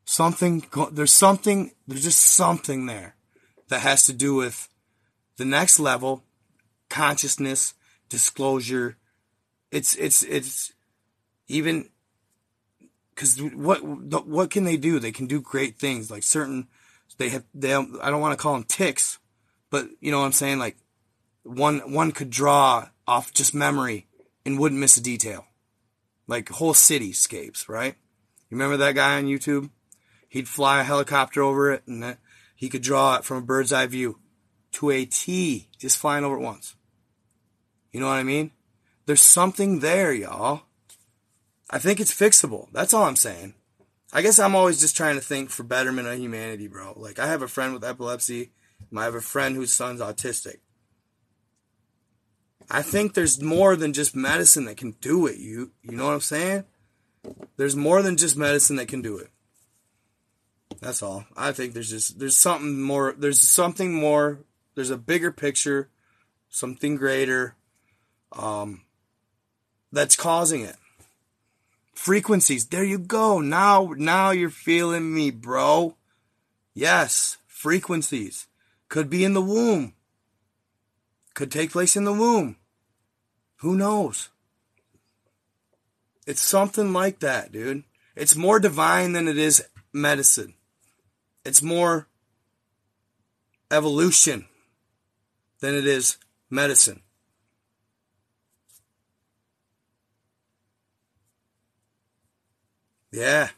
Something, 0.05 0.65
there's 0.91 1.13
something, 1.13 1.71
there's 1.87 2.03
just 2.03 2.19
something 2.19 2.85
there 2.85 3.15
that 3.69 3.79
has 3.79 4.03
to 4.03 4.13
do 4.13 4.35
with 4.35 4.67
the 5.37 5.45
next 5.45 5.79
level, 5.79 6.23
consciousness, 6.89 7.73
disclosure. 8.09 8.97
It's, 9.71 9.95
it's, 9.95 10.23
it's 10.23 10.73
even, 11.47 11.89
cause 13.15 13.41
what, 13.41 13.81
what 13.81 14.51
can 14.51 14.65
they 14.65 14.75
do? 14.75 14.99
They 14.99 15.13
can 15.13 15.25
do 15.25 15.39
great 15.39 15.79
things 15.79 16.11
like 16.11 16.23
certain, 16.23 16.67
they 17.17 17.29
have, 17.29 17.45
they, 17.53 17.73
I 17.73 18.09
don't 18.11 18.21
want 18.21 18.37
to 18.37 18.41
call 18.41 18.53
them 18.53 18.65
ticks, 18.65 19.19
but 19.69 19.87
you 20.01 20.11
know 20.11 20.19
what 20.19 20.25
I'm 20.25 20.33
saying? 20.33 20.59
Like 20.59 20.75
one, 21.43 21.93
one 21.93 22.11
could 22.11 22.29
draw 22.29 22.89
off 23.07 23.33
just 23.33 23.55
memory 23.55 24.07
and 24.45 24.59
wouldn't 24.59 24.81
miss 24.81 24.97
a 24.97 25.01
detail 25.01 25.45
like 26.27 26.49
whole 26.49 26.73
cityscapes, 26.73 27.67
right? 27.67 27.95
You 28.49 28.57
remember 28.57 28.77
that 28.77 28.95
guy 28.95 29.17
on 29.17 29.25
YouTube? 29.25 29.69
He'd 30.29 30.47
fly 30.47 30.81
a 30.81 30.83
helicopter 30.83 31.41
over 31.41 31.71
it 31.71 31.83
and 31.87 32.17
he 32.55 32.69
could 32.69 32.81
draw 32.81 33.15
it 33.15 33.23
from 33.23 33.37
a 33.37 33.41
bird's 33.41 33.73
eye 33.73 33.87
view 33.87 34.19
to 34.73 34.89
a 34.89 35.05
T, 35.05 35.69
just 35.77 35.97
flying 35.97 36.23
over 36.23 36.37
it 36.37 36.41
once. 36.41 36.75
You 37.91 37.99
know 37.99 38.07
what 38.07 38.13
I 38.13 38.23
mean? 38.23 38.51
There's 39.05 39.21
something 39.21 39.79
there, 39.79 40.13
y'all. 40.13 40.63
I 41.69 41.79
think 41.79 41.99
it's 41.99 42.13
fixable. 42.13 42.67
That's 42.71 42.93
all 42.93 43.03
I'm 43.03 43.15
saying. 43.15 43.55
I 44.11 44.21
guess 44.21 44.39
I'm 44.39 44.55
always 44.55 44.79
just 44.79 44.95
trying 44.95 45.15
to 45.15 45.21
think 45.21 45.49
for 45.49 45.63
betterment 45.63 46.07
of 46.07 46.19
humanity, 46.19 46.67
bro. 46.67 46.93
Like 46.95 47.19
I 47.19 47.27
have 47.27 47.41
a 47.41 47.47
friend 47.47 47.73
with 47.73 47.83
epilepsy. 47.83 48.51
I 48.95 49.03
have 49.03 49.15
a 49.15 49.21
friend 49.21 49.55
whose 49.55 49.73
son's 49.73 50.01
autistic. 50.01 50.57
I 52.73 52.81
think 52.81 53.13
there's 53.13 53.39
more 53.39 53.75
than 53.75 53.93
just 53.93 54.15
medicine 54.15 54.65
that 54.65 54.77
can 54.77 54.95
do 54.99 55.27
it. 55.27 55.37
You 55.37 55.71
you 55.83 55.95
know 55.95 56.05
what 56.05 56.15
I'm 56.15 56.21
saying? 56.21 56.63
There's 57.55 57.75
more 57.75 58.01
than 58.01 58.17
just 58.17 58.35
medicine 58.35 58.77
that 58.77 58.87
can 58.87 59.03
do 59.03 59.19
it. 59.19 59.29
That's 60.81 61.03
all. 61.03 61.25
I 61.37 61.51
think 61.51 61.73
there's 61.73 61.91
just 61.91 62.17
there's 62.17 62.35
something 62.35 62.81
more 62.81 63.13
there's 63.15 63.39
something 63.39 63.93
more 63.93 64.39
there's 64.73 64.89
a 64.89 64.97
bigger 64.97 65.31
picture, 65.31 65.89
something 66.49 66.95
greater 66.95 67.55
um 68.31 68.81
that's 69.91 70.15
causing 70.15 70.61
it. 70.61 70.77
Frequencies. 71.93 72.65
There 72.65 72.83
you 72.83 72.97
go. 72.97 73.39
Now 73.39 73.93
now 73.95 74.31
you're 74.31 74.49
feeling 74.49 75.13
me, 75.13 75.29
bro. 75.29 75.95
Yes, 76.73 77.37
frequencies. 77.45 78.47
Could 78.89 79.11
be 79.11 79.23
in 79.23 79.35
the 79.35 79.43
womb. 79.43 79.93
Could 81.35 81.51
take 81.51 81.71
place 81.71 81.95
in 81.95 82.03
the 82.03 82.13
womb. 82.13 82.57
Who 83.63 83.77
knows? 83.77 84.27
It's 86.27 86.41
something 86.41 86.91
like 86.91 87.19
that, 87.19 87.53
dude. 87.53 87.85
It's 88.13 88.35
more 88.35 88.59
divine 88.59 89.13
than 89.13 89.29
it 89.29 89.37
is 89.37 89.63
medicine. 89.93 90.55
It's 91.45 91.61
more 91.61 92.09
evolution 93.71 94.47
than 95.61 95.75
it 95.75 95.87
is 95.87 96.17
medicine. 96.49 97.03
Yeah. 103.13 103.51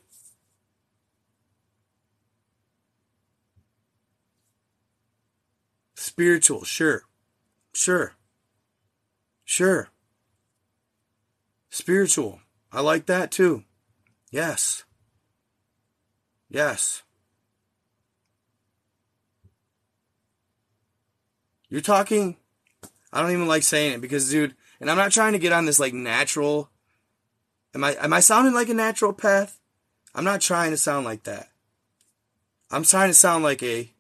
Spiritual, 5.96 6.64
sure. 6.64 7.06
Sure. 7.74 8.14
Sure. 9.46 9.90
Spiritual. 11.76 12.40
I 12.72 12.80
like 12.80 13.06
that 13.08 13.32
too. 13.32 13.66
Yes. 14.32 14.86
Yes. 16.50 17.04
You're 21.68 21.82
talking 21.82 22.38
I 23.12 23.22
don't 23.22 23.32
even 23.32 23.48
like 23.48 23.64
saying 23.64 23.96
it 23.96 24.00
because 24.00 24.30
dude, 24.30 24.56
and 24.80 24.90
I'm 24.90 24.96
not 24.96 25.12
trying 25.12 25.34
to 25.34 25.38
get 25.38 25.52
on 25.52 25.66
this 25.66 25.78
like 25.78 25.94
natural 25.94 26.70
Am 27.74 27.84
I 27.84 27.98
am 28.00 28.14
I 28.14 28.22
sounding 28.22 28.54
like 28.54 28.70
a 28.70 28.74
natural 28.74 29.12
path? 29.12 29.60
I'm 30.16 30.24
not 30.24 30.40
trying 30.40 30.72
to 30.72 30.78
sound 30.78 31.04
like 31.04 31.24
that. 31.24 31.50
I'm 32.72 32.84
trying 32.84 33.10
to 33.10 33.14
sound 33.14 33.44
like 33.44 33.62
a 33.62 33.92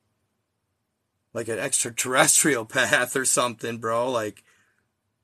like 1.33 1.49
an 1.49 1.59
extraterrestrial 1.59 2.63
path 2.77 3.17
or 3.17 3.25
something, 3.25 3.79
bro. 3.79 4.09
Like 4.09 4.43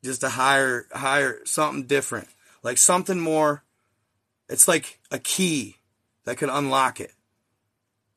just 0.03 0.21
a 0.21 0.29
higher 0.29 0.87
higher 0.91 1.39
something 1.45 1.87
different. 1.87 2.27
Like 2.63 2.77
something 2.77 3.19
more 3.19 3.63
it's 4.51 4.67
like 4.67 4.99
a 5.09 5.17
key 5.17 5.77
that 6.25 6.37
can 6.37 6.49
unlock 6.49 6.99
it. 6.99 7.13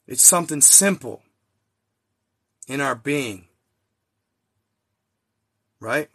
It's 0.09 0.23
something 0.23 0.61
simple 0.61 1.23
in 2.67 2.81
our 2.81 2.97
being. 2.97 3.47
Right? 5.79 6.11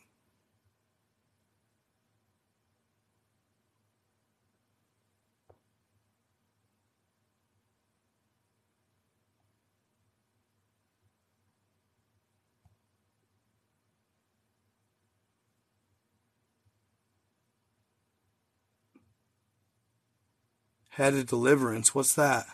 Head 21.00 21.14
of 21.14 21.28
deliverance. 21.28 21.96
What's 21.96 22.14
that? 22.16 22.46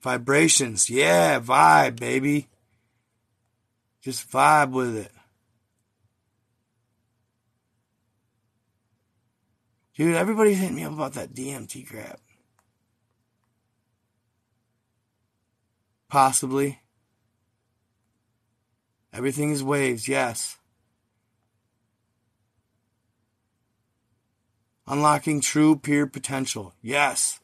Vibrations. 0.00 0.88
Yeah, 0.88 1.40
vibe, 1.40 1.98
baby. 1.98 2.46
Just 4.00 4.30
vibe 4.30 4.70
with 4.70 4.96
it. 4.96 5.10
Dude, 9.96 10.14
everybody's 10.14 10.60
hitting 10.60 10.76
me 10.76 10.84
up 10.84 10.92
about 10.92 11.14
that 11.14 11.34
DMT 11.34 11.84
crap. 11.84 12.20
Possibly. 16.08 16.78
Everything 19.12 19.50
is 19.50 19.64
waves, 19.64 20.06
yes. 20.06 20.56
Unlocking 24.88 25.40
true 25.40 25.76
peer 25.76 26.06
potential. 26.06 26.72
Yes. 26.80 27.40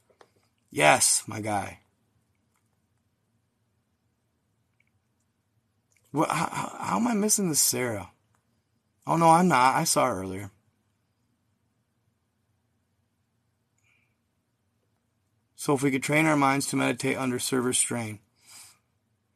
Yes, 0.71 1.25
my 1.27 1.41
guy. 1.41 1.81
What, 6.13 6.31
how, 6.31 6.77
how 6.79 6.97
am 6.99 7.09
I 7.09 7.15
missing 7.15 7.49
this 7.49 7.61
Sarah? 7.61 8.11
Oh, 9.07 9.17
no, 9.17 9.31
I'm 9.31 9.49
not. 9.49 9.75
I 9.75 9.85
saw 9.85 10.07
her 10.07 10.21
earlier. 10.21 10.51
So 15.57 15.75
if 15.75 15.83
we 15.83 15.91
could 15.91 16.03
train 16.03 16.27
our 16.27 16.37
minds 16.37 16.67
to 16.69 16.77
meditate 16.77 17.17
under 17.17 17.39
server 17.39 17.73
strain, 17.73 18.19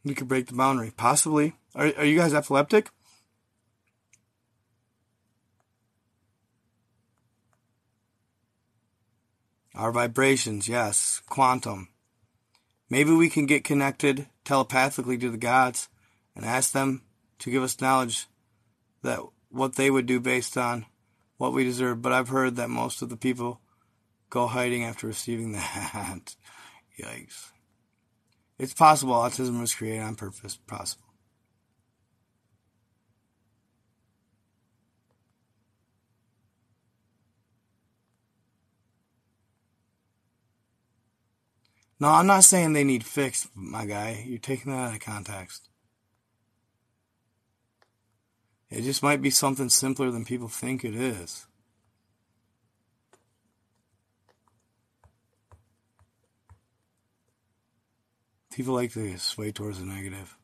we 0.05 0.15
could 0.15 0.29
break 0.29 0.47
the 0.47 0.55
boundary. 0.55 0.93
Possibly. 0.97 1.55
Are, 1.75 1.93
are 1.97 2.05
you 2.05 2.19
guys 2.19 2.35
epileptic? 2.35 2.91
Our 9.77 9.93
vibrations, 9.93 10.69
yes. 10.69 11.21
Quantum. 11.29 11.89
Maybe 12.89 13.11
we 13.11 13.29
can 13.29 13.47
get 13.47 13.65
connected 13.65 14.27
telepathically 14.45 15.19
to 15.19 15.31
the 15.31 15.37
gods 15.37 15.89
and 16.35 16.45
ask 16.45 16.73
them 16.73 17.03
to 17.41 17.51
give 17.51 17.63
us 17.63 17.81
knowledge 17.81 18.27
that 19.03 19.21
what 19.51 19.77
they 19.77 19.91
would 19.91 20.07
do 20.07 20.19
based 20.19 20.57
on 20.57 20.87
what 21.37 21.53
we 21.53 21.65
deserve. 21.65 22.01
But 22.01 22.13
I've 22.13 22.29
heard 22.29 22.57
that 22.57 22.71
most 22.71 23.03
of 23.03 23.11
the 23.11 23.17
people 23.17 23.61
go 24.31 24.47
hiding 24.47 24.85
after 24.85 25.07
receiving 25.07 25.53
that. 25.53 26.37
Yikes. 26.99 27.51
It's 28.59 28.73
possible 28.73 29.15
autism 29.15 29.61
was 29.61 29.75
created 29.75 30.03
on 30.03 30.15
purpose. 30.15 30.57
Possible. 30.67 31.06
No, 41.99 42.09
I'm 42.09 42.27
not 42.27 42.45
saying 42.45 42.73
they 42.73 42.85
need 42.85 43.05
fixed, 43.05 43.49
my 43.55 43.87
guy. 43.87 44.25
You're 44.27 44.39
taking 44.39 44.71
that 44.73 44.89
out 44.91 44.95
of 44.95 45.01
context. 45.01 45.69
It 48.69 48.83
just 48.83 49.03
might 49.03 49.23
be 49.23 49.31
something 49.31 49.69
simpler 49.69 50.11
than 50.11 50.25
people 50.25 50.49
think 50.49 50.85
it 50.85 50.95
is. 50.95 51.47
People 58.53 58.75
like 58.75 58.93
to 58.93 59.19
sway 59.19 59.53
towards 59.53 59.79
the 59.79 59.85
negative. 59.87 60.37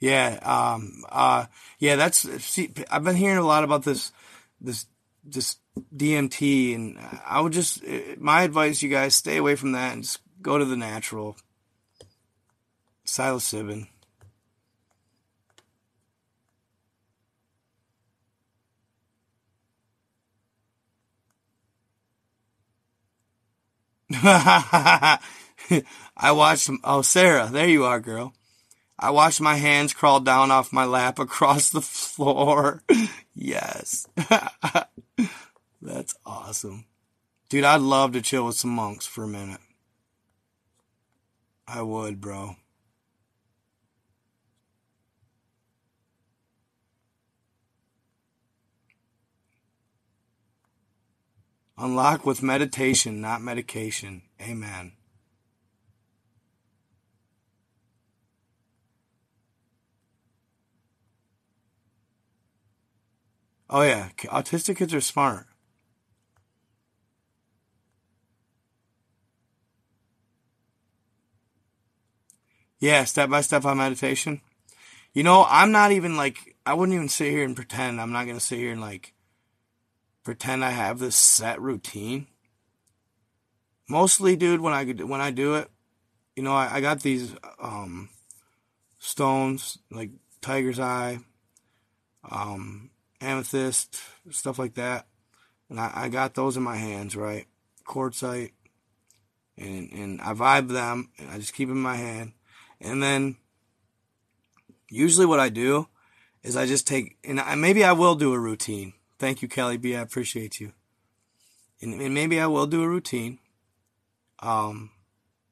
Yeah, 0.00 0.38
um, 0.42 1.02
uh, 1.08 1.46
yeah, 1.80 1.96
that's, 1.96 2.18
see, 2.44 2.72
I've 2.88 3.02
been 3.02 3.16
hearing 3.16 3.38
a 3.38 3.46
lot 3.46 3.64
about 3.64 3.82
this, 3.82 4.12
this, 4.60 4.86
this 5.32 5.56
DMT, 5.94 6.74
and 6.74 6.98
I 7.26 7.40
would 7.40 7.52
just, 7.52 7.84
uh, 7.84 8.16
my 8.18 8.42
advice, 8.42 8.82
you 8.82 8.88
guys, 8.88 9.14
stay 9.14 9.36
away 9.36 9.56
from 9.56 9.72
that 9.72 9.92
and 9.92 10.02
just 10.02 10.20
go 10.42 10.58
to 10.58 10.64
the 10.64 10.76
natural. 10.76 11.36
Psilocybin. 13.06 13.88
I 24.22 25.18
watched, 26.32 26.70
oh, 26.82 27.02
Sarah, 27.02 27.48
there 27.52 27.68
you 27.68 27.84
are, 27.84 28.00
girl. 28.00 28.32
I 28.98 29.10
watched 29.10 29.40
my 29.40 29.54
hands 29.56 29.94
crawl 29.94 30.20
down 30.20 30.50
off 30.50 30.72
my 30.72 30.84
lap 30.84 31.18
across 31.20 31.70
the 31.70 31.82
floor. 31.82 32.82
yes. 33.34 34.06
That's 35.88 36.14
awesome. 36.26 36.84
Dude, 37.48 37.64
I'd 37.64 37.80
love 37.80 38.12
to 38.12 38.20
chill 38.20 38.44
with 38.44 38.56
some 38.56 38.72
monks 38.72 39.06
for 39.06 39.24
a 39.24 39.26
minute. 39.26 39.62
I 41.66 41.80
would, 41.80 42.20
bro. 42.20 42.56
Unlock 51.78 52.26
with 52.26 52.42
meditation, 52.42 53.22
not 53.22 53.40
medication. 53.40 54.22
Amen. 54.42 54.92
Oh, 63.70 63.80
yeah. 63.80 64.10
Autistic 64.18 64.76
kids 64.76 64.92
are 64.92 65.00
smart. 65.00 65.47
Yeah, 72.80 73.04
step 73.04 73.30
by 73.30 73.40
step 73.40 73.64
on 73.64 73.78
meditation. 73.78 74.40
You 75.12 75.22
know, 75.22 75.44
I'm 75.48 75.72
not 75.72 75.92
even 75.92 76.16
like 76.16 76.56
I 76.64 76.74
wouldn't 76.74 76.94
even 76.94 77.08
sit 77.08 77.30
here 77.30 77.44
and 77.44 77.56
pretend. 77.56 78.00
I'm 78.00 78.12
not 78.12 78.26
gonna 78.26 78.40
sit 78.40 78.58
here 78.58 78.72
and 78.72 78.80
like 78.80 79.14
pretend 80.22 80.64
I 80.64 80.70
have 80.70 80.98
this 80.98 81.16
set 81.16 81.60
routine. 81.60 82.26
Mostly, 83.88 84.36
dude, 84.36 84.60
when 84.60 84.74
I 84.74 84.84
when 84.84 85.20
I 85.20 85.30
do 85.30 85.54
it, 85.54 85.70
you 86.36 86.42
know, 86.42 86.54
I, 86.54 86.76
I 86.76 86.80
got 86.80 87.00
these 87.00 87.34
um, 87.60 88.10
stones 88.98 89.78
like 89.90 90.10
tiger's 90.40 90.78
eye, 90.78 91.18
um, 92.30 92.90
amethyst, 93.20 93.98
stuff 94.30 94.58
like 94.58 94.74
that, 94.74 95.06
and 95.68 95.80
I, 95.80 95.90
I 95.94 96.08
got 96.10 96.34
those 96.34 96.56
in 96.56 96.62
my 96.62 96.76
hands, 96.76 97.16
right? 97.16 97.46
Quartzite, 97.86 98.52
and 99.56 99.90
and 99.92 100.20
I 100.20 100.34
vibe 100.34 100.68
them, 100.68 101.10
and 101.18 101.30
I 101.30 101.38
just 101.38 101.54
keep 101.54 101.70
in 101.70 101.76
my 101.78 101.96
hand, 101.96 102.34
and 102.80 103.02
then 103.02 103.36
usually 104.88 105.26
what 105.26 105.40
I 105.40 105.48
do 105.48 105.88
is 106.42 106.56
I 106.56 106.66
just 106.66 106.86
take, 106.86 107.16
and 107.24 107.40
I, 107.40 107.54
maybe 107.54 107.84
I 107.84 107.92
will 107.92 108.14
do 108.14 108.32
a 108.32 108.38
routine. 108.38 108.94
Thank 109.18 109.42
you, 109.42 109.48
Kelly 109.48 109.76
B. 109.76 109.96
I 109.96 110.00
appreciate 110.00 110.60
you. 110.60 110.72
And, 111.80 112.00
and 112.00 112.14
maybe 112.14 112.40
I 112.40 112.46
will 112.46 112.66
do 112.66 112.82
a 112.82 112.88
routine. 112.88 113.38
Um, 114.40 114.90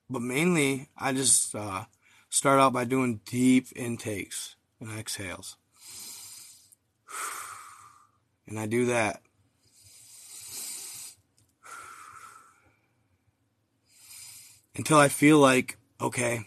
but 0.09 0.23
mainly 0.23 0.89
I 0.97 1.13
just 1.13 1.55
uh, 1.55 1.85
start 2.29 2.61
out 2.61 2.73
by 2.73 2.85
doing 2.85 3.21
deep 3.25 3.67
intakes 3.75 4.57
and 4.81 4.99
exhales. 4.99 5.57
And 8.49 8.61
I 8.61 8.67
do 8.67 8.87
that. 8.87 9.23
Until 14.77 14.99
I 14.99 15.09
feel 15.09 15.41
like, 15.41 15.77
okay, 16.01 16.47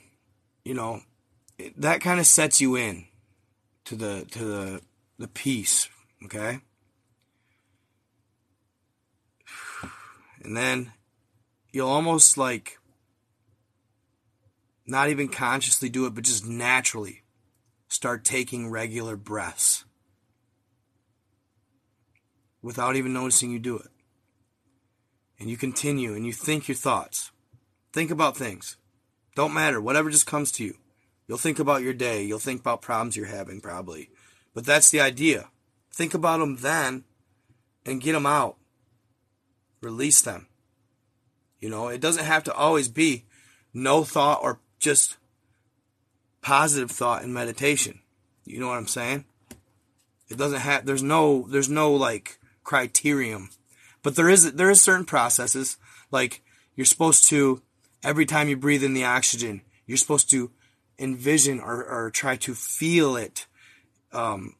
you 0.69 0.75
know, 0.75 1.01
that 1.77 1.99
kind 1.99 2.19
of 2.19 2.27
sets 2.27 2.61
you 2.61 2.75
in 2.75 3.05
to 3.85 3.95
the 3.95 4.27
to 4.29 4.45
the 4.45 4.81
the 5.17 5.27
peace, 5.27 5.89
okay? 6.23 6.59
And 10.43 10.55
then 10.55 10.91
you'll 11.71 11.89
almost 11.89 12.37
like 12.37 12.77
not 14.85 15.09
even 15.09 15.27
consciously 15.27 15.89
do 15.89 16.05
it, 16.05 16.13
but 16.13 16.23
just 16.23 16.45
naturally 16.45 17.23
start 17.87 18.23
taking 18.23 18.69
regular 18.69 19.15
breaths 19.15 19.85
without 22.61 22.95
even 22.95 23.11
noticing 23.11 23.49
you 23.49 23.57
do 23.57 23.75
it. 23.75 23.89
And 25.39 25.49
you 25.49 25.57
continue 25.57 26.13
and 26.13 26.27
you 26.27 26.31
think 26.31 26.67
your 26.67 26.75
thoughts. 26.75 27.31
Think 27.91 28.11
about 28.11 28.37
things. 28.37 28.77
Don't 29.39 29.53
matter, 29.53 29.79
whatever 29.79 30.09
just 30.09 30.25
comes 30.25 30.51
to 30.51 30.65
you. 30.65 30.75
You'll 31.25 31.37
think 31.37 31.59
about 31.59 31.81
your 31.81 31.93
day. 31.93 32.25
You'll 32.25 32.39
think 32.39 32.59
about 32.59 32.81
problems 32.81 33.15
you're 33.15 33.27
having, 33.27 33.61
probably. 33.61 34.09
But 34.53 34.65
that's 34.65 34.89
the 34.89 34.99
idea. 34.99 35.47
Think 35.93 36.13
about 36.13 36.39
them 36.39 36.57
then 36.57 37.05
and 37.85 38.01
get 38.01 38.11
them 38.11 38.25
out. 38.25 38.57
Release 39.79 40.19
them. 40.21 40.47
You 41.61 41.69
know, 41.69 41.87
it 41.87 42.01
doesn't 42.01 42.25
have 42.25 42.43
to 42.43 42.53
always 42.53 42.89
be 42.89 43.27
no 43.73 44.03
thought 44.03 44.41
or 44.43 44.59
just 44.77 45.15
positive 46.41 46.91
thought 46.91 47.23
in 47.23 47.31
meditation. 47.31 48.01
You 48.43 48.59
know 48.59 48.67
what 48.67 48.77
I'm 48.77 48.87
saying? 48.87 49.23
It 50.27 50.37
doesn't 50.37 50.59
have 50.59 50.85
there's 50.85 51.01
no 51.01 51.47
there's 51.47 51.69
no 51.69 51.93
like 51.93 52.39
criterion. 52.65 53.47
But 54.03 54.17
there 54.17 54.27
is 54.27 54.51
there 54.51 54.69
is 54.69 54.81
certain 54.81 55.05
processes 55.05 55.77
like 56.11 56.43
you're 56.75 56.83
supposed 56.83 57.29
to 57.29 57.61
every 58.03 58.25
time 58.25 58.49
you 58.49 58.57
breathe 58.57 58.83
in 58.83 58.93
the 58.93 59.05
oxygen, 59.05 59.61
you're 59.85 59.97
supposed 59.97 60.29
to 60.31 60.51
envision 60.97 61.59
or, 61.59 61.83
or 61.85 62.11
try 62.11 62.35
to 62.37 62.53
feel 62.53 63.15
it 63.15 63.45
um, 64.11 64.55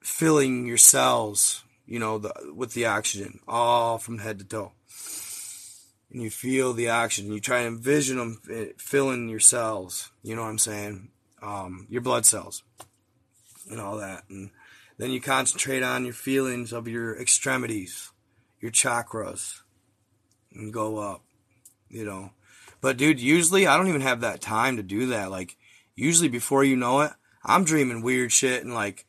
filling 0.00 0.66
your 0.66 0.76
cells, 0.76 1.64
you 1.86 1.98
know, 1.98 2.18
the, 2.18 2.32
with 2.54 2.74
the 2.74 2.86
oxygen, 2.86 3.40
all 3.46 3.98
from 3.98 4.18
head 4.18 4.38
to 4.38 4.44
toe. 4.44 4.72
And 6.10 6.22
you 6.22 6.30
feel 6.30 6.72
the 6.72 6.88
oxygen. 6.88 7.32
You 7.32 7.40
try 7.40 7.62
to 7.62 7.68
envision 7.68 8.16
them 8.16 8.40
eh, 8.50 8.66
filling 8.78 9.28
your 9.28 9.40
cells. 9.40 10.10
You 10.22 10.36
know 10.36 10.42
what 10.42 10.48
I'm 10.48 10.58
saying? 10.58 11.10
Um, 11.42 11.86
your 11.90 12.00
blood 12.00 12.24
cells 12.24 12.62
and 13.70 13.80
all 13.80 13.96
that. 13.98 14.24
And 14.30 14.50
then 14.98 15.10
you 15.10 15.20
concentrate 15.20 15.82
on 15.82 16.04
your 16.04 16.14
feelings 16.14 16.72
of 16.72 16.88
your 16.88 17.18
extremities, 17.20 18.10
your 18.60 18.70
chakras, 18.70 19.60
and 20.52 20.72
go 20.72 20.98
up, 20.98 21.22
you 21.90 22.04
know. 22.04 22.30
But 22.80 22.96
dude, 22.96 23.20
usually 23.20 23.66
I 23.66 23.76
don't 23.76 23.88
even 23.88 24.00
have 24.02 24.20
that 24.20 24.40
time 24.40 24.76
to 24.76 24.82
do 24.82 25.06
that. 25.06 25.30
Like, 25.30 25.56
usually 25.94 26.28
before 26.28 26.62
you 26.62 26.76
know 26.76 27.00
it, 27.00 27.12
I'm 27.44 27.64
dreaming 27.64 28.02
weird 28.02 28.32
shit 28.32 28.64
and 28.64 28.74
like 28.74 29.06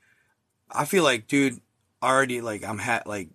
I 0.69 0.85
feel 0.85 1.03
like, 1.03 1.27
dude, 1.27 1.60
already 2.02 2.41
like 2.41 2.64
I'm 2.64 2.77
hat 2.77 3.07
like 3.07 3.30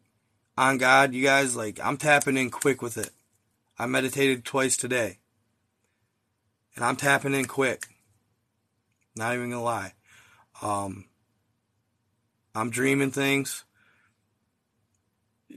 on 0.56 0.78
God, 0.78 1.12
you 1.14 1.22
guys, 1.22 1.56
like 1.56 1.80
I'm 1.82 1.96
tapping 1.96 2.36
in 2.36 2.50
quick 2.50 2.82
with 2.82 2.96
it. 2.96 3.10
I 3.78 3.86
meditated 3.86 4.44
twice 4.44 4.76
today. 4.76 5.18
And 6.76 6.84
I'm 6.84 6.96
tapping 6.96 7.34
in 7.34 7.46
quick. 7.46 7.86
Not 9.16 9.34
even 9.34 9.50
gonna 9.50 9.62
lie. 9.62 9.92
Um 10.62 11.06
I'm 12.54 12.70
dreaming 12.70 13.10
things. 13.10 13.64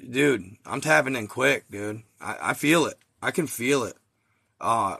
Dude, 0.09 0.57
I'm 0.65 0.81
tapping 0.81 1.15
in 1.15 1.27
quick, 1.27 1.69
dude. 1.69 2.03
I, 2.19 2.37
I 2.41 2.53
feel 2.53 2.85
it. 2.85 2.97
I 3.21 3.31
can 3.31 3.47
feel 3.47 3.83
it. 3.83 3.95
Uh 4.59 4.97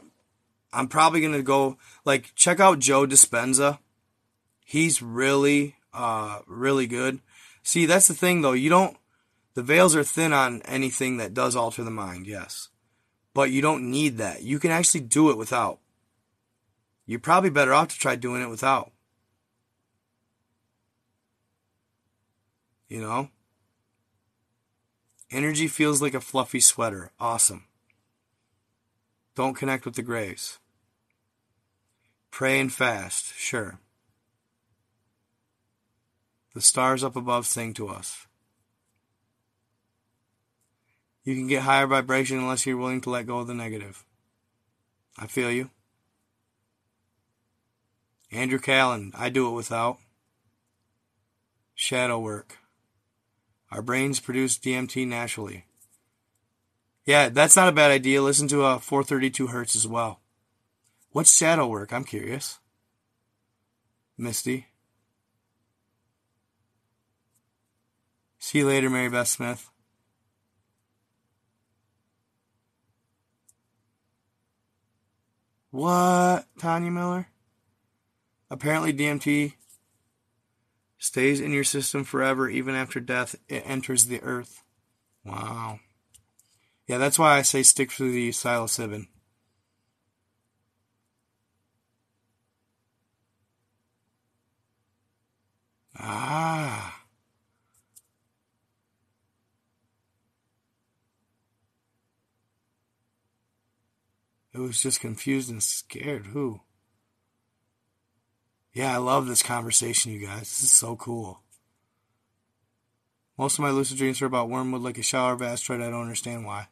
I'm 0.76 0.88
probably 0.88 1.22
gonna 1.22 1.42
go 1.42 1.78
like 2.04 2.34
check 2.36 2.60
out 2.60 2.80
Joe 2.80 3.08
Dispenza. 3.08 3.80
He's 4.66 5.02
really, 5.02 5.76
uh, 5.94 6.40
really 6.48 6.88
good. 6.88 7.20
See, 7.64 7.86
that's 7.86 8.08
the 8.08 8.14
thing 8.14 8.42
though. 8.42 8.54
You 8.54 8.70
don't. 8.70 8.98
The 9.54 9.64
veils 9.64 9.96
are 9.96 10.04
thin 10.04 10.34
on 10.34 10.62
anything 10.64 11.18
that 11.18 11.34
does 11.34 11.56
alter 11.56 11.84
the 11.84 11.92
mind. 11.92 12.28
Yes, 12.28 12.70
but 13.34 13.52
you 13.52 13.62
don't 13.62 13.90
need 13.90 14.18
that. 14.18 14.44
You 14.44 14.60
can 14.60 14.72
actually 14.72 15.02
do 15.02 15.30
it 15.30 15.38
without. 15.38 15.80
You're 17.06 17.20
probably 17.20 17.52
better 17.52 17.74
off 17.74 17.90
to 17.90 17.98
try 17.98 18.16
doing 18.16 18.42
it 18.42 18.50
without. 18.50 18.92
You 22.90 23.02
know? 23.02 23.30
Energy 25.32 25.68
feels 25.68 26.02
like 26.02 26.14
a 26.14 26.22
fluffy 26.22 26.60
sweater. 26.60 27.12
Awesome. 27.20 27.66
Don't 29.36 29.54
connect 29.54 29.86
with 29.86 29.96
the 29.96 30.02
graves. 30.02 30.60
Pray 32.32 32.60
and 32.60 32.72
fast, 32.72 33.34
sure. 33.36 33.80
The 36.54 36.62
stars 36.62 37.04
up 37.04 37.16
above 37.16 37.46
sing 37.46 37.74
to 37.74 37.90
us. 37.90 38.28
You 41.26 41.36
can 41.36 41.48
get 41.48 41.64
higher 41.64 41.88
vibration 41.88 42.38
unless 42.38 42.66
you're 42.66 42.78
willing 42.78 43.02
to 43.02 43.10
let 43.10 43.26
go 43.26 43.40
of 43.40 43.48
the 43.48 43.54
negative. 43.54 44.06
I 45.18 45.28
feel 45.28 45.52
you. 45.52 45.70
Andrew 48.32 48.60
Callan, 48.60 49.12
I 49.16 49.30
do 49.30 49.48
it 49.48 49.54
without. 49.54 49.98
Shadow 51.74 52.20
work. 52.20 52.58
Our 53.72 53.82
brains 53.82 54.20
produce 54.20 54.58
DMT 54.58 55.08
naturally. 55.08 55.66
Yeah, 57.06 57.30
that's 57.30 57.56
not 57.56 57.68
a 57.70 57.72
bad 57.72 57.92
idea. 57.92 58.22
Listen 58.22 58.48
to 58.48 58.64
a 58.64 58.76
uh, 58.76 58.80
432 58.80 59.48
hertz 59.48 59.76
as 59.76 59.88
well. 59.88 60.22
What's 61.12 61.36
shadow 61.36 61.68
work? 61.68 61.94
I'm 61.94 62.04
curious. 62.04 62.60
Misty. 64.18 64.68
See 68.40 68.60
you 68.60 68.68
later, 68.68 68.90
Mary 68.90 69.10
Beth 69.10 69.28
Smith. 69.28 69.70
What, 75.72 76.46
Tanya 76.58 76.90
Miller? 76.90 77.28
Apparently, 78.50 78.94
DMT 78.94 79.54
stays 80.98 81.42
in 81.42 81.52
your 81.52 81.64
system 81.64 82.04
forever, 82.04 82.50
even 82.50 82.76
after 82.76 83.00
death. 83.00 83.36
It 83.48 83.64
enters 83.66 84.06
the 84.06 84.22
earth. 84.22 84.64
Wow. 85.26 85.80
Yeah, 86.88 87.00
that's 87.00 87.18
why 87.18 87.38
I 87.38 87.42
say 87.42 87.64
stick 87.64 87.92
to 87.94 88.12
the 88.12 88.30
psilocybin. 88.30 89.08
Ah. 95.98 97.02
It 104.54 104.60
was 104.60 104.82
just 104.82 105.02
confused 105.02 105.50
and 105.50 105.62
scared. 105.62 106.28
Who? 106.28 106.62
Yeah, 108.74 108.94
I 108.94 108.98
love 108.98 109.28
this 109.28 109.44
conversation, 109.44 110.12
you 110.12 110.26
guys. 110.26 110.42
This 110.42 110.64
is 110.64 110.72
so 110.72 110.96
cool. 110.96 111.42
Most 113.38 113.58
of 113.58 113.64
my 113.64 113.70
lucid 113.70 113.98
dreams 113.98 114.22
are 114.22 114.26
about 114.26 114.50
wormwood 114.50 114.82
like 114.82 114.98
a 114.98 115.04
shower 115.04 115.34
of 115.34 115.42
asteroid. 115.42 115.82
I 115.82 115.90
don't 115.90 116.02
understand 116.04 116.46
why. 116.46 116.68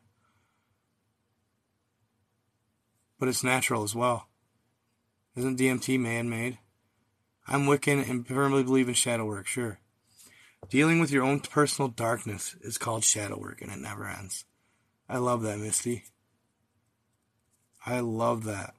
But 3.24 3.30
it's 3.30 3.41
natural 3.41 3.84
as 3.84 3.95
well. 3.95 4.28
Isn't 5.38 5.58
DMT 5.58 5.98
man 5.98 6.30
made? 6.30 6.58
I'm 7.48 7.68
Wiccan 7.68 8.10
and 8.10 8.28
firmly 8.28 8.64
believe 8.64 8.90
in 8.90 8.95
shadow 8.95 9.24
work, 9.24 9.48
sure. 9.48 9.80
Dealing 10.70 11.00
with 11.00 11.10
your 11.10 11.24
own 11.24 11.40
personal 11.40 11.88
darkness 11.88 12.58
is 12.60 12.78
called 12.78 13.06
shadow 13.06 13.40
work 13.40 13.62
and 13.62 13.72
it 13.72 13.80
never 13.80 14.06
ends. 14.10 14.44
I 15.08 15.20
love 15.20 15.41
that, 15.44 15.58
Misty. 15.58 16.04
I 17.86 18.02
love 18.02 18.44
that. 18.44 18.74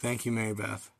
Thank 0.00 0.26
you, 0.26 0.32
Mary 0.32 0.54
Beth. 0.54 0.90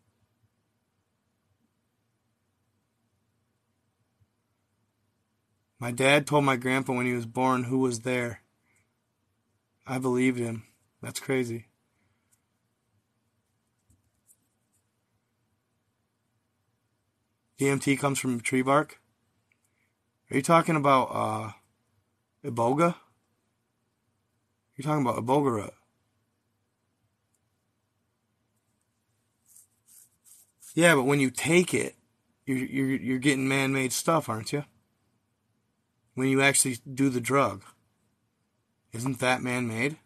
My 5.81 5.91
dad 5.91 6.29
told 6.29 6.45
my 6.45 6.55
grandpa 6.55 6.93
when 6.93 7.07
he 7.07 7.13
was 7.13 7.27
born 7.27 7.65
who 7.65 7.79
was 7.79 8.03
there. 8.03 8.44
I 9.87 9.99
believed 9.99 10.39
him. 10.39 10.65
That's 11.03 11.21
crazy. 11.21 11.67
DMT 17.59 17.99
comes 17.99 18.19
from 18.19 18.41
tree 18.41 18.63
bark? 18.63 19.01
Are 20.31 20.37
you 20.37 20.43
talking 20.43 20.77
about 20.77 21.05
uh, 21.05 21.53
Iboga? 22.49 22.97
You're 24.77 24.85
talking 24.85 25.03
about 25.03 25.25
Iboga 25.25 25.51
root. 25.53 25.75
Yeah, 30.75 30.97
but 30.97 31.05
when 31.05 31.21
you 31.21 31.31
take 31.31 31.73
it, 31.73 31.95
you're 32.47 32.59
you're 32.59 33.01
you're 33.01 33.19
getting 33.19 33.47
man-made 33.47 33.93
stuff, 33.93 34.29
aren't 34.29 34.53
you? 34.53 34.65
When 36.15 36.29
you 36.29 36.43
actually 36.43 36.79
do 36.93 37.09
the 37.09 37.21
drug, 37.21 37.63
isn't 38.95 39.19
that 39.19 39.43
man-made? 39.43 39.97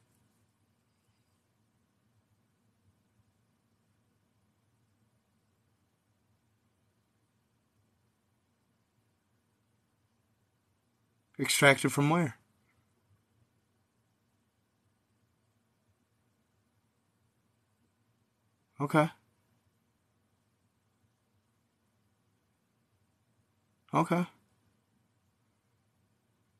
Extracted 11.38 11.92
from 11.92 12.10
where? 12.10 12.36
Okay. 18.80 19.08
Okay. 23.92 24.26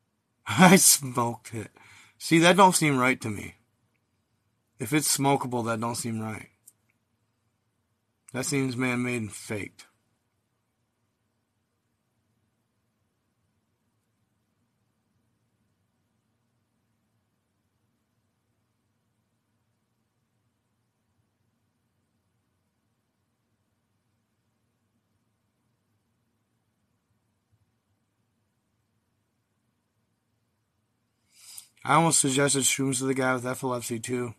I 0.47 0.77
smoked 0.77 1.55
it. 1.55 1.71
See, 2.19 2.39
that 2.41 2.57
don't 2.57 2.75
seem 2.75 2.99
right 2.99 3.21
to 3.21 3.29
me. 3.29 3.55
If 4.79 4.93
it's 4.93 5.17
smokable, 5.17 5.65
that 5.67 5.81
don't 5.81 5.97
seem 5.97 6.21
right. 6.21 6.51
That 8.33 8.45
seems 8.45 8.77
man-made 8.77 9.23
and 9.23 9.33
faked. 9.33 9.87
I 31.85 31.95
almost 31.95 32.21
suggested 32.21 32.65
shrooms 32.65 32.99
to 32.99 33.05
the 33.05 33.15
guy 33.15 33.35
with 33.35 33.47
epilepsy 33.47 33.99
too. 33.99 34.35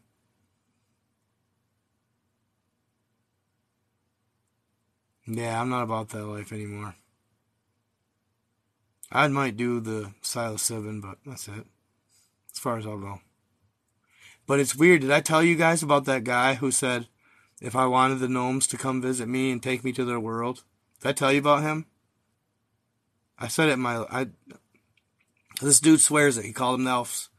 Yeah, 5.25 5.61
I'm 5.61 5.69
not 5.69 5.83
about 5.83 6.09
that 6.09 6.25
life 6.25 6.51
anymore. 6.51 6.95
I 9.11 9.27
might 9.27 9.57
do 9.57 9.79
the 9.79 10.13
psilocybin, 10.21 11.01
but 11.01 11.17
that's 11.25 11.47
it. 11.47 11.65
As 12.51 12.59
far 12.59 12.77
as 12.77 12.85
I'll 12.85 12.97
go. 12.97 13.21
But 14.47 14.59
it's 14.59 14.75
weird. 14.75 15.01
Did 15.01 15.11
I 15.11 15.21
tell 15.21 15.43
you 15.43 15.55
guys 15.55 15.83
about 15.83 16.05
that 16.05 16.23
guy 16.23 16.55
who 16.55 16.71
said 16.71 17.07
if 17.61 17.75
I 17.75 17.85
wanted 17.85 18.19
the 18.19 18.27
gnomes 18.27 18.65
to 18.67 18.77
come 18.77 19.01
visit 19.01 19.27
me 19.27 19.51
and 19.51 19.61
take 19.61 19.83
me 19.83 19.91
to 19.93 20.05
their 20.05 20.19
world? 20.19 20.63
Did 21.01 21.09
I 21.09 21.13
tell 21.13 21.31
you 21.31 21.39
about 21.39 21.61
him? 21.61 21.85
I 23.37 23.47
said 23.47 23.69
it 23.69 23.73
in 23.73 23.79
my 23.79 24.05
I 24.09 24.27
this 25.65 25.81
dude 25.81 25.99
swears 25.99 26.37
it. 26.37 26.45
He 26.45 26.53
called 26.53 26.75
them 26.75 26.85
the 26.85 26.91
elves. 26.91 27.29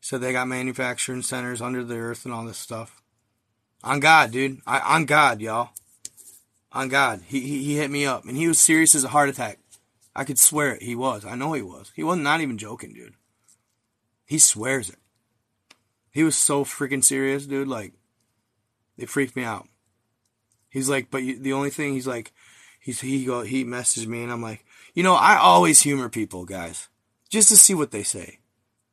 He 0.00 0.06
said 0.06 0.20
they 0.20 0.32
got 0.32 0.48
manufacturing 0.48 1.22
centers 1.22 1.60
under 1.60 1.84
the 1.84 1.96
earth 1.96 2.24
and 2.24 2.32
all 2.32 2.46
this 2.46 2.58
stuff. 2.58 3.02
On 3.84 4.00
God, 4.00 4.30
dude. 4.30 4.60
I, 4.66 4.80
on 4.94 5.04
God, 5.04 5.40
y'all. 5.40 5.70
On 6.72 6.88
God. 6.88 7.22
He, 7.26 7.40
he, 7.40 7.64
he 7.64 7.76
hit 7.76 7.90
me 7.90 8.06
up. 8.06 8.24
And 8.24 8.36
he 8.36 8.48
was 8.48 8.58
serious 8.58 8.94
as 8.94 9.04
a 9.04 9.08
heart 9.08 9.28
attack. 9.28 9.58
I 10.16 10.24
could 10.24 10.38
swear 10.38 10.74
it. 10.74 10.82
He 10.82 10.94
was. 10.94 11.24
I 11.24 11.34
know 11.34 11.52
he 11.52 11.62
was. 11.62 11.92
He 11.94 12.02
was 12.02 12.16
not 12.16 12.40
even 12.40 12.58
joking, 12.58 12.94
dude. 12.94 13.14
He 14.24 14.38
swears 14.38 14.88
it. 14.88 14.98
He 16.10 16.24
was 16.24 16.36
so 16.36 16.64
freaking 16.64 17.04
serious, 17.04 17.46
dude. 17.46 17.68
Like, 17.68 17.92
it 18.96 19.10
freaked 19.10 19.36
me 19.36 19.44
out. 19.44 19.68
He's 20.70 20.88
like, 20.88 21.10
but 21.10 21.22
you, 21.22 21.38
the 21.38 21.52
only 21.52 21.70
thing, 21.70 21.92
he's 21.92 22.06
like, 22.06 22.32
he's, 22.80 23.00
he 23.00 23.24
go, 23.24 23.42
he 23.42 23.64
messaged 23.64 24.06
me 24.06 24.22
and 24.22 24.32
I'm 24.32 24.42
like, 24.42 24.64
you 24.94 25.02
know, 25.02 25.14
I 25.14 25.36
always 25.36 25.82
humor 25.82 26.08
people, 26.08 26.44
guys 26.44 26.88
just 27.28 27.48
to 27.48 27.56
see 27.56 27.74
what 27.74 27.90
they 27.90 28.02
say. 28.02 28.38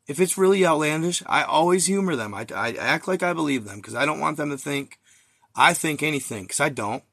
If 0.08 0.20
it's 0.20 0.38
really 0.38 0.66
outlandish, 0.66 1.24
I 1.26 1.44
always 1.44 1.88
humor 1.88 2.16
them. 2.16 2.34
I, 2.34 2.46
I 2.54 2.74
act 2.74 3.08
like 3.08 3.24
I 3.24 3.34
believe 3.34 3.66
them 3.66 3.78
because 3.78 3.96
I 3.96 4.06
don't 4.06 4.20
want 4.20 4.38
them 4.38 4.52
to 4.52 4.58
think 4.58 5.00
I 5.56 5.74
think 5.74 6.04
anything 6.04 6.44
because 6.44 6.60
I 6.60 6.70
don't. 6.70 7.04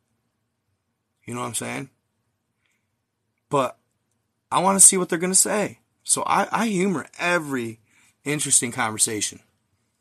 You 1.25 1.35
know 1.35 1.41
what 1.41 1.47
I'm 1.47 1.55
saying? 1.55 1.91
But 3.49 3.79
I 4.51 4.61
want 4.61 4.79
to 4.79 4.85
see 4.85 4.97
what 4.97 5.09
they're 5.09 5.19
going 5.19 5.33
to 5.33 5.39
say. 5.39 5.79
So 6.03 6.23
I, 6.27 6.49
I 6.51 6.67
humor 6.67 7.07
every 7.19 7.79
interesting 8.25 8.73
conversation. 8.73 9.41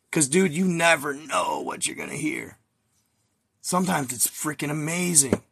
Because, 0.09 0.27
dude, 0.27 0.51
you 0.51 0.65
never 0.65 1.13
know 1.13 1.61
what 1.61 1.85
you're 1.85 1.95
going 1.95 2.09
to 2.09 2.17
hear. 2.17 2.57
Sometimes 3.61 4.11
it's 4.11 4.27
freaking 4.27 4.71
amazing. 4.71 5.43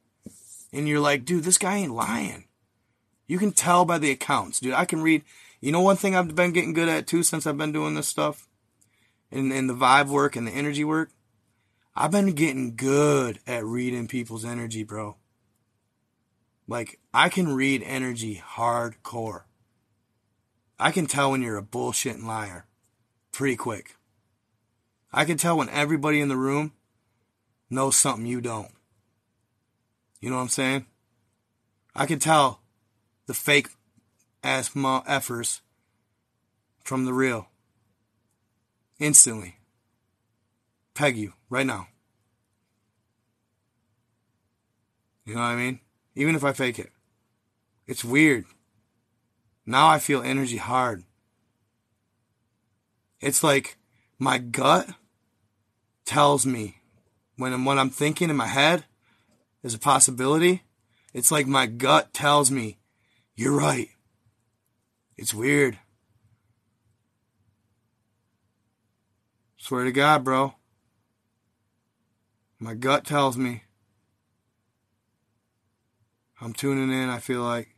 And 0.74 0.88
you're 0.88 1.00
like, 1.00 1.24
dude, 1.24 1.44
this 1.44 1.58
guy 1.58 1.78
ain't 1.78 1.94
lying. 1.94 2.46
You 3.28 3.38
can 3.38 3.52
tell 3.52 3.86
by 3.86 4.00
the 4.00 4.12
accounts, 4.12 4.60
dude. 4.60 4.74
I 4.74 4.86
can 4.86 5.02
read 5.02 5.24
you 5.62 5.72
know 5.72 5.82
one 5.82 5.98
thing 5.98 6.16
I've 6.16 6.36
been 6.36 6.52
getting 6.52 6.74
good 6.74 6.90
at 6.90 7.08
too 7.08 7.24
since 7.24 7.46
I've 7.46 7.58
been 7.58 7.72
doing 7.72 7.96
this 7.96 8.08
stuff? 8.08 8.48
In 9.32 9.52
in 9.52 9.68
the 9.68 9.76
vibe 9.76 10.08
work 10.08 10.36
and 10.36 10.48
the 10.48 10.52
energy 10.52 10.84
work? 10.84 11.12
I've 11.96 12.12
been 12.12 12.32
getting 12.34 12.76
good 12.76 13.40
at 13.46 13.66
reading 13.66 14.08
people's 14.08 14.46
energy, 14.46 14.84
bro. 14.84 15.18
Like 16.68 17.00
I 17.14 17.30
can 17.30 17.56
read 17.56 17.84
energy 17.84 18.42
hardcore. 18.56 19.44
I 20.80 20.92
can 20.92 21.08
tell 21.08 21.32
when 21.32 21.42
you're 21.42 21.58
a 21.58 21.64
bullshitting 21.64 22.26
liar 22.26 22.66
pretty 23.32 23.58
quick. 23.58 23.96
I 25.12 25.26
can 25.26 25.38
tell 25.38 25.58
when 25.58 25.70
everybody 25.70 26.22
in 26.22 26.30
the 26.30 26.38
room 26.38 26.74
knows 27.70 27.96
something 27.96 28.26
you 28.26 28.40
don't. 28.40 28.72
You 30.22 30.30
know 30.30 30.36
what 30.36 30.44
I'm 30.44 30.50
saying? 30.50 30.86
I 31.96 32.06
can 32.06 32.20
tell 32.20 32.62
the 33.26 33.34
fake 33.34 33.70
ass 34.44 34.76
ma 34.76 35.04
effers 35.04 35.62
from 36.84 37.06
the 37.06 37.14
real. 37.14 37.48
Instantly. 39.00 39.58
Peg 40.94 41.18
you 41.18 41.34
right 41.50 41.66
now. 41.66 41.88
You 45.26 45.36
know 45.36 45.42
what 45.42 45.48
I 45.48 45.56
mean? 45.56 45.80
Even 46.16 46.36
if 46.36 46.44
I 46.44 46.54
fake 46.54 46.80
it. 46.80 46.92
It's 47.86 48.04
weird. 48.04 48.46
Now 49.66 49.88
I 49.88 50.00
feel 50.00 50.22
energy 50.22 50.58
hard. 50.58 51.04
It's 53.22 53.44
like 53.44 53.78
my 54.18 54.38
gut 54.38 54.90
tells 56.06 56.46
me 56.46 56.82
when 57.38 57.64
what 57.64 57.78
I'm 57.78 57.90
thinking 57.90 58.30
in 58.30 58.36
my 58.36 58.48
head 58.48 58.86
is 59.62 59.74
a 59.74 59.80
possibility. 59.80 60.64
It's 61.14 61.32
like 61.32 61.48
my 61.48 61.68
gut 61.68 62.14
tells 62.14 62.50
me, 62.50 62.80
you're 63.36 63.56
right. 63.56 63.90
It's 65.20 65.34
weird. 65.34 65.78
Swear 69.58 69.84
to 69.84 69.92
God, 69.92 70.24
bro. 70.24 70.54
My 72.58 72.74
gut 72.74 73.04
tells 73.04 73.36
me. 73.36 73.64
I'm 76.40 76.54
tuning 76.54 76.90
in, 76.90 77.10
I 77.10 77.20
feel 77.20 77.42
like. 77.42 77.76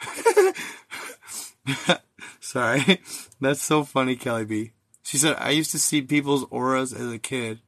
Sorry. 2.38 3.00
That's 3.40 3.60
so 3.60 3.82
funny, 3.82 4.14
Kelly 4.14 4.44
B. 4.44 4.70
She 5.02 5.18
said, 5.18 5.34
I 5.36 5.50
used 5.50 5.72
to 5.72 5.80
see 5.80 6.00
people's 6.00 6.44
auras 6.52 6.92
as 6.92 7.10
a 7.10 7.18
kid 7.18 7.58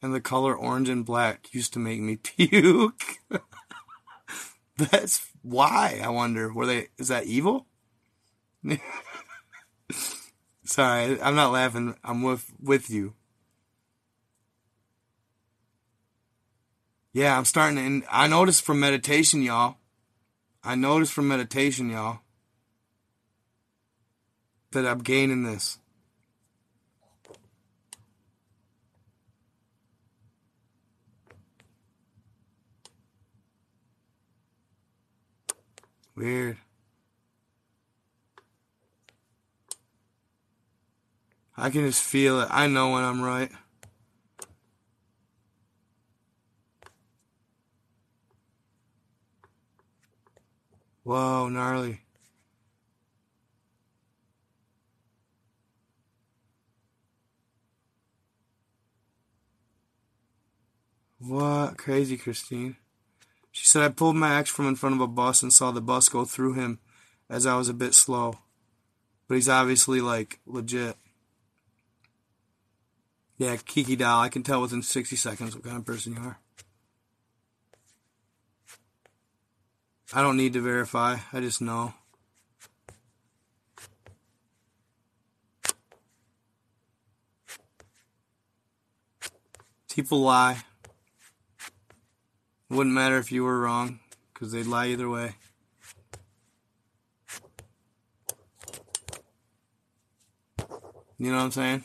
and 0.00 0.14
the 0.14 0.20
color 0.20 0.54
orange 0.56 0.88
and 0.88 1.04
black 1.04 1.52
used 1.52 1.72
to 1.72 1.78
make 1.78 2.00
me 2.00 2.16
puke. 2.22 3.18
That's 4.76 5.28
why 5.42 6.00
I 6.02 6.08
wonder. 6.08 6.52
Were 6.52 6.66
they? 6.66 6.88
Is 6.98 7.08
that 7.08 7.24
evil? 7.24 7.66
Sorry, 10.64 11.20
I'm 11.20 11.34
not 11.34 11.52
laughing. 11.52 11.96
I'm 12.04 12.22
with 12.22 12.52
with 12.62 12.90
you. 12.90 13.14
Yeah, 17.12 17.36
I'm 17.36 17.44
starting 17.44 17.76
to. 17.76 17.82
And 17.82 18.04
I 18.10 18.28
noticed 18.28 18.62
from 18.62 18.78
meditation, 18.78 19.42
y'all. 19.42 19.76
I 20.62 20.74
noticed 20.74 21.12
from 21.12 21.28
meditation, 21.28 21.90
y'all, 21.90 22.20
that 24.72 24.86
I'm 24.86 24.98
gaining 24.98 25.42
this. 25.44 25.78
Weird. 36.18 36.56
I 41.56 41.70
can 41.70 41.86
just 41.86 42.02
feel 42.02 42.40
it. 42.40 42.48
I 42.50 42.66
know 42.66 42.90
when 42.90 43.04
I'm 43.04 43.22
right. 43.22 43.52
Whoa, 51.04 51.48
gnarly. 51.48 52.00
What? 61.20 61.78
Crazy, 61.78 62.16
Christine. 62.16 62.76
She 63.58 63.66
said, 63.66 63.82
I 63.82 63.88
pulled 63.88 64.14
my 64.14 64.34
axe 64.34 64.50
from 64.50 64.68
in 64.68 64.76
front 64.76 64.94
of 64.94 65.00
a 65.00 65.08
bus 65.08 65.42
and 65.42 65.52
saw 65.52 65.72
the 65.72 65.80
bus 65.80 66.08
go 66.08 66.24
through 66.24 66.52
him 66.52 66.78
as 67.28 67.44
I 67.44 67.56
was 67.56 67.68
a 67.68 67.74
bit 67.74 67.92
slow. 67.92 68.38
But 69.26 69.34
he's 69.34 69.48
obviously, 69.48 70.00
like, 70.00 70.38
legit. 70.46 70.96
Yeah, 73.36 73.56
Kiki 73.56 73.96
doll, 73.96 74.20
I 74.20 74.28
can 74.28 74.44
tell 74.44 74.62
within 74.62 74.84
60 74.84 75.16
seconds 75.16 75.56
what 75.56 75.64
kind 75.64 75.76
of 75.76 75.84
person 75.84 76.14
you 76.14 76.22
are. 76.22 76.38
I 80.14 80.22
don't 80.22 80.36
need 80.36 80.52
to 80.52 80.60
verify, 80.60 81.16
I 81.32 81.40
just 81.40 81.60
know. 81.60 81.94
People 89.92 90.20
lie. 90.20 90.62
Wouldn't 92.70 92.94
matter 92.94 93.18
if 93.18 93.32
you 93.32 93.44
were 93.44 93.60
wrong, 93.60 94.00
because 94.32 94.52
they'd 94.52 94.66
lie 94.66 94.88
either 94.88 95.08
way. 95.08 95.34
You 101.18 101.32
know 101.32 101.38
what 101.38 101.44
I'm 101.44 101.50
saying? 101.50 101.84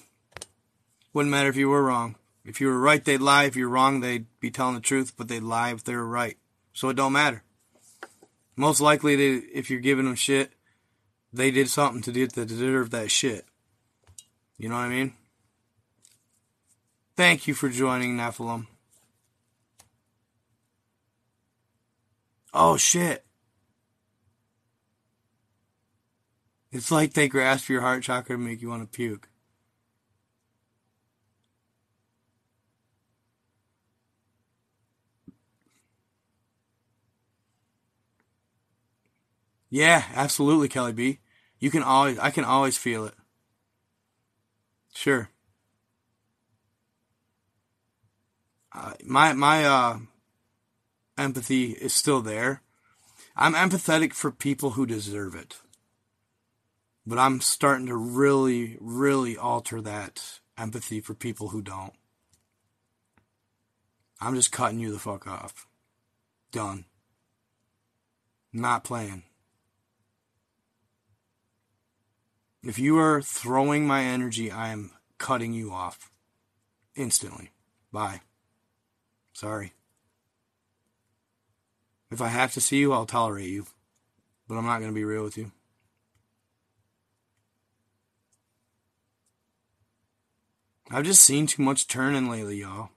Wouldn't 1.13 1.31
matter 1.31 1.49
if 1.49 1.55
you 1.55 1.69
were 1.69 1.83
wrong. 1.83 2.15
If 2.45 2.59
you 2.59 2.67
were 2.67 2.79
right, 2.79 3.03
they'd 3.03 3.21
lie. 3.21 3.45
If 3.45 3.55
you're 3.55 3.69
wrong, 3.69 4.01
they'd 4.01 4.25
be 4.39 4.51
telling 4.51 4.75
the 4.75 4.81
truth, 4.81 5.13
but 5.17 5.27
they'd 5.27 5.41
lie 5.41 5.71
if 5.71 5.83
they 5.83 5.95
were 5.95 6.07
right. 6.07 6.37
So 6.73 6.89
it 6.89 6.95
don't 6.95 7.13
matter. 7.13 7.43
Most 8.55 8.81
likely, 8.81 9.15
if 9.15 9.71
you're 9.71 9.79
giving 9.79 10.05
them 10.05 10.15
shit, 10.15 10.51
they 11.31 11.49
did 11.49 11.69
something 11.69 12.01
to, 12.03 12.27
to 12.27 12.45
deserve 12.45 12.91
that 12.91 13.09
shit. 13.09 13.45
You 14.57 14.69
know 14.69 14.75
what 14.75 14.81
I 14.81 14.89
mean? 14.89 15.13
Thank 17.15 17.47
you 17.47 17.53
for 17.53 17.69
joining 17.69 18.17
Nephilim. 18.17 18.67
Oh 22.53 22.77
shit. 22.77 23.25
It's 26.71 26.91
like 26.91 27.13
they 27.13 27.27
grasp 27.27 27.69
your 27.69 27.81
heart 27.81 28.03
chakra 28.03 28.35
and 28.35 28.45
make 28.45 28.61
you 28.61 28.69
want 28.69 28.81
to 28.83 28.87
puke. 28.87 29.29
Yeah, 39.69 40.03
absolutely, 40.13 40.67
Kelly 40.67 40.93
B. 40.93 41.19
You 41.59 41.71
can 41.71 41.81
always, 41.81 42.19
I 42.19 42.29
can 42.29 42.43
always 42.43 42.77
feel 42.77 43.05
it. 43.05 43.15
Sure. 44.93 45.29
Uh, 48.71 48.93
my 49.03 49.33
my 49.33 49.65
uh, 49.65 49.97
empathy 51.17 51.71
is 51.71 51.93
still 51.93 52.21
there. 52.21 52.61
I'm 53.35 53.53
empathetic 53.53 54.13
for 54.13 54.31
people 54.31 54.71
who 54.71 54.85
deserve 54.85 55.35
it. 55.35 55.57
But 57.05 57.17
I'm 57.17 57.41
starting 57.41 57.87
to 57.87 57.95
really, 57.95 58.77
really 58.79 59.35
alter 59.35 59.81
that 59.81 60.39
empathy 60.57 61.01
for 61.01 61.13
people 61.13 61.49
who 61.49 61.61
don't. 61.61 61.93
I'm 64.21 64.35
just 64.35 64.51
cutting 64.51 64.79
you 64.79 64.91
the 64.91 64.99
fuck 64.99 65.27
off. 65.27 65.67
Done. 66.51 66.85
Not 68.53 68.83
playing. 68.83 69.23
If 72.63 72.79
you 72.79 72.97
are 72.97 73.21
throwing 73.21 73.85
my 73.85 74.03
energy, 74.03 74.49
I 74.49 74.69
am 74.69 74.91
cutting 75.17 75.53
you 75.53 75.73
off 75.73 76.11
instantly. 76.95 77.51
Bye. 77.91 78.21
Sorry. 79.33 79.73
If 82.13 82.21
I 82.21 82.27
have 82.27 82.53
to 82.53 82.61
see 82.61 82.77
you, 82.77 82.93
I'll 82.93 83.07
tolerate 83.07 83.49
you. 83.49 83.65
But 84.47 84.55
I'm 84.55 84.67
not 84.67 84.77
going 84.77 84.91
to 84.91 84.95
be 84.95 85.03
real 85.03 85.23
with 85.23 85.35
you. 85.35 85.51
I've 90.91 91.05
just 91.05 91.23
seen 91.23 91.47
too 91.47 91.63
much 91.63 91.87
turning 91.87 92.29
lately, 92.29 92.57
y'all. 92.57 92.89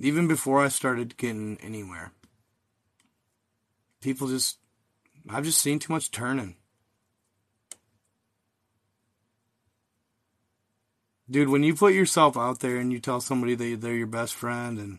Even 0.00 0.26
before 0.26 0.64
I 0.64 0.66
started 0.66 1.16
getting 1.16 1.58
anywhere. 1.62 2.10
People 4.00 4.26
just. 4.26 4.58
I've 5.28 5.44
just 5.44 5.60
seen 5.60 5.78
too 5.78 5.92
much 5.92 6.10
turning. 6.10 6.56
Dude, 11.30 11.50
when 11.50 11.62
you 11.62 11.72
put 11.72 11.94
yourself 11.94 12.36
out 12.36 12.58
there 12.58 12.78
and 12.78 12.92
you 12.92 12.98
tell 12.98 13.20
somebody 13.20 13.54
that 13.54 13.80
they're 13.80 13.94
your 13.94 14.08
best 14.08 14.34
friend 14.34 14.80
and 14.80 14.98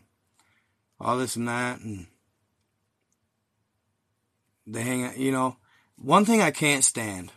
all 1.00 1.18
this 1.18 1.36
and 1.36 1.48
that, 1.48 1.80
and 1.80 2.06
they 4.66 4.82
hang 4.82 5.04
out, 5.04 5.16
you 5.16 5.32
know, 5.32 5.56
one 5.96 6.24
thing 6.24 6.42
I 6.42 6.50
can't 6.50 6.84
stand. 6.84 7.32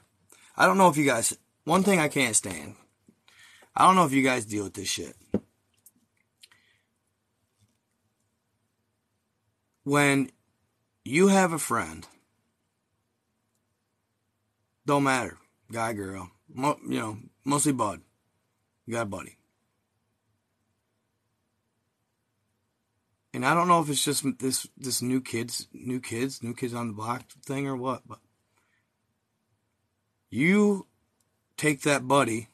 I 0.56 0.66
don't 0.66 0.78
know 0.78 0.90
if 0.90 0.98
you 0.98 1.06
guys, 1.06 1.38
one 1.64 1.84
thing 1.84 2.00
I 2.00 2.08
can't 2.08 2.36
stand. 2.36 2.76
I 3.76 3.86
don't 3.86 3.96
know 3.96 4.06
if 4.06 4.12
you 4.12 4.24
guys 4.24 4.46
deal 4.46 4.64
with 4.64 4.74
this 4.74 4.90
shit. 4.90 5.16
When 9.84 10.30
you 11.04 11.30
have 11.30 11.54
a 11.54 11.60
friend, 11.60 12.06
don't 14.86 15.04
matter, 15.04 15.38
guy, 15.72 15.94
girl, 15.94 16.30
mo- 16.54 16.80
you 16.88 17.00
know, 17.00 17.18
mostly 17.46 17.72
bud 17.72 18.02
you 18.86 18.94
got 18.98 19.04
a 19.04 19.06
buddy. 19.06 19.38
And 23.34 23.46
I 23.46 23.54
don't 23.54 23.68
know 23.68 23.82
if 23.82 23.90
it's 23.90 24.04
just 24.04 24.26
this 24.40 24.68
this 24.78 25.02
new 25.02 25.22
kids, 25.22 25.68
new 25.74 26.02
kids, 26.02 26.44
new 26.44 26.54
kids 26.54 26.74
on 26.74 26.88
the 26.88 26.94
block 26.94 27.24
thing 27.46 27.66
or 27.66 27.78
what, 27.78 28.02
but 28.06 28.20
you 30.30 30.88
take 31.56 31.82
that 31.82 32.08
buddy 32.08 32.50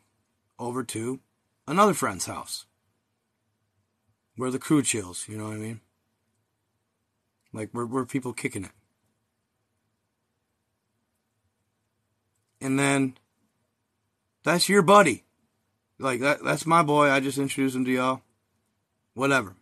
over 0.60 0.84
to 0.84 1.20
another 1.68 1.94
friend's 1.94 2.26
house 2.26 2.66
where 4.36 4.52
the 4.52 4.60
crew 4.60 4.84
chills, 4.84 5.26
you 5.28 5.38
know 5.38 5.46
what 5.46 5.54
I 5.54 5.58
mean? 5.58 5.82
Like 7.54 7.70
where 7.72 7.86
where 7.86 8.06
people 8.06 8.34
kicking 8.34 8.66
it. 8.66 8.72
And 12.62 12.80
then 12.80 13.18
that's 14.44 14.70
your 14.70 14.84
buddy. 14.84 15.24
Like 15.98 16.20
that 16.20 16.44
that's 16.44 16.68
my 16.68 16.84
boy. 16.84 17.10
I 17.10 17.20
just 17.20 17.40
introduced 17.40 17.76
him 17.76 17.86
to 17.86 17.92
y'all. 17.92 18.22
Whatever. 19.16 19.56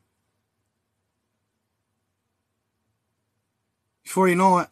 Before 4.05 4.29
you 4.29 4.35
know 4.35 4.59
it, 4.59 4.69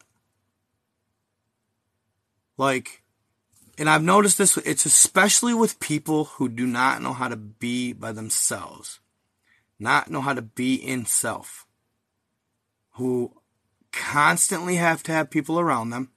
like, 2.56 3.02
and 3.76 3.90
I've 3.90 4.02
noticed 4.02 4.38
this, 4.38 4.56
it's 4.56 4.86
especially 4.86 5.52
with 5.52 5.80
people 5.80 6.24
who 6.24 6.48
do 6.48 6.66
not 6.66 7.02
know 7.02 7.12
how 7.12 7.28
to 7.28 7.36
be 7.36 7.92
by 7.92 8.12
themselves, 8.12 9.00
not 9.78 10.10
know 10.10 10.22
how 10.22 10.32
to 10.32 10.42
be 10.42 10.76
in 10.76 11.04
self, 11.04 11.66
who 12.92 13.32
constantly 13.92 14.76
have 14.76 15.02
to 15.02 15.12
have 15.12 15.30
people 15.30 15.60
around 15.60 15.90
them 15.90 16.10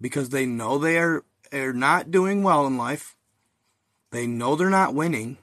because 0.00 0.28
they 0.28 0.46
know 0.46 0.78
they 0.78 0.98
are, 0.98 1.24
are 1.52 1.72
not 1.72 2.12
doing 2.12 2.44
well 2.44 2.66
in 2.66 2.76
life 2.76 3.16
they 4.10 4.26
know 4.26 4.56
they're 4.56 4.70
not 4.70 4.94
winning 4.94 5.36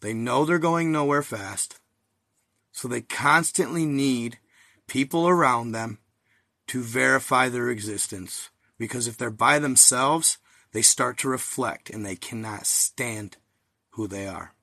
They 0.00 0.14
know 0.14 0.44
they're 0.44 0.58
going 0.58 0.92
nowhere 0.92 1.22
fast. 1.22 1.80
So 2.72 2.88
they 2.88 3.02
constantly 3.02 3.84
need 3.84 4.38
people 4.86 5.28
around 5.28 5.72
them 5.72 5.98
to 6.70 6.84
verify 6.84 7.48
their 7.48 7.68
existence. 7.68 8.48
Because 8.78 9.08
if 9.08 9.18
they're 9.18 9.28
by 9.28 9.58
themselves, 9.58 10.38
they 10.70 10.82
start 10.82 11.18
to 11.18 11.28
reflect 11.28 11.90
and 11.90 12.06
they 12.06 12.14
cannot 12.14 12.64
stand 12.64 13.38
who 13.90 14.06
they 14.06 14.28
are. 14.28 14.54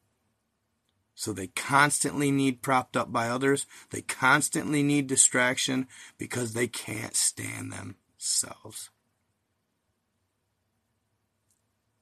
So 1.15 1.33
they 1.33 1.47
constantly 1.47 2.31
need 2.31 2.61
propped 2.61 2.95
up 2.95 3.11
by 3.11 3.27
others. 3.27 3.65
They 3.89 4.03
constantly 4.03 4.83
need 4.83 5.07
distraction 5.07 5.85
because 6.17 6.53
they 6.53 6.67
can't 6.67 7.13
stand 7.13 7.73
themselves. 7.73 8.89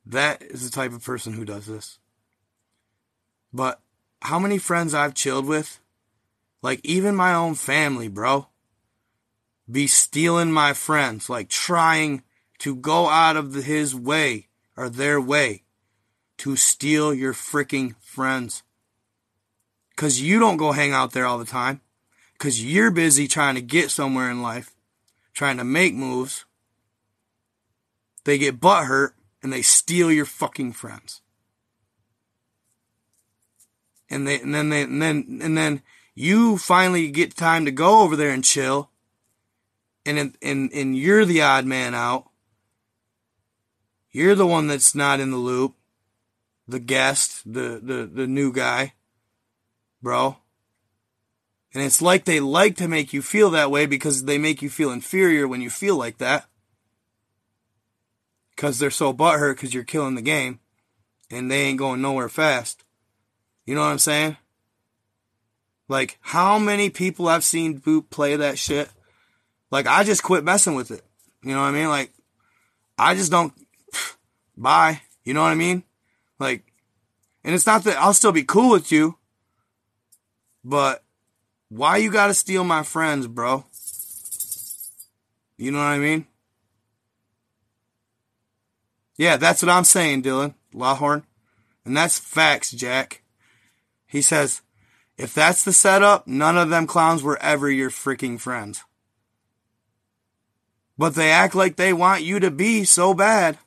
That 0.06 0.44
is 0.44 0.64
the 0.64 0.76
type 0.76 0.94
of 0.94 1.04
person 1.04 1.34
who 1.34 1.46
does 1.46 1.66
this. 1.66 1.98
But 3.52 3.82
how 4.22 4.38
many 4.38 4.60
friends 4.60 4.94
I've 4.94 5.16
chilled 5.16 5.48
with, 5.48 5.80
like 6.62 6.82
even 6.84 7.16
my 7.16 7.34
own 7.34 7.56
family, 7.56 8.08
bro, 8.08 8.50
be 9.70 9.88
stealing 9.88 10.52
my 10.52 10.74
friends, 10.74 11.30
like 11.30 11.50
trying 11.50 12.24
to 12.60 12.76
go 12.76 13.08
out 13.08 13.36
of 13.36 13.54
his 13.54 13.96
way 13.96 14.48
or 14.78 14.90
their 14.90 15.20
way 15.20 15.64
to 16.38 16.56
steal 16.56 17.14
your 17.14 17.34
freaking 17.34 17.96
friends. 18.00 18.64
Cause 19.96 20.20
you 20.20 20.40
don't 20.40 20.58
go 20.58 20.74
hang 20.74 20.92
out 20.92 21.14
there 21.14 21.26
all 21.26 21.38
the 21.38 21.46
time. 21.46 21.82
Cause 22.38 22.62
you're 22.62 22.92
busy 22.92 23.28
trying 23.28 23.56
to 23.56 23.62
get 23.62 23.92
somewhere 23.92 24.30
in 24.30 24.42
life, 24.42 24.76
trying 25.34 25.58
to 25.58 25.64
make 25.64 25.94
moves. 25.94 26.46
They 28.26 28.38
get 28.38 28.60
butt 28.60 28.86
hurt 28.86 29.16
and 29.42 29.54
they 29.54 29.62
steal 29.62 30.12
your 30.12 30.26
fucking 30.26 30.74
friends. 30.74 31.22
And 34.10 34.28
they, 34.28 34.40
and 34.42 34.54
then 34.54 34.70
they, 34.70 34.82
and 34.82 35.02
then, 35.02 35.40
and 35.42 35.58
then 35.58 35.82
you 36.14 36.58
finally 36.58 37.10
get 37.10 37.36
time 37.36 37.66
to 37.66 37.72
go 37.72 38.02
over 38.02 38.16
there 38.16 38.32
and 38.32 38.44
chill. 38.44 38.90
And, 40.06 40.38
and, 40.42 40.72
and 40.72 40.98
you're 40.98 41.26
the 41.26 41.42
odd 41.42 41.66
man 41.66 41.96
out. 41.96 42.30
You're 44.12 44.36
the 44.36 44.48
one 44.48 44.68
that's 44.68 44.96
not 44.96 45.20
in 45.20 45.32
the 45.32 45.38
loop. 45.38 45.76
The 46.68 46.80
guest, 46.80 47.42
the, 47.46 47.80
the, 47.82 48.10
the 48.12 48.28
new 48.28 48.52
guy 48.52 48.94
bro. 50.06 50.38
And 51.74 51.84
it's 51.84 52.02
like 52.02 52.24
they 52.24 52.40
like 52.40 52.78
to 52.78 52.88
make 52.88 53.12
you 53.12 53.22
feel 53.22 53.50
that 53.50 53.72
way 53.72 53.86
because 53.86 54.24
they 54.24 54.38
make 54.38 54.62
you 54.62 54.70
feel 54.70 54.92
inferior 54.92 55.46
when 55.46 55.62
you 55.62 55.70
feel 55.70 55.98
like 55.98 56.20
that. 56.20 56.46
Because 58.56 58.80
they're 58.80 58.92
so 58.92 59.12
butthurt 59.12 59.56
because 59.56 59.74
you're 59.74 59.84
killing 59.84 60.16
the 60.16 60.22
game 60.22 60.60
and 61.30 61.52
they 61.52 61.64
ain't 61.64 61.80
going 61.80 62.02
nowhere 62.02 62.30
fast. 62.30 62.86
You 63.66 63.76
know 63.76 63.82
what 63.82 63.88
I'm 63.88 64.00
saying? 64.00 64.38
Like, 65.90 66.18
how 66.22 66.60
many 66.60 66.90
people 66.90 67.28
I've 67.28 67.44
seen 67.44 67.80
boot 67.80 68.10
play 68.10 68.38
that 68.38 68.58
shit? 68.58 68.90
Like, 69.76 69.88
I 69.88 70.06
just 70.06 70.24
quit 70.24 70.46
messing 70.46 70.74
with 70.74 70.90
it. 70.90 71.04
You 71.44 71.54
know 71.54 71.60
what 71.60 71.68
I 71.68 71.72
mean? 71.72 71.90
Like, 71.90 72.14
I 72.98 73.14
just 73.14 73.30
don't. 73.30 73.52
Bye. 74.58 75.02
You 75.26 75.34
know 75.34 75.42
what 75.42 75.52
I 75.52 75.56
mean? 75.56 75.84
Like, 76.40 76.64
and 77.44 77.54
it's 77.54 77.66
not 77.66 77.84
that 77.84 77.98
I'll 77.98 78.14
still 78.14 78.32
be 78.32 78.46
cool 78.46 78.72
with 78.72 78.90
you. 78.90 79.18
But 80.64 81.04
why 81.68 81.98
you 81.98 82.10
gotta 82.10 82.34
steal 82.34 82.64
my 82.64 82.84
friends, 82.84 83.28
bro? 83.28 83.66
You 85.58 85.74
know 85.74 85.80
what 85.80 85.88
I 85.88 86.00
mean? 86.00 86.26
Yeah, 89.18 89.36
that's 89.36 89.62
what 89.62 89.70
I'm 89.70 89.84
saying, 89.84 90.24
Dylan 90.24 90.54
Lawhorn. 90.74 91.24
And 91.84 91.98
that's 91.98 92.18
facts, 92.18 92.72
Jack. 92.72 93.24
He 94.08 94.22
says, 94.22 94.62
if 95.18 95.34
that's 95.34 95.66
the 95.66 95.74
setup, 95.74 96.28
none 96.28 96.58
of 96.58 96.70
them 96.70 96.88
clowns 96.88 97.22
were 97.22 97.38
ever 97.42 97.70
your 97.70 97.90
freaking 97.90 98.40
friends. 98.40 98.82
But 100.98 101.16
they 101.16 101.32
act 101.32 101.56
like 101.56 101.76
they 101.76 101.94
want 101.94 102.24
you 102.24 102.40
to 102.40 102.52
be 102.52 102.86
so 102.86 103.14
bad. 103.14 103.58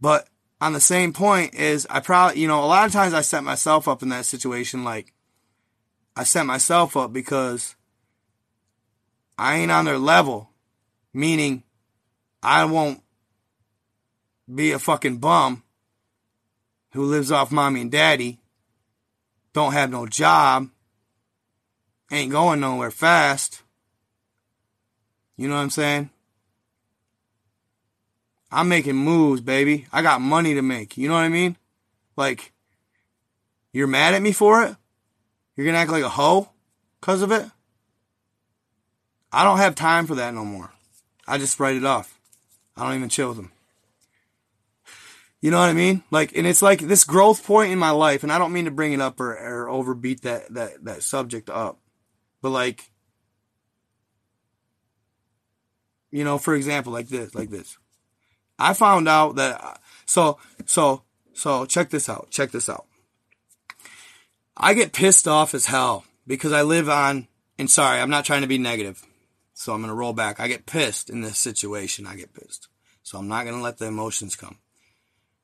But 0.00 0.28
on 0.60 0.72
the 0.72 0.80
same 0.80 1.12
point 1.12 1.54
is 1.54 1.86
I 1.88 2.00
probably, 2.00 2.40
you 2.40 2.48
know, 2.48 2.64
a 2.64 2.66
lot 2.66 2.86
of 2.86 2.92
times 2.92 3.14
I 3.14 3.20
set 3.20 3.44
myself 3.44 3.86
up 3.86 4.02
in 4.02 4.08
that 4.08 4.24
situation. 4.24 4.84
Like 4.84 5.12
I 6.16 6.24
set 6.24 6.46
myself 6.46 6.96
up 6.96 7.12
because 7.12 7.76
I 9.38 9.56
ain't 9.56 9.70
on 9.70 9.84
their 9.84 9.98
level, 9.98 10.50
meaning 11.12 11.62
I 12.42 12.64
won't 12.64 13.02
be 14.52 14.72
a 14.72 14.78
fucking 14.78 15.18
bum 15.18 15.62
who 16.92 17.04
lives 17.04 17.32
off 17.32 17.50
mommy 17.50 17.80
and 17.80 17.90
daddy, 17.90 18.38
don't 19.52 19.72
have 19.72 19.90
no 19.90 20.06
job, 20.06 20.68
ain't 22.12 22.30
going 22.30 22.60
nowhere 22.60 22.92
fast. 22.92 23.63
You 25.36 25.48
know 25.48 25.54
what 25.54 25.62
I'm 25.62 25.70
saying? 25.70 26.10
I'm 28.50 28.68
making 28.68 28.94
moves, 28.94 29.40
baby. 29.40 29.86
I 29.92 30.02
got 30.02 30.20
money 30.20 30.54
to 30.54 30.62
make. 30.62 30.96
You 30.96 31.08
know 31.08 31.14
what 31.14 31.24
I 31.24 31.28
mean? 31.28 31.56
Like, 32.16 32.52
you're 33.72 33.88
mad 33.88 34.14
at 34.14 34.22
me 34.22 34.32
for 34.32 34.62
it? 34.62 34.76
You're 35.56 35.66
gonna 35.66 35.78
act 35.78 35.90
like 35.90 36.04
a 36.04 36.08
hoe 36.08 36.48
because 37.00 37.22
of 37.22 37.32
it? 37.32 37.44
I 39.32 39.42
don't 39.42 39.58
have 39.58 39.74
time 39.74 40.06
for 40.06 40.14
that 40.16 40.32
no 40.34 40.44
more. 40.44 40.72
I 41.26 41.38
just 41.38 41.58
write 41.58 41.76
it 41.76 41.84
off. 41.84 42.18
I 42.76 42.84
don't 42.84 42.96
even 42.96 43.08
chill 43.08 43.28
with 43.28 43.36
them. 43.38 43.50
You 45.40 45.50
know 45.50 45.58
what 45.58 45.68
I 45.68 45.74
mean? 45.74 46.02
Like, 46.10 46.36
and 46.36 46.46
it's 46.46 46.62
like 46.62 46.80
this 46.80 47.04
growth 47.04 47.44
point 47.44 47.72
in 47.72 47.78
my 47.78 47.90
life, 47.90 48.22
and 48.22 48.32
I 48.32 48.38
don't 48.38 48.52
mean 48.52 48.64
to 48.64 48.70
bring 48.70 48.92
it 48.92 49.00
up 49.00 49.20
or, 49.20 49.32
or 49.34 49.68
overbeat 49.68 50.22
that, 50.22 50.54
that, 50.54 50.84
that 50.84 51.02
subject 51.02 51.50
up. 51.50 51.78
But 52.40 52.50
like, 52.50 52.90
you 56.14 56.22
know, 56.22 56.38
for 56.38 56.54
example, 56.54 56.92
like 56.92 57.08
this, 57.08 57.34
like 57.34 57.50
this. 57.50 57.76
I 58.56 58.72
found 58.72 59.08
out 59.08 59.34
that 59.34 59.80
so 60.06 60.38
so 60.64 61.02
so 61.32 61.66
check 61.66 61.90
this 61.90 62.08
out. 62.08 62.30
Check 62.30 62.52
this 62.52 62.68
out. 62.68 62.86
I 64.56 64.74
get 64.74 64.92
pissed 64.92 65.26
off 65.26 65.54
as 65.54 65.66
hell 65.66 66.04
because 66.24 66.52
I 66.52 66.62
live 66.62 66.88
on 66.88 67.26
and 67.58 67.68
sorry, 67.68 68.00
I'm 68.00 68.10
not 68.10 68.24
trying 68.24 68.42
to 68.42 68.46
be 68.46 68.58
negative. 68.58 69.04
So 69.54 69.72
I'm 69.72 69.80
going 69.80 69.88
to 69.88 69.94
roll 69.94 70.12
back. 70.12 70.38
I 70.38 70.46
get 70.46 70.66
pissed 70.66 71.10
in 71.10 71.20
this 71.20 71.38
situation. 71.38 72.06
I 72.06 72.14
get 72.14 72.32
pissed. 72.32 72.68
So 73.02 73.18
I'm 73.18 73.28
not 73.28 73.44
going 73.44 73.56
to 73.56 73.62
let 73.62 73.78
the 73.78 73.86
emotions 73.86 74.36
come. 74.36 74.58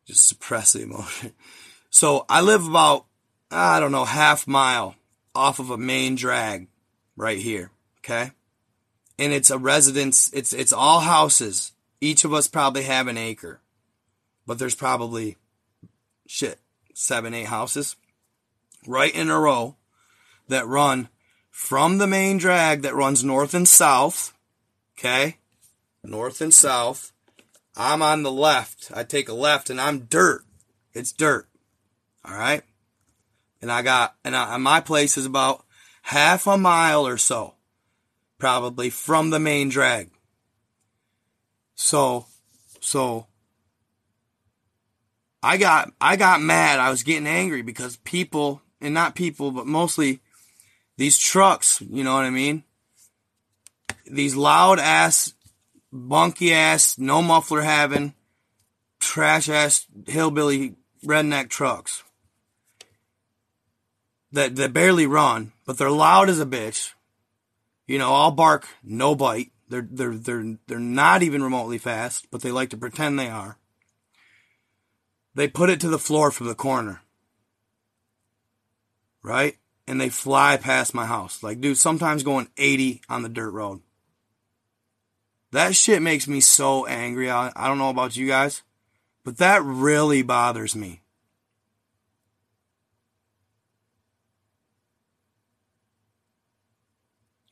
Just 0.06 0.28
suppress 0.28 0.72
the 0.72 0.82
emotion. 0.82 1.32
So 1.92 2.24
I 2.28 2.40
live 2.40 2.68
about 2.68 3.06
I 3.50 3.80
don't 3.80 3.90
know, 3.90 4.04
half 4.04 4.46
mile 4.46 4.94
off 5.34 5.58
of 5.58 5.70
a 5.70 5.76
main 5.76 6.14
drag 6.14 6.68
right 7.16 7.38
here, 7.38 7.72
okay? 7.98 8.30
And 9.20 9.32
it's 9.32 9.50
a 9.50 9.58
residence, 9.58 10.32
it's 10.32 10.52
it's 10.52 10.72
all 10.72 11.00
houses 11.00 11.72
each 12.00 12.24
of 12.24 12.32
us 12.32 12.48
probably 12.48 12.84
have 12.84 13.08
an 13.08 13.18
acre, 13.18 13.60
but 14.46 14.58
there's 14.58 14.74
probably 14.74 15.36
shit, 16.26 16.58
seven, 16.94 17.34
eight 17.34 17.46
houses 17.46 17.96
right 18.86 19.14
in 19.14 19.28
a 19.28 19.38
row 19.38 19.76
that 20.48 20.66
run 20.66 21.08
from 21.50 21.98
the 21.98 22.06
main 22.06 22.38
drag 22.38 22.82
that 22.82 22.94
runs 22.94 23.22
north 23.22 23.52
and 23.52 23.68
south. 23.68 24.32
Okay. 24.98 25.36
North 26.02 26.40
and 26.40 26.54
south. 26.54 27.12
I'm 27.76 28.02
on 28.02 28.22
the 28.22 28.32
left. 28.32 28.90
I 28.94 29.04
take 29.04 29.28
a 29.28 29.34
left 29.34 29.68
and 29.68 29.80
I'm 29.80 30.00
dirt. 30.00 30.44
It's 30.94 31.12
dirt. 31.12 31.48
All 32.24 32.34
right. 32.34 32.62
And 33.60 33.70
I 33.70 33.82
got, 33.82 34.16
and 34.24 34.34
I, 34.34 34.56
my 34.56 34.80
place 34.80 35.18
is 35.18 35.26
about 35.26 35.64
half 36.02 36.46
a 36.46 36.56
mile 36.56 37.06
or 37.06 37.18
so, 37.18 37.54
probably 38.40 38.90
from 38.90 39.30
the 39.30 39.38
main 39.38 39.68
drag. 39.68 40.10
So, 41.76 42.26
so 42.80 43.26
I 45.42 45.56
got, 45.56 45.92
I 46.00 46.16
got 46.16 46.40
mad. 46.40 46.80
I 46.80 46.90
was 46.90 47.02
getting 47.02 47.26
angry 47.26 47.62
because 47.62 47.96
people, 47.98 48.62
and 48.80 48.92
not 48.92 49.14
people, 49.14 49.50
but 49.52 49.66
mostly 49.66 50.20
these 50.96 51.16
trucks, 51.16 51.80
you 51.80 52.02
know 52.02 52.14
what 52.14 52.24
I 52.24 52.30
mean? 52.30 52.64
These 54.06 54.34
loud 54.34 54.78
ass, 54.78 55.34
bunky 55.92 56.52
ass, 56.52 56.98
no 56.98 57.22
muffler 57.22 57.62
having, 57.62 58.14
trash 58.98 59.48
ass, 59.48 59.86
hillbilly 60.06 60.74
redneck 61.04 61.48
trucks 61.48 62.02
that, 64.32 64.56
that 64.56 64.72
barely 64.72 65.06
run, 65.06 65.52
but 65.66 65.78
they're 65.78 65.90
loud 65.90 66.28
as 66.28 66.40
a 66.40 66.46
bitch. 66.46 66.92
You 67.90 67.98
know, 67.98 68.12
all 68.12 68.30
bark, 68.30 68.68
no 68.84 69.16
bite. 69.16 69.50
They're 69.68 69.84
they're 69.90 70.14
they're 70.14 70.56
they're 70.68 70.78
not 70.78 71.24
even 71.24 71.42
remotely 71.42 71.76
fast, 71.76 72.28
but 72.30 72.40
they 72.40 72.52
like 72.52 72.70
to 72.70 72.76
pretend 72.76 73.18
they 73.18 73.28
are. 73.28 73.58
They 75.34 75.48
put 75.48 75.70
it 75.70 75.80
to 75.80 75.88
the 75.88 75.98
floor 75.98 76.30
from 76.30 76.46
the 76.46 76.54
corner. 76.54 77.02
Right? 79.24 79.56
And 79.88 80.00
they 80.00 80.08
fly 80.08 80.56
past 80.56 80.94
my 80.94 81.04
house. 81.04 81.42
Like 81.42 81.60
dude, 81.60 81.78
sometimes 81.78 82.22
going 82.22 82.46
80 82.56 83.02
on 83.08 83.24
the 83.24 83.28
dirt 83.28 83.50
road. 83.50 83.80
That 85.50 85.74
shit 85.74 86.00
makes 86.00 86.28
me 86.28 86.40
so 86.40 86.86
angry. 86.86 87.28
I, 87.28 87.50
I 87.56 87.66
don't 87.66 87.78
know 87.78 87.90
about 87.90 88.16
you 88.16 88.28
guys, 88.28 88.62
but 89.24 89.38
that 89.38 89.64
really 89.64 90.22
bothers 90.22 90.76
me. 90.76 91.00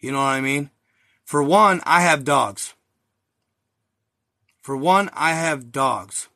You 0.01 0.12
know 0.12 0.19
what 0.19 0.25
I 0.25 0.41
mean? 0.41 0.70
For 1.25 1.43
one, 1.43 1.81
I 1.85 2.03
have 2.03 2.25
dogs. 2.25 2.75
For 4.62 4.77
one, 4.77 5.11
I 5.12 5.33
have 5.33 5.73
dogs. 5.73 6.29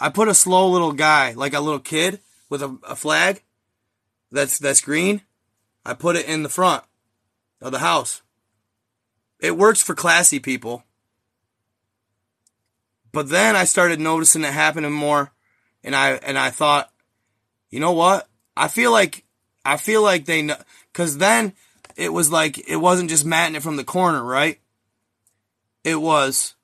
I 0.00 0.08
put 0.08 0.28
a 0.28 0.34
slow 0.34 0.68
little 0.68 0.92
guy, 0.92 1.32
like 1.32 1.54
a 1.54 1.60
little 1.60 1.80
kid 1.80 2.20
with 2.48 2.62
a, 2.62 2.78
a 2.88 2.96
flag 2.96 3.42
that's 4.30 4.58
that's 4.58 4.80
green. 4.80 5.22
I 5.84 5.94
put 5.94 6.16
it 6.16 6.26
in 6.26 6.42
the 6.42 6.48
front 6.48 6.84
of 7.60 7.72
the 7.72 7.78
house. 7.78 8.22
It 9.40 9.56
works 9.56 9.82
for 9.82 9.94
classy 9.94 10.38
people. 10.38 10.84
But 13.12 13.28
then 13.28 13.54
I 13.54 13.64
started 13.64 14.00
noticing 14.00 14.42
it 14.42 14.52
happening 14.52 14.92
more 14.92 15.32
and 15.82 15.94
I 15.94 16.12
and 16.12 16.38
I 16.38 16.50
thought, 16.50 16.90
you 17.70 17.78
know 17.78 17.92
what? 17.92 18.28
I 18.56 18.68
feel 18.68 18.90
like 18.90 19.24
I 19.64 19.76
feel 19.76 20.02
like 20.02 20.24
they 20.24 20.42
know 20.42 20.56
cuz 20.92 21.18
then 21.18 21.52
it 21.96 22.12
was 22.12 22.30
like 22.30 22.68
it 22.68 22.76
wasn't 22.76 23.10
just 23.10 23.24
matting 23.24 23.56
it 23.56 23.62
from 23.62 23.76
the 23.76 23.84
corner, 23.84 24.22
right? 24.22 24.58
It 25.82 25.96
was 26.00 26.54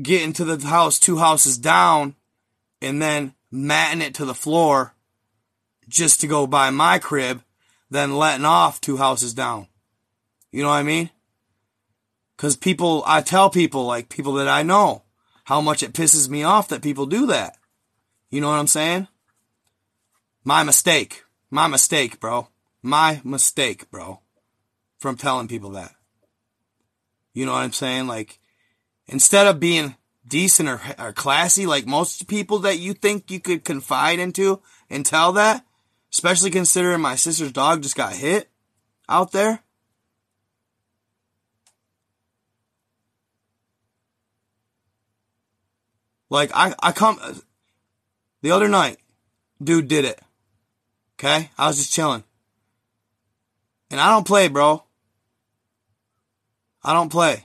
getting 0.00 0.32
to 0.34 0.44
the 0.44 0.66
house 0.66 0.98
two 0.98 1.18
houses 1.18 1.58
down 1.58 2.14
and 2.80 3.00
then 3.00 3.34
matting 3.50 4.02
it 4.02 4.14
to 4.14 4.24
the 4.24 4.34
floor 4.34 4.94
just 5.88 6.20
to 6.20 6.26
go 6.26 6.46
by 6.46 6.70
my 6.70 6.98
crib, 6.98 7.42
then 7.90 8.16
letting 8.16 8.46
off 8.46 8.80
two 8.80 8.96
houses 8.96 9.34
down. 9.34 9.66
You 10.52 10.62
know 10.62 10.68
what 10.68 10.76
I 10.76 10.82
mean? 10.82 11.10
Cause 12.36 12.56
people, 12.56 13.02
I 13.06 13.20
tell 13.20 13.50
people, 13.50 13.84
like 13.84 14.08
people 14.08 14.34
that 14.34 14.48
I 14.48 14.62
know, 14.62 15.02
how 15.44 15.60
much 15.60 15.82
it 15.82 15.92
pisses 15.92 16.28
me 16.28 16.42
off 16.42 16.68
that 16.68 16.82
people 16.82 17.06
do 17.06 17.26
that. 17.26 17.56
You 18.30 18.40
know 18.40 18.48
what 18.48 18.54
I'm 18.54 18.66
saying? 18.66 19.08
My 20.44 20.62
mistake. 20.62 21.24
My 21.50 21.66
mistake, 21.66 22.20
bro. 22.20 22.48
My 22.82 23.20
mistake, 23.24 23.90
bro. 23.90 24.20
From 24.98 25.16
telling 25.16 25.48
people 25.48 25.70
that. 25.70 25.92
You 27.32 27.46
know 27.46 27.52
what 27.52 27.62
I'm 27.62 27.72
saying? 27.72 28.06
Like, 28.06 28.38
instead 29.06 29.46
of 29.46 29.60
being 29.60 29.96
decent 30.26 30.68
or, 30.68 30.80
or 30.98 31.12
classy 31.12 31.66
like 31.66 31.86
most 31.86 32.28
people 32.28 32.60
that 32.60 32.78
you 32.78 32.94
think 32.94 33.30
you 33.30 33.40
could 33.40 33.64
confide 33.64 34.18
into 34.18 34.60
and 34.88 35.04
tell 35.04 35.32
that, 35.32 35.64
especially 36.12 36.50
considering 36.50 37.00
my 37.00 37.16
sister's 37.16 37.52
dog 37.52 37.82
just 37.82 37.96
got 37.96 38.12
hit 38.12 38.48
out 39.08 39.32
there. 39.32 39.62
Like 46.28 46.50
I, 46.54 46.74
I 46.80 46.92
come 46.92 47.18
the 48.42 48.52
other 48.52 48.68
night, 48.68 48.98
dude 49.62 49.88
did 49.88 50.04
it. 50.04 50.20
Okay? 51.18 51.50
I 51.58 51.66
was 51.66 51.76
just 51.76 51.92
chilling. 51.92 52.24
And 53.90 54.00
I 54.00 54.10
don't 54.10 54.26
play, 54.26 54.48
bro. 54.48 54.84
I 56.82 56.92
don't 56.92 57.10
play. 57.10 57.44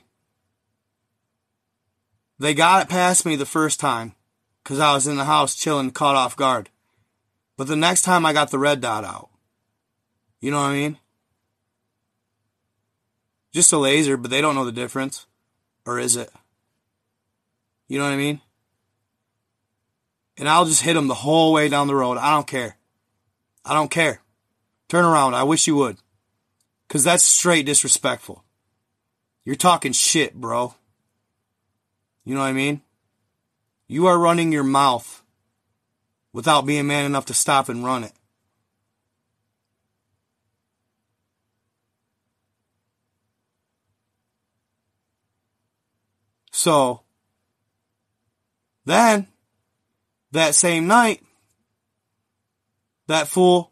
They 2.38 2.54
got 2.54 2.84
it 2.84 2.90
past 2.90 3.26
me 3.26 3.36
the 3.36 3.46
first 3.46 3.80
time 3.80 4.14
because 4.64 4.80
I 4.80 4.94
was 4.94 5.08
in 5.08 5.16
the 5.16 5.26
house 5.26 5.56
chilling, 5.56 5.92
caught 5.92 6.16
off 6.16 6.36
guard. 6.36 6.70
But 7.58 7.68
the 7.68 7.76
next 7.76 8.04
time 8.04 8.26
I 8.26 8.34
got 8.34 8.52
the 8.52 8.60
red 8.60 8.82
dot 8.82 9.04
out. 9.04 9.30
You 10.42 10.52
know 10.52 10.62
what 10.62 10.72
I 10.72 10.74
mean? 10.74 10.98
Just 13.54 13.72
a 13.72 13.78
laser, 13.78 14.18
but 14.18 14.30
they 14.30 14.42
don't 14.42 14.56
know 14.56 14.66
the 14.66 14.72
difference. 14.72 15.26
Or 15.86 15.98
is 15.98 16.16
it? 16.16 16.30
You 17.88 17.98
know 17.98 18.06
what 18.06 18.14
I 18.14 18.18
mean? 18.18 18.42
And 20.38 20.50
I'll 20.50 20.66
just 20.66 20.82
hit 20.82 20.94
them 20.94 21.08
the 21.08 21.14
whole 21.14 21.54
way 21.54 21.70
down 21.70 21.88
the 21.88 21.96
road. 21.96 22.18
I 22.18 22.32
don't 22.32 22.48
care. 22.48 22.76
I 23.64 23.74
don't 23.74 23.90
care. 23.90 24.20
Turn 24.90 25.06
around. 25.06 25.36
I 25.36 25.44
wish 25.44 25.68
you 25.68 25.76
would. 25.78 25.98
Cause 26.88 27.04
that's 27.04 27.24
straight 27.24 27.66
disrespectful. 27.66 28.44
You're 29.44 29.56
talking 29.56 29.92
shit, 29.92 30.34
bro. 30.34 30.76
You 32.24 32.34
know 32.34 32.42
what 32.42 32.48
I 32.48 32.54
mean? 32.54 32.82
You 33.88 34.08
are 34.08 34.18
running 34.18 34.52
your 34.52 34.64
mouth 34.64 35.24
without 36.34 36.66
being 36.66 36.88
man 36.88 37.06
enough 37.06 37.26
to 37.26 37.34
stop 37.34 37.70
and 37.70 37.84
run 37.84 38.04
it. 38.04 38.14
So, 46.52 47.02
then, 48.86 49.28
that 50.32 50.56
same 50.56 50.88
night, 50.88 51.22
that 53.08 53.28
fool 53.28 53.72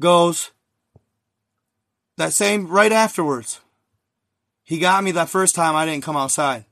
goes, 0.00 0.50
that 2.16 2.32
same, 2.32 2.66
right 2.66 2.92
afterwards, 2.92 3.60
he 4.62 4.78
got 4.78 5.04
me 5.04 5.12
that 5.12 5.28
first 5.28 5.54
time 5.54 5.76
I 5.76 5.86
didn't 5.86 6.04
come 6.04 6.16
outside. 6.16 6.64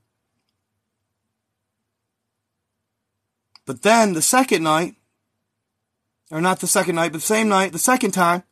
But 3.66 3.82
then 3.82 4.12
the 4.12 4.22
second 4.22 4.62
night, 4.62 4.94
or 6.30 6.40
not 6.40 6.60
the 6.60 6.66
second 6.66 6.96
night, 6.96 7.12
but 7.12 7.20
the 7.20 7.26
same 7.26 7.48
night, 7.48 7.72
the 7.72 7.78
second 7.78 8.10
time, 8.10 8.42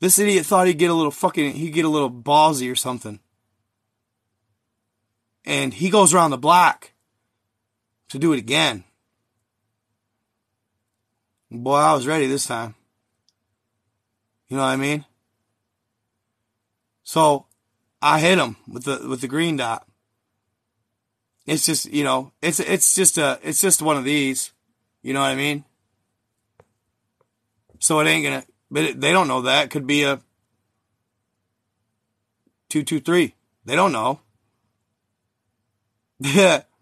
this 0.00 0.18
idiot 0.18 0.44
thought 0.44 0.66
he'd 0.66 0.78
get 0.78 0.90
a 0.90 0.94
little 0.94 1.10
fucking, 1.10 1.52
he'd 1.52 1.72
get 1.72 1.84
a 1.84 1.90
little 1.90 2.10
ballsy 2.10 2.70
or 2.70 2.74
something. 2.74 3.20
And 5.44 5.72
he 5.72 5.90
goes 5.90 6.12
around 6.12 6.32
the 6.32 6.38
block 6.38 6.92
to 8.08 8.18
do 8.18 8.32
it 8.32 8.38
again. 8.38 8.84
Boy, 11.50 11.76
I 11.76 11.94
was 11.94 12.06
ready 12.06 12.26
this 12.26 12.46
time. 12.46 12.74
You 14.48 14.56
know 14.56 14.64
what 14.64 14.70
I 14.70 14.76
mean? 14.76 15.04
So 17.06 17.46
I 18.02 18.18
hit 18.18 18.36
him 18.36 18.56
with 18.66 18.82
the 18.82 19.06
with 19.08 19.20
the 19.20 19.28
green 19.28 19.56
dot. 19.56 19.86
It's 21.46 21.64
just, 21.64 21.86
you 21.86 22.02
know, 22.02 22.32
it's, 22.42 22.58
it's 22.58 22.96
just 22.96 23.16
a, 23.16 23.38
it's 23.44 23.60
just 23.60 23.80
one 23.80 23.96
of 23.96 24.02
these. 24.02 24.50
You 25.02 25.14
know 25.14 25.20
what 25.20 25.30
I 25.30 25.36
mean? 25.36 25.64
So 27.78 28.00
it 28.00 28.08
ain't 28.08 28.24
gonna, 28.24 28.44
but 28.72 28.82
it, 28.82 29.00
they 29.00 29.12
don't 29.12 29.28
know 29.28 29.42
that. 29.42 29.70
Could 29.70 29.86
be 29.86 30.02
a 30.02 30.16
223. 32.70 33.34
They 33.64 33.76
don't 33.76 33.92
know. 33.92 34.20
Yeah. 36.18 36.62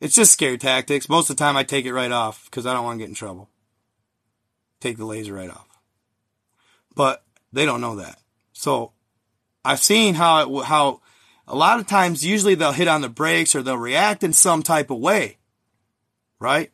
It's 0.00 0.16
just 0.16 0.32
scare 0.32 0.58
tactics. 0.58 1.08
Most 1.08 1.30
of 1.30 1.36
the 1.36 1.42
time 1.42 1.56
I 1.56 1.62
take 1.62 1.86
it 1.86 1.94
right 1.94 2.12
off 2.12 2.44
because 2.44 2.66
I 2.66 2.74
don't 2.74 2.84
want 2.84 2.98
to 2.98 3.02
get 3.02 3.08
in 3.08 3.14
trouble. 3.14 3.48
Take 4.78 4.98
the 4.98 5.06
laser 5.06 5.32
right 5.32 5.48
off. 5.48 5.66
But 6.94 7.24
they 7.54 7.64
don't 7.64 7.80
know 7.80 7.96
that. 7.96 8.18
So 8.52 8.92
I've 9.64 9.82
seen 9.82 10.14
how 10.14 10.58
it, 10.58 10.64
how 10.64 11.00
a 11.46 11.54
lot 11.54 11.78
of 11.78 11.86
times, 11.86 12.24
usually 12.24 12.54
they'll 12.54 12.72
hit 12.72 12.88
on 12.88 13.00
the 13.00 13.08
brakes 13.08 13.54
or 13.54 13.62
they'll 13.62 13.76
react 13.76 14.22
in 14.22 14.32
some 14.32 14.62
type 14.62 14.90
of 14.90 14.98
way. 14.98 15.38
Right? 16.38 16.70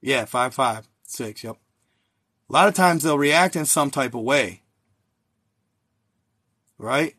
Yeah, 0.00 0.24
five, 0.24 0.54
five, 0.54 0.88
six, 1.04 1.42
yep. 1.42 1.56
A 2.48 2.52
lot 2.52 2.68
of 2.68 2.74
times 2.74 3.02
they'll 3.02 3.18
react 3.18 3.56
in 3.56 3.66
some 3.66 3.90
type 3.90 4.14
of 4.14 4.22
way. 4.22 4.62
Right? 6.78 7.14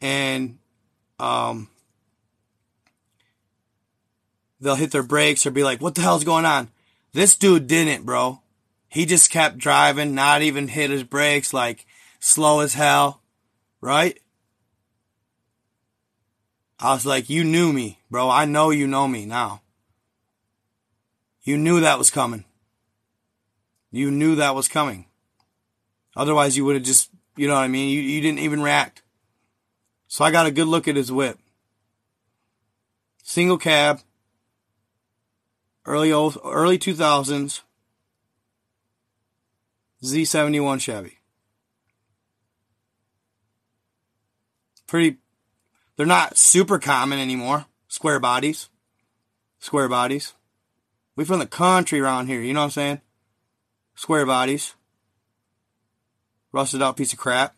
And, 0.00 0.58
um, 1.18 1.68
they'll 4.60 4.74
hit 4.74 4.90
their 4.90 5.02
brakes 5.02 5.46
or 5.46 5.50
be 5.50 5.64
like, 5.64 5.80
what 5.80 5.94
the 5.94 6.00
hell's 6.00 6.24
going 6.24 6.44
on? 6.44 6.68
This 7.12 7.34
dude 7.34 7.66
didn't, 7.66 8.04
bro. 8.04 8.40
He 8.88 9.06
just 9.06 9.30
kept 9.30 9.58
driving, 9.58 10.14
not 10.14 10.42
even 10.42 10.68
hit 10.68 10.90
his 10.90 11.04
brakes, 11.04 11.52
like 11.52 11.86
slow 12.18 12.60
as 12.60 12.74
hell. 12.74 13.22
Right? 13.80 14.18
I 16.80 16.92
was 16.92 17.04
like, 17.04 17.28
you 17.28 17.42
knew 17.42 17.72
me, 17.72 17.98
bro. 18.10 18.30
I 18.30 18.44
know 18.44 18.70
you 18.70 18.86
know 18.86 19.08
me 19.08 19.26
now. 19.26 19.62
You 21.42 21.56
knew 21.56 21.80
that 21.80 21.98
was 21.98 22.10
coming. 22.10 22.44
You 23.90 24.10
knew 24.10 24.36
that 24.36 24.54
was 24.54 24.68
coming. 24.68 25.06
Otherwise, 26.14 26.56
you 26.56 26.64
would 26.64 26.76
have 26.76 26.84
just, 26.84 27.10
you 27.36 27.48
know 27.48 27.54
what 27.54 27.62
I 27.62 27.68
mean? 27.68 27.90
You, 27.90 28.00
you 28.00 28.20
didn't 28.20 28.40
even 28.40 28.62
react. 28.62 29.02
So 30.08 30.24
I 30.24 30.30
got 30.30 30.46
a 30.46 30.50
good 30.50 30.68
look 30.68 30.86
at 30.86 30.96
his 30.96 31.10
whip. 31.10 31.38
Single 33.22 33.58
cab, 33.58 34.00
early 35.84 36.12
old, 36.12 36.38
early 36.44 36.78
2000s, 36.78 37.60
Z71 40.02 40.80
Chevy. 40.80 41.17
Pretty, 44.88 45.18
they're 45.96 46.06
not 46.06 46.36
super 46.36 46.78
common 46.78 47.20
anymore. 47.20 47.66
Square 47.86 48.20
bodies. 48.20 48.70
Square 49.60 49.90
bodies. 49.90 50.32
We 51.14 51.24
from 51.24 51.38
the 51.38 51.46
country 51.46 52.00
around 52.00 52.26
here, 52.26 52.40
you 52.40 52.54
know 52.54 52.60
what 52.60 52.64
I'm 52.64 52.70
saying? 52.70 53.00
Square 53.94 54.26
bodies. 54.26 54.74
Rusted 56.52 56.82
out 56.82 56.96
piece 56.96 57.12
of 57.12 57.18
crap. 57.18 57.54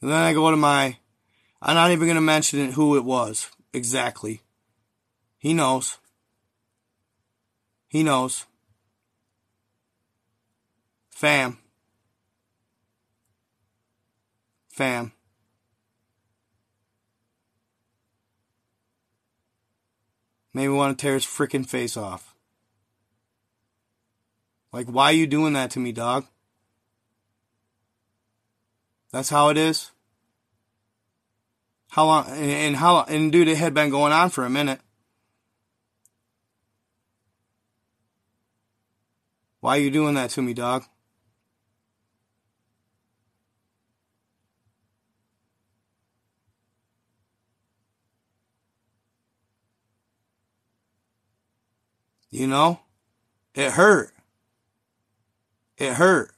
And 0.00 0.10
then 0.10 0.22
I 0.22 0.32
go 0.34 0.50
to 0.50 0.56
my, 0.56 0.98
I'm 1.60 1.74
not 1.74 1.90
even 1.90 2.14
to 2.14 2.20
mention 2.20 2.72
who 2.72 2.96
it 2.96 3.04
was 3.04 3.50
exactly. 3.72 4.42
He 5.38 5.52
knows. 5.52 5.98
He 7.88 8.04
knows. 8.04 8.45
Fam. 11.16 11.56
Fam. 14.68 15.12
Maybe 20.52 20.68
want 20.68 20.98
to 20.98 21.02
tear 21.02 21.14
his 21.14 21.24
freaking 21.24 21.66
face 21.66 21.96
off. 21.96 22.34
Like, 24.74 24.88
why 24.88 25.04
are 25.06 25.12
you 25.12 25.26
doing 25.26 25.54
that 25.54 25.70
to 25.70 25.78
me, 25.78 25.90
dog? 25.90 26.26
That's 29.10 29.30
how 29.30 29.48
it 29.48 29.56
is. 29.56 29.92
How 31.92 32.04
long? 32.04 32.26
And 32.28 32.76
how? 32.76 33.04
And 33.04 33.32
dude, 33.32 33.48
it 33.48 33.56
had 33.56 33.72
been 33.72 33.88
going 33.88 34.12
on 34.12 34.28
for 34.28 34.44
a 34.44 34.50
minute. 34.50 34.80
Why 39.60 39.78
are 39.78 39.80
you 39.80 39.90
doing 39.90 40.12
that 40.16 40.28
to 40.30 40.42
me, 40.42 40.52
dog? 40.52 40.84
You 52.36 52.46
know? 52.46 52.80
It 53.54 53.72
hurt. 53.72 54.12
It 55.78 55.94
hurt. 55.94 56.32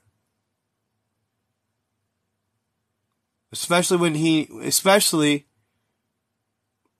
Especially 3.50 3.96
when 3.96 4.14
he, 4.14 4.48
especially 4.62 5.46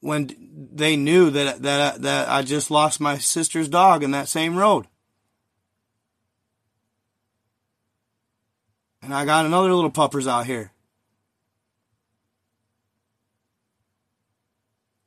when 0.01 0.35
they 0.75 0.97
knew 0.97 1.31
that 1.31 1.63
that 1.63 2.03
that 2.03 2.29
I 2.29 2.43
just 2.43 2.73
lost 2.73 3.01
my 3.01 3.19
sister's 3.19 3.69
dog 3.69 4.03
in 4.03 4.11
that 4.11 4.27
same 4.27 4.57
road. 4.57 4.89
And 9.01 9.15
I 9.15 9.25
got 9.25 9.47
another 9.47 9.73
little 9.73 9.91
puppers 9.91 10.27
out 10.27 10.47
here. 10.47 10.73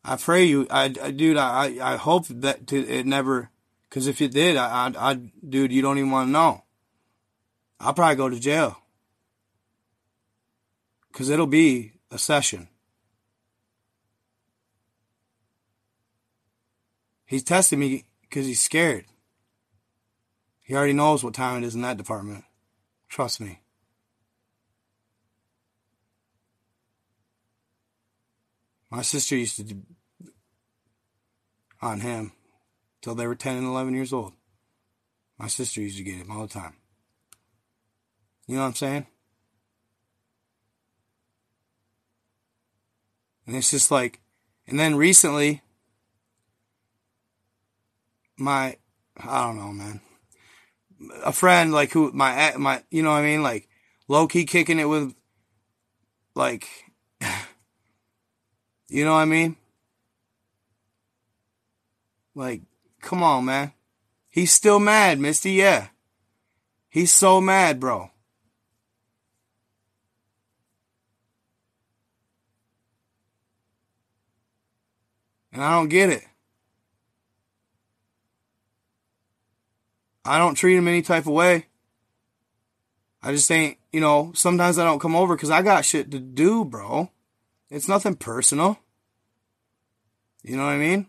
I 0.06 0.16
pray 0.16 0.46
you, 0.46 0.66
I, 0.70 0.86
I 1.02 1.12
dude, 1.12 1.36
I, 1.36 1.78
I 1.82 1.98
hope 1.98 2.28
that 2.30 2.68
to, 2.68 2.88
it 2.88 3.06
never, 3.06 3.50
cause 3.92 4.08
if 4.08 4.20
you 4.20 4.28
did, 4.28 4.58
I, 4.58 4.88
I, 4.88 5.12
I, 5.12 5.14
dude, 5.14 5.72
you 5.72 5.84
don't 5.84 6.00
even 6.00 6.10
want 6.10 6.30
to 6.30 6.32
know. 6.32 6.64
I'll 7.80 7.94
probably 7.94 8.16
go 8.16 8.30
to 8.30 8.40
jail. 8.40 8.78
Cause 11.14 11.30
it'll 11.30 11.46
be 11.46 11.94
a 12.10 12.18
session. 12.18 12.68
He's 17.26 17.44
testing 17.44 17.80
me 17.80 18.06
because 18.24 18.46
he's 18.46 18.60
scared. 18.60 19.06
He 20.62 20.76
already 20.76 20.94
knows 20.94 21.24
what 21.24 21.34
time 21.34 21.64
it 21.64 21.66
is 21.66 21.76
in 21.76 21.82
that 21.82 21.98
department. 21.98 22.44
Trust 23.10 23.40
me. 23.40 23.60
My 28.90 29.02
sister 29.02 29.38
used 29.38 29.58
to 29.58 29.78
on 31.82 32.02
him 32.02 32.34
till 33.02 33.16
they 33.16 33.28
were 33.28 33.36
10 33.36 33.58
and 33.58 33.68
11 33.68 33.94
years 33.94 34.14
old. 34.14 34.34
My 35.38 35.48
sister 35.48 35.82
used 35.82 35.98
to 35.98 36.04
get 36.04 36.18
him 36.18 36.32
all 36.32 36.44
the 36.44 36.54
time. 36.54 36.76
You 38.48 38.56
know 38.56 38.62
what 38.62 38.68
I'm 38.68 38.76
saying? 38.76 39.06
And 43.48 43.56
it's 43.56 43.72
just 43.72 43.92
like, 43.92 44.20
and 44.68 44.80
then 44.80 44.96
recently, 44.96 45.62
my, 48.38 48.78
I 49.18 49.44
don't 49.46 49.58
know, 49.58 49.72
man. 49.72 50.02
A 51.26 51.32
friend, 51.32 51.72
like 51.72 51.92
who, 51.92 52.12
my, 52.12 52.54
my, 52.58 52.84
you 52.92 53.02
know 53.02 53.10
what 53.10 53.18
I 53.18 53.24
mean? 53.24 53.42
Like, 53.42 53.68
low 54.08 54.28
key 54.28 54.46
kicking 54.46 54.80
it 54.80 54.86
with, 54.86 55.16
like, 56.36 56.68
you 58.88 59.04
know 59.04 59.14
what 59.14 59.20
I 59.20 59.26
mean? 59.26 59.56
Like, 62.36 62.62
come 63.02 63.24
on, 63.24 63.46
man. 63.46 63.74
He's 64.30 64.54
still 64.54 64.80
mad, 64.80 65.20
Misty, 65.20 65.52
yeah. 65.52 65.88
He's 66.90 67.12
so 67.12 67.42
mad, 67.42 67.80
bro. 67.80 68.12
And 75.54 75.64
I 75.64 75.72
don't 75.72 75.90
get 75.90 76.10
it. 76.10 76.24
I 80.24 80.38
don't 80.38 80.56
treat 80.56 80.78
him 80.78 80.88
any 80.88 81.02
type 81.02 81.26
of 81.26 81.34
way. 81.34 81.66
I 83.24 83.32
just 83.32 83.52
ain't, 83.52 83.78
you 83.92 84.00
know, 84.00 84.32
sometimes 84.34 84.78
I 84.78 84.86
don't 84.86 85.00
come 85.00 85.16
over 85.16 85.36
because 85.36 85.50
I 85.50 85.62
got 85.62 85.86
shit 85.86 86.12
to 86.12 86.20
do, 86.20 86.64
bro. 86.64 87.12
It's 87.70 87.88
nothing 87.88 88.16
personal. 88.16 88.80
You 90.44 90.58
know 90.58 90.66
what 90.66 90.72
I 90.72 90.78
mean? 90.78 91.08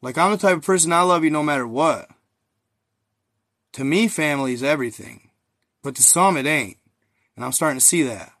Like, 0.00 0.16
I'm 0.16 0.30
the 0.30 0.38
type 0.38 0.56
of 0.56 0.64
person 0.64 0.92
I 0.92 1.02
love 1.02 1.24
you 1.24 1.30
no 1.30 1.42
matter 1.42 1.66
what. 1.66 2.08
To 3.72 3.84
me, 3.84 4.08
family 4.08 4.52
is 4.52 4.62
everything. 4.62 5.30
But 5.82 5.96
to 5.96 6.02
some, 6.02 6.36
it 6.36 6.46
ain't. 6.46 6.76
And 7.36 7.44
I'm 7.44 7.52
starting 7.52 7.78
to 7.78 7.84
see 7.84 8.02
that. 8.04 8.32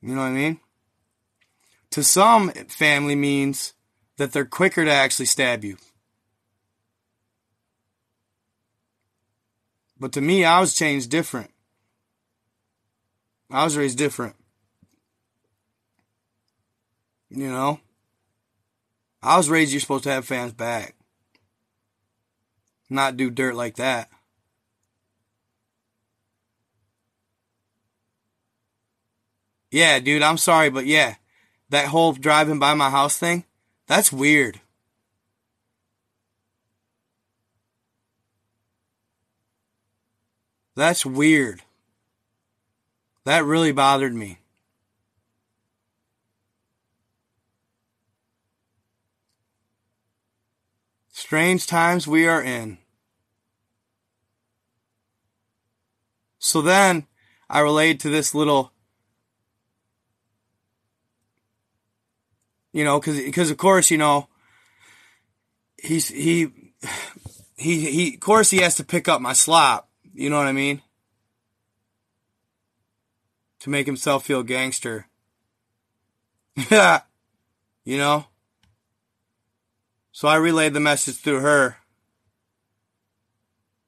You 0.00 0.14
know 0.14 0.20
what 0.20 0.28
I 0.28 0.32
mean? 0.32 0.60
To 1.90 2.02
some, 2.02 2.50
family 2.50 3.14
means 3.14 3.72
that 4.16 4.32
they're 4.32 4.44
quicker 4.44 4.84
to 4.84 4.90
actually 4.90 5.26
stab 5.26 5.64
you. 5.64 5.76
But 9.98 10.12
to 10.12 10.20
me, 10.20 10.44
I 10.44 10.60
was 10.60 10.74
changed 10.74 11.10
different. 11.10 11.50
I 13.50 13.64
was 13.64 13.76
raised 13.76 13.96
different. 13.96 14.34
You 17.30 17.48
know? 17.48 17.80
I 19.24 19.38
was 19.38 19.48
raised 19.48 19.72
you're 19.72 19.80
supposed 19.80 20.04
to 20.04 20.10
have 20.10 20.26
fans 20.26 20.52
back. 20.52 20.94
Not 22.90 23.16
do 23.16 23.30
dirt 23.30 23.54
like 23.54 23.76
that. 23.76 24.10
Yeah, 29.70 29.98
dude, 29.98 30.22
I'm 30.22 30.36
sorry, 30.36 30.68
but 30.68 30.84
yeah, 30.84 31.14
that 31.70 31.86
whole 31.88 32.12
driving 32.12 32.58
by 32.58 32.74
my 32.74 32.90
house 32.90 33.16
thing, 33.16 33.44
that's 33.86 34.12
weird. 34.12 34.60
That's 40.76 41.06
weird. 41.06 41.62
That 43.24 43.44
really 43.44 43.72
bothered 43.72 44.14
me. 44.14 44.38
Strange 51.24 51.66
times 51.66 52.06
we 52.06 52.26
are 52.26 52.42
in. 52.42 52.76
So 56.38 56.60
then 56.60 57.06
I 57.48 57.60
relayed 57.60 57.98
to 58.00 58.10
this 58.10 58.34
little, 58.34 58.72
you 62.74 62.84
know, 62.84 63.00
cause, 63.00 63.18
cause 63.32 63.50
of 63.50 63.56
course, 63.56 63.90
you 63.90 63.96
know, 63.96 64.28
he's, 65.78 66.08
he, 66.08 66.48
he, 67.56 67.90
he, 67.90 68.14
of 68.16 68.20
course 68.20 68.50
he 68.50 68.58
has 68.58 68.74
to 68.74 68.84
pick 68.84 69.08
up 69.08 69.22
my 69.22 69.32
slop. 69.32 69.88
You 70.12 70.28
know 70.28 70.36
what 70.36 70.46
I 70.46 70.52
mean? 70.52 70.82
To 73.60 73.70
make 73.70 73.86
himself 73.86 74.26
feel 74.26 74.42
gangster. 74.42 75.06
You 77.86 77.98
know? 77.98 78.24
So 80.14 80.28
I 80.28 80.36
relayed 80.36 80.74
the 80.74 80.80
message 80.80 81.16
through 81.16 81.40
her. 81.40 81.78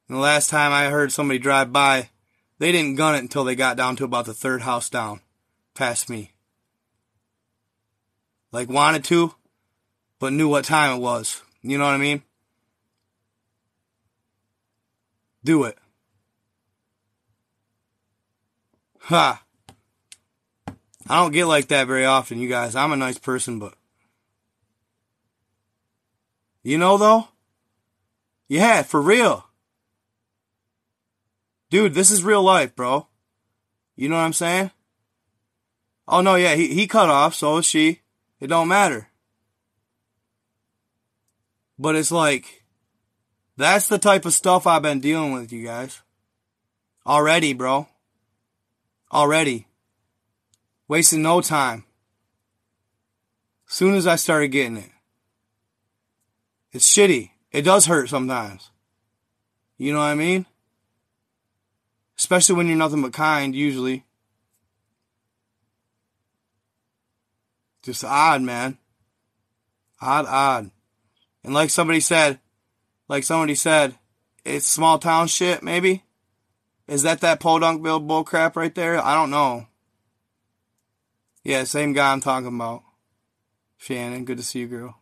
And 0.08 0.16
the 0.16 0.20
last 0.20 0.50
time 0.50 0.72
I 0.72 0.90
heard 0.90 1.12
somebody 1.12 1.38
drive 1.38 1.72
by, 1.72 2.10
they 2.58 2.72
didn't 2.72 2.96
gun 2.96 3.14
it 3.14 3.20
until 3.20 3.44
they 3.44 3.54
got 3.54 3.76
down 3.76 3.94
to 3.94 4.04
about 4.04 4.26
the 4.26 4.34
third 4.34 4.62
house 4.62 4.90
down, 4.90 5.20
past 5.74 6.10
me. 6.10 6.32
Like 8.50 8.68
wanted 8.68 9.04
to, 9.04 9.36
but 10.18 10.32
knew 10.32 10.48
what 10.48 10.64
time 10.64 10.96
it 10.96 11.00
was. 11.00 11.42
You 11.62 11.78
know 11.78 11.84
what 11.84 11.94
I 11.94 11.98
mean? 11.98 12.22
Do 15.44 15.62
it. 15.62 15.78
Ha. 19.02 19.44
I 21.08 21.20
don't 21.20 21.32
get 21.32 21.46
like 21.46 21.68
that 21.68 21.86
very 21.86 22.04
often, 22.04 22.40
you 22.40 22.48
guys. 22.48 22.74
I'm 22.74 22.90
a 22.90 22.96
nice 22.96 23.18
person, 23.18 23.60
but 23.60 23.74
you 26.66 26.78
know, 26.78 26.98
though? 26.98 27.28
Yeah, 28.48 28.82
for 28.82 29.00
real. 29.00 29.46
Dude, 31.70 31.94
this 31.94 32.10
is 32.10 32.24
real 32.24 32.42
life, 32.42 32.74
bro. 32.74 33.06
You 33.94 34.08
know 34.08 34.16
what 34.16 34.22
I'm 34.22 34.32
saying? 34.32 34.72
Oh, 36.08 36.22
no, 36.22 36.34
yeah, 36.34 36.56
he, 36.56 36.74
he 36.74 36.88
cut 36.88 37.08
off, 37.08 37.36
so 37.36 37.58
is 37.58 37.66
she. 37.66 38.00
It 38.40 38.48
don't 38.48 38.66
matter. 38.66 39.06
But 41.78 41.94
it's 41.94 42.10
like, 42.10 42.64
That's 43.56 43.86
the 43.86 43.98
type 43.98 44.24
of 44.24 44.34
stuff 44.34 44.66
I've 44.66 44.82
been 44.82 44.98
dealing 44.98 45.32
with, 45.32 45.52
you 45.52 45.64
guys. 45.64 46.02
Already, 47.06 47.52
bro. 47.52 47.86
Already. 49.12 49.68
Wasting 50.88 51.22
no 51.22 51.40
time. 51.40 51.84
Soon 53.66 53.94
as 53.94 54.08
I 54.08 54.16
started 54.16 54.48
getting 54.48 54.78
it. 54.78 54.90
It's 56.76 56.94
shitty. 56.94 57.30
It 57.52 57.62
does 57.62 57.86
hurt 57.86 58.10
sometimes. 58.10 58.70
You 59.78 59.94
know 59.94 60.00
what 60.00 60.08
I 60.08 60.14
mean? 60.14 60.44
Especially 62.18 62.54
when 62.54 62.66
you're 62.66 62.76
nothing 62.76 63.00
but 63.00 63.14
kind, 63.14 63.54
usually. 63.54 64.04
Just 67.82 68.04
odd, 68.04 68.42
man. 68.42 68.76
Odd, 70.02 70.26
odd. 70.26 70.70
And 71.42 71.54
like 71.54 71.70
somebody 71.70 72.00
said, 72.00 72.40
like 73.08 73.24
somebody 73.24 73.54
said, 73.54 73.94
it's 74.44 74.66
small 74.66 74.98
town 74.98 75.28
shit, 75.28 75.62
maybe? 75.62 76.04
Is 76.86 77.04
that 77.04 77.22
that 77.22 77.40
podunk 77.40 77.82
bill 77.82 78.00
bull 78.00 78.22
crap 78.22 78.54
right 78.54 78.74
there? 78.74 79.02
I 79.02 79.14
don't 79.14 79.30
know. 79.30 79.66
Yeah, 81.42 81.64
same 81.64 81.94
guy 81.94 82.12
I'm 82.12 82.20
talking 82.20 82.54
about. 82.54 82.82
Shannon, 83.78 84.26
good 84.26 84.36
to 84.36 84.44
see 84.44 84.58
you, 84.58 84.66
girl. 84.66 85.00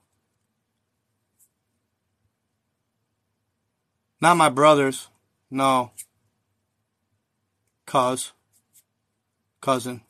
Not 4.20 4.36
my 4.36 4.48
brothers. 4.48 5.08
No. 5.50 5.92
Cuz. 7.86 8.32
Cousin. 9.60 10.00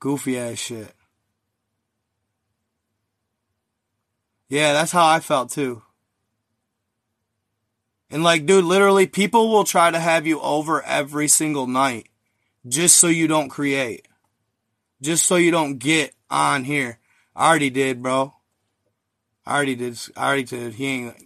Goofy 0.00 0.38
ass 0.38 0.58
shit. 0.58 0.94
Yeah, 4.48 4.72
that's 4.72 4.92
how 4.92 5.06
I 5.06 5.20
felt 5.20 5.50
too. 5.50 5.82
And 8.10 8.24
like, 8.24 8.46
dude, 8.46 8.64
literally, 8.64 9.06
people 9.06 9.50
will 9.50 9.64
try 9.64 9.90
to 9.90 9.98
have 9.98 10.26
you 10.26 10.40
over 10.40 10.82
every 10.82 11.28
single 11.28 11.66
night 11.66 12.08
just 12.66 12.96
so 12.96 13.06
you 13.06 13.28
don't 13.28 13.48
create. 13.48 14.08
Just 15.02 15.26
so 15.26 15.36
you 15.36 15.50
don't 15.50 15.78
get 15.78 16.14
on 16.30 16.64
here. 16.64 16.98
I 17.34 17.48
already 17.48 17.70
did, 17.70 18.02
bro. 18.02 18.34
I 19.46 19.56
already 19.56 19.74
did. 19.74 19.98
I 20.16 20.26
already 20.26 20.44
did. 20.44 20.74
He 20.74 20.86
ain't. 20.86 21.16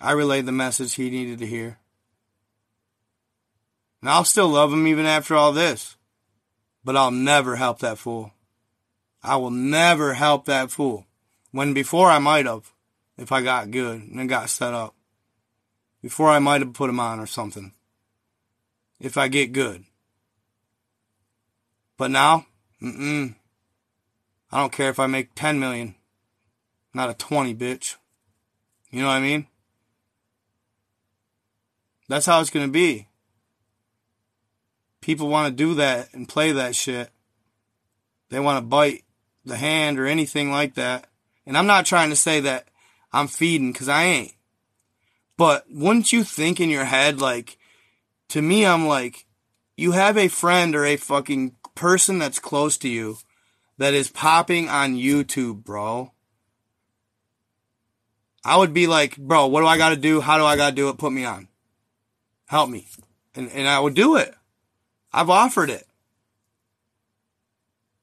I 0.00 0.12
relayed 0.12 0.46
the 0.46 0.52
message 0.52 0.94
he 0.94 1.10
needed 1.10 1.38
to 1.38 1.46
hear. 1.46 1.78
And 4.00 4.10
I'll 4.10 4.24
still 4.24 4.48
love 4.48 4.72
him 4.72 4.86
even 4.86 5.06
after 5.06 5.34
all 5.34 5.52
this. 5.52 5.96
But 6.84 6.96
I'll 6.96 7.10
never 7.10 7.56
help 7.56 7.78
that 7.78 7.96
fool. 7.98 8.32
I 9.22 9.36
will 9.36 9.50
never 9.50 10.12
help 10.12 10.44
that 10.44 10.70
fool. 10.70 11.06
When 11.52 11.72
before 11.72 12.10
I 12.10 12.18
might 12.18 12.44
have, 12.44 12.70
if 13.16 13.32
I 13.32 13.40
got 13.40 13.70
good 13.70 14.02
and 14.02 14.28
got 14.28 14.50
set 14.50 14.74
up. 14.74 14.94
Before 16.02 16.28
I 16.28 16.38
might 16.38 16.60
have 16.60 16.74
put 16.74 16.90
him 16.90 17.00
on 17.00 17.20
or 17.20 17.26
something. 17.26 17.72
If 19.00 19.16
I 19.16 19.28
get 19.28 19.52
good. 19.52 19.84
But 21.96 22.10
now, 22.10 22.46
mm-mm. 22.84 23.34
I 24.52 24.60
don't 24.60 24.72
care 24.72 24.90
if 24.90 25.00
I 25.00 25.06
make 25.06 25.34
10 25.34 25.58
million. 25.58 25.94
Not 26.92 27.10
a 27.10 27.14
20, 27.14 27.54
bitch. 27.54 27.96
You 28.90 29.00
know 29.00 29.08
what 29.08 29.14
I 29.14 29.20
mean? 29.20 29.46
That's 32.08 32.26
how 32.26 32.40
it's 32.40 32.50
going 32.50 32.66
to 32.66 32.72
be. 32.72 33.08
People 35.00 35.28
want 35.28 35.48
to 35.48 35.64
do 35.64 35.74
that 35.74 36.12
and 36.14 36.28
play 36.28 36.52
that 36.52 36.76
shit. 36.76 37.10
They 38.30 38.40
want 38.40 38.58
to 38.58 38.68
bite 38.68 39.04
the 39.44 39.56
hand 39.56 39.98
or 39.98 40.06
anything 40.06 40.50
like 40.50 40.74
that. 40.74 41.06
And 41.46 41.58
I'm 41.58 41.66
not 41.66 41.86
trying 41.86 42.10
to 42.10 42.16
say 42.16 42.40
that 42.40 42.68
I'm 43.12 43.28
feeding 43.28 43.72
because 43.72 43.88
I 43.88 44.04
ain't. 44.04 44.34
But 45.36 45.64
wouldn't 45.68 46.12
you 46.12 46.22
think 46.22 46.60
in 46.60 46.70
your 46.70 46.84
head, 46.84 47.20
like, 47.20 47.58
to 48.28 48.40
me, 48.40 48.64
I'm 48.64 48.86
like, 48.86 49.26
you 49.76 49.92
have 49.92 50.16
a 50.16 50.28
friend 50.28 50.74
or 50.76 50.84
a 50.84 50.96
fucking 50.96 51.56
person 51.74 52.18
that's 52.18 52.38
close 52.38 52.76
to 52.78 52.88
you 52.88 53.18
that 53.78 53.94
is 53.94 54.10
popping 54.10 54.68
on 54.68 54.94
YouTube, 54.94 55.64
bro. 55.64 56.12
I 58.44 58.56
would 58.56 58.74
be 58.74 58.86
like, 58.86 59.16
bro, 59.16 59.46
what 59.46 59.62
do 59.62 59.66
I 59.66 59.78
got 59.78 59.90
to 59.90 59.96
do? 59.96 60.20
How 60.20 60.38
do 60.38 60.44
I 60.44 60.56
got 60.56 60.70
to 60.70 60.76
do 60.76 60.88
it? 60.90 60.98
Put 60.98 61.12
me 61.12 61.24
on. 61.24 61.48
Help 62.46 62.68
me. 62.68 62.86
And, 63.34 63.50
and 63.50 63.66
I 63.66 63.80
would 63.80 63.94
do 63.94 64.16
it. 64.16 64.34
I've 65.12 65.30
offered 65.30 65.70
it. 65.70 65.86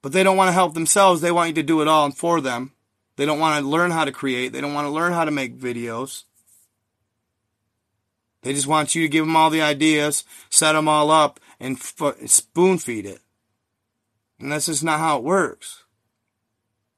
But 0.02 0.12
they 0.12 0.24
don't 0.24 0.36
want 0.36 0.48
to 0.48 0.52
help 0.52 0.74
themselves. 0.74 1.20
They 1.20 1.30
want 1.30 1.48
you 1.48 1.54
to 1.54 1.62
do 1.62 1.80
it 1.80 1.88
all 1.88 2.10
for 2.10 2.40
them. 2.40 2.72
They 3.16 3.24
don't 3.24 3.38
want 3.38 3.62
to 3.62 3.68
learn 3.68 3.92
how 3.92 4.04
to 4.04 4.12
create. 4.12 4.52
They 4.52 4.60
don't 4.60 4.74
want 4.74 4.86
to 4.86 4.90
learn 4.90 5.12
how 5.12 5.24
to 5.24 5.30
make 5.30 5.58
videos. 5.58 6.24
They 8.42 8.52
just 8.52 8.66
want 8.66 8.94
you 8.94 9.02
to 9.02 9.08
give 9.08 9.24
them 9.24 9.36
all 9.36 9.50
the 9.50 9.62
ideas, 9.62 10.24
set 10.50 10.72
them 10.72 10.88
all 10.88 11.10
up, 11.12 11.38
and 11.60 11.76
f- 11.76 12.16
spoon 12.26 12.78
feed 12.78 13.06
it. 13.06 13.20
And 14.42 14.50
that's 14.50 14.66
just 14.66 14.82
not 14.82 14.98
how 14.98 15.18
it 15.18 15.22
works. 15.22 15.84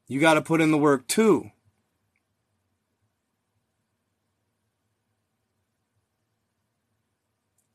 You 0.07 0.19
got 0.19 0.33
to 0.33 0.41
put 0.41 0.61
in 0.61 0.71
the 0.71 0.79
work 0.79 1.07
too. 1.07 1.51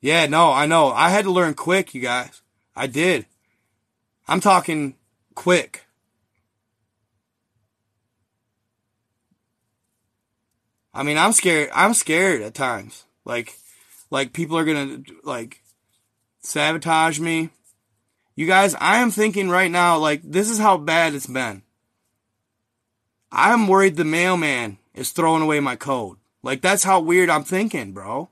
Yeah, 0.00 0.26
no, 0.26 0.50
I 0.50 0.66
know. 0.66 0.90
I 0.90 1.10
had 1.10 1.24
to 1.24 1.30
learn 1.30 1.54
quick, 1.54 1.94
you 1.94 2.00
guys. 2.00 2.42
I 2.74 2.88
did. 2.88 3.26
I'm 4.26 4.40
talking 4.40 4.96
quick. 5.36 5.84
I 10.92 11.04
mean, 11.04 11.16
I'm 11.16 11.32
scared. 11.32 11.70
I'm 11.72 11.94
scared 11.94 12.42
at 12.42 12.54
times. 12.54 13.04
Like, 13.24 13.54
like 14.10 14.32
people 14.32 14.58
are 14.58 14.64
gonna 14.64 15.02
like 15.22 15.62
sabotage 16.40 17.20
me. 17.20 17.50
You 18.40 18.46
guys, 18.46 18.74
I 18.80 19.02
am 19.02 19.10
thinking 19.10 19.50
right 19.50 19.70
now, 19.70 19.98
like, 19.98 20.22
this 20.24 20.48
is 20.48 20.58
how 20.58 20.78
bad 20.78 21.12
it's 21.14 21.26
been. 21.26 21.60
I'm 23.30 23.68
worried 23.68 23.96
the 23.96 24.04
mailman 24.06 24.78
is 24.94 25.10
throwing 25.10 25.42
away 25.42 25.60
my 25.60 25.76
code. 25.76 26.16
Like, 26.42 26.62
that's 26.62 26.82
how 26.82 27.00
weird 27.00 27.28
I'm 27.28 27.44
thinking, 27.44 27.92
bro. 27.92 28.30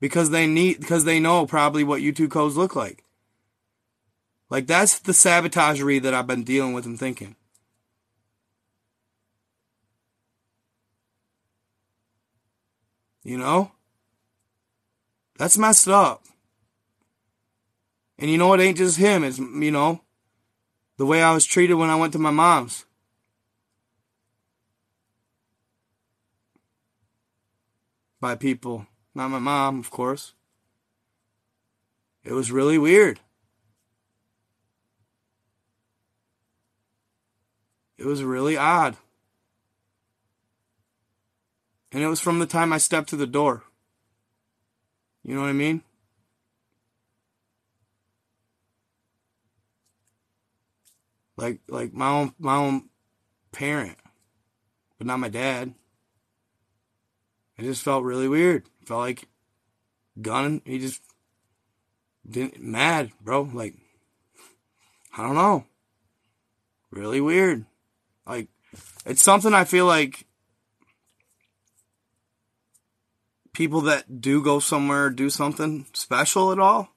Because 0.00 0.30
they 0.30 0.48
need, 0.48 0.80
because 0.80 1.04
they 1.04 1.20
know 1.20 1.46
probably 1.46 1.84
what 1.84 2.02
YouTube 2.02 2.32
codes 2.32 2.56
look 2.56 2.74
like. 2.74 3.04
Like, 4.50 4.66
that's 4.66 4.98
the 4.98 5.12
sabotagery 5.12 6.02
that 6.02 6.14
I've 6.14 6.26
been 6.26 6.42
dealing 6.42 6.72
with 6.72 6.84
and 6.84 6.98
thinking. 6.98 7.36
You 13.22 13.38
know? 13.38 13.70
That's 15.38 15.56
messed 15.56 15.86
up. 15.86 16.24
And 18.18 18.30
you 18.30 18.36
know, 18.36 18.52
it 18.52 18.60
ain't 18.60 18.78
just 18.78 18.96
him. 18.96 19.22
It's, 19.22 19.38
you 19.38 19.70
know, 19.70 20.00
the 20.96 21.06
way 21.06 21.22
I 21.22 21.32
was 21.32 21.46
treated 21.46 21.74
when 21.74 21.90
I 21.90 21.96
went 21.96 22.12
to 22.14 22.18
my 22.18 22.30
mom's. 22.30 22.84
By 28.20 28.34
people. 28.34 28.86
Not 29.14 29.28
my 29.28 29.38
mom, 29.38 29.78
of 29.78 29.90
course. 29.90 30.34
It 32.24 32.32
was 32.32 32.50
really 32.50 32.78
weird. 32.78 33.20
It 37.96 38.06
was 38.06 38.22
really 38.22 38.56
odd. 38.56 38.96
And 41.90 42.02
it 42.02 42.08
was 42.08 42.20
from 42.20 42.38
the 42.38 42.46
time 42.46 42.72
I 42.72 42.78
stepped 42.78 43.08
to 43.10 43.16
the 43.16 43.26
door. 43.26 43.64
You 45.24 45.34
know 45.34 45.42
what 45.42 45.48
I 45.48 45.52
mean? 45.52 45.82
Like 51.38 51.60
like 51.68 51.94
my 51.94 52.08
own 52.08 52.34
my 52.40 52.56
own 52.56 52.88
parent, 53.52 53.96
but 54.98 55.06
not 55.06 55.20
my 55.20 55.28
dad. 55.28 55.72
It 57.56 57.62
just 57.62 57.84
felt 57.84 58.02
really 58.02 58.26
weird. 58.26 58.66
Felt 58.86 58.98
like 58.98 59.28
gun. 60.20 60.62
He 60.64 60.80
just 60.80 61.00
didn't 62.28 62.60
mad, 62.60 63.12
bro. 63.20 63.42
Like 63.42 63.76
I 65.16 65.22
don't 65.22 65.36
know. 65.36 65.64
Really 66.90 67.20
weird. 67.20 67.66
Like 68.26 68.48
it's 69.06 69.22
something 69.22 69.54
I 69.54 69.62
feel 69.62 69.86
like 69.86 70.26
people 73.52 73.82
that 73.82 74.20
do 74.20 74.42
go 74.42 74.58
somewhere 74.58 75.08
do 75.08 75.30
something 75.30 75.86
special 75.92 76.50
at 76.50 76.58
all, 76.58 76.88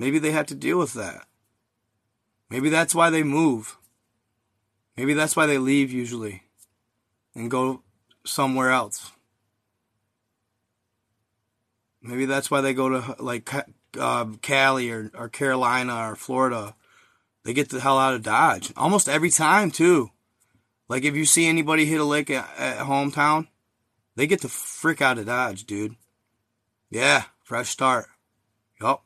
maybe 0.00 0.18
they 0.18 0.32
have 0.32 0.46
to 0.46 0.56
deal 0.56 0.78
with 0.78 0.94
that. 0.94 1.27
Maybe 2.50 2.68
that's 2.70 2.94
why 2.94 3.10
they 3.10 3.22
move. 3.22 3.76
Maybe 4.96 5.14
that's 5.14 5.36
why 5.36 5.46
they 5.46 5.58
leave 5.58 5.92
usually 5.92 6.42
and 7.34 7.50
go 7.50 7.82
somewhere 8.24 8.70
else. 8.70 9.12
Maybe 12.02 12.26
that's 12.26 12.50
why 12.50 12.60
they 12.60 12.74
go 12.74 12.88
to 12.88 13.16
like 13.18 13.48
uh, 13.98 14.26
Cali 14.42 14.90
or, 14.90 15.10
or 15.14 15.28
Carolina 15.28 16.10
or 16.10 16.16
Florida, 16.16 16.74
they 17.44 17.52
get 17.52 17.68
the 17.70 17.80
hell 17.80 17.98
out 17.98 18.14
of 18.14 18.22
Dodge 18.22 18.72
almost 18.76 19.08
every 19.08 19.30
time 19.30 19.70
too. 19.70 20.10
Like 20.88 21.04
if 21.04 21.14
you 21.14 21.24
see 21.24 21.46
anybody 21.46 21.84
hit 21.84 22.00
a 22.00 22.04
lick 22.04 22.30
at, 22.30 22.48
at 22.58 22.78
hometown, 22.78 23.48
they 24.16 24.26
get 24.26 24.40
the 24.40 24.48
frick 24.48 25.00
out 25.00 25.18
of 25.18 25.26
Dodge, 25.26 25.64
dude. 25.64 25.96
Yeah, 26.90 27.24
fresh 27.44 27.68
start. 27.68 28.06
Yup. 28.80 29.04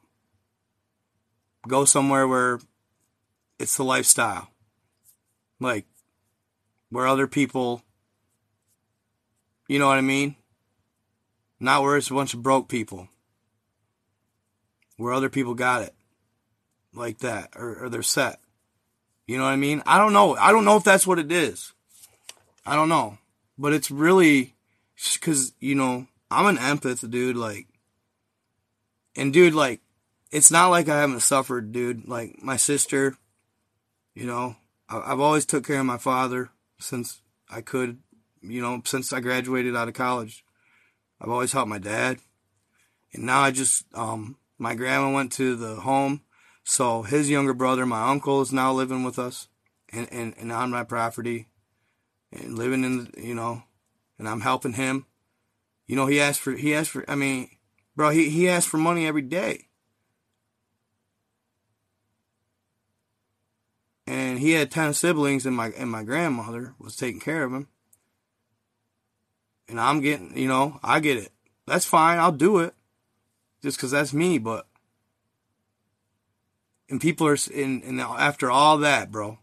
Go 1.67 1.85
somewhere 1.85 2.27
where 2.27 2.61
it's 3.63 3.77
the 3.77 3.85
lifestyle. 3.85 4.49
Like 5.61 5.87
where 6.91 7.07
other 7.07 7.27
people 7.27 7.83
you 9.73 9.79
know 9.79 9.87
what 9.87 9.97
I 9.97 10.03
mean? 10.03 10.37
Not 11.59 11.83
where 11.83 11.97
it's 11.97 12.11
a 12.11 12.15
bunch 12.15 12.35
of 12.35 12.43
broke 12.43 12.69
people. 12.69 13.09
Where 14.99 15.15
other 15.15 15.31
people 15.31 15.55
got 15.55 15.81
it. 15.81 15.95
Like 16.93 17.21
that. 17.21 17.55
Or, 17.57 17.85
or 17.85 17.89
they're 17.89 18.03
set. 18.03 18.39
You 19.27 19.39
know 19.39 19.45
what 19.45 19.53
I 19.53 19.57
mean? 19.57 19.83
I 19.87 19.97
don't 19.97 20.13
know. 20.13 20.37
I 20.37 20.53
don't 20.53 20.67
know 20.67 20.77
if 20.77 20.85
that's 20.85 21.07
what 21.07 21.19
it 21.19 21.33
is. 21.33 21.73
I 22.67 22.75
don't 22.75 22.91
know. 22.91 23.17
But 23.57 23.73
it's 23.73 23.91
really 23.91 24.55
because, 25.15 25.55
you 25.59 25.75
know, 25.75 26.07
I'm 26.31 26.47
an 26.47 26.59
empath, 26.59 27.09
dude. 27.11 27.37
Like, 27.37 27.67
and 29.17 29.33
dude, 29.33 29.55
like, 29.55 29.81
it's 30.31 30.51
not 30.51 30.69
like 30.69 30.91
I 30.91 31.01
haven't 31.01 31.21
suffered, 31.21 31.73
dude. 31.73 32.09
Like, 32.09 32.43
my 32.43 32.59
sister, 32.59 33.17
you 34.15 34.27
know, 34.27 34.57
I've 34.89 35.21
always 35.21 35.47
took 35.47 35.67
care 35.67 35.81
of 35.81 35.87
my 35.87 35.99
father 35.99 36.51
since 36.79 37.23
I 37.51 37.61
could, 37.61 37.99
you 38.43 38.61
know, 38.61 38.83
since 38.85 39.13
I 39.13 39.21
graduated 39.21 39.75
out 39.75 39.89
of 39.89 39.95
college. 39.95 40.45
I've 41.21 41.31
always 41.31 41.53
helped 41.53 41.69
my 41.69 41.79
dad. 41.79 42.19
And 43.13 43.25
now 43.25 43.41
I 43.41 43.51
just, 43.51 43.85
um, 43.95 44.37
my 44.59 44.75
grandma 44.75 45.13
went 45.13 45.33
to 45.33 45.57
the 45.57 45.77
home. 45.77 46.23
So 46.65 47.03
his 47.03 47.31
younger 47.31 47.55
brother, 47.55 47.87
my 47.87 48.09
uncle, 48.09 48.41
is 48.41 48.53
now 48.53 48.73
living 48.73 49.05
with 49.05 49.19
us 49.19 49.49
and, 49.93 50.09
and, 50.13 50.35
and 50.39 50.53
on 50.53 50.71
my 50.71 50.85
property 50.85 51.49
and 52.33 52.57
living 52.57 52.85
in, 52.85 53.13
you 53.17 53.35
know, 53.35 53.63
and 54.19 54.29
I'm 54.29 54.41
helping 54.41 54.75
him. 54.75 55.07
You 55.87 55.97
know, 55.97 56.07
he 56.07 56.21
asked 56.21 56.41
for, 56.41 56.53
he 56.53 56.75
asked 56.75 56.91
for, 56.91 57.09
I 57.09 57.15
mean, 57.15 57.51
bro, 57.97 58.11
he, 58.11 58.31
he 58.31 58.49
asked 58.49 58.69
for 58.69 58.79
money 58.79 59.07
every 59.07 59.23
day. 59.23 59.69
And 64.13 64.39
he 64.39 64.51
had 64.53 64.71
10 64.71 64.93
siblings 64.93 65.47
and 65.47 65.57
my, 65.57 65.69
and 65.71 65.91
my 65.91 66.03
grandmother 66.03 66.75
was 66.79 66.97
taking 66.97 67.19
care 67.19 67.45
of 67.45 67.53
him. 67.55 67.69
And 69.67 69.81
I'm 69.81 70.03
getting, 70.03 70.37
you 70.37 70.49
know, 70.49 70.79
I 70.83 71.01
get 71.01 71.17
it. 71.17 71.33
That's 71.67 71.87
fine. 71.87 72.19
I'll 72.19 72.31
do 72.31 72.59
it 72.59 72.75
just 73.63 73.79
cause 73.79 73.93
that's 73.93 74.13
me, 74.13 74.37
but, 74.37 74.67
and 76.91 77.01
people 77.01 77.27
are, 77.27 77.39
and, 77.55 77.83
and 77.85 78.01
after 78.01 78.51
all 78.51 78.77
that, 78.79 79.11
bro, 79.11 79.39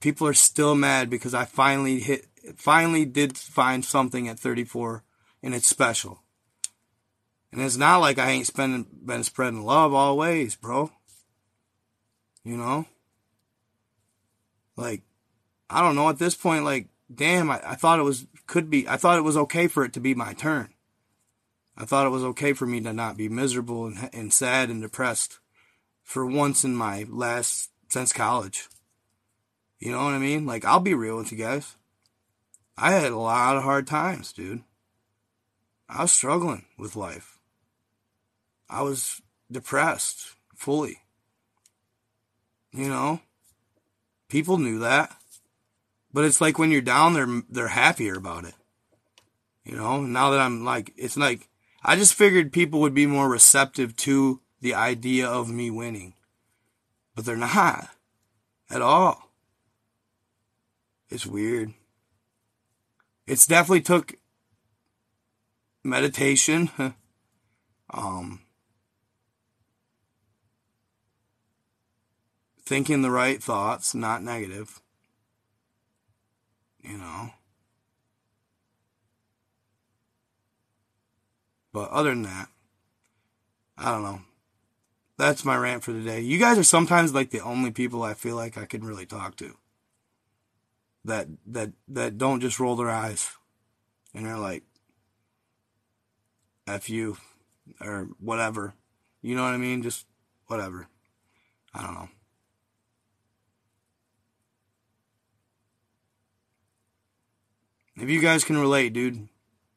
people 0.00 0.26
are 0.26 0.34
still 0.34 0.74
mad 0.74 1.08
because 1.08 1.32
I 1.32 1.44
finally 1.44 2.00
hit, 2.00 2.26
finally 2.56 3.04
did 3.04 3.38
find 3.38 3.84
something 3.84 4.26
at 4.26 4.40
34 4.40 5.04
and 5.44 5.54
it's 5.54 5.68
special. 5.68 6.22
And 7.52 7.62
it's 7.62 7.76
not 7.76 7.98
like 7.98 8.18
I 8.18 8.30
ain't 8.30 8.48
spending, 8.48 8.88
been 9.04 9.22
spreading 9.22 9.64
love 9.64 9.94
always, 9.94 10.56
bro. 10.56 10.90
You 12.42 12.56
know? 12.56 12.86
Like, 14.76 15.02
I 15.70 15.82
don't 15.82 15.96
know 15.96 16.08
at 16.08 16.18
this 16.18 16.34
point, 16.34 16.64
like, 16.64 16.88
damn, 17.12 17.50
I, 17.50 17.60
I 17.64 17.74
thought 17.74 17.98
it 17.98 18.04
was, 18.04 18.26
could 18.46 18.70
be, 18.70 18.88
I 18.88 18.96
thought 18.96 19.18
it 19.18 19.22
was 19.22 19.36
okay 19.36 19.66
for 19.66 19.84
it 19.84 19.92
to 19.94 20.00
be 20.00 20.14
my 20.14 20.34
turn. 20.34 20.68
I 21.76 21.84
thought 21.84 22.06
it 22.06 22.10
was 22.10 22.24
okay 22.24 22.52
for 22.52 22.66
me 22.66 22.80
to 22.82 22.92
not 22.92 23.16
be 23.16 23.28
miserable 23.28 23.86
and, 23.86 24.10
and 24.12 24.32
sad 24.32 24.70
and 24.70 24.80
depressed 24.80 25.38
for 26.02 26.24
once 26.24 26.64
in 26.64 26.74
my 26.74 27.06
last, 27.08 27.70
since 27.88 28.12
college. 28.12 28.68
You 29.78 29.92
know 29.92 30.04
what 30.04 30.14
I 30.14 30.18
mean? 30.18 30.46
Like, 30.46 30.64
I'll 30.64 30.80
be 30.80 30.94
real 30.94 31.16
with 31.16 31.32
you 31.32 31.38
guys. 31.38 31.76
I 32.78 32.92
had 32.92 33.12
a 33.12 33.16
lot 33.16 33.56
of 33.56 33.62
hard 33.62 33.86
times, 33.86 34.32
dude. 34.32 34.62
I 35.88 36.02
was 36.02 36.12
struggling 36.12 36.64
with 36.78 36.96
life. 36.96 37.38
I 38.68 38.82
was 38.82 39.20
depressed 39.50 40.34
fully. 40.54 40.98
You 42.72 42.88
know? 42.88 43.20
People 44.28 44.58
knew 44.58 44.78
that. 44.80 45.16
But 46.12 46.24
it's 46.24 46.40
like 46.40 46.58
when 46.58 46.70
you're 46.70 46.80
down 46.80 47.12
they're 47.12 47.42
they're 47.48 47.68
happier 47.68 48.14
about 48.14 48.44
it. 48.44 48.54
You 49.64 49.76
know, 49.76 50.00
now 50.02 50.30
that 50.30 50.40
I'm 50.40 50.64
like 50.64 50.92
it's 50.96 51.16
like 51.16 51.48
I 51.82 51.96
just 51.96 52.14
figured 52.14 52.52
people 52.52 52.80
would 52.80 52.94
be 52.94 53.06
more 53.06 53.28
receptive 53.28 53.96
to 53.96 54.40
the 54.60 54.74
idea 54.74 55.26
of 55.28 55.50
me 55.50 55.70
winning. 55.70 56.14
But 57.14 57.24
they're 57.24 57.36
not 57.36 57.90
at 58.70 58.82
all. 58.82 59.30
It's 61.08 61.26
weird. 61.26 61.72
It's 63.26 63.46
definitely 63.46 63.82
took 63.82 64.14
meditation. 65.84 66.70
um, 67.90 68.40
thinking 72.66 73.00
the 73.00 73.10
right 73.10 73.42
thoughts, 73.42 73.94
not 73.94 74.22
negative. 74.22 74.82
You 76.82 76.98
know. 76.98 77.30
But 81.72 81.90
other 81.90 82.10
than 82.10 82.22
that, 82.22 82.48
I 83.78 83.92
don't 83.92 84.02
know. 84.02 84.20
That's 85.18 85.44
my 85.44 85.56
rant 85.56 85.84
for 85.84 85.92
today. 85.92 86.20
You 86.20 86.38
guys 86.38 86.58
are 86.58 86.64
sometimes 86.64 87.14
like 87.14 87.30
the 87.30 87.40
only 87.40 87.70
people 87.70 88.02
I 88.02 88.14
feel 88.14 88.36
like 88.36 88.58
I 88.58 88.66
can 88.66 88.84
really 88.84 89.06
talk 89.06 89.36
to. 89.36 89.56
That 91.04 91.28
that 91.46 91.72
that 91.88 92.18
don't 92.18 92.40
just 92.40 92.58
roll 92.58 92.76
their 92.76 92.90
eyes 92.90 93.30
and 94.14 94.26
they're 94.26 94.38
like 94.38 94.64
F 96.66 96.90
you 96.90 97.16
or 97.80 98.08
whatever. 98.18 98.74
You 99.22 99.36
know 99.36 99.44
what 99.44 99.54
I 99.54 99.58
mean? 99.58 99.82
Just 99.82 100.06
whatever. 100.46 100.88
I 101.74 101.82
don't 101.82 101.94
know. 101.94 102.08
If 107.96 108.10
you 108.10 108.20
guys 108.20 108.44
can 108.44 108.58
relate, 108.58 108.92
dude, 108.92 109.28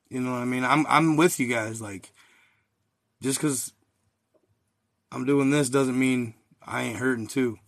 you 0.10 0.20
know 0.20 0.32
what 0.32 0.42
I 0.42 0.46
mean? 0.46 0.66
I'm 0.66 0.86
I'm 0.88 1.16
with 1.16 1.40
you 1.40 1.48
guys. 1.48 1.82
Like, 1.82 2.12
just 3.22 3.40
because 3.40 3.74
I'm 5.12 5.26
doing 5.26 5.52
this 5.52 5.70
doesn't 5.70 5.98
mean 5.98 6.34
I 6.66 6.84
ain't 6.84 6.98
hurting 6.98 7.28
too. 7.28 7.60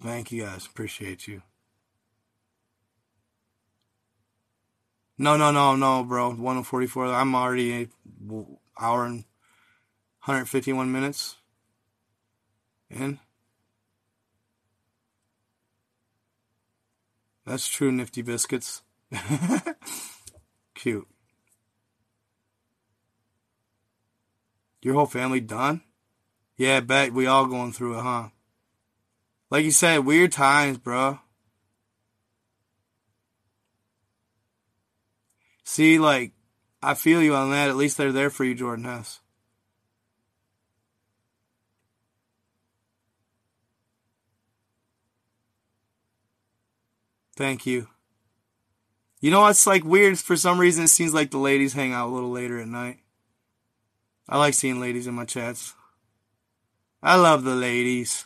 Thank 0.00 0.30
you 0.30 0.44
guys. 0.44 0.64
Appreciate 0.64 1.26
you. 1.26 1.42
No, 5.18 5.36
no, 5.36 5.50
no, 5.50 5.74
no, 5.74 6.04
bro. 6.04 6.28
144. 6.28 7.06
I'm 7.06 7.34
already 7.34 7.72
an 7.72 8.58
hour 8.78 9.04
and 9.04 9.24
151 10.24 10.92
minutes 10.92 11.34
in. 12.88 13.18
That's 17.48 17.66
true, 17.66 17.90
Nifty 17.90 18.20
Biscuits. 18.20 18.82
Cute. 20.74 21.08
Your 24.82 24.92
whole 24.92 25.06
family 25.06 25.40
done? 25.40 25.80
Yeah, 26.58 26.80
bet 26.80 27.14
we 27.14 27.26
all 27.26 27.46
going 27.46 27.72
through 27.72 27.98
it, 27.98 28.02
huh? 28.02 28.28
Like 29.50 29.64
you 29.64 29.70
said, 29.70 30.04
weird 30.04 30.30
times, 30.30 30.76
bro. 30.76 31.20
See, 35.64 35.98
like, 35.98 36.32
I 36.82 36.92
feel 36.92 37.22
you 37.22 37.34
on 37.34 37.50
that. 37.52 37.70
At 37.70 37.76
least 37.76 37.96
they're 37.96 38.12
there 38.12 38.28
for 38.28 38.44
you, 38.44 38.54
Jordan 38.54 38.84
Hess. 38.84 39.20
Thank 47.38 47.66
you. 47.66 47.86
You 49.20 49.30
know 49.30 49.42
what's 49.42 49.64
like 49.64 49.84
weird? 49.84 50.18
For 50.18 50.34
some 50.34 50.58
reason, 50.58 50.82
it 50.82 50.88
seems 50.88 51.14
like 51.14 51.30
the 51.30 51.38
ladies 51.38 51.72
hang 51.72 51.92
out 51.92 52.08
a 52.08 52.12
little 52.12 52.32
later 52.32 52.58
at 52.58 52.66
night. 52.66 52.98
I 54.28 54.38
like 54.38 54.54
seeing 54.54 54.80
ladies 54.80 55.06
in 55.06 55.14
my 55.14 55.24
chats. 55.24 55.72
I 57.00 57.14
love 57.14 57.44
the 57.44 57.54
ladies. 57.54 58.24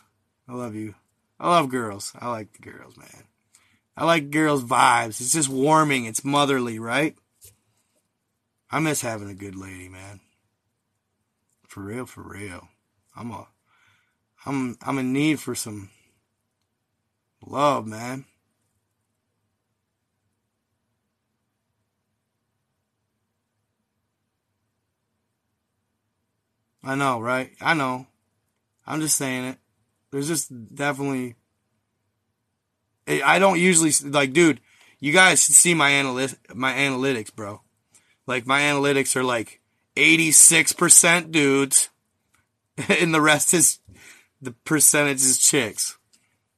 I 0.49 0.53
love 0.53 0.73
you. 0.73 0.95
I 1.39 1.47
love 1.51 1.69
girls. 1.69 2.11
I 2.17 2.27
like 2.31 2.53
the 2.53 2.67
girls, 2.67 2.97
man. 2.97 3.25
I 3.95 4.05
like 4.05 4.31
girls' 4.31 4.63
vibes. 4.63 5.21
It's 5.21 5.33
just 5.33 5.47
warming. 5.47 6.05
It's 6.05 6.25
motherly, 6.25 6.79
right? 6.79 7.15
I 8.71 8.79
miss 8.79 9.01
having 9.01 9.29
a 9.29 9.35
good 9.35 9.55
lady, 9.55 9.89
man. 9.89 10.21
For 11.67 11.81
real, 11.81 12.07
for 12.07 12.23
real. 12.23 12.69
I'm 13.15 13.29
a, 13.29 13.45
I'm, 14.47 14.75
I'm 14.81 14.97
in 14.97 15.13
need 15.13 15.39
for 15.39 15.53
some 15.53 15.91
love, 17.45 17.85
man. 17.85 18.25
I 26.83 26.95
know, 26.95 27.21
right? 27.21 27.51
I 27.61 27.73
know. 27.73 28.07
I'm 28.85 28.99
just 28.99 29.17
saying 29.17 29.45
it. 29.45 29.57
There's 30.11 30.27
just 30.27 30.75
definitely. 30.75 31.35
I 33.07 33.39
don't 33.39 33.59
usually 33.59 33.91
like, 34.09 34.33
dude. 34.33 34.59
You 34.99 35.11
guys 35.11 35.43
should 35.43 35.55
see 35.55 35.73
my 35.73 35.91
analytics, 35.91 36.37
my 36.55 36.73
analytics, 36.73 37.33
bro. 37.33 37.61
Like 38.25 38.45
my 38.45 38.61
analytics 38.61 39.17
are 39.17 39.23
like 39.23 39.59
86% 39.97 41.31
dudes, 41.31 41.89
and 42.87 43.13
the 43.13 43.19
rest 43.21 43.53
is 43.53 43.79
the 44.41 44.51
percentage 44.51 45.17
is 45.17 45.37
chicks. 45.37 45.97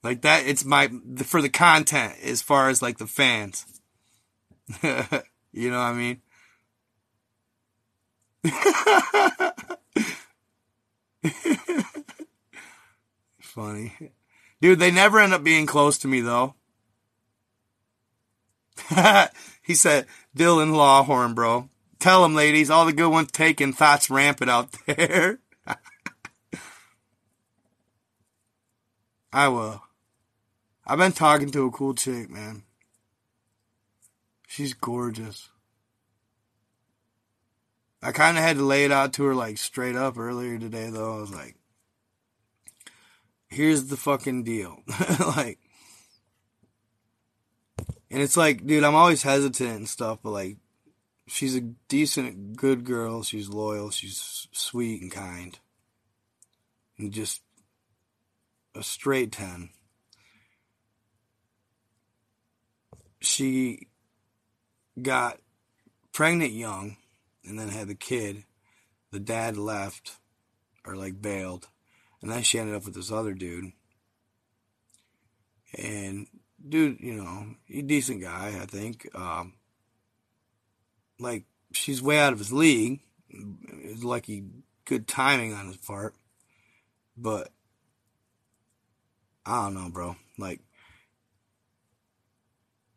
Like 0.03 0.21
that, 0.21 0.45
it's 0.45 0.63
my 0.63 0.89
for 1.23 1.41
the 1.41 1.49
content 1.49 2.13
as 2.23 2.43
far 2.43 2.69
as 2.69 2.81
like 2.81 2.99
the 2.99 3.07
fans. 3.07 3.65
you 4.83 5.71
know 5.71 5.79
what 5.79 5.93
I 5.93 5.93
mean? 5.93 6.21
Funny. 13.39 13.93
Dude, 14.61 14.79
they 14.79 14.91
never 14.91 15.19
end 15.19 15.33
up 15.33 15.43
being 15.43 15.65
close 15.65 15.97
to 15.99 16.07
me 16.07 16.21
though. 16.21 16.55
he 19.61 19.73
said, 19.73 20.05
Dylan 20.35 20.71
Lawhorn, 20.73 21.33
bro. 21.33 21.69
Tell 21.99 22.23
them, 22.23 22.35
ladies, 22.35 22.69
all 22.69 22.85
the 22.85 22.93
good 22.93 23.09
ones 23.09 23.31
taken, 23.31 23.73
thoughts 23.73 24.09
rampant 24.09 24.51
out 24.51 24.71
there. 24.85 25.39
I 29.31 29.47
will. 29.49 29.81
I've 30.87 30.97
been 30.97 31.11
talking 31.11 31.49
to 31.51 31.65
a 31.65 31.71
cool 31.71 31.93
chick, 31.93 32.29
man. 32.29 32.63
She's 34.47 34.73
gorgeous. 34.73 35.49
I 38.05 38.11
kind 38.11 38.37
of 38.37 38.43
had 38.43 38.57
to 38.57 38.63
lay 38.63 38.85
it 38.85 38.91
out 38.91 39.13
to 39.13 39.23
her 39.23 39.33
like 39.33 39.57
straight 39.57 39.95
up 39.95 40.19
earlier 40.19 40.59
today, 40.59 40.91
though. 40.91 41.17
I 41.17 41.21
was 41.21 41.33
like, 41.33 41.55
here's 43.47 43.85
the 43.85 43.97
fucking 43.97 44.43
deal. 44.43 44.83
like, 45.35 45.57
and 48.11 48.21
it's 48.21 48.37
like, 48.37 48.63
dude, 48.63 48.83
I'm 48.83 48.93
always 48.93 49.23
hesitant 49.23 49.75
and 49.75 49.89
stuff, 49.89 50.19
but 50.21 50.29
like, 50.29 50.57
she's 51.25 51.55
a 51.55 51.61
decent, 51.61 52.55
good 52.55 52.83
girl. 52.83 53.23
She's 53.23 53.49
loyal. 53.49 53.89
She's 53.89 54.47
sweet 54.51 55.01
and 55.01 55.11
kind. 55.11 55.57
And 56.99 57.11
just 57.11 57.41
a 58.75 58.83
straight 58.83 59.31
10. 59.31 59.69
She 63.21 63.87
got 65.01 65.39
pregnant 66.13 66.51
young 66.51 66.97
and 67.45 67.59
then 67.59 67.69
had 67.69 67.87
the 67.87 67.95
kid. 67.95 68.43
The 69.11 69.19
dad 69.19 69.57
left 69.57 70.17
or 70.85 70.95
like 70.95 71.21
bailed. 71.21 71.67
And 72.21 72.31
then 72.31 72.43
she 72.43 72.59
ended 72.59 72.75
up 72.75 72.85
with 72.85 72.95
this 72.95 73.11
other 73.11 73.33
dude. 73.33 73.71
And 75.77 76.27
dude, 76.67 76.99
you 76.99 77.13
know, 77.13 77.55
he 77.65 77.81
decent 77.81 78.21
guy, 78.21 78.57
I 78.61 78.65
think. 78.65 79.07
Um, 79.15 79.53
like 81.19 81.45
she's 81.71 82.01
way 82.01 82.19
out 82.19 82.33
of 82.33 82.39
his 82.39 82.51
league. 82.51 83.01
Lucky 84.01 84.45
good 84.85 85.07
timing 85.07 85.53
on 85.53 85.67
his 85.67 85.77
part. 85.77 86.15
But 87.17 87.51
I 89.45 89.63
don't 89.63 89.73
know, 89.75 89.89
bro. 89.89 90.15
Like 90.37 90.61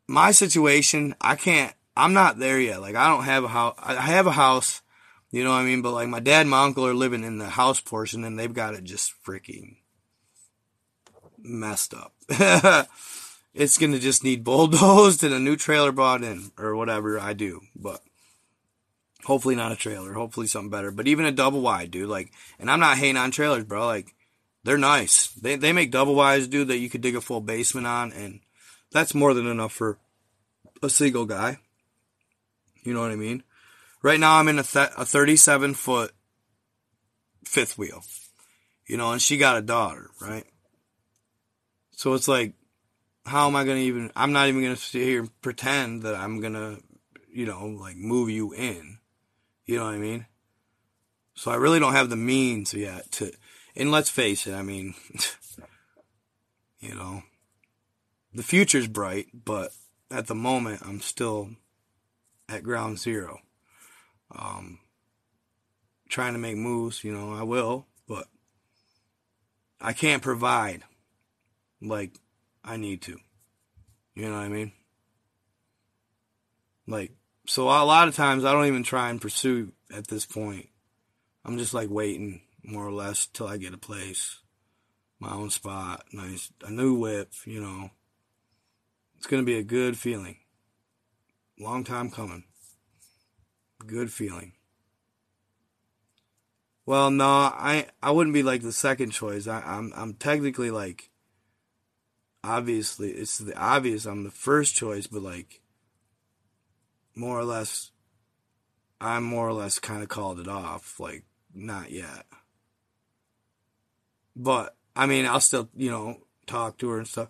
my 0.06 0.30
situation, 0.30 1.14
I 1.20 1.36
can't 1.36 1.74
I'm 1.98 2.12
not 2.12 2.38
there 2.38 2.60
yet. 2.60 2.80
Like 2.80 2.94
I 2.94 3.08
don't 3.08 3.24
have 3.24 3.42
a 3.42 3.48
house. 3.48 3.74
I 3.76 3.94
have 3.94 4.28
a 4.28 4.32
house, 4.32 4.82
you 5.32 5.42
know 5.42 5.50
what 5.50 5.56
I 5.56 5.64
mean. 5.64 5.82
But 5.82 5.92
like 5.92 6.08
my 6.08 6.20
dad 6.20 6.42
and 6.42 6.50
my 6.50 6.62
uncle 6.62 6.86
are 6.86 6.94
living 6.94 7.24
in 7.24 7.38
the 7.38 7.48
house 7.48 7.80
portion, 7.80 8.22
and 8.22 8.38
they've 8.38 8.54
got 8.54 8.74
it 8.74 8.84
just 8.84 9.12
freaking 9.26 9.76
messed 11.38 11.94
up. 11.94 12.14
it's 13.52 13.78
gonna 13.78 13.98
just 13.98 14.22
need 14.22 14.44
bulldozed 14.44 15.24
and 15.24 15.34
a 15.34 15.40
new 15.40 15.56
trailer 15.56 15.90
brought 15.90 16.22
in, 16.22 16.52
or 16.56 16.76
whatever 16.76 17.18
I 17.18 17.32
do. 17.32 17.62
But 17.74 18.00
hopefully 19.24 19.56
not 19.56 19.72
a 19.72 19.76
trailer. 19.76 20.12
Hopefully 20.12 20.46
something 20.46 20.70
better. 20.70 20.92
But 20.92 21.08
even 21.08 21.24
a 21.24 21.32
double 21.32 21.60
wide, 21.60 21.90
dude. 21.90 22.08
Like, 22.08 22.30
and 22.60 22.70
I'm 22.70 22.80
not 22.80 22.96
hating 22.96 23.16
on 23.16 23.32
trailers, 23.32 23.64
bro. 23.64 23.86
Like, 23.86 24.14
they're 24.62 24.78
nice. 24.78 25.28
They 25.32 25.56
they 25.56 25.72
make 25.72 25.90
double 25.90 26.14
wides, 26.14 26.46
dude, 26.46 26.68
that 26.68 26.78
you 26.78 26.88
could 26.88 27.00
dig 27.00 27.16
a 27.16 27.20
full 27.20 27.40
basement 27.40 27.88
on, 27.88 28.12
and 28.12 28.38
that's 28.92 29.14
more 29.14 29.34
than 29.34 29.48
enough 29.48 29.72
for 29.72 29.98
a 30.80 30.88
single 30.88 31.26
guy. 31.26 31.58
You 32.82 32.94
know 32.94 33.00
what 33.00 33.10
I 33.10 33.16
mean? 33.16 33.42
Right 34.02 34.20
now 34.20 34.38
I'm 34.38 34.48
in 34.48 34.58
a, 34.58 34.62
th- 34.62 34.90
a 34.96 35.04
37 35.04 35.74
foot 35.74 36.12
fifth 37.44 37.78
wheel, 37.78 38.02
you 38.86 38.96
know, 38.96 39.12
and 39.12 39.20
she 39.22 39.36
got 39.36 39.56
a 39.56 39.62
daughter, 39.62 40.10
right? 40.20 40.44
So 41.92 42.14
it's 42.14 42.28
like, 42.28 42.54
how 43.26 43.46
am 43.48 43.56
I 43.56 43.64
going 43.64 43.78
to 43.78 43.84
even, 43.84 44.12
I'm 44.14 44.32
not 44.32 44.48
even 44.48 44.62
going 44.62 44.74
to 44.74 44.80
sit 44.80 45.02
here 45.02 45.20
and 45.20 45.40
pretend 45.40 46.02
that 46.02 46.14
I'm 46.14 46.40
going 46.40 46.54
to, 46.54 46.80
you 47.32 47.44
know, 47.44 47.66
like 47.66 47.96
move 47.96 48.30
you 48.30 48.52
in. 48.52 48.98
You 49.66 49.78
know 49.78 49.84
what 49.84 49.94
I 49.94 49.98
mean? 49.98 50.26
So 51.34 51.50
I 51.50 51.56
really 51.56 51.78
don't 51.78 51.92
have 51.92 52.10
the 52.10 52.16
means 52.16 52.72
yet 52.72 53.10
to, 53.12 53.32
and 53.76 53.90
let's 53.90 54.10
face 54.10 54.46
it, 54.46 54.54
I 54.54 54.62
mean, 54.62 54.94
you 56.80 56.94
know, 56.94 57.22
the 58.34 58.42
future's 58.42 58.88
bright, 58.88 59.26
but 59.32 59.70
at 60.10 60.26
the 60.26 60.34
moment 60.34 60.82
I'm 60.84 61.00
still 61.00 61.50
at 62.48 62.62
ground 62.62 62.98
zero. 62.98 63.40
Um, 64.36 64.78
trying 66.08 66.32
to 66.32 66.38
make 66.38 66.56
moves, 66.56 67.04
you 67.04 67.12
know, 67.12 67.32
I 67.32 67.42
will, 67.42 67.86
but 68.06 68.26
I 69.80 69.92
can't 69.92 70.22
provide 70.22 70.82
like 71.80 72.18
I 72.64 72.76
need 72.76 73.02
to. 73.02 73.18
You 74.14 74.28
know 74.28 74.34
what 74.34 74.44
I 74.44 74.48
mean? 74.48 74.72
Like, 76.86 77.12
so 77.46 77.64
a 77.64 77.84
lot 77.84 78.08
of 78.08 78.16
times 78.16 78.44
I 78.44 78.52
don't 78.52 78.66
even 78.66 78.82
try 78.82 79.10
and 79.10 79.20
pursue 79.20 79.72
at 79.94 80.08
this 80.08 80.26
point. 80.26 80.68
I'm 81.44 81.58
just 81.58 81.74
like 81.74 81.88
waiting 81.90 82.42
more 82.62 82.86
or 82.86 82.92
less 82.92 83.26
till 83.26 83.46
I 83.46 83.56
get 83.56 83.74
a 83.74 83.78
place, 83.78 84.38
my 85.20 85.32
own 85.32 85.50
spot, 85.50 86.04
nice, 86.12 86.50
a 86.64 86.70
new 86.70 86.94
whip, 86.94 87.32
you 87.44 87.60
know. 87.60 87.90
It's 89.16 89.26
going 89.26 89.42
to 89.42 89.46
be 89.46 89.58
a 89.58 89.64
good 89.64 89.96
feeling. 89.96 90.36
Long 91.58 91.82
time 91.82 92.10
coming. 92.10 92.44
Good 93.84 94.12
feeling. 94.12 94.52
Well, 96.86 97.10
no, 97.10 97.24
I 97.26 97.86
I 98.02 98.12
wouldn't 98.12 98.32
be 98.34 98.42
like 98.42 98.62
the 98.62 98.72
second 98.72 99.10
choice. 99.10 99.46
I, 99.46 99.60
I'm 99.60 99.92
I'm 99.94 100.14
technically 100.14 100.70
like 100.70 101.10
obviously 102.44 103.10
it's 103.10 103.38
the 103.38 103.56
obvious 103.58 104.06
I'm 104.06 104.24
the 104.24 104.30
first 104.30 104.74
choice, 104.76 105.06
but 105.06 105.22
like 105.22 105.60
more 107.14 107.38
or 107.38 107.44
less 107.44 107.90
I'm 109.00 109.24
more 109.24 109.48
or 109.48 109.52
less 109.52 109.78
kind 109.78 110.02
of 110.02 110.08
called 110.08 110.40
it 110.40 110.48
off, 110.48 110.98
like 111.00 111.24
not 111.52 111.90
yet. 111.90 112.24
But 114.36 114.76
I 114.94 115.06
mean, 115.06 115.26
I'll 115.26 115.40
still, 115.40 115.68
you 115.76 115.90
know, 115.90 116.18
talk 116.46 116.78
to 116.78 116.88
her 116.90 116.98
and 116.98 117.06
stuff. 117.06 117.28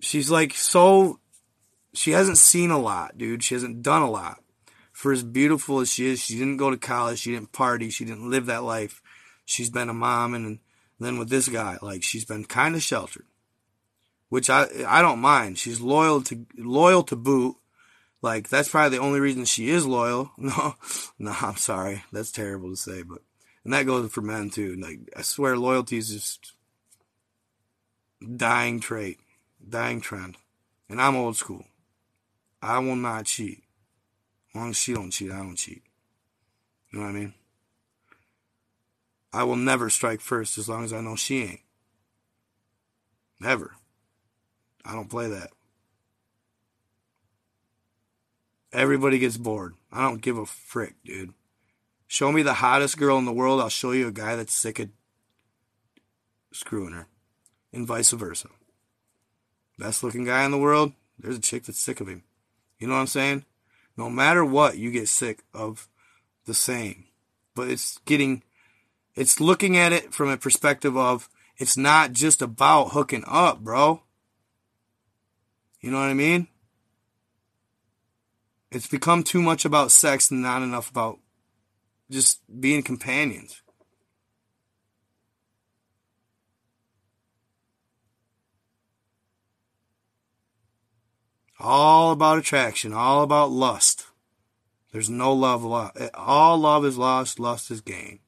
She's 0.00 0.30
like 0.30 0.54
so 0.54 1.20
she 1.92 2.12
hasn't 2.12 2.38
seen 2.38 2.70
a 2.70 2.78
lot, 2.78 3.18
dude. 3.18 3.42
She 3.42 3.54
hasn't 3.54 3.82
done 3.82 4.02
a 4.02 4.10
lot. 4.10 4.42
For 4.92 5.12
as 5.12 5.22
beautiful 5.22 5.80
as 5.80 5.92
she 5.92 6.06
is, 6.06 6.20
she 6.20 6.34
didn't 6.34 6.58
go 6.58 6.70
to 6.70 6.76
college, 6.76 7.20
she 7.20 7.32
didn't 7.32 7.52
party, 7.52 7.90
she 7.90 8.04
didn't 8.04 8.30
live 8.30 8.46
that 8.46 8.64
life. 8.64 9.00
She's 9.44 9.70
been 9.70 9.88
a 9.88 9.94
mom 9.94 10.34
and 10.34 10.58
then 11.00 11.18
with 11.18 11.30
this 11.30 11.48
guy, 11.48 11.78
like 11.80 12.02
she's 12.02 12.24
been 12.24 12.44
kind 12.44 12.74
of 12.74 12.82
sheltered. 12.82 13.24
Which 14.28 14.48
I 14.48 14.66
I 14.86 15.02
don't 15.02 15.18
mind. 15.18 15.58
She's 15.58 15.80
loyal 15.80 16.22
to 16.24 16.46
loyal 16.56 17.02
to 17.04 17.16
boot. 17.16 17.56
Like 18.22 18.48
that's 18.48 18.68
probably 18.68 18.96
the 18.96 19.02
only 19.02 19.18
reason 19.18 19.44
she 19.44 19.70
is 19.70 19.86
loyal. 19.86 20.30
No, 20.38 20.74
no, 21.18 21.34
I'm 21.40 21.56
sorry. 21.56 22.04
That's 22.12 22.30
terrible 22.30 22.70
to 22.70 22.76
say, 22.76 23.02
but 23.02 23.22
and 23.64 23.72
that 23.72 23.86
goes 23.86 24.12
for 24.12 24.20
men 24.20 24.50
too. 24.50 24.76
Like 24.76 25.00
I 25.16 25.22
swear, 25.22 25.56
loyalty 25.56 25.96
is 25.96 26.10
just 26.10 26.52
dying 28.36 28.80
trait, 28.80 29.18
dying 29.66 30.00
trend, 30.00 30.36
and 30.88 31.00
I'm 31.00 31.16
old 31.16 31.36
school. 31.36 31.64
I 32.62 32.78
will 32.78 32.96
not 32.96 33.26
cheat. 33.26 33.62
As 34.50 34.54
long 34.54 34.70
as 34.70 34.76
she 34.76 34.94
don't 34.94 35.10
cheat, 35.10 35.30
I 35.30 35.38
don't 35.38 35.56
cheat. 35.56 35.82
You 36.90 36.98
know 36.98 37.04
what 37.06 37.10
I 37.10 37.18
mean? 37.18 37.34
I 39.32 39.44
will 39.44 39.56
never 39.56 39.90
strike 39.90 40.20
first 40.20 40.58
as 40.58 40.68
long 40.68 40.84
as 40.84 40.92
I 40.92 41.00
know 41.00 41.16
she 41.16 41.42
ain't. 41.42 41.60
Never. 43.38 43.76
I 44.84 44.92
don't 44.92 45.08
play 45.08 45.28
that. 45.28 45.50
Everybody 48.72 49.18
gets 49.18 49.36
bored. 49.36 49.74
I 49.92 50.02
don't 50.02 50.20
give 50.20 50.36
a 50.36 50.46
frick, 50.46 50.94
dude. 51.04 51.34
Show 52.06 52.32
me 52.32 52.42
the 52.42 52.54
hottest 52.54 52.98
girl 52.98 53.18
in 53.18 53.24
the 53.24 53.32
world, 53.32 53.60
I'll 53.60 53.68
show 53.68 53.92
you 53.92 54.08
a 54.08 54.12
guy 54.12 54.36
that's 54.36 54.52
sick 54.52 54.78
of 54.80 54.88
screwing 56.52 56.92
her. 56.92 57.06
And 57.72 57.86
vice 57.86 58.10
versa. 58.10 58.48
Best 59.78 60.02
looking 60.02 60.24
guy 60.24 60.44
in 60.44 60.50
the 60.50 60.58
world, 60.58 60.92
there's 61.18 61.36
a 61.36 61.40
chick 61.40 61.64
that's 61.64 61.78
sick 61.78 62.00
of 62.00 62.08
him. 62.08 62.24
You 62.80 62.88
know 62.88 62.94
what 62.94 63.00
I'm 63.00 63.06
saying? 63.06 63.44
No 63.96 64.10
matter 64.10 64.44
what, 64.44 64.78
you 64.78 64.90
get 64.90 65.08
sick 65.08 65.44
of 65.54 65.88
the 66.46 66.54
same. 66.54 67.04
but 67.54 67.68
it's 67.68 67.98
getting, 68.06 68.42
it's 69.14 69.40
looking 69.40 69.76
at 69.76 69.92
it 69.92 70.14
from 70.14 70.30
a 70.30 70.36
perspective 70.36 70.96
of 70.96 71.28
it's 71.58 71.76
not 71.76 72.12
just 72.12 72.40
about 72.40 72.92
hooking 72.92 73.24
up, 73.26 73.60
bro. 73.60 74.02
You 75.80 75.90
know 75.90 75.98
what 75.98 76.08
I 76.08 76.14
mean? 76.14 76.48
It's 78.70 78.86
become 78.86 79.22
too 79.22 79.42
much 79.42 79.64
about 79.64 79.90
sex 79.90 80.30
and 80.30 80.42
not 80.42 80.62
enough 80.62 80.90
about 80.90 81.18
just 82.10 82.40
being 82.60 82.82
companions. 82.82 83.62
All 91.60 92.12
about 92.12 92.38
attraction, 92.38 92.94
all 92.94 93.22
about 93.22 93.50
lust. 93.50 94.06
There's 94.92 95.10
no 95.10 95.32
love. 95.32 95.64
All 96.14 96.58
love 96.58 96.84
is 96.84 96.96
lost, 96.96 97.38
lust 97.38 97.70
is 97.70 97.80
gain. 97.80 98.20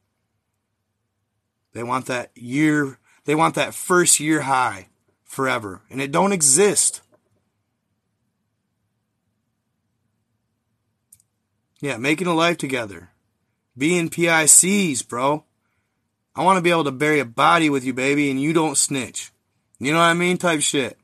They 1.72 1.82
want 1.82 2.06
that 2.06 2.30
year, 2.36 2.98
they 3.24 3.34
want 3.34 3.54
that 3.54 3.74
first 3.74 4.20
year 4.20 4.42
high 4.42 4.88
forever, 5.24 5.80
and 5.90 6.00
it 6.00 6.12
don't 6.12 6.32
exist. 6.32 7.00
Yeah, 11.80 11.96
making 11.96 12.26
a 12.26 12.34
life 12.34 12.58
together. 12.58 13.08
Being 13.76 14.10
PICs, 14.10 15.08
bro. 15.08 15.44
I 16.36 16.44
want 16.44 16.58
to 16.58 16.62
be 16.62 16.70
able 16.70 16.84
to 16.84 16.92
bury 16.92 17.18
a 17.18 17.24
body 17.24 17.70
with 17.70 17.84
you, 17.84 17.94
baby, 17.94 18.30
and 18.30 18.40
you 18.40 18.52
don't 18.52 18.76
snitch. 18.76 19.32
You 19.78 19.92
know 19.92 19.98
what 19.98 20.04
I 20.04 20.14
mean? 20.14 20.36
Type 20.36 20.60
shit. 20.60 20.98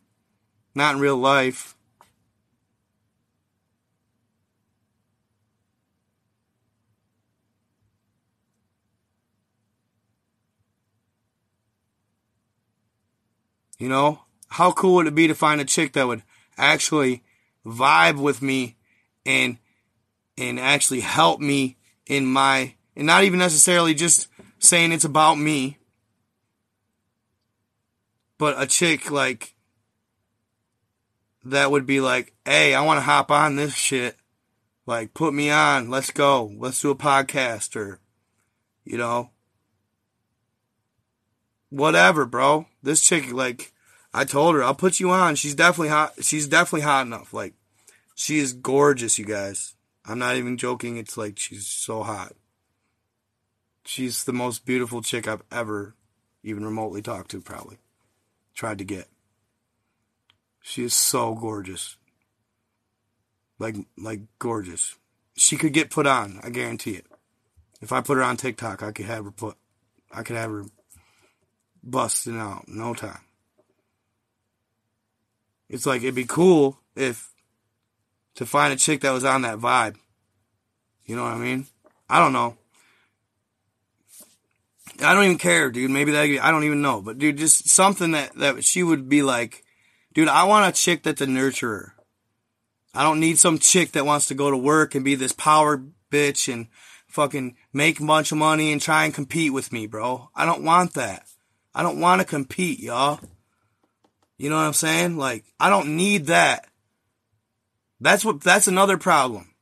Not 0.74 0.94
in 0.94 1.00
real 1.00 1.16
life. 1.16 1.74
You 13.78 13.88
know, 13.88 14.20
how 14.48 14.72
cool 14.72 14.96
would 14.96 15.06
it 15.06 15.14
be 15.14 15.28
to 15.28 15.34
find 15.34 15.60
a 15.60 15.64
chick 15.64 15.92
that 15.92 16.06
would 16.06 16.22
actually 16.56 17.22
vibe 17.64 18.20
with 18.20 18.42
me 18.42 18.76
and 19.24 19.58
and 20.36 20.58
actually 20.58 21.00
help 21.00 21.40
me 21.40 21.76
in 22.06 22.24
my 22.26 22.74
and 22.96 23.06
not 23.06 23.24
even 23.24 23.38
necessarily 23.38 23.94
just 23.94 24.28
saying 24.58 24.90
it's 24.90 25.04
about 25.04 25.36
me 25.36 25.78
but 28.38 28.60
a 28.60 28.66
chick 28.66 29.10
like 29.10 29.54
that 31.44 31.70
would 31.70 31.86
be 31.86 32.00
like 32.00 32.32
hey 32.44 32.74
i 32.74 32.80
want 32.80 32.96
to 32.96 33.02
hop 33.02 33.30
on 33.30 33.56
this 33.56 33.74
shit. 33.74 34.16
Like 34.88 35.12
put 35.12 35.34
me 35.34 35.50
on. 35.50 35.90
Let's 35.90 36.10
go. 36.10 36.50
Let's 36.56 36.80
do 36.80 36.90
a 36.90 36.96
podcast 36.96 37.76
or 37.76 38.00
you 38.86 38.96
know 38.96 39.28
whatever 41.70 42.24
bro 42.24 42.66
this 42.82 43.00
chick 43.00 43.32
like 43.32 43.72
i 44.14 44.24
told 44.24 44.54
her 44.54 44.62
i'll 44.62 44.74
put 44.74 45.00
you 45.00 45.10
on 45.10 45.34
she's 45.34 45.54
definitely 45.54 45.88
hot 45.88 46.12
she's 46.20 46.48
definitely 46.48 46.80
hot 46.80 47.06
enough 47.06 47.34
like 47.34 47.54
she 48.14 48.38
is 48.38 48.52
gorgeous 48.52 49.18
you 49.18 49.24
guys 49.24 49.74
I'm 50.08 50.18
not 50.18 50.36
even 50.36 50.56
joking. 50.56 50.96
It's 50.96 51.18
like 51.18 51.38
she's 51.38 51.66
so 51.66 52.02
hot. 52.02 52.32
She's 53.84 54.24
the 54.24 54.32
most 54.32 54.64
beautiful 54.64 55.02
chick 55.02 55.28
I've 55.28 55.42
ever 55.52 55.94
even 56.42 56.64
remotely 56.64 57.02
talked 57.02 57.30
to, 57.32 57.42
probably. 57.42 57.76
Tried 58.54 58.78
to 58.78 58.84
get. 58.84 59.08
She 60.62 60.82
is 60.82 60.94
so 60.94 61.34
gorgeous. 61.34 61.96
Like, 63.58 63.76
like 63.98 64.20
gorgeous. 64.38 64.96
She 65.36 65.56
could 65.56 65.72
get 65.72 65.90
put 65.90 66.06
on, 66.06 66.40
I 66.42 66.50
guarantee 66.50 66.92
it. 66.92 67.06
If 67.80 67.92
I 67.92 68.00
put 68.00 68.16
her 68.16 68.22
on 68.22 68.36
TikTok, 68.36 68.82
I 68.82 68.92
could 68.92 69.06
have 69.06 69.24
her 69.24 69.30
put, 69.30 69.56
I 70.10 70.22
could 70.22 70.36
have 70.36 70.50
her 70.50 70.64
busting 71.90 72.38
out 72.38 72.68
no 72.68 72.94
time. 72.94 73.20
It's 75.68 75.86
like, 75.86 76.02
it'd 76.02 76.14
be 76.14 76.24
cool 76.24 76.78
if 76.96 77.30
to 78.36 78.46
find 78.46 78.72
a 78.72 78.76
chick 78.76 79.02
that 79.02 79.10
was 79.10 79.24
on 79.24 79.42
that 79.42 79.58
vibe. 79.58 79.96
You 81.04 81.16
know 81.16 81.24
what 81.24 81.32
I 81.32 81.38
mean? 81.38 81.66
I 82.08 82.18
don't 82.20 82.32
know. 82.32 82.56
I 85.00 85.14
don't 85.14 85.24
even 85.24 85.38
care, 85.38 85.70
dude. 85.70 85.90
Maybe 85.90 86.12
that 86.12 86.40
I 86.42 86.50
don't 86.50 86.64
even 86.64 86.82
know, 86.82 87.00
but 87.00 87.18
dude, 87.18 87.36
just 87.38 87.68
something 87.68 88.12
that 88.12 88.34
that 88.36 88.64
she 88.64 88.82
would 88.82 89.08
be 89.08 89.22
like, 89.22 89.64
dude. 90.12 90.28
I 90.28 90.44
want 90.44 90.68
a 90.68 90.80
chick 90.80 91.02
that's 91.02 91.20
a 91.20 91.26
nurturer. 91.26 91.92
I 92.94 93.02
don't 93.02 93.20
need 93.20 93.38
some 93.38 93.58
chick 93.58 93.92
that 93.92 94.06
wants 94.06 94.26
to 94.28 94.34
go 94.34 94.50
to 94.50 94.56
work 94.56 94.94
and 94.94 95.04
be 95.04 95.14
this 95.14 95.32
power 95.32 95.82
bitch 96.10 96.52
and 96.52 96.66
fucking 97.06 97.56
make 97.72 98.00
a 98.00 98.04
bunch 98.04 98.32
of 98.32 98.38
money 98.38 98.72
and 98.72 98.80
try 98.80 99.04
and 99.04 99.14
compete 99.14 99.52
with 99.52 99.72
me, 99.72 99.86
bro. 99.86 100.30
I 100.34 100.44
don't 100.44 100.64
want 100.64 100.94
that. 100.94 101.26
I 101.74 101.82
don't 101.82 102.00
want 102.00 102.20
to 102.20 102.26
compete, 102.26 102.80
y'all. 102.80 103.20
You 104.36 104.50
know 104.50 104.56
what 104.56 104.62
I'm 104.62 104.72
saying? 104.72 105.16
Like, 105.16 105.44
I 105.58 105.70
don't 105.70 105.96
need 105.96 106.26
that. 106.26 106.66
That's 108.00 108.24
what, 108.24 108.40
that's 108.40 108.68
another 108.68 108.96
problem. 108.96 109.54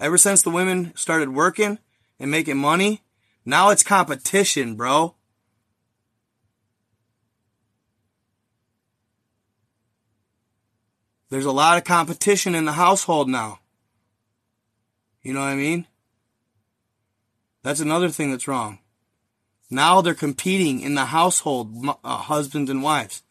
Ever 0.00 0.18
since 0.18 0.42
the 0.42 0.50
women 0.50 0.92
started 0.96 1.34
working 1.34 1.78
and 2.18 2.30
making 2.30 2.58
money, 2.58 3.02
now 3.44 3.70
it's 3.70 3.82
competition, 3.82 4.74
bro. 4.74 5.14
There's 11.30 11.44
a 11.44 11.52
lot 11.52 11.78
of 11.78 11.84
competition 11.84 12.54
in 12.54 12.64
the 12.64 12.72
household 12.72 13.28
now. 13.28 13.60
You 15.22 15.32
know 15.32 15.40
what 15.40 15.46
I 15.46 15.56
mean? 15.56 15.86
That's 17.62 17.80
another 17.80 18.10
thing 18.10 18.30
that's 18.30 18.46
wrong. 18.46 18.78
Now 19.70 20.00
they're 20.00 20.14
competing 20.14 20.80
in 20.80 20.94
the 20.94 21.06
household, 21.06 21.74
uh, 22.04 22.16
husbands 22.18 22.70
and 22.70 22.82
wives. 22.82 23.22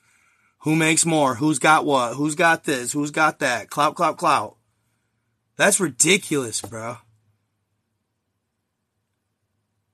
Who 0.60 0.76
makes 0.76 1.06
more? 1.06 1.36
Who's 1.36 1.60
got 1.60 1.86
what? 1.86 2.16
Who's 2.16 2.36
got 2.36 2.64
this? 2.64 2.92
Who's 2.92 3.12
got 3.12 3.40
that? 3.40 3.70
Clout, 3.70 3.96
clout, 3.96 4.18
clout. 4.18 4.58
That's 5.58 5.80
ridiculous, 5.80 6.62
bro. 6.62 6.98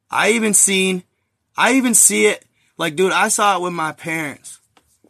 I 0.09 0.31
even 0.31 0.53
seen, 0.53 1.03
I 1.55 1.73
even 1.73 1.93
see 1.93 2.25
it. 2.25 2.45
Like, 2.77 2.95
dude, 2.95 3.11
I 3.11 3.27
saw 3.27 3.57
it 3.57 3.61
with 3.61 3.73
my 3.73 3.91
parents. 3.91 4.59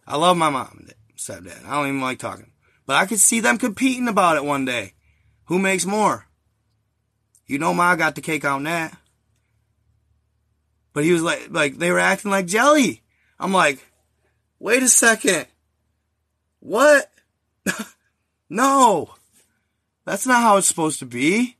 I 0.06 0.18
love 0.18 0.36
my 0.36 0.50
mom 0.50 0.78
and 0.80 0.94
stepdad. 1.16 1.66
I 1.66 1.76
don't 1.76 1.88
even 1.88 2.02
like 2.02 2.20
talking. 2.20 2.52
But 2.86 2.98
I 2.98 3.06
could 3.06 3.20
see 3.20 3.40
them 3.40 3.58
competing 3.58 4.08
about 4.08 4.36
it 4.36 4.44
one 4.44 4.66
day. 4.66 4.94
Who 5.46 5.60
makes 5.60 5.86
more? 5.86 6.28
You 7.48 7.60
know, 7.60 7.74
Ma 7.74 7.96
got 7.96 8.16
the 8.16 8.22
cake 8.22 8.46
on 8.46 8.64
that. 8.64 8.98
But 10.94 11.04
he 11.04 11.14
was 11.14 11.22
like, 11.22 11.48
like, 11.50 11.78
they 11.78 11.92
were 11.92 12.00
acting 12.00 12.32
like 12.32 12.48
jelly. 12.48 13.02
I'm 13.40 13.54
like, 13.54 13.80
wait 14.60 14.84
a 14.84 14.90
second. 14.90 15.48
What? 16.60 17.10
no. 18.50 19.14
That's 20.06 20.28
not 20.28 20.42
how 20.42 20.58
it's 20.58 20.68
supposed 20.68 21.00
to 21.00 21.06
be. 21.06 21.58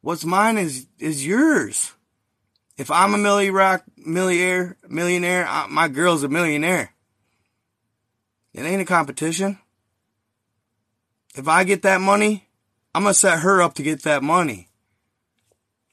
What's 0.00 0.24
mine 0.24 0.58
is, 0.58 0.86
is 0.98 1.26
yours. 1.26 1.92
If 2.76 2.90
I'm 2.90 3.12
a 3.12 3.18
milli 3.18 3.52
rock 3.52 3.84
millionaire, 3.96 4.76
millionaire, 4.88 5.46
I, 5.46 5.66
my 5.68 5.88
girl's 5.88 6.22
a 6.22 6.28
millionaire. 6.28 6.94
It 8.54 8.62
ain't 8.62 8.80
a 8.80 8.86
competition. 8.86 9.58
If 11.36 11.46
I 11.46 11.64
get 11.64 11.82
that 11.82 12.00
money, 12.00 12.48
I'm 12.94 13.02
gonna 13.02 13.14
set 13.14 13.40
her 13.40 13.62
up 13.62 13.74
to 13.74 13.82
get 13.82 14.02
that 14.04 14.22
money. 14.22 14.68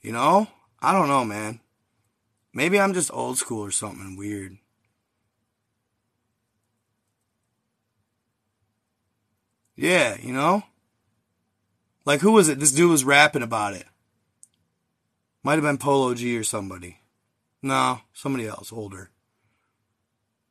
You 0.02 0.14
know? 0.14 0.48
I 0.80 0.92
don't 0.94 1.08
know, 1.08 1.26
man. 1.26 1.60
Maybe 2.54 2.80
I'm 2.80 2.94
just 2.94 3.14
old 3.14 3.38
school 3.38 3.64
or 3.64 3.72
something 3.72 4.16
weird. 4.16 4.58
Yeah, 9.76 10.18
you 10.20 10.34
know? 10.34 10.64
Like, 12.04 12.22
who 12.22 12.32
was 12.32 12.50
it? 12.50 12.60
This 12.60 12.72
dude 12.72 12.90
was 12.90 13.04
rapping 13.04 13.44
about 13.44 13.74
it. 13.74 13.86
Might 15.44 15.54
have 15.54 15.64
been 15.64 15.78
Polo 15.78 16.14
G 16.14 16.38
or 16.38 16.44
somebody. 16.44 17.00
No, 17.62 18.02
somebody 18.14 18.48
else, 18.48 18.72
older. 18.74 19.12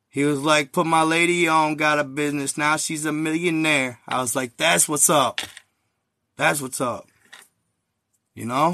He 0.09 0.23
was 0.23 0.39
like, 0.39 0.71
put 0.71 0.85
my 0.87 1.03
lady 1.03 1.47
on, 1.47 1.75
got 1.75 1.99
a 1.99 2.03
business. 2.03 2.57
Now 2.57 2.77
she's 2.77 3.05
a 3.05 3.11
millionaire. 3.11 3.99
I 4.07 4.21
was 4.21 4.35
like, 4.35 4.55
that's 4.57 4.87
what's 4.87 5.09
up. 5.09 5.41
That's 6.37 6.61
what's 6.61 6.81
up. 6.81 7.07
You 8.33 8.45
know? 8.45 8.73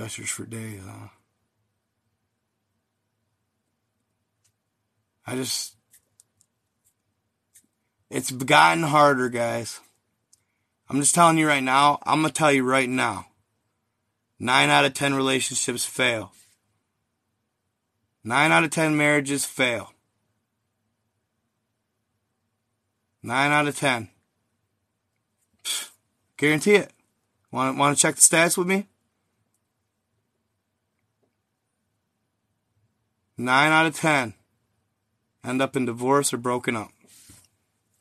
Gushers 0.00 0.30
for 0.30 0.46
days, 0.46 0.80
huh? 0.82 1.08
I 5.26 5.36
just. 5.36 5.76
It's 8.08 8.30
gotten 8.30 8.82
harder, 8.82 9.28
guys. 9.28 9.78
I'm 10.88 11.00
just 11.00 11.14
telling 11.14 11.36
you 11.36 11.46
right 11.46 11.62
now. 11.62 11.98
I'm 12.04 12.22
going 12.22 12.32
to 12.32 12.34
tell 12.34 12.50
you 12.50 12.64
right 12.64 12.88
now. 12.88 13.26
Nine 14.38 14.70
out 14.70 14.86
of 14.86 14.94
ten 14.94 15.12
relationships 15.12 15.84
fail. 15.84 16.32
Nine 18.24 18.52
out 18.52 18.64
of 18.64 18.70
ten 18.70 18.96
marriages 18.96 19.44
fail. 19.44 19.92
Nine 23.22 23.52
out 23.52 23.68
of 23.68 23.76
ten. 23.76 24.08
Guarantee 26.38 26.76
it. 26.76 26.90
Want 27.52 27.76
want 27.76 27.98
to 27.98 28.00
check 28.00 28.14
the 28.14 28.22
stats 28.22 28.56
with 28.56 28.66
me? 28.66 28.86
Nine 33.40 33.72
out 33.72 33.86
of 33.86 33.96
ten 33.96 34.34
end 35.42 35.62
up 35.62 35.74
in 35.74 35.86
divorce 35.86 36.34
or 36.34 36.36
broken 36.36 36.76
up. 36.76 36.90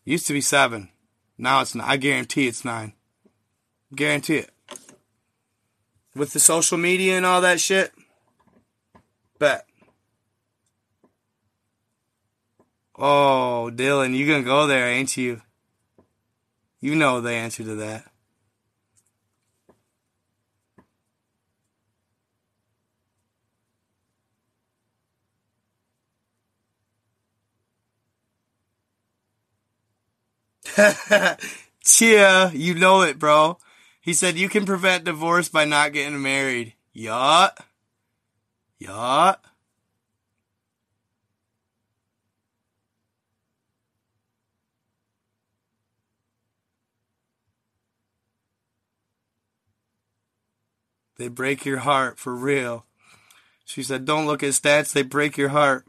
Used 0.03 0.27
to 0.27 0.33
be 0.33 0.41
seven. 0.41 0.89
Now 1.37 1.61
it's 1.61 1.73
nine. 1.73 1.89
I 1.89 1.95
guarantee 1.95 2.49
it's 2.49 2.65
nine. 2.65 2.91
Guarantee 3.95 4.39
it. 4.39 4.49
With 6.13 6.33
the 6.33 6.41
social 6.41 6.77
media 6.77 7.15
and 7.15 7.25
all 7.25 7.39
that 7.39 7.61
shit, 7.61 7.93
bet. 9.39 9.65
Oh, 12.97 13.71
Dylan, 13.73 14.13
you 14.17 14.27
gonna 14.27 14.43
go 14.43 14.67
there, 14.67 14.89
ain't 14.89 15.15
you? 15.15 15.41
You 16.81 16.95
know 16.95 17.21
the 17.21 17.31
answer 17.31 17.63
to 17.63 17.75
that. 17.75 18.08
Chia, 31.83 32.51
you 32.53 32.75
know 32.75 33.01
it, 33.01 33.19
bro. 33.19 33.57
He 34.01 34.13
said 34.13 34.37
you 34.37 34.49
can 34.49 34.65
prevent 34.65 35.03
divorce 35.03 35.49
by 35.49 35.65
not 35.65 35.93
getting 35.93 36.21
married. 36.21 36.73
Yacht. 36.93 37.59
Yacht. 38.79 39.43
They 51.17 51.27
break 51.27 51.65
your 51.65 51.79
heart 51.79 52.17
for 52.17 52.33
real. 52.33 52.85
She 53.65 53.83
said, 53.83 54.05
don't 54.05 54.25
look 54.25 54.41
at 54.41 54.51
stats, 54.51 54.93
they 54.93 55.03
break 55.03 55.37
your 55.37 55.49
heart. 55.49 55.85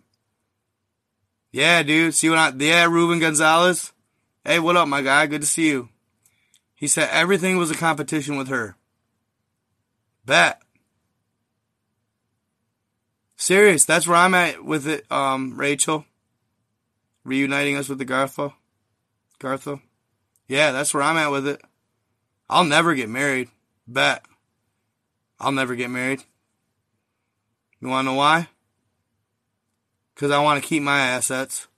Yeah, 1.53 1.83
dude. 1.83 2.15
See 2.15 2.29
what 2.29 2.39
I, 2.39 2.53
yeah, 2.59 2.85
Ruben 2.85 3.19
Gonzalez. 3.21 3.93
Hey, 4.51 4.59
what 4.59 4.77
up, 4.77 4.89
my 4.89 5.01
guy? 5.01 5.29
Good 5.29 5.43
to 5.43 5.47
see 5.47 5.69
you. 5.69 5.91
He 6.75 6.89
said 6.89 7.09
everything 7.13 7.57
was 7.57 7.71
a 7.71 7.77
competition 7.77 8.37
with 8.37 8.49
her. 8.49 8.75
Bet. 10.27 10.61
Serious. 13.37 13.85
That's 13.85 14.09
where 14.09 14.17
I'm 14.17 14.35
at 14.35 14.65
with 14.65 14.89
it, 14.89 15.07
um, 15.09 15.57
Rachel. 15.57 16.05
Reuniting 17.23 17.77
us 17.77 17.89
with 17.89 17.99
the 17.99 18.05
Gartho. 18.05 18.55
Gartho. 19.39 19.83
Yeah, 20.49 20.73
that's 20.73 20.93
where 20.93 21.05
I'm 21.05 21.17
at 21.17 21.31
with 21.31 21.47
it. 21.47 21.63
I'll 22.49 22.65
never 22.65 22.97
get 22.97 23.09
married. 23.09 23.51
Bet. 23.87 24.25
I'll 25.39 25.53
never 25.53 25.77
get 25.77 25.91
married. 25.91 26.25
You 27.81 27.87
wanna 27.87 28.11
know 28.11 28.17
why? 28.17 28.49
Because 30.13 30.33
I 30.33 30.43
want 30.43 30.61
to 30.61 30.69
keep 30.69 30.83
my 30.83 30.99
assets. 30.99 31.69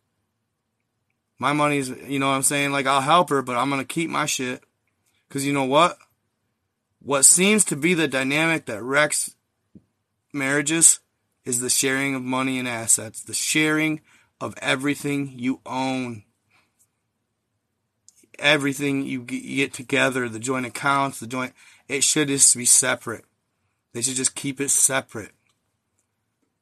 My 1.43 1.53
money's, 1.53 1.89
you 1.89 2.21
know 2.21 2.29
what 2.29 2.37
I'm 2.37 2.45
saying? 2.45 2.71
Like, 2.71 2.87
I'll 2.87 3.01
help 3.01 3.31
her, 3.31 3.43
but 3.43 3.57
I'm 3.57 3.69
going 3.69 3.81
to 3.81 3.85
keep 3.85 4.09
my 4.09 4.27
shit. 4.27 4.63
Because 5.27 5.45
you 5.45 5.53
know 5.53 5.65
what? 5.65 5.99
What 7.01 7.25
seems 7.25 7.65
to 7.65 7.75
be 7.75 7.95
the 7.95 8.07
dynamic 8.07 8.67
that 8.67 8.81
wrecks 8.81 9.35
marriages 10.33 11.01
is 11.45 11.59
the 11.59 11.69
sharing 11.69 12.15
of 12.15 12.23
money 12.23 12.61
and 12.61 12.69
assets, 12.69 13.25
the 13.25 13.35
sharing 13.35 14.03
of 14.41 14.55
everything 14.63 15.33
you 15.37 15.61
own. 15.67 16.23
Everything 18.39 19.05
you 19.05 19.23
get 19.23 19.73
together, 19.73 20.29
the 20.29 20.39
joint 20.39 20.67
accounts, 20.67 21.19
the 21.19 21.27
joint, 21.27 21.55
it 21.89 22.05
should 22.05 22.29
just 22.29 22.57
be 22.57 22.65
separate. 22.65 23.25
They 23.95 24.03
should 24.03 24.15
just 24.15 24.37
keep 24.37 24.61
it 24.61 24.71
separate. 24.71 25.33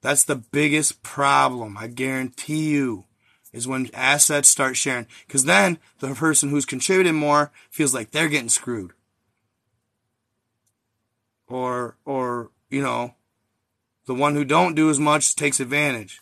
That's 0.00 0.25
the 0.25 0.36
biggest 0.36 1.02
problem, 1.02 1.76
I 1.76 1.89
guarantee 1.89 2.70
you, 2.70 3.05
is 3.52 3.66
when 3.66 3.90
assets 3.94 4.48
start 4.48 4.76
sharing. 4.76 5.06
Because 5.26 5.44
then 5.44 5.78
the 5.98 6.14
person 6.14 6.50
who's 6.50 6.64
contributing 6.64 7.14
more 7.14 7.50
feels 7.70 7.94
like 7.94 8.10
they're 8.10 8.28
getting 8.28 8.48
screwed. 8.48 8.92
Or, 11.48 11.96
or, 12.04 12.50
you 12.68 12.82
know, 12.82 13.14
the 14.06 14.14
one 14.14 14.34
who 14.34 14.44
don't 14.44 14.74
do 14.74 14.90
as 14.90 15.00
much 15.00 15.34
takes 15.34 15.60
advantage. 15.60 16.20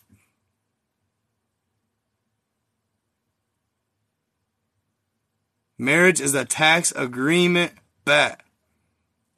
Marriage 5.79 6.21
is 6.21 6.35
a 6.35 6.45
tax 6.45 6.93
agreement 6.97 7.73
bet. 8.05 8.41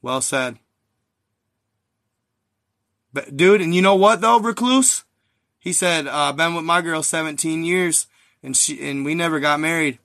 Well 0.01 0.23
said. 0.23 0.59
But 3.13 3.37
dude, 3.37 3.61
and 3.61 3.75
you 3.75 3.83
know 3.83 3.97
what 3.97 4.21
though, 4.21 4.39
recluse? 4.39 5.05
He 5.61 5.73
said, 5.73 6.07
uh, 6.07 6.33
been 6.33 6.55
with 6.55 6.65
my 6.65 6.81
girl 6.81 7.03
17 7.03 7.63
years 7.65 8.07
and 8.43 8.57
she, 8.57 8.91
and 8.91 9.05
we 9.05 9.15
never 9.15 9.39
got 9.39 9.61
married. 9.61 9.99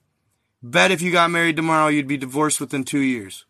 Bet 0.62 0.92
if 0.92 1.02
you 1.02 1.12
got 1.12 1.32
married 1.32 1.56
tomorrow, 1.56 1.88
you'd 1.88 2.08
be 2.08 2.18
divorced 2.18 2.60
within 2.60 2.84
two 2.84 3.00
years. 3.00 3.46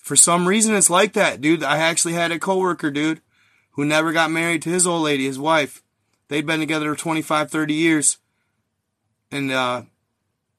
For 0.00 0.16
some 0.16 0.48
reason, 0.48 0.74
it's 0.74 0.88
like 0.88 1.12
that, 1.14 1.40
dude. 1.40 1.62
I 1.62 1.78
actually 1.78 2.14
had 2.14 2.32
a 2.32 2.38
coworker, 2.38 2.90
dude, 2.90 3.20
who 3.72 3.84
never 3.84 4.12
got 4.12 4.30
married 4.30 4.62
to 4.62 4.70
his 4.70 4.86
old 4.86 5.02
lady, 5.02 5.26
his 5.26 5.38
wife. 5.38 5.82
They'd 6.28 6.46
been 6.46 6.60
together 6.60 6.94
25, 6.94 7.50
30 7.50 7.74
years. 7.74 8.18
And, 9.30 9.50
uh, 9.50 9.82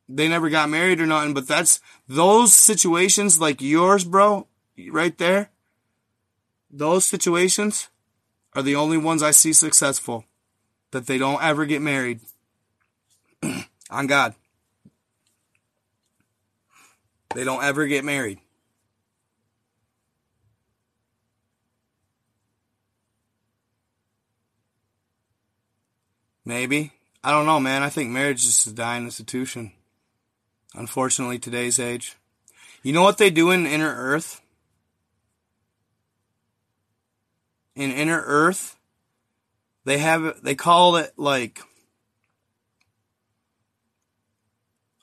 they 0.07 0.27
never 0.27 0.49
got 0.49 0.69
married 0.69 0.99
or 0.99 1.05
nothing, 1.05 1.33
but 1.33 1.47
that's 1.47 1.79
those 2.07 2.53
situations 2.53 3.39
like 3.39 3.61
yours, 3.61 4.03
bro, 4.03 4.47
right 4.91 5.17
there 5.17 5.51
those 6.69 7.05
situations 7.05 7.89
are 8.53 8.61
the 8.61 8.75
only 8.75 8.97
ones 8.97 9.23
I 9.23 9.31
see 9.31 9.53
successful. 9.53 10.25
That 10.91 11.05
they 11.05 11.19
don't 11.19 11.43
ever 11.43 11.65
get 11.65 11.81
married. 11.81 12.21
On 13.91 14.07
God. 14.07 14.33
They 17.35 17.43
don't 17.43 17.63
ever 17.63 17.85
get 17.85 18.03
married. 18.03 18.39
Maybe. 26.43 26.91
I 27.23 27.29
don't 27.29 27.45
know, 27.45 27.59
man. 27.59 27.83
I 27.83 27.89
think 27.89 28.09
marriage 28.09 28.43
is 28.43 28.65
a 28.65 28.73
dying 28.73 29.03
institution. 29.03 29.73
Unfortunately, 30.73 31.37
today's 31.37 31.79
age. 31.79 32.15
You 32.81 32.93
know 32.93 33.03
what 33.03 33.19
they 33.19 33.29
do 33.29 33.51
in 33.51 33.67
Inner 33.67 33.93
Earth? 33.93 34.41
In 37.79 37.91
Inner 37.91 38.21
Earth, 38.25 38.75
they 39.85 39.99
have 39.99 40.43
they 40.43 40.53
call 40.53 40.97
it 40.97 41.13
like 41.15 41.61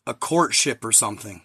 a 0.07 0.13
courtship 0.13 0.85
or 0.85 0.93
something. 0.93 1.41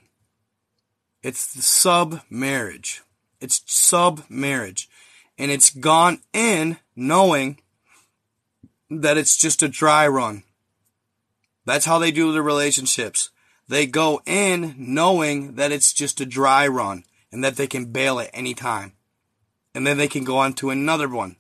It's 1.24 1.66
sub 1.66 2.22
marriage. 2.30 3.02
It's 3.40 3.64
sub 3.66 4.24
marriage. 4.30 4.90
And 5.38 5.50
it's 5.50 5.70
gone 5.70 6.20
in 6.34 6.78
knowing 6.96 7.60
that 8.90 9.18
it's 9.18 9.38
just 9.38 9.64
a 9.64 9.70
dry 9.70 10.08
run. 10.08 10.44
That's 11.66 11.86
how 11.86 11.98
they 11.98 12.12
do 12.12 12.34
the 12.34 12.42
relationships. 12.42 13.30
They 13.70 13.86
go 13.86 14.22
in 14.26 14.76
knowing 14.78 15.56
that 15.56 15.72
it's 15.72 15.94
just 15.94 16.20
a 16.20 16.26
dry 16.26 16.68
run 16.68 17.06
and 17.32 17.42
that 17.44 17.56
they 17.56 17.68
can 17.68 17.86
bail 17.86 18.20
at 18.20 18.30
any 18.34 18.54
time 18.54 18.94
and 19.74 19.86
then 19.86 19.98
they 19.98 20.08
can 20.08 20.24
go 20.24 20.38
on 20.38 20.54
to 20.54 20.70
another 20.70 21.08
one. 21.08 21.36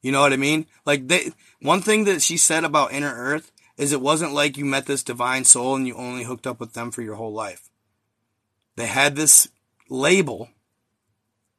You 0.00 0.12
know 0.12 0.20
what 0.20 0.32
I 0.32 0.36
mean? 0.36 0.66
Like 0.84 1.08
they, 1.08 1.32
one 1.60 1.80
thing 1.80 2.04
that 2.04 2.22
she 2.22 2.36
said 2.36 2.64
about 2.64 2.92
Inner 2.92 3.14
Earth 3.14 3.52
is 3.76 3.92
it 3.92 4.00
wasn't 4.00 4.34
like 4.34 4.56
you 4.56 4.64
met 4.64 4.86
this 4.86 5.02
divine 5.02 5.44
soul 5.44 5.76
and 5.76 5.86
you 5.86 5.94
only 5.94 6.24
hooked 6.24 6.46
up 6.46 6.60
with 6.60 6.74
them 6.74 6.90
for 6.90 7.02
your 7.02 7.14
whole 7.14 7.32
life. 7.32 7.70
They 8.76 8.86
had 8.86 9.16
this 9.16 9.48
label 9.88 10.48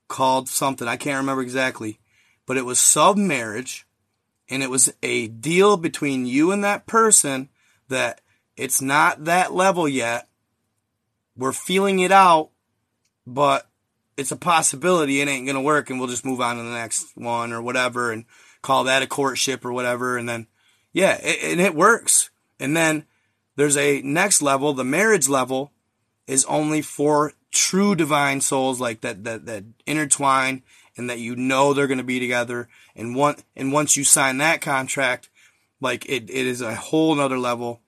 called 0.08 0.50
something, 0.50 0.88
I 0.88 0.98
can't 0.98 1.18
remember 1.18 1.42
exactly, 1.42 2.00
but 2.46 2.58
it 2.58 2.66
was 2.66 2.80
sub 2.80 3.18
marriage 3.18 3.88
and 4.50 4.62
it 4.62 4.70
was 4.70 4.94
a 5.02 5.28
deal 5.28 5.78
between 5.78 6.26
you 6.26 6.52
and 6.52 6.64
that 6.64 6.86
person 6.86 7.50
that 7.88 8.22
it's 8.56 8.82
not 8.82 9.26
that 9.26 9.54
level 9.54 9.88
yet. 9.88 10.28
We're 11.36 11.54
feeling 11.54 12.00
it 12.00 12.12
out, 12.12 12.50
but 13.26 13.68
it's 14.18 14.32
a 14.32 14.38
possibility 14.38 15.22
it 15.22 15.28
ain't 15.28 15.48
gonna 15.48 15.62
work 15.62 15.90
and 15.90 16.00
we'll 16.00 16.10
just 16.10 16.26
move 16.26 16.42
on 16.42 16.58
to 16.58 16.64
the 16.64 16.70
next 16.70 17.16
one 17.16 17.52
or 17.52 17.62
whatever 17.62 18.12
and 18.12 18.26
call 18.62 18.86
that 18.86 19.04
a 19.04 19.08
courtship 19.08 19.66
or 19.66 19.74
whatever. 19.74 20.18
And 20.18 20.28
then 20.28 20.48
yeah 20.92 21.20
it, 21.22 21.52
and 21.52 21.62
it 21.62 21.76
works. 21.76 22.30
And 22.60 22.76
then 22.76 23.06
there's 23.56 23.78
a 23.78 24.02
next 24.02 24.42
level. 24.42 24.74
The 24.74 24.84
marriage 24.84 25.30
level 25.30 25.72
is 26.28 26.46
only 26.46 26.82
for 26.82 27.34
true 27.52 27.96
divine 27.96 28.42
souls 28.42 28.80
like 28.80 29.02
that 29.02 29.24
that 29.24 29.46
that 29.46 29.64
intertwine 29.86 30.64
and 30.98 31.10
that 31.10 31.20
you 31.20 31.36
know 31.36 31.74
they're 31.74 31.88
going 31.88 31.98
to 31.98 32.04
be 32.04 32.20
together. 32.20 32.68
And 32.96 33.16
one 33.16 33.36
and 33.56 33.72
once 33.72 33.96
you 33.98 34.04
sign 34.04 34.38
that 34.38 34.62
contract 34.62 35.30
like 35.80 36.06
it, 36.06 36.30
it 36.30 36.48
is 36.48 36.62
a 36.62 36.76
whole 36.76 37.16
nother 37.16 37.38
level. 37.38 37.82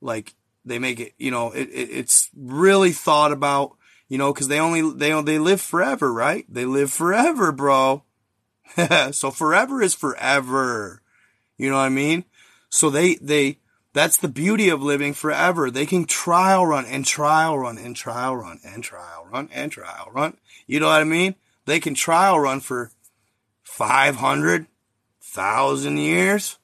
Like 0.00 0.34
they 0.64 0.78
make 0.78 1.00
it 1.00 1.14
you 1.18 1.30
know 1.30 1.52
it, 1.52 1.68
it 1.68 1.90
it's 1.90 2.30
really 2.36 2.92
thought 2.92 3.32
about 3.32 3.76
you 4.12 4.18
know 4.18 4.32
because 4.32 4.48
they 4.48 4.60
only 4.60 4.82
they 4.92 5.20
they 5.22 5.38
live 5.38 5.60
forever 5.60 6.12
right 6.12 6.44
they 6.46 6.66
live 6.66 6.92
forever 6.92 7.50
bro 7.50 8.04
so 9.10 9.30
forever 9.30 9.80
is 9.80 9.94
forever 9.94 11.00
you 11.56 11.70
know 11.70 11.76
what 11.76 11.84
i 11.84 11.88
mean 11.88 12.24
so 12.68 12.90
they 12.90 13.14
they 13.16 13.58
that's 13.92 14.16
the 14.16 14.28
beauty 14.28 14.70
of 14.70 14.82
living 14.82 15.12
forever. 15.12 15.70
They 15.70 15.86
can 15.86 16.06
trial 16.06 16.66
run 16.66 16.86
and 16.86 17.04
trial 17.04 17.58
run 17.58 17.76
and 17.76 17.94
trial 17.94 18.34
run 18.36 18.58
and 18.64 18.82
trial 18.82 19.26
run 19.30 19.50
and 19.52 19.70
trial 19.70 20.08
run. 20.12 20.38
You 20.66 20.80
know 20.80 20.86
what 20.86 21.02
I 21.02 21.04
mean? 21.04 21.34
They 21.66 21.78
can 21.78 21.92
trial 21.94 22.40
run 22.40 22.60
for 22.60 22.90
500,000 23.64 25.98
years 25.98 26.58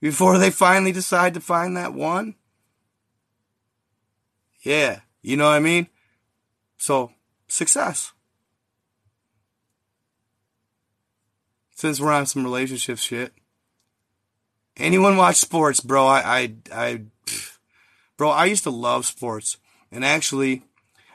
before 0.00 0.38
they 0.38 0.50
finally 0.50 0.90
decide 0.92 1.34
to 1.34 1.40
find 1.40 1.76
that 1.76 1.94
one. 1.94 2.34
Yeah, 4.62 5.02
you 5.22 5.36
know 5.36 5.46
what 5.46 5.54
I 5.54 5.60
mean? 5.60 5.86
So, 6.82 7.12
success. 7.46 8.12
Since 11.76 12.00
we're 12.00 12.10
on 12.10 12.26
some 12.26 12.42
relationship 12.42 12.98
shit, 12.98 13.32
anyone 14.76 15.16
watch 15.16 15.36
sports, 15.36 15.78
bro? 15.78 16.04
I, 16.08 16.22
I, 16.24 16.54
I, 16.74 17.02
bro, 18.16 18.30
I 18.30 18.46
used 18.46 18.64
to 18.64 18.70
love 18.70 19.06
sports. 19.06 19.58
And 19.92 20.04
actually, 20.04 20.64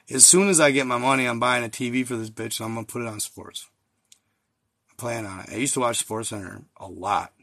as 0.10 0.26
soon 0.26 0.48
as 0.48 0.62
I 0.62 0.72
get 0.72 0.88
my 0.88 0.98
money, 0.98 1.26
I'm 1.26 1.38
buying 1.38 1.66
a 1.66 1.70
TV 1.70 2.08
for 2.08 2.16
this 2.16 2.30
bitch 2.30 2.62
and 2.62 2.70
I'm 2.70 2.76
gonna 2.76 2.88
put 2.88 3.02
it 3.02 3.10
on 3.10 3.20
sports. 3.20 3.68
I 4.90 4.94
plan 4.96 5.26
on 5.26 5.42
it. 5.42 5.50
I 5.52 5.56
used 5.56 5.74
to 5.74 5.82
watch 5.82 5.98
Sports 5.98 6.30
Center 6.30 6.62
a 6.78 6.88
lot. 6.88 7.34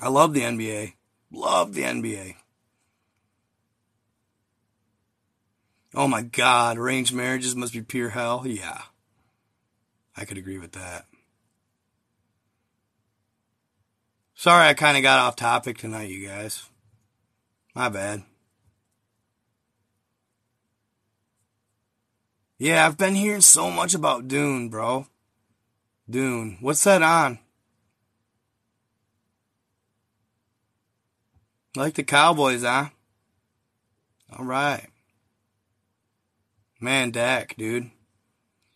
I 0.00 0.08
love 0.08 0.34
the 0.34 0.40
NBA. 0.40 0.94
Love 1.30 1.74
the 1.74 1.82
NBA. 1.82 2.34
Oh 5.94 6.08
my 6.08 6.22
god, 6.22 6.78
arranged 6.78 7.12
marriages 7.12 7.54
must 7.54 7.72
be 7.72 7.82
pure 7.82 8.10
hell. 8.10 8.46
Yeah. 8.46 8.82
I 10.16 10.24
could 10.24 10.38
agree 10.38 10.58
with 10.58 10.72
that. 10.72 11.06
Sorry, 14.34 14.68
I 14.68 14.74
kind 14.74 14.96
of 14.96 15.02
got 15.02 15.20
off 15.20 15.36
topic 15.36 15.78
tonight, 15.78 16.10
you 16.10 16.26
guys. 16.26 16.68
My 17.74 17.88
bad. 17.88 18.22
Yeah, 22.58 22.86
I've 22.86 22.96
been 22.96 23.14
hearing 23.14 23.40
so 23.40 23.70
much 23.70 23.94
about 23.94 24.28
Dune, 24.28 24.68
bro. 24.68 25.06
Dune. 26.08 26.58
What's 26.60 26.84
that 26.84 27.02
on? 27.02 27.38
Like 31.74 31.94
the 31.94 32.02
Cowboys, 32.02 32.62
huh? 32.62 32.90
All 34.36 34.44
right. 34.44 34.91
Man, 36.82 37.12
Dak, 37.12 37.54
dude. 37.56 37.92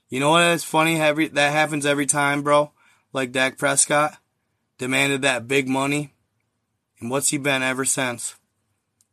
You 0.09 0.20
know 0.20 0.31
what 0.31 0.44
is 0.44 0.62
funny? 0.62 1.01
Every, 1.01 1.26
that 1.26 1.51
happens 1.51 1.85
every 1.85 2.07
time, 2.07 2.43
bro. 2.43 2.70
Like 3.12 3.33
Dak 3.33 3.59
Prescott 3.59 4.17
demanded 4.78 5.23
that 5.23 5.49
big 5.49 5.68
money. 5.68 6.15
And 7.01 7.10
what's 7.10 7.31
he 7.31 7.39
been 7.39 7.65
ever 7.65 7.85
since? 7.85 8.36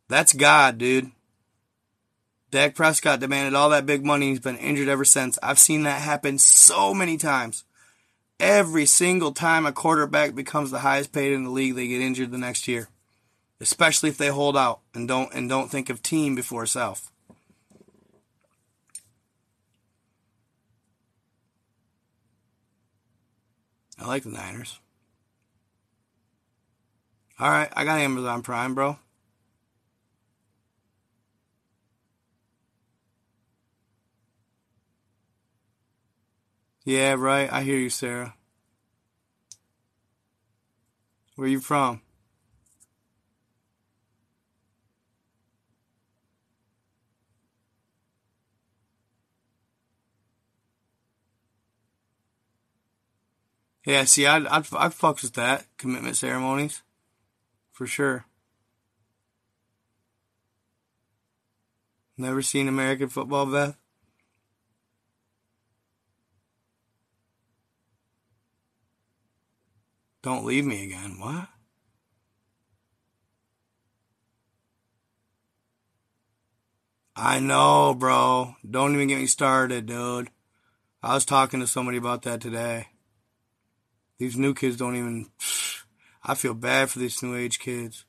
That's 0.08 0.32
God, 0.32 0.78
dude. 0.78 1.10
Dak 2.52 2.76
Prescott 2.76 3.18
demanded 3.18 3.56
all 3.56 3.70
that 3.70 3.84
big 3.84 4.04
money. 4.04 4.28
He's 4.28 4.38
been 4.38 4.58
injured 4.58 4.86
ever 4.86 5.04
since. 5.04 5.40
I've 5.42 5.58
seen 5.58 5.82
that 5.82 6.00
happen 6.00 6.38
so 6.38 6.94
many 6.94 7.16
times. 7.16 7.64
Every 8.38 8.86
single 8.86 9.32
time 9.32 9.66
a 9.66 9.72
quarterback 9.72 10.36
becomes 10.36 10.70
the 10.70 10.78
highest 10.78 11.12
paid 11.12 11.32
in 11.32 11.42
the 11.42 11.50
league, 11.50 11.74
they 11.74 11.88
get 11.88 12.00
injured 12.00 12.30
the 12.30 12.38
next 12.38 12.68
year. 12.68 12.88
Especially 13.60 14.08
if 14.08 14.18
they 14.18 14.28
hold 14.28 14.56
out 14.56 14.82
and 14.94 15.08
don't 15.08 15.34
and 15.34 15.48
don't 15.48 15.68
think 15.68 15.90
of 15.90 16.00
team 16.00 16.36
before 16.36 16.64
self. 16.64 17.10
I 23.98 24.06
like 24.06 24.24
the 24.24 24.30
Niners. 24.30 24.80
All 27.38 27.50
right, 27.50 27.68
I 27.74 27.84
got 27.84 27.98
Amazon 27.98 28.42
Prime, 28.42 28.74
bro. 28.74 28.98
Yeah, 36.84 37.14
right. 37.14 37.50
I 37.50 37.62
hear 37.62 37.78
you, 37.78 37.90
Sarah. 37.90 38.34
Where 41.36 41.48
you 41.48 41.60
from? 41.60 42.03
Yeah, 53.84 54.04
see, 54.04 54.26
I'd, 54.26 54.46
I'd, 54.46 54.66
I'd 54.74 54.94
fuck 54.94 55.20
with 55.22 55.34
that. 55.34 55.66
Commitment 55.76 56.16
ceremonies 56.16 56.82
for 57.72 57.86
sure. 57.86 58.24
Never 62.16 62.42
seen 62.42 62.68
American 62.68 63.08
football, 63.08 63.46
Beth? 63.46 63.76
Don't 70.22 70.46
leave 70.46 70.64
me 70.64 70.84
again. 70.84 71.18
What? 71.18 71.48
I 77.14 77.40
know, 77.40 77.94
bro. 77.94 78.56
Don't 78.68 78.94
even 78.94 79.08
get 79.08 79.18
me 79.18 79.26
started, 79.26 79.86
dude. 79.86 80.30
I 81.02 81.14
was 81.14 81.26
talking 81.26 81.60
to 81.60 81.66
somebody 81.66 81.98
about 81.98 82.22
that 82.22 82.40
today. 82.40 82.88
These 84.18 84.36
new 84.36 84.54
kids 84.54 84.76
don't 84.76 84.96
even. 84.96 85.26
I 86.26 86.34
feel 86.34 86.54
bad 86.54 86.90
for 86.90 87.00
these 87.00 87.22
new 87.22 87.36
age 87.36 87.58
kids. 87.58 88.04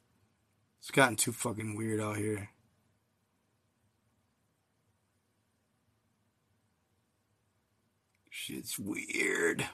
It's 0.80 0.92
gotten 0.92 1.16
too 1.16 1.32
fucking 1.32 1.76
weird 1.76 2.00
out 2.00 2.18
here. 2.18 2.50
Shit's 8.30 8.78
weird. 8.78 9.68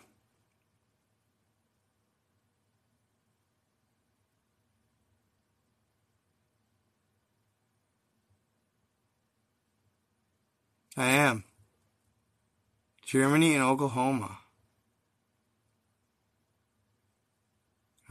I 10.95 11.09
am. 11.11 11.43
Germany 13.05 13.55
and 13.55 13.63
Oklahoma. 13.63 14.40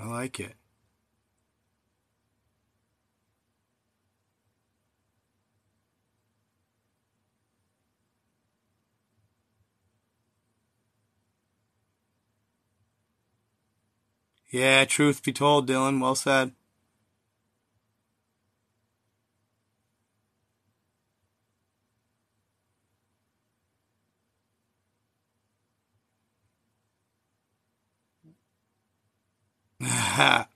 I 0.01 0.07
like 0.07 0.41
it. 0.41 0.55
Yeah, 14.51 14.85
truth 14.85 15.23
be 15.23 15.33
told, 15.33 15.69
Dylan, 15.69 16.01
well 16.01 16.15
said. 16.15 16.53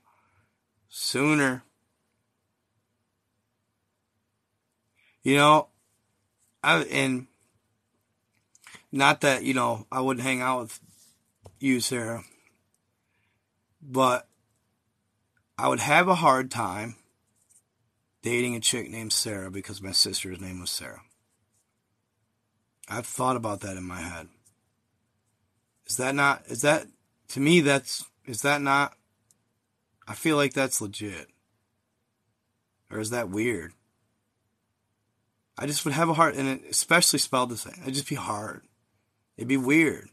Sooner. 0.89 1.63
You 5.23 5.37
know, 5.37 5.67
I 6.63 6.83
and 6.83 7.27
not 8.91 9.21
that, 9.21 9.43
you 9.43 9.53
know, 9.53 9.87
I 9.91 10.01
wouldn't 10.01 10.25
hang 10.25 10.41
out 10.41 10.61
with 10.61 10.79
you, 11.59 11.79
Sarah, 11.79 12.23
but 13.81 14.27
I 15.57 15.67
would 15.67 15.79
have 15.79 16.07
a 16.07 16.15
hard 16.15 16.51
time 16.51 16.95
dating 18.21 18.55
a 18.55 18.59
chick 18.59 18.89
named 18.89 19.13
Sarah 19.13 19.51
because 19.51 19.81
my 19.81 19.91
sister's 19.91 20.39
name 20.39 20.59
was 20.59 20.69
Sarah. 20.69 21.01
I've 22.87 23.07
thought 23.07 23.35
about 23.35 23.61
that 23.61 23.77
in 23.77 23.83
my 23.83 24.01
head. 24.01 24.27
Is 25.87 25.97
that 25.97 26.15
not, 26.15 26.43
is 26.47 26.61
that, 26.61 26.87
to 27.29 27.39
me, 27.39 27.61
that's, 27.61 28.05
is 28.25 28.41
that 28.43 28.61
not 28.61 28.93
I 30.07 30.13
feel 30.13 30.35
like 30.35 30.53
that's 30.53 30.81
legit. 30.81 31.27
Or 32.91 32.99
is 32.99 33.09
that 33.09 33.29
weird? 33.29 33.73
I 35.57 35.65
just 35.65 35.85
would 35.85 35.93
have 35.93 36.09
a 36.09 36.13
hard, 36.13 36.35
and 36.35 36.47
it 36.47 36.61
especially 36.69 37.19
spelled 37.19 37.49
the 37.49 37.57
same. 37.57 37.79
It'd 37.81 37.93
just 37.93 38.09
be 38.09 38.15
hard. 38.15 38.61
It'd 39.37 39.47
be 39.47 39.57
weird. 39.57 40.09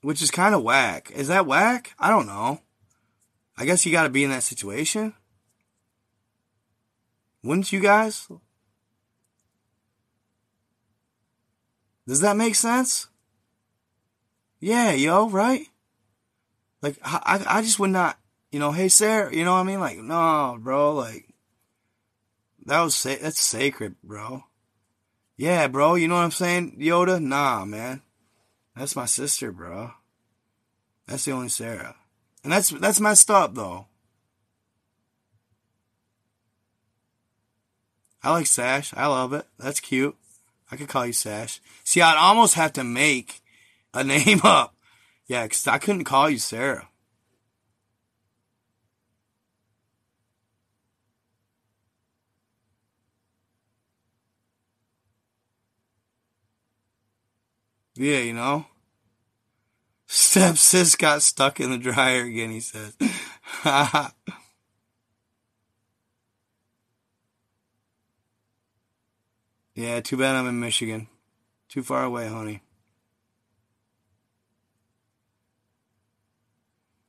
Which 0.00 0.22
is 0.22 0.30
kind 0.30 0.54
of 0.54 0.62
whack. 0.62 1.10
Is 1.14 1.28
that 1.28 1.46
whack? 1.46 1.94
I 1.98 2.08
don't 2.08 2.26
know. 2.26 2.60
I 3.56 3.64
guess 3.64 3.84
you 3.84 3.90
gotta 3.90 4.08
be 4.08 4.22
in 4.22 4.30
that 4.30 4.44
situation. 4.44 5.14
Wouldn't 7.42 7.72
you 7.72 7.80
guys? 7.80 8.28
Does 12.06 12.20
that 12.20 12.36
make 12.36 12.54
sense? 12.54 13.08
Yeah, 14.60 14.92
yo, 14.92 15.28
right? 15.28 15.66
Like, 16.82 16.96
I, 17.02 17.44
I 17.46 17.62
just 17.62 17.78
would 17.78 17.90
not, 17.90 18.18
you 18.52 18.58
know, 18.60 18.72
hey, 18.72 18.88
Sarah, 18.88 19.34
you 19.34 19.44
know 19.44 19.52
what 19.52 19.60
I 19.60 19.64
mean? 19.64 19.80
Like, 19.80 19.98
no, 19.98 20.58
bro, 20.60 20.94
like, 20.94 21.26
that 22.66 22.80
was, 22.80 22.94
sa- 22.94 23.16
that's 23.20 23.40
sacred, 23.40 23.96
bro. 24.02 24.44
Yeah, 25.36 25.68
bro, 25.68 25.94
you 25.94 26.08
know 26.08 26.16
what 26.16 26.22
I'm 26.22 26.30
saying, 26.30 26.78
Yoda? 26.80 27.22
Nah, 27.22 27.64
man. 27.64 28.02
That's 28.76 28.96
my 28.96 29.06
sister, 29.06 29.50
bro. 29.50 29.92
That's 31.06 31.24
the 31.24 31.32
only 31.32 31.48
Sarah. 31.48 31.96
And 32.44 32.52
that's, 32.52 32.70
that's 32.70 33.00
messed 33.00 33.30
up, 33.30 33.54
though. 33.54 33.86
I 38.22 38.32
like 38.32 38.46
Sash. 38.46 38.92
I 38.96 39.06
love 39.06 39.32
it. 39.32 39.46
That's 39.58 39.80
cute. 39.80 40.16
I 40.70 40.76
could 40.76 40.88
call 40.88 41.06
you 41.06 41.12
Sash. 41.12 41.60
See, 41.84 42.02
I'd 42.02 42.16
almost 42.16 42.54
have 42.54 42.72
to 42.74 42.84
make 42.84 43.40
a 43.94 44.04
name 44.04 44.40
up. 44.44 44.74
Yeah, 45.28 45.46
'cause 45.46 45.66
I 45.66 45.78
couldn't 45.78 46.04
call 46.04 46.30
you 46.30 46.38
Sarah. 46.38 46.88
Yeah, 57.94 58.18
you 58.20 58.32
know? 58.32 58.66
Step 60.06 60.56
sis 60.56 60.96
got 60.96 61.22
stuck 61.22 61.60
in 61.60 61.70
the 61.70 61.78
dryer 61.78 62.22
again, 62.24 62.50
he 62.50 62.60
says. 62.60 62.96
yeah, 69.74 70.00
too 70.00 70.16
bad 70.16 70.36
I'm 70.36 70.48
in 70.48 70.60
Michigan. 70.60 71.08
Too 71.68 71.82
far 71.82 72.04
away, 72.04 72.28
honey. 72.28 72.62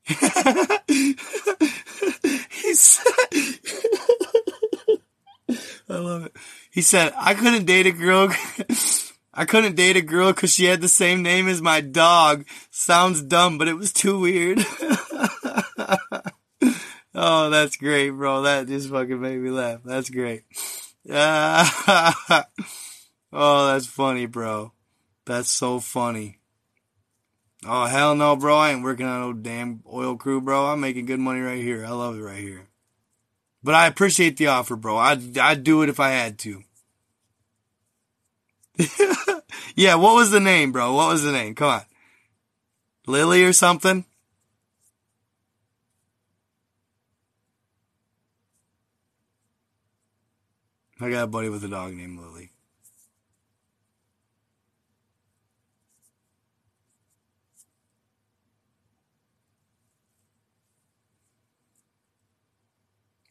He 0.09 0.15
said, 2.73 3.05
I 5.89 5.97
love 5.97 6.25
it. 6.25 6.35
He 6.71 6.81
said, 6.81 7.13
I 7.17 7.33
couldn't 7.33 7.65
date 7.65 7.85
a 7.85 7.91
girl. 7.91 8.29
I 9.33 9.45
couldn't 9.45 9.75
date 9.75 9.97
a 9.97 10.01
girl 10.01 10.33
because 10.33 10.53
she 10.53 10.65
had 10.65 10.81
the 10.81 10.89
same 10.89 11.21
name 11.21 11.47
as 11.47 11.61
my 11.61 11.81
dog. 11.81 12.45
Sounds 12.71 13.21
dumb, 13.21 13.57
but 13.57 13.67
it 13.67 13.77
was 13.77 13.93
too 13.93 14.19
weird. 14.19 14.59
oh, 17.15 17.49
that's 17.49 17.77
great, 17.77 18.09
bro. 18.09 18.41
That 18.41 18.67
just 18.67 18.89
fucking 18.89 19.21
made 19.21 19.39
me 19.39 19.51
laugh. 19.51 19.81
That's 19.85 20.09
great. 20.09 20.43
oh, 21.09 22.43
that's 23.31 23.87
funny, 23.87 24.25
bro. 24.25 24.73
That's 25.25 25.49
so 25.49 25.79
funny. 25.79 26.38
Oh, 27.65 27.85
hell 27.85 28.15
no, 28.15 28.35
bro. 28.35 28.57
I 28.57 28.71
ain't 28.71 28.83
working 28.83 29.05
on 29.05 29.21
no 29.21 29.33
damn 29.33 29.83
oil 29.91 30.15
crew, 30.15 30.39
bro. 30.39 30.67
I'm 30.67 30.79
making 30.79 31.05
good 31.05 31.19
money 31.19 31.41
right 31.41 31.61
here. 31.61 31.85
I 31.85 31.89
love 31.89 32.17
it 32.17 32.21
right 32.21 32.39
here. 32.39 32.67
But 33.61 33.75
I 33.75 33.87
appreciate 33.87 34.37
the 34.37 34.47
offer, 34.47 34.75
bro. 34.77 34.97
I'd, 34.97 35.37
I'd 35.37 35.63
do 35.63 35.81
it 35.81 35.89
if 35.89 35.99
I 35.99 36.11
had 36.11 36.39
to. 36.39 36.63
yeah, 39.75 39.95
what 39.95 40.15
was 40.15 40.31
the 40.31 40.39
name, 40.39 40.71
bro? 40.71 40.93
What 40.93 41.09
was 41.09 41.23
the 41.23 41.33
name? 41.33 41.55
Come 41.55 41.69
on. 41.69 41.81
Lily 43.05 43.43
or 43.43 43.51
something? 43.51 44.05
I 51.01 51.09
got 51.09 51.23
a 51.23 51.27
buddy 51.27 51.49
with 51.49 51.63
a 51.63 51.67
dog 51.67 51.93
named 51.93 52.19
Lily. 52.19 52.28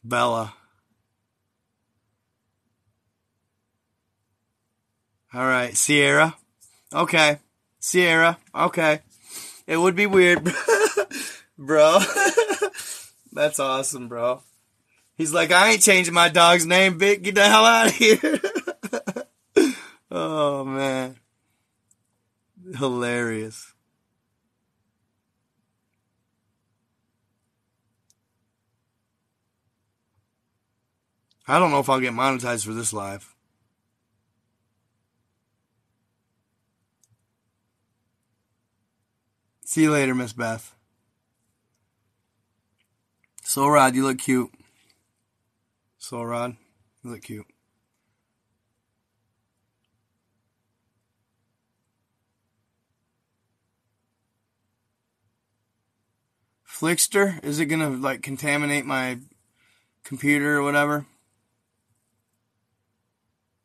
Bella. 0.09 0.53
All 5.31 5.45
right, 5.45 5.77
Sierra. 5.77 6.35
Okay, 6.91 7.37
Sierra. 7.79 8.39
Okay, 8.53 9.01
it 9.67 9.77
would 9.77 9.95
be 9.95 10.07
weird, 10.07 10.43
bro. 11.57 11.99
That's 13.31 13.59
awesome, 13.59 14.07
bro. 14.07 14.41
He's 15.15 15.31
like, 15.31 15.51
I 15.51 15.71
ain't 15.71 15.83
changing 15.83 16.15
my 16.15 16.29
dog's 16.29 16.65
name, 16.65 16.97
Vic. 16.97 17.21
Get 17.21 17.35
the 17.35 17.45
hell 17.47 17.65
out 17.65 17.87
of 17.87 17.93
here. 17.93 18.41
oh 20.11 20.65
man, 20.65 21.17
hilarious. 22.75 23.71
I 31.49 31.57
don't 31.57 31.71
know 31.71 31.79
if 31.79 31.89
I'll 31.89 31.99
get 31.99 32.13
monetized 32.13 32.63
for 32.63 32.75
this 32.75 32.93
live. 32.93 33.33
See 39.65 39.81
you 39.81 39.91
later, 39.91 40.13
Miss 40.13 40.31
Beth. 40.31 40.75
So 43.41 43.67
Rod, 43.67 43.95
you 43.95 44.03
look 44.03 44.19
cute. 44.19 44.51
So 45.97 46.21
Rod, 46.21 46.55
you 47.03 47.09
look 47.09 47.23
cute. 47.23 47.47
Flixtor, 56.63 57.43
is 57.43 57.59
it 57.59 57.65
gonna 57.65 57.89
like 57.89 58.21
contaminate 58.21 58.85
my 58.85 59.17
computer 60.03 60.59
or 60.59 60.61
whatever? 60.61 61.07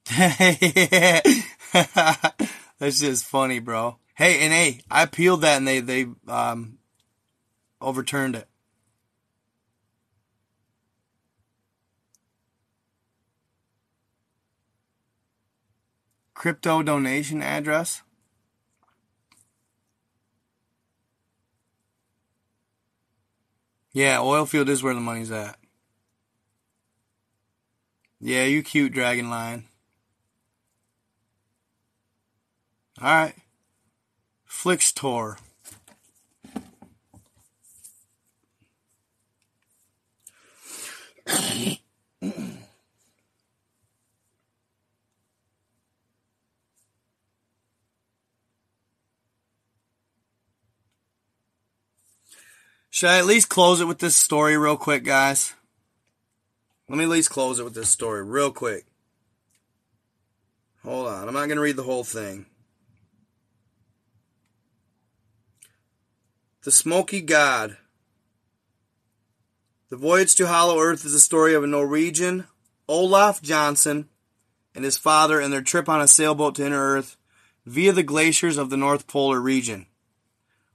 That's 2.79 3.01
just 3.01 3.25
funny, 3.25 3.59
bro. 3.59 3.97
Hey, 4.15 4.41
and 4.41 4.53
hey, 4.53 4.81
I 4.91 5.07
peeled 5.07 5.41
that 5.41 5.57
and 5.57 5.67
they 5.67 5.81
they 5.81 6.07
um 6.29 6.79
overturned 7.81 8.37
it. 8.37 8.49
Crypto 16.35 16.83
donation 16.83 17.41
address. 17.43 18.03
Yeah, 23.93 24.21
oil 24.21 24.45
field 24.45 24.69
is 24.69 24.83
where 24.83 24.93
the 24.93 25.01
money's 25.01 25.31
at. 25.31 25.57
Yeah, 28.21 28.45
you 28.45 28.63
cute 28.63 28.93
dragon 28.93 29.31
lion. 29.31 29.65
Alright. 33.01 33.35
Flixtor. 34.49 35.39
Should 52.91 53.09
I 53.09 53.19
at 53.19 53.27
least 53.27 53.49
close 53.49 53.81
it 53.81 53.89
with 53.89 53.99
this 53.99 54.15
story 54.15 54.57
real 54.57 54.77
quick, 54.77 55.03
guys? 55.03 55.53
Let 56.89 56.97
me 56.97 57.03
at 57.05 57.11
least 57.11 57.29
close 57.29 57.59
it 57.59 57.65
with 57.65 57.75
this 57.75 57.89
story 57.89 58.23
real 58.23 58.53
quick. 58.53 58.87
Hold 60.85 61.09
on. 61.09 61.27
I'm 61.27 61.35
not 61.35 61.47
going 61.47 61.57
to 61.57 61.61
read 61.61 61.75
the 61.75 61.83
whole 61.83 62.05
thing. 62.05 62.47
The 66.65 66.73
Smoky 66.73 67.21
God. 67.21 67.77
The 69.91 69.99
Voyage 69.99 70.35
to 70.37 70.47
Hollow 70.47 70.81
Earth 70.81 71.05
is 71.05 71.13
the 71.13 71.19
story 71.21 71.53
of 71.53 71.63
a 71.63 71.67
Norwegian, 71.67 72.47
Olaf 72.89 73.43
Jansen, 73.43 74.09
and 74.75 74.83
his 74.83 74.97
father 74.97 75.41
and 75.41 75.53
their 75.53 75.61
trip 75.61 75.91
on 75.91 76.01
a 76.01 76.09
sailboat 76.09 76.55
to 76.55 76.65
Inner 76.65 76.81
Earth 76.81 77.19
via 77.67 77.93
the 77.93 78.03
glaciers 78.03 78.57
of 78.57 78.71
the 78.71 78.79
North 78.79 79.07
Polar 79.07 79.43
region. 79.43 79.85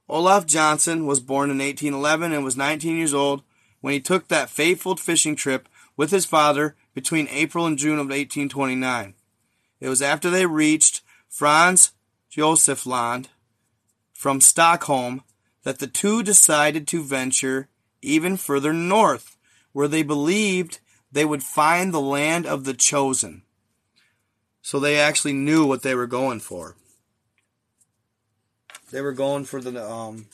Olaf 0.07 0.45
Jansen 0.45 1.07
was 1.07 1.19
born 1.19 1.49
in 1.49 1.57
1811 1.57 2.33
and 2.33 2.43
was 2.43 2.55
19 2.55 2.95
years 2.95 3.15
old 3.15 3.41
when 3.81 3.91
he 3.91 3.99
took 3.99 4.27
that 4.27 4.51
fateful 4.51 4.95
fishing 4.95 5.35
trip 5.35 5.67
with 5.97 6.11
his 6.11 6.23
father 6.23 6.75
between 6.93 7.27
April 7.29 7.65
and 7.65 7.79
June 7.79 7.93
of 7.93 8.09
1829. 8.09 9.15
It 9.79 9.89
was 9.89 10.03
after 10.03 10.29
they 10.29 10.45
reached 10.45 11.01
Franz 11.27 11.93
Josef 12.29 12.85
Land 12.85 13.29
from 14.13 14.39
Stockholm 14.39 15.23
that 15.63 15.79
the 15.79 15.87
two 15.87 16.23
decided 16.23 16.87
to 16.87 17.03
venture 17.03 17.67
even 18.01 18.37
further 18.37 18.73
north, 18.73 19.37
where 19.73 19.87
they 19.87 20.03
believed 20.03 20.79
they 21.11 21.25
would 21.25 21.43
find 21.43 21.93
the 21.93 22.01
land 22.01 22.45
of 22.45 22.63
the 22.63 22.73
chosen. 22.73 23.43
So 24.61 24.79
they 24.79 24.99
actually 24.99 25.33
knew 25.33 25.65
what 25.65 25.81
they 25.81 25.95
were 25.95 26.07
going 26.07 26.39
for. 26.39 26.75
They 28.91 29.01
were 29.01 29.13
going 29.13 29.45
for 29.45 29.61
the 29.61 29.83
um 29.83 30.27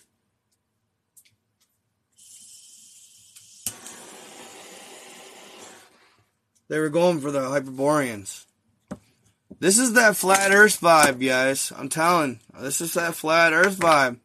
They 6.67 6.79
were 6.79 6.89
going 6.89 7.21
for 7.21 7.29
the 7.29 7.41
Hyperboreans. 7.41 8.47
This 9.59 9.77
is 9.77 9.93
that 9.93 10.17
flat 10.17 10.51
earth 10.51 10.81
vibe, 10.81 11.23
guys. 11.23 11.71
I'm 11.75 11.89
telling. 11.89 12.39
This 12.59 12.81
is 12.81 12.95
that 12.95 13.15
flat 13.15 13.53
earth 13.53 13.77
vibe. 13.77 14.17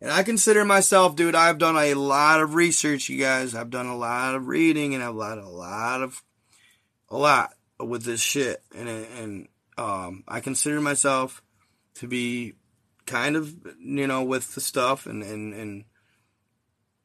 And 0.00 0.12
I 0.12 0.22
consider 0.22 0.64
myself, 0.64 1.16
dude, 1.16 1.34
I've 1.34 1.58
done 1.58 1.76
a 1.76 1.94
lot 1.94 2.40
of 2.40 2.54
research, 2.54 3.08
you 3.08 3.18
guys. 3.18 3.54
I've 3.54 3.70
done 3.70 3.86
a 3.86 3.96
lot 3.96 4.36
of 4.36 4.46
reading 4.46 4.94
and 4.94 5.02
I've 5.02 5.18
done 5.18 5.38
a 5.38 5.50
lot 5.50 6.02
of, 6.02 6.22
a 7.08 7.16
lot 7.16 7.50
with 7.80 8.04
this 8.04 8.20
shit. 8.20 8.62
And, 8.74 8.88
and, 8.88 9.48
um, 9.76 10.24
I 10.28 10.40
consider 10.40 10.80
myself 10.80 11.42
to 11.94 12.06
be 12.06 12.54
kind 13.06 13.34
of, 13.34 13.54
you 13.80 14.06
know, 14.06 14.22
with 14.22 14.54
the 14.54 14.60
stuff 14.60 15.06
and, 15.06 15.22
and, 15.22 15.52
and 15.52 15.84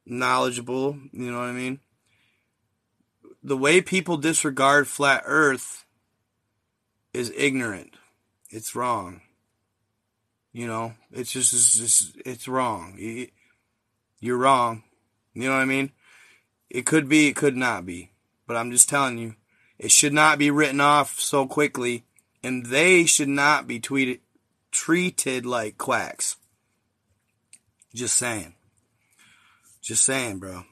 knowledgeable. 0.05 0.97
You 1.11 1.31
know 1.31 1.39
what 1.39 1.47
I 1.47 1.53
mean? 1.53 1.79
The 3.41 3.57
way 3.57 3.81
people 3.81 4.17
disregard 4.17 4.87
flat 4.87 5.23
earth 5.25 5.85
is 7.11 7.33
ignorant. 7.35 7.95
It's 8.49 8.75
wrong. 8.75 9.21
You 10.53 10.67
know, 10.67 10.93
it's 11.11 11.31
just, 11.31 11.51
it's 11.51 11.77
just, 11.77 12.15
it's 12.25 12.47
wrong. 12.47 12.97
You're 14.19 14.37
wrong. 14.37 14.83
You 15.33 15.49
know 15.49 15.55
what 15.55 15.63
I 15.63 15.65
mean? 15.65 15.91
It 16.69 16.85
could 16.85 17.09
be, 17.09 17.27
it 17.27 17.35
could 17.35 17.57
not 17.57 17.85
be. 17.85 18.11
But 18.45 18.57
I'm 18.57 18.69
just 18.71 18.87
telling 18.87 19.17
you, 19.17 19.35
it 19.79 19.91
should 19.91 20.13
not 20.13 20.37
be 20.37 20.51
written 20.51 20.79
off 20.79 21.19
so 21.19 21.47
quickly, 21.47 22.05
and 22.43 22.67
they 22.67 23.05
should 23.05 23.29
not 23.29 23.67
be 23.67 23.79
tweeted, 23.79 24.19
treated 24.71 25.45
like 25.45 25.79
quacks. 25.79 26.37
Just 27.95 28.15
saying. 28.15 28.53
Just 29.81 30.05
saying, 30.05 30.37
bro. 30.37 30.65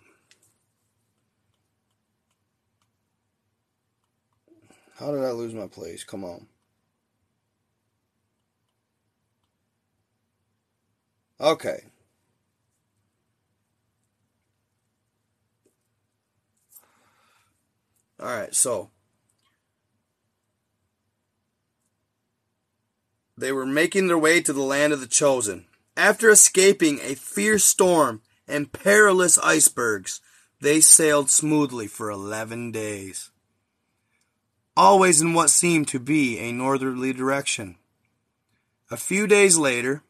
How 4.97 5.11
did 5.11 5.23
I 5.23 5.31
lose 5.31 5.55
my 5.55 5.67
place? 5.67 6.03
Come 6.03 6.23
on. 6.23 6.45
Okay. 11.41 11.85
All 18.19 18.27
right, 18.27 18.53
so 18.53 18.91
they 23.35 23.51
were 23.51 23.65
making 23.65 24.07
their 24.07 24.19
way 24.19 24.39
to 24.41 24.53
the 24.53 24.61
land 24.61 24.93
of 24.93 24.99
the 24.99 25.07
chosen. 25.07 25.65
After 25.97 26.29
escaping 26.29 26.99
a 27.01 27.15
fierce 27.15 27.63
storm 27.63 28.21
and 28.47 28.71
perilous 28.71 29.39
icebergs, 29.39 30.21
they 30.59 30.79
sailed 30.79 31.31
smoothly 31.31 31.87
for 31.87 32.11
11 32.11 32.71
days. 32.71 33.31
Always 34.77 35.21
in 35.21 35.33
what 35.33 35.49
seemed 35.49 35.87
to 35.87 35.99
be 35.99 36.37
a 36.37 36.51
northerly 36.51 37.13
direction. 37.13 37.77
A 38.91 38.97
few 38.97 39.25
days 39.25 39.57
later, 39.57 40.03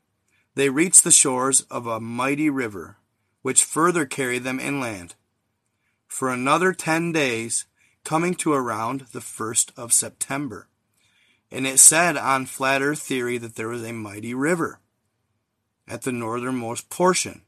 they 0.55 0.69
reached 0.69 1.03
the 1.03 1.11
shores 1.11 1.61
of 1.71 1.87
a 1.87 1.99
mighty 1.99 2.49
river, 2.49 2.97
which 3.41 3.63
further 3.63 4.05
carried 4.05 4.43
them 4.43 4.59
inland. 4.59 5.15
For 6.07 6.29
another 6.29 6.73
ten 6.73 7.11
days, 7.11 7.65
coming 8.03 8.33
to 8.35 8.53
around 8.53 9.07
the 9.11 9.21
first 9.21 9.71
of 9.77 9.93
September. 9.93 10.67
And 11.51 11.67
it 11.67 11.79
said 11.79 12.17
on 12.17 12.45
flat 12.45 12.81
earth 12.81 12.99
theory 12.99 13.37
that 13.37 13.55
there 13.55 13.67
was 13.67 13.83
a 13.83 13.93
mighty 13.93 14.33
river 14.33 14.79
at 15.87 16.03
the 16.03 16.11
northernmost 16.11 16.89
portion. 16.89 17.41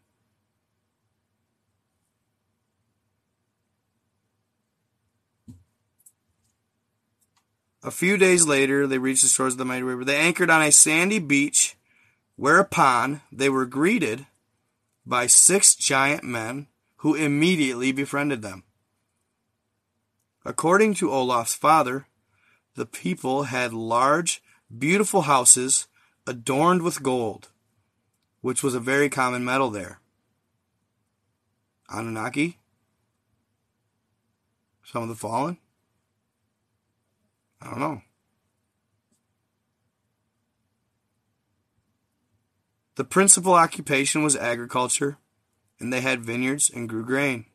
A 7.85 7.91
few 7.91 8.15
days 8.15 8.47
later, 8.47 8.87
they 8.87 8.97
reached 8.97 9.23
the 9.23 9.27
shores 9.27 9.55
of 9.55 9.57
the 9.57 9.65
mighty 9.65 9.83
river. 9.83 10.05
They 10.05 10.15
anchored 10.15 10.49
on 10.49 10.61
a 10.61 10.71
sandy 10.71 11.19
beach 11.19 11.75
Whereupon 12.35 13.21
they 13.31 13.49
were 13.49 13.65
greeted 13.65 14.25
by 15.05 15.27
six 15.27 15.75
giant 15.75 16.23
men 16.23 16.67
who 16.97 17.15
immediately 17.15 17.91
befriended 17.91 18.41
them. 18.41 18.63
According 20.45 20.95
to 20.95 21.11
Olaf's 21.11 21.55
father, 21.55 22.07
the 22.75 22.85
people 22.85 23.43
had 23.43 23.73
large, 23.73 24.41
beautiful 24.75 25.23
houses 25.23 25.87
adorned 26.25 26.81
with 26.81 27.03
gold, 27.03 27.49
which 28.41 28.63
was 28.63 28.73
a 28.73 28.79
very 28.79 29.09
common 29.09 29.45
metal 29.45 29.69
there. 29.69 29.99
Anunnaki? 31.89 32.57
Some 34.83 35.03
of 35.03 35.09
the 35.09 35.15
fallen? 35.15 35.57
I 37.61 37.69
don't 37.69 37.79
know. 37.79 38.01
The 42.95 43.03
principal 43.03 43.53
occupation 43.53 44.21
was 44.21 44.35
agriculture, 44.35 45.17
and 45.79 45.91
they 45.91 46.01
had 46.01 46.23
vineyards 46.23 46.69
and 46.69 46.87
grew 46.87 47.03
grain. 47.03 47.45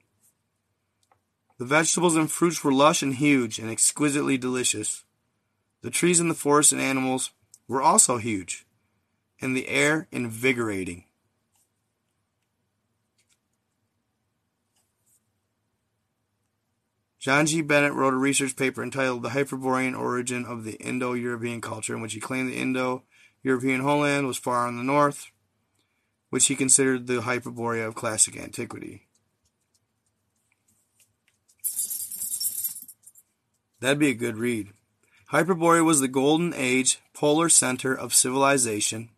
The 1.59 1.65
vegetables 1.65 2.17
and 2.17 2.31
fruits 2.31 2.63
were 2.65 2.73
lush 2.73 3.03
and 3.03 3.15
huge 3.15 3.59
and 3.59 3.71
exquisitely 3.71 4.37
delicious. 4.37 5.05
The 5.83 5.91
trees 5.91 6.19
in 6.19 6.29
the 6.29 6.35
forest 6.35 6.73
and 6.73 6.81
animals 6.81 7.31
were 7.69 7.83
also 7.83 8.17
huge, 8.17 8.67
and 9.41 9.57
the 9.57 9.69
air 9.69 10.09
invigorating. 10.11 11.05
John 17.21 17.47
G. 17.47 17.63
Bennett 17.63 17.93
wrote 17.93 18.15
a 18.15 18.17
research 18.17 18.57
paper 18.57 18.83
entitled 18.83 19.23
The 19.23 19.31
Hyperborean 19.31 19.95
Origin 19.95 20.45
of 20.45 20.65
the 20.65 20.75
Indo 20.75 21.13
European 21.13 21.61
Culture, 21.61 21.95
in 21.95 22.01
which 22.01 22.15
he 22.15 22.21
claimed 22.21 22.49
the 22.49 22.57
Indo 22.57 23.03
European 23.43 23.81
homeland 23.81 24.27
was 24.27 24.37
far 24.37 24.69
in 24.69 24.77
the 24.77 24.83
north, 24.83 25.31
which 26.31 26.47
he 26.47 26.57
considered 26.57 27.07
the 27.07 27.21
Hyperborea 27.21 27.87
of 27.87 27.95
classic 27.95 28.37
antiquity. 28.37 29.07
That'd 33.81 33.99
be 33.99 34.11
a 34.11 34.15
good 34.15 34.37
read. 34.37 34.69
Hyperborea 35.33 35.85
was 35.85 36.01
the 36.01 36.09
golden 36.09 36.53
age 36.55 36.99
polar 37.13 37.49
center 37.49 37.95
of 37.95 38.15
civilization 38.15 39.11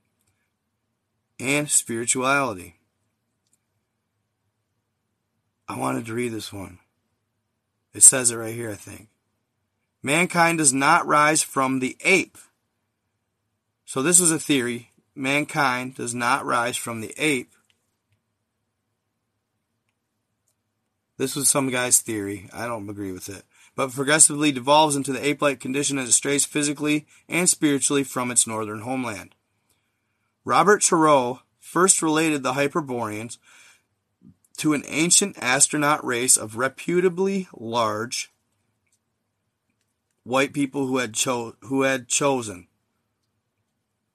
and 1.38 1.70
spirituality. 1.70 2.76
I 5.68 5.78
wanted 5.78 6.06
to 6.06 6.14
read 6.14 6.32
this 6.32 6.52
one. 6.52 6.78
It 7.94 8.02
says 8.02 8.30
it 8.30 8.36
right 8.36 8.54
here, 8.54 8.70
I 8.70 8.74
think. 8.74 9.08
Mankind 10.02 10.58
does 10.58 10.72
not 10.72 11.06
rise 11.06 11.42
from 11.42 11.78
the 11.78 11.96
ape 12.04 12.38
so 13.90 14.02
this 14.02 14.20
is 14.20 14.30
a 14.30 14.38
theory. 14.38 14.92
Mankind 15.16 15.96
does 15.96 16.14
not 16.14 16.46
rise 16.46 16.76
from 16.76 17.00
the 17.00 17.12
ape. 17.18 17.52
This 21.16 21.34
was 21.34 21.50
some 21.50 21.70
guy's 21.70 21.98
theory. 21.98 22.48
I 22.52 22.68
don't 22.68 22.88
agree 22.88 23.10
with 23.10 23.28
it. 23.28 23.42
But 23.74 23.90
progressively 23.90 24.52
devolves 24.52 24.94
into 24.94 25.12
the 25.12 25.26
ape 25.26 25.42
like 25.42 25.58
condition 25.58 25.98
as 25.98 26.10
it 26.10 26.12
strays 26.12 26.44
physically 26.44 27.08
and 27.28 27.48
spiritually 27.48 28.04
from 28.04 28.30
its 28.30 28.46
northern 28.46 28.82
homeland. 28.82 29.34
Robert 30.44 30.82
Trudeau 30.82 31.40
first 31.58 32.00
related 32.00 32.44
the 32.44 32.52
Hyperboreans 32.52 33.38
to 34.58 34.72
an 34.72 34.84
ancient 34.86 35.36
astronaut 35.42 36.04
race 36.04 36.36
of 36.36 36.56
reputably 36.56 37.48
large 37.52 38.32
white 40.22 40.52
people 40.52 40.86
who 40.86 40.98
had, 40.98 41.14
cho- 41.14 41.56
who 41.62 41.82
had 41.82 42.06
chosen 42.06 42.68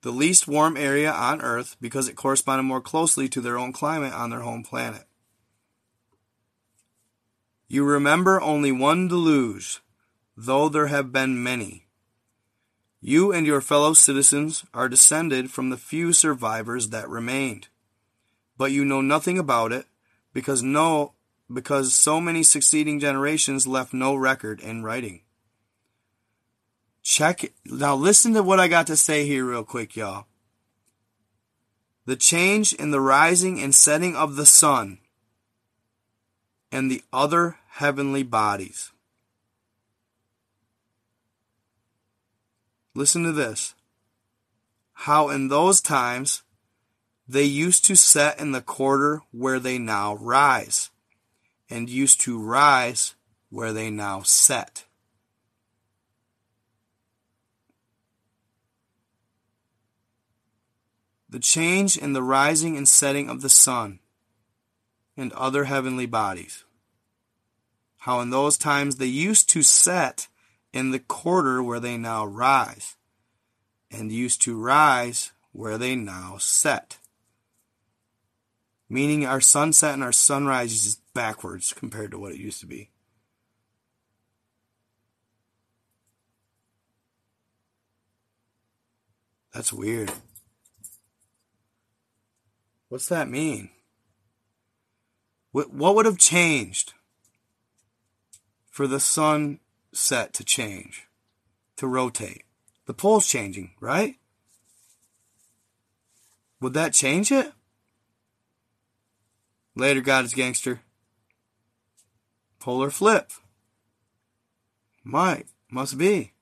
the 0.05 0.11
least 0.11 0.47
warm 0.47 0.77
area 0.77 1.11
on 1.11 1.41
Earth 1.41 1.77
because 1.81 2.07
it 2.07 2.15
corresponded 2.15 2.63
more 2.63 2.79
closely 2.79 3.27
to 3.27 3.41
their 3.41 3.57
own 3.57 3.73
climate 3.73 4.13
on 4.13 4.29
their 4.29 4.41
home 4.41 4.61
planet. 4.61 5.05
You 7.67 7.83
remember 7.83 8.39
only 8.39 8.71
one 8.71 9.07
deluge, 9.07 9.81
though 10.37 10.69
there 10.69 10.85
have 10.87 11.11
been 11.11 11.41
many. 11.41 11.87
You 13.01 13.33
and 13.33 13.47
your 13.47 13.61
fellow 13.61 13.93
citizens 13.93 14.63
are 14.75 14.87
descended 14.87 15.49
from 15.49 15.71
the 15.71 15.77
few 15.77 16.13
survivors 16.13 16.89
that 16.89 17.09
remained. 17.09 17.69
But 18.59 18.71
you 18.71 18.85
know 18.85 19.01
nothing 19.01 19.39
about 19.39 19.71
it 19.71 19.87
because 20.33 20.61
no 20.61 21.13
because 21.51 21.95
so 21.95 22.21
many 22.21 22.43
succeeding 22.43 22.99
generations 22.99 23.65
left 23.65 23.91
no 23.91 24.13
record 24.13 24.59
in 24.59 24.83
writing. 24.83 25.24
Check 27.05 27.53
now 27.65 27.95
listen 27.95 28.33
to 28.33 28.41
what 28.41 28.59
I 28.59 28.67
got 28.67 28.87
to 28.87 28.97
say 28.97 29.27
here 29.27 29.45
real 29.45 29.63
quick, 29.63 29.95
y'all. 29.95 30.25
The 32.07 32.15
change 32.15 32.73
in 32.73 32.89
the 32.89 32.99
rising 32.99 33.61
and 33.61 33.75
setting 33.75 34.15
of 34.15 34.35
the 34.35 34.45
sun 34.47 34.97
and 36.71 36.89
the 36.89 37.03
other 37.13 37.57
heavenly 37.73 38.23
bodies. 38.23 38.91
Listen 42.95 43.23
to 43.23 43.31
this. 43.31 43.75
How 44.93 45.29
in 45.29 45.49
those 45.49 45.81
times 45.81 46.41
they 47.27 47.43
used 47.43 47.85
to 47.85 47.95
set 47.95 48.39
in 48.39 48.51
the 48.51 48.61
quarter 48.61 49.21
where 49.31 49.59
they 49.59 49.77
now 49.77 50.15
rise, 50.15 50.89
and 51.69 51.87
used 51.87 52.19
to 52.21 52.41
rise 52.41 53.13
where 53.51 53.73
they 53.73 53.91
now 53.91 54.23
set. 54.23 54.84
The 61.35 61.41
change 61.41 61.97
in 61.97 62.13
the 62.13 62.23
rising 62.23 62.77
and 62.77 62.87
setting 62.87 63.29
of 63.29 63.41
the 63.41 63.49
sun 63.49 63.99
and 65.17 65.33
other 65.33 65.65
heavenly 65.65 66.05
bodies. 66.05 66.63
How 67.97 68.21
in 68.21 68.29
those 68.29 68.57
times 68.57 68.95
they 68.95 69.07
used 69.07 69.49
to 69.49 69.61
set 69.61 70.29
in 70.71 70.91
the 70.91 70.99
quarter 70.99 71.61
where 71.61 71.81
they 71.81 71.97
now 71.97 72.25
rise, 72.25 72.95
and 73.91 74.13
used 74.13 74.43
to 74.43 74.57
rise 74.57 75.33
where 75.51 75.77
they 75.77 75.93
now 75.93 76.37
set. 76.39 76.99
Meaning 78.87 79.25
our 79.25 79.41
sunset 79.41 79.93
and 79.93 80.03
our 80.03 80.13
sunrise 80.13 80.71
is 80.71 81.01
backwards 81.13 81.73
compared 81.73 82.11
to 82.11 82.17
what 82.17 82.31
it 82.31 82.39
used 82.39 82.61
to 82.61 82.65
be. 82.65 82.91
That's 89.53 89.73
weird. 89.73 90.13
What's 92.89 93.07
that 93.07 93.29
mean? 93.29 93.69
What, 95.51 95.73
what 95.73 95.95
would 95.95 96.05
have 96.05 96.17
changed 96.17 96.93
for 98.69 98.87
the 98.87 98.99
sun 98.99 99.59
set 99.93 100.33
to 100.33 100.43
change, 100.43 101.07
to 101.77 101.87
rotate? 101.87 102.43
The 102.85 102.93
pole's 102.93 103.27
changing, 103.27 103.71
right? 103.79 104.15
Would 106.61 106.73
that 106.73 106.93
change 106.93 107.31
it? 107.31 107.51
Later, 109.75 110.01
God 110.01 110.25
is 110.25 110.33
gangster. 110.33 110.81
Polar 112.59 112.89
flip. 112.89 113.31
Might. 115.03 115.47
Must 115.69 115.97
be. 115.97 116.34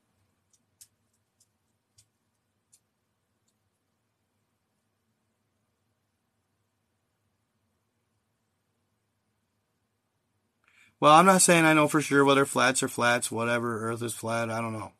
Well, 11.03 11.11
I'm 11.11 11.25
not 11.25 11.41
saying 11.41 11.65
I 11.65 11.73
know 11.73 11.89
for 11.89 11.99
sure 11.99 12.23
whether 12.23 12.45
flats 12.45 12.81
are 12.81 12.87
flats, 12.87 13.29
whatever, 13.29 13.89
Earth 13.89 14.01
is 14.01 14.13
flat, 14.13 14.49
I 14.49 14.61
don't 14.61 14.71
know. 14.71 14.93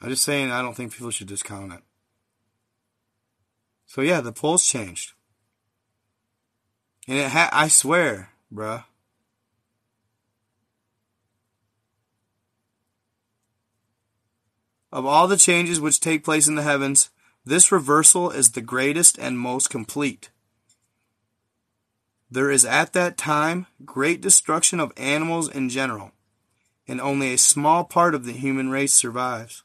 I'm 0.00 0.08
just 0.08 0.24
saying 0.24 0.50
I 0.50 0.62
don't 0.62 0.74
think 0.74 0.92
people 0.92 1.12
should 1.12 1.28
discount 1.28 1.72
it. 1.72 1.78
So 3.86 4.00
yeah, 4.00 4.20
the 4.20 4.32
pole's 4.32 4.66
changed. 4.66 5.12
And 7.06 7.18
it 7.18 7.28
ha- 7.28 7.50
I 7.52 7.68
swear, 7.68 8.30
bruh. 8.52 8.82
Of 14.90 15.06
all 15.06 15.28
the 15.28 15.36
changes 15.36 15.80
which 15.80 16.00
take 16.00 16.24
place 16.24 16.48
in 16.48 16.56
the 16.56 16.62
heavens, 16.62 17.10
this 17.44 17.70
reversal 17.70 18.32
is 18.32 18.50
the 18.50 18.60
greatest 18.60 19.20
and 19.20 19.38
most 19.38 19.70
complete. 19.70 20.30
There 22.32 22.50
is 22.50 22.64
at 22.64 22.94
that 22.94 23.18
time 23.18 23.66
great 23.84 24.22
destruction 24.22 24.80
of 24.80 24.90
animals 24.96 25.50
in 25.50 25.68
general, 25.68 26.12
and 26.88 26.98
only 26.98 27.34
a 27.34 27.36
small 27.36 27.84
part 27.84 28.14
of 28.14 28.24
the 28.24 28.32
human 28.32 28.70
race 28.70 28.94
survives. 28.94 29.64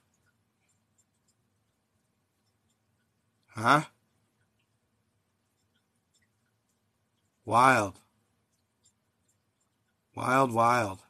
Huh? 3.56 3.84
Wild. 7.46 8.02
Wild, 10.14 10.52
wild. 10.52 11.04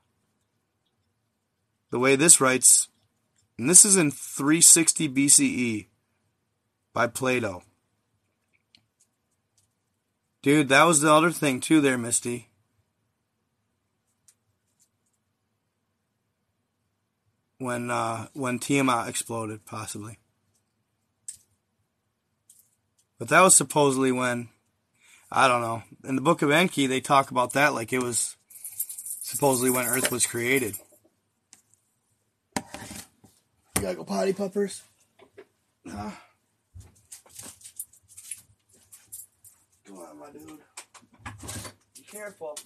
The 1.90 1.98
way 1.98 2.16
this 2.16 2.40
writes, 2.40 2.88
and 3.58 3.68
this 3.68 3.84
is 3.84 3.98
in 3.98 4.12
360 4.12 5.10
BCE 5.10 5.88
by 6.94 7.08
Plato. 7.08 7.64
Dude, 10.48 10.70
that 10.70 10.86
was 10.86 11.02
the 11.02 11.12
other 11.12 11.30
thing 11.32 11.60
too 11.60 11.82
there, 11.82 11.98
Misty. 11.98 12.48
When 17.58 17.92
uh 17.92 18.28
when 18.32 18.58
Tiamat 18.58 19.10
exploded, 19.10 19.66
possibly. 19.66 20.20
But 23.20 23.28
that 23.28 23.42
was 23.42 23.58
supposedly 23.58 24.14
when 24.14 24.48
I 25.30 25.50
don't 25.50 25.60
know. 25.60 25.84
In 26.06 26.16
the 26.16 26.22
book 26.22 26.42
of 26.42 26.50
Enki 26.50 26.88
they 26.88 27.02
talk 27.02 27.30
about 27.30 27.52
that 27.52 27.74
like 27.74 27.92
it 27.92 28.02
was 28.02 28.38
supposedly 29.22 29.70
when 29.70 29.86
Earth 29.86 30.14
was 30.14 30.26
created. 30.26 30.78
You 32.56 32.64
gotta 33.82 33.96
go 33.96 34.06
potty 34.06 34.32
puppers? 34.32 34.82
Huh? 35.86 36.12
Come 39.86 39.98
on, 39.98 40.17
my 40.28 40.40
dude. 40.40 40.60
Be 41.96 42.02
careful. 42.04 42.58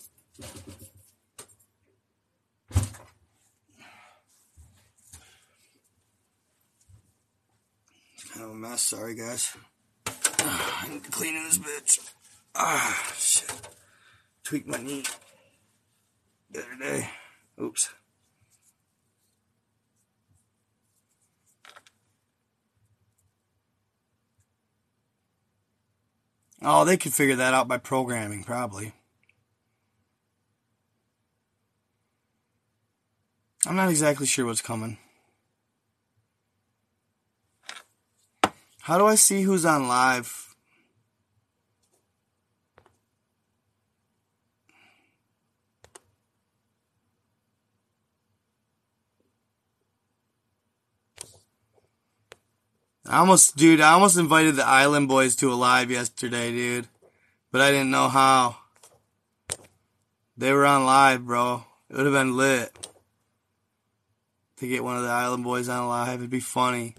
Kind 8.33 8.45
of 8.45 8.51
a 8.51 8.55
mess. 8.55 8.81
Sorry, 8.81 9.15
guys. 9.15 9.55
I 10.39 10.87
need 10.89 11.03
to 11.03 11.11
clean 11.11 11.35
this 11.35 11.57
bitch. 11.57 12.13
Ah, 12.55 13.13
shit. 13.17 13.51
Tweaked 14.43 14.67
my 14.67 14.77
knee 14.77 15.03
the 16.49 16.59
other 16.59 16.77
day. 16.79 17.09
Oops. 17.61 17.89
Oh, 26.63 26.85
they 26.85 26.95
could 26.97 27.13
figure 27.13 27.35
that 27.37 27.55
out 27.55 27.67
by 27.67 27.77
programming, 27.77 28.43
probably. 28.43 28.93
I'm 33.65 33.75
not 33.75 33.89
exactly 33.89 34.27
sure 34.27 34.45
what's 34.45 34.61
coming. 34.61 34.97
How 38.81 38.97
do 38.97 39.05
I 39.05 39.15
see 39.15 39.43
who's 39.43 39.65
on 39.65 39.87
live? 39.87 40.50
I 53.05 53.17
almost, 53.17 53.57
dude, 53.57 53.81
I 53.81 53.93
almost 53.93 54.17
invited 54.17 54.55
the 54.55 54.65
Island 54.65 55.07
Boys 55.07 55.35
to 55.37 55.51
a 55.51 55.55
live 55.55 55.89
yesterday, 55.89 56.51
dude. 56.51 56.87
But 57.51 57.61
I 57.61 57.71
didn't 57.71 57.91
know 57.91 58.07
how. 58.07 58.57
They 60.37 60.53
were 60.53 60.65
on 60.65 60.85
live, 60.85 61.25
bro. 61.25 61.63
It 61.89 61.97
would 61.97 62.05
have 62.05 62.13
been 62.13 62.37
lit. 62.37 62.71
To 64.57 64.67
get 64.67 64.83
one 64.83 64.97
of 64.97 65.03
the 65.03 65.09
Island 65.09 65.43
Boys 65.43 65.67
on 65.67 65.87
live, 65.87 66.19
it'd 66.19 66.29
be 66.29 66.39
funny. 66.39 66.95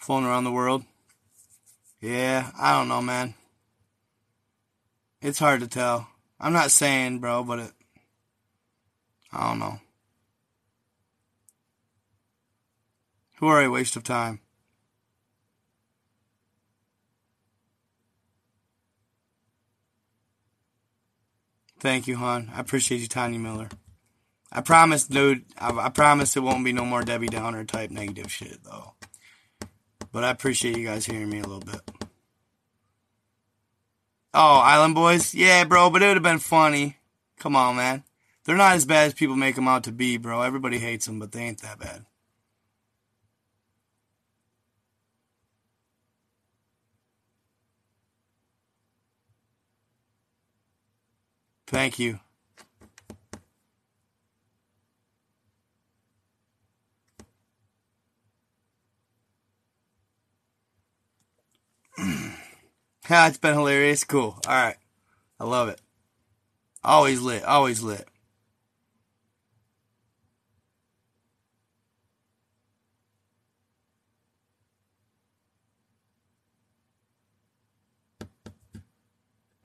Flown 0.00 0.24
around 0.24 0.44
the 0.44 0.50
world. 0.50 0.82
Yeah, 2.00 2.50
I 2.58 2.76
don't 2.76 2.88
know, 2.88 3.02
man. 3.02 3.34
It's 5.20 5.38
hard 5.38 5.60
to 5.60 5.68
tell. 5.68 6.08
I'm 6.40 6.54
not 6.54 6.70
saying, 6.70 7.18
bro, 7.18 7.44
but 7.44 7.58
it. 7.58 7.72
I 9.30 9.50
don't 9.50 9.58
know. 9.58 9.78
Who 13.36 13.48
are 13.48 13.62
a 13.62 13.70
waste 13.70 13.96
of 13.96 14.02
time? 14.02 14.40
Thank 21.78 22.06
you, 22.06 22.16
hon. 22.16 22.50
I 22.54 22.60
appreciate 22.60 23.00
you, 23.00 23.06
Tanya 23.06 23.38
Miller. 23.38 23.68
I 24.52 24.62
promise, 24.62 25.06
dude. 25.06 25.44
I, 25.58 25.70
I 25.70 25.88
promise 25.90 26.36
it 26.36 26.42
won't 26.42 26.64
be 26.64 26.72
no 26.72 26.84
more 26.84 27.02
Debbie 27.02 27.28
Downer 27.28 27.64
type 27.64 27.90
negative 27.90 28.30
shit, 28.32 28.64
though. 28.64 28.94
But 30.12 30.24
I 30.24 30.30
appreciate 30.30 30.76
you 30.76 30.86
guys 30.86 31.06
hearing 31.06 31.30
me 31.30 31.38
a 31.38 31.46
little 31.46 31.60
bit. 31.60 31.80
Oh, 34.32 34.58
Island 34.58 34.94
Boys? 34.94 35.34
Yeah, 35.34 35.64
bro, 35.64 35.90
but 35.90 36.02
it 36.02 36.06
would 36.06 36.16
have 36.16 36.22
been 36.22 36.38
funny. 36.38 36.98
Come 37.38 37.56
on, 37.56 37.76
man. 37.76 38.04
They're 38.44 38.56
not 38.56 38.74
as 38.74 38.84
bad 38.84 39.08
as 39.08 39.14
people 39.14 39.36
make 39.36 39.54
them 39.54 39.68
out 39.68 39.84
to 39.84 39.92
be, 39.92 40.16
bro. 40.16 40.42
Everybody 40.42 40.78
hates 40.78 41.06
them, 41.06 41.18
but 41.18 41.32
they 41.32 41.42
ain't 41.42 41.62
that 41.62 41.78
bad. 41.78 42.06
Thank 51.66 51.98
you. 51.98 52.18
yeah, 63.10 63.28
it's 63.28 63.38
been 63.38 63.54
hilarious. 63.54 64.04
Cool. 64.04 64.38
All 64.46 64.54
right. 64.54 64.76
I 65.38 65.44
love 65.44 65.68
it. 65.68 65.80
Always 66.82 67.20
lit. 67.20 67.44
Always 67.44 67.82
lit. 67.82 68.06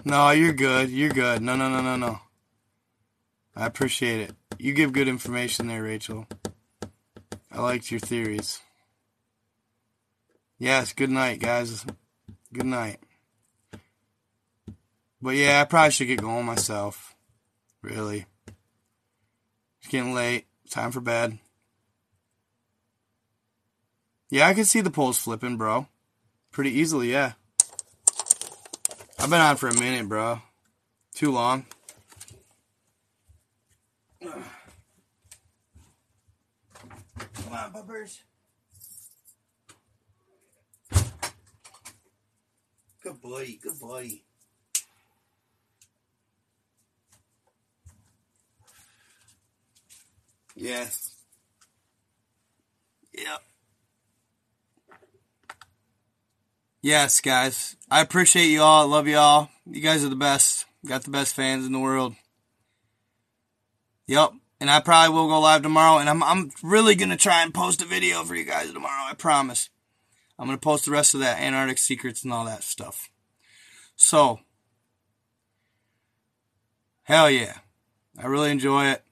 No, 0.03 0.29
you're 0.31 0.53
good. 0.53 0.89
You're 0.89 1.09
good. 1.09 1.41
No, 1.41 1.55
no, 1.55 1.69
no, 1.69 1.81
no, 1.81 1.95
no. 1.95 2.19
I 3.55 3.65
appreciate 3.65 4.21
it. 4.21 4.35
You 4.59 4.73
give 4.73 4.93
good 4.93 5.07
information 5.07 5.67
there, 5.67 5.83
Rachel. 5.83 6.27
I 7.51 7.61
liked 7.61 7.89
your 7.89 7.99
theories. 7.99 8.59
Yes, 10.59 10.93
good 10.93 11.09
night, 11.09 11.39
guys. 11.39 11.85
Good 12.55 12.67
night. 12.67 12.99
But 15.21 15.35
yeah, 15.35 15.59
I 15.59 15.65
probably 15.65 15.91
should 15.91 16.07
get 16.07 16.21
going 16.21 16.45
myself. 16.45 17.13
Really. 17.81 18.27
It's 19.81 19.89
getting 19.89 20.13
late. 20.13 20.45
Time 20.69 20.93
for 20.93 21.01
bed. 21.01 21.37
Yeah, 24.29 24.47
I 24.47 24.53
can 24.53 24.63
see 24.63 24.79
the 24.79 24.89
poles 24.89 25.17
flipping, 25.17 25.57
bro. 25.57 25.87
Pretty 26.53 26.71
easily, 26.71 27.11
yeah. 27.11 27.33
I've 29.19 29.29
been 29.29 29.41
on 29.41 29.57
for 29.57 29.67
a 29.67 29.73
minute, 29.73 30.07
bro. 30.07 30.41
Too 31.13 31.33
long. 31.33 31.65
Come 34.21 34.43
on, 37.51 37.73
bubbers. 37.73 38.19
Good 43.05 43.21
boy, 43.21 43.59
good 43.61 43.79
boy. 43.79 44.21
Yes. 50.55 51.13
Yep. 53.13 53.43
Yes, 56.81 57.21
guys. 57.21 57.75
I 57.91 58.01
appreciate 58.01 58.47
you 58.47 58.63
all. 58.63 58.81
I 58.81 58.85
love 58.91 59.07
you 59.07 59.17
all. 59.17 59.51
You 59.69 59.81
guys 59.81 60.03
are 60.03 60.09
the 60.09 60.15
best. 60.15 60.65
got 60.87 61.03
the 61.03 61.11
best 61.11 61.35
fans 61.35 61.63
in 61.67 61.73
the 61.73 61.79
world. 61.79 62.15
Yep. 64.07 64.31
And 64.59 64.71
I 64.71 64.79
probably 64.79 65.13
will 65.13 65.27
go 65.27 65.41
live 65.41 65.61
tomorrow. 65.61 65.99
And 65.99 66.09
I'm, 66.09 66.23
I'm 66.23 66.49
really 66.63 66.95
going 66.95 67.09
to 67.09 67.17
try 67.17 67.43
and 67.43 67.53
post 67.53 67.83
a 67.83 67.85
video 67.85 68.23
for 68.23 68.33
you 68.33 68.45
guys 68.45 68.71
tomorrow. 68.71 69.03
I 69.07 69.13
promise. 69.13 69.69
I'm 70.37 70.47
going 70.47 70.57
to 70.57 70.63
post 70.63 70.85
the 70.85 70.91
rest 70.91 71.13
of 71.13 71.19
that 71.21 71.39
Antarctic 71.39 71.77
secrets 71.77 72.23
and 72.23 72.33
all 72.33 72.45
that 72.45 72.63
stuff. 72.63 73.09
So, 73.95 74.39
hell 77.03 77.29
yeah. 77.29 77.59
I 78.17 78.27
really 78.27 78.51
enjoy 78.51 78.87
it. 78.87 79.03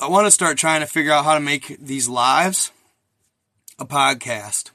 I 0.00 0.08
want 0.08 0.26
to 0.26 0.30
start 0.30 0.58
trying 0.58 0.80
to 0.80 0.86
figure 0.86 1.12
out 1.12 1.24
how 1.24 1.34
to 1.34 1.40
make 1.40 1.76
these 1.80 2.08
lives 2.08 2.70
a 3.78 3.84
podcast. 3.84 4.70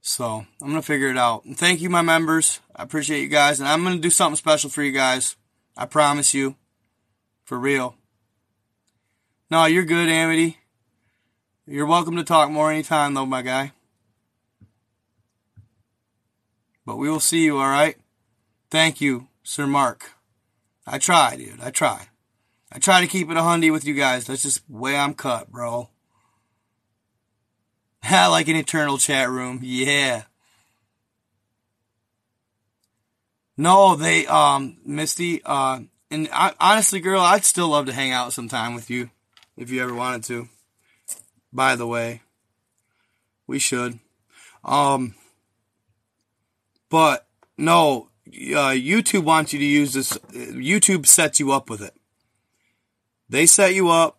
So 0.00 0.46
I'm 0.62 0.68
gonna 0.68 0.82
figure 0.82 1.08
it 1.08 1.18
out. 1.18 1.44
And 1.44 1.56
thank 1.56 1.80
you, 1.80 1.90
my 1.90 2.02
members. 2.02 2.60
I 2.74 2.82
appreciate 2.82 3.20
you 3.20 3.28
guys, 3.28 3.60
and 3.60 3.68
I'm 3.68 3.84
gonna 3.84 3.98
do 3.98 4.10
something 4.10 4.36
special 4.36 4.70
for 4.70 4.82
you 4.82 4.92
guys. 4.92 5.36
I 5.76 5.84
promise 5.84 6.32
you, 6.32 6.56
for 7.44 7.58
real. 7.58 7.94
No, 9.50 9.66
you're 9.66 9.84
good, 9.84 10.08
Amity. 10.08 10.58
You're 11.66 11.86
welcome 11.86 12.16
to 12.16 12.24
talk 12.24 12.50
more 12.50 12.70
anytime, 12.72 13.14
though, 13.14 13.26
my 13.26 13.42
guy. 13.42 13.72
But 16.88 16.96
we 16.96 17.10
will 17.10 17.20
see 17.20 17.44
you, 17.44 17.58
all 17.58 17.68
right? 17.68 17.98
Thank 18.70 19.02
you, 19.02 19.28
Sir 19.42 19.66
Mark. 19.66 20.14
I 20.86 20.96
try, 20.96 21.36
dude. 21.36 21.60
I 21.60 21.70
try. 21.70 22.08
I 22.72 22.78
try 22.78 23.02
to 23.02 23.06
keep 23.06 23.30
it 23.30 23.36
a 23.36 23.40
hundy 23.40 23.70
with 23.70 23.84
you 23.84 23.92
guys. 23.92 24.24
That's 24.24 24.40
just 24.40 24.66
the 24.66 24.74
way 24.74 24.96
I'm 24.96 25.12
cut, 25.12 25.52
bro. 25.52 25.90
like 28.10 28.48
an 28.48 28.56
eternal 28.56 28.96
chat 28.96 29.28
room. 29.28 29.60
Yeah. 29.62 30.22
No, 33.58 33.94
they, 33.94 34.26
um, 34.26 34.78
Misty, 34.82 35.42
uh, 35.44 35.80
and 36.10 36.30
I, 36.32 36.54
honestly, 36.58 37.00
girl, 37.00 37.20
I'd 37.20 37.44
still 37.44 37.68
love 37.68 37.84
to 37.84 37.92
hang 37.92 38.12
out 38.12 38.32
sometime 38.32 38.74
with 38.74 38.88
you 38.88 39.10
if 39.58 39.70
you 39.70 39.82
ever 39.82 39.92
wanted 39.92 40.24
to. 40.24 40.48
By 41.52 41.76
the 41.76 41.86
way, 41.86 42.22
we 43.46 43.58
should. 43.58 43.98
Um, 44.64 45.16
but 46.90 47.26
no, 47.56 48.08
uh, 48.28 48.74
YouTube 48.74 49.24
wants 49.24 49.52
you 49.52 49.58
to 49.58 49.64
use 49.64 49.92
this. 49.92 50.12
YouTube 50.32 51.06
sets 51.06 51.40
you 51.40 51.52
up 51.52 51.70
with 51.70 51.82
it. 51.82 51.94
They 53.28 53.46
set 53.46 53.74
you 53.74 53.88
up. 53.90 54.18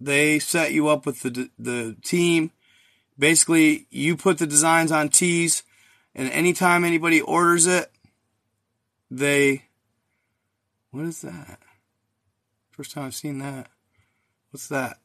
They 0.00 0.38
set 0.38 0.72
you 0.72 0.88
up 0.88 1.06
with 1.06 1.20
the 1.22 1.50
the 1.58 1.96
team. 2.02 2.52
Basically, 3.18 3.86
you 3.90 4.16
put 4.16 4.38
the 4.38 4.46
designs 4.46 4.90
on 4.90 5.10
tees, 5.10 5.62
and 6.14 6.30
anytime 6.30 6.84
anybody 6.84 7.20
orders 7.20 7.66
it, 7.66 7.90
they. 9.10 9.64
What 10.90 11.04
is 11.04 11.20
that? 11.20 11.60
First 12.70 12.92
time 12.92 13.04
I've 13.04 13.14
seen 13.14 13.38
that. 13.38 13.68
What's 14.50 14.68
that? 14.68 14.98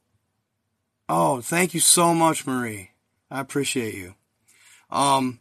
Oh, 1.08 1.42
thank 1.42 1.74
you 1.74 1.80
so 1.80 2.16
much, 2.16 2.48
Marie. 2.48 2.92
I 3.30 3.40
appreciate 3.42 3.94
you. 3.94 4.16
Um, 4.90 5.40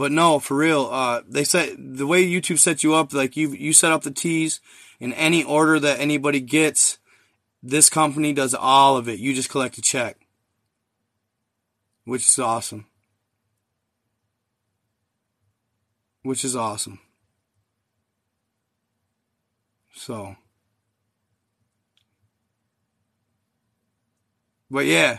but 0.00 0.12
no, 0.12 0.38
for 0.38 0.56
real, 0.56 0.88
uh, 0.90 1.20
they 1.28 1.44
set 1.44 1.74
the 1.76 2.06
way 2.06 2.26
YouTube 2.26 2.58
sets 2.58 2.82
you 2.82 2.94
up, 2.94 3.12
like 3.12 3.36
you 3.36 3.50
you 3.50 3.74
set 3.74 3.92
up 3.92 4.02
the 4.02 4.10
tees 4.10 4.58
in 4.98 5.12
any 5.12 5.44
order 5.44 5.78
that 5.78 6.00
anybody 6.00 6.40
gets 6.40 6.98
this 7.62 7.90
company 7.90 8.32
does 8.32 8.54
all 8.54 8.96
of 8.96 9.10
it. 9.10 9.18
You 9.18 9.34
just 9.34 9.50
collect 9.50 9.76
a 9.76 9.82
check, 9.82 10.26
which 12.04 12.22
is 12.22 12.38
awesome. 12.38 12.86
Which 16.22 16.46
is 16.46 16.56
awesome. 16.56 16.98
So, 19.94 20.34
but 24.70 24.86
yeah, 24.86 25.18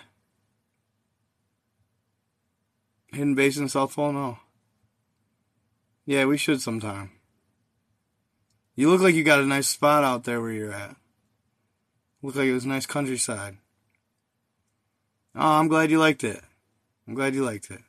hidden 3.14 3.35
base 3.35 3.58
in 3.58 3.69
South 3.69 3.93
Pole, 3.93 4.14
no. 4.14 4.41
Yeah, 6.06 6.26
we 6.26 6.38
should 6.38 6.62
sometime. 6.62 7.12
You 8.76 8.90
look 8.90 9.02
like 9.02 9.16
you 9.16 9.24
got 9.24 9.42
a 9.42 9.46
nice 9.46 9.68
spot 9.68 10.04
out 10.04 10.24
there 10.24 10.42
where 10.42 10.52
you're 10.52 10.74
at. 10.74 10.96
Looked 12.22 12.38
like 12.38 12.48
it 12.48 12.54
was 12.54 12.66
nice 12.66 12.86
countryside. 12.86 13.58
Oh, 15.36 15.60
I'm 15.60 15.68
glad 15.68 15.92
you 15.92 16.00
liked 16.00 16.24
it. 16.24 16.42
I'm 17.08 17.14
glad 17.14 17.36
you 17.36 17.44
liked 17.44 17.72
it. 17.72 17.82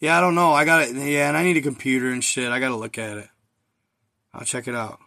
Yeah, 0.00 0.18
I 0.18 0.20
don't 0.20 0.34
know. 0.34 0.52
I 0.52 0.64
got 0.64 0.82
it. 0.82 0.96
Yeah, 0.96 1.28
and 1.28 1.36
I 1.36 1.44
need 1.44 1.56
a 1.56 1.62
computer 1.62 2.10
and 2.10 2.22
shit. 2.22 2.52
I 2.52 2.60
got 2.60 2.68
to 2.68 2.76
look 2.76 2.98
at 2.98 3.16
it. 3.16 3.28
I'll 4.32 4.44
check 4.44 4.68
it 4.68 4.74
out. 4.74 4.98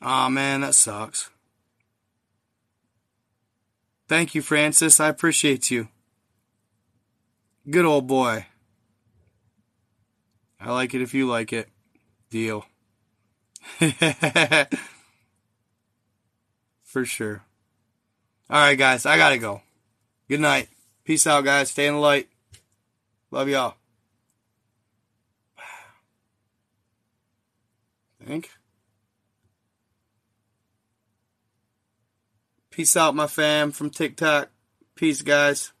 Aw, 0.00 0.26
oh, 0.26 0.30
man, 0.30 0.62
that 0.62 0.74
sucks. 0.74 1.30
Thank 4.12 4.34
you, 4.34 4.42
Francis. 4.42 5.00
I 5.00 5.08
appreciate 5.08 5.70
you. 5.70 5.88
Good 7.70 7.86
old 7.86 8.06
boy. 8.06 8.44
I 10.60 10.70
like 10.70 10.92
it 10.92 11.00
if 11.00 11.14
you 11.14 11.26
like 11.26 11.50
it. 11.54 11.70
Deal. 12.28 12.66
For 16.82 17.06
sure. 17.06 17.42
All 18.50 18.60
right, 18.60 18.76
guys, 18.76 19.06
I 19.06 19.16
gotta 19.16 19.38
go. 19.38 19.62
Good 20.28 20.40
night. 20.40 20.68
Peace 21.04 21.26
out, 21.26 21.46
guys. 21.46 21.70
Stay 21.70 21.86
in 21.86 21.94
the 21.94 22.00
light. 22.00 22.28
Love 23.30 23.48
y'all. 23.48 23.76
Think. 28.26 28.50
Peace 32.72 32.96
out, 32.96 33.14
my 33.14 33.26
fam 33.26 33.70
from 33.70 33.90
TikTok. 33.90 34.48
Peace, 34.96 35.20
guys. 35.20 35.72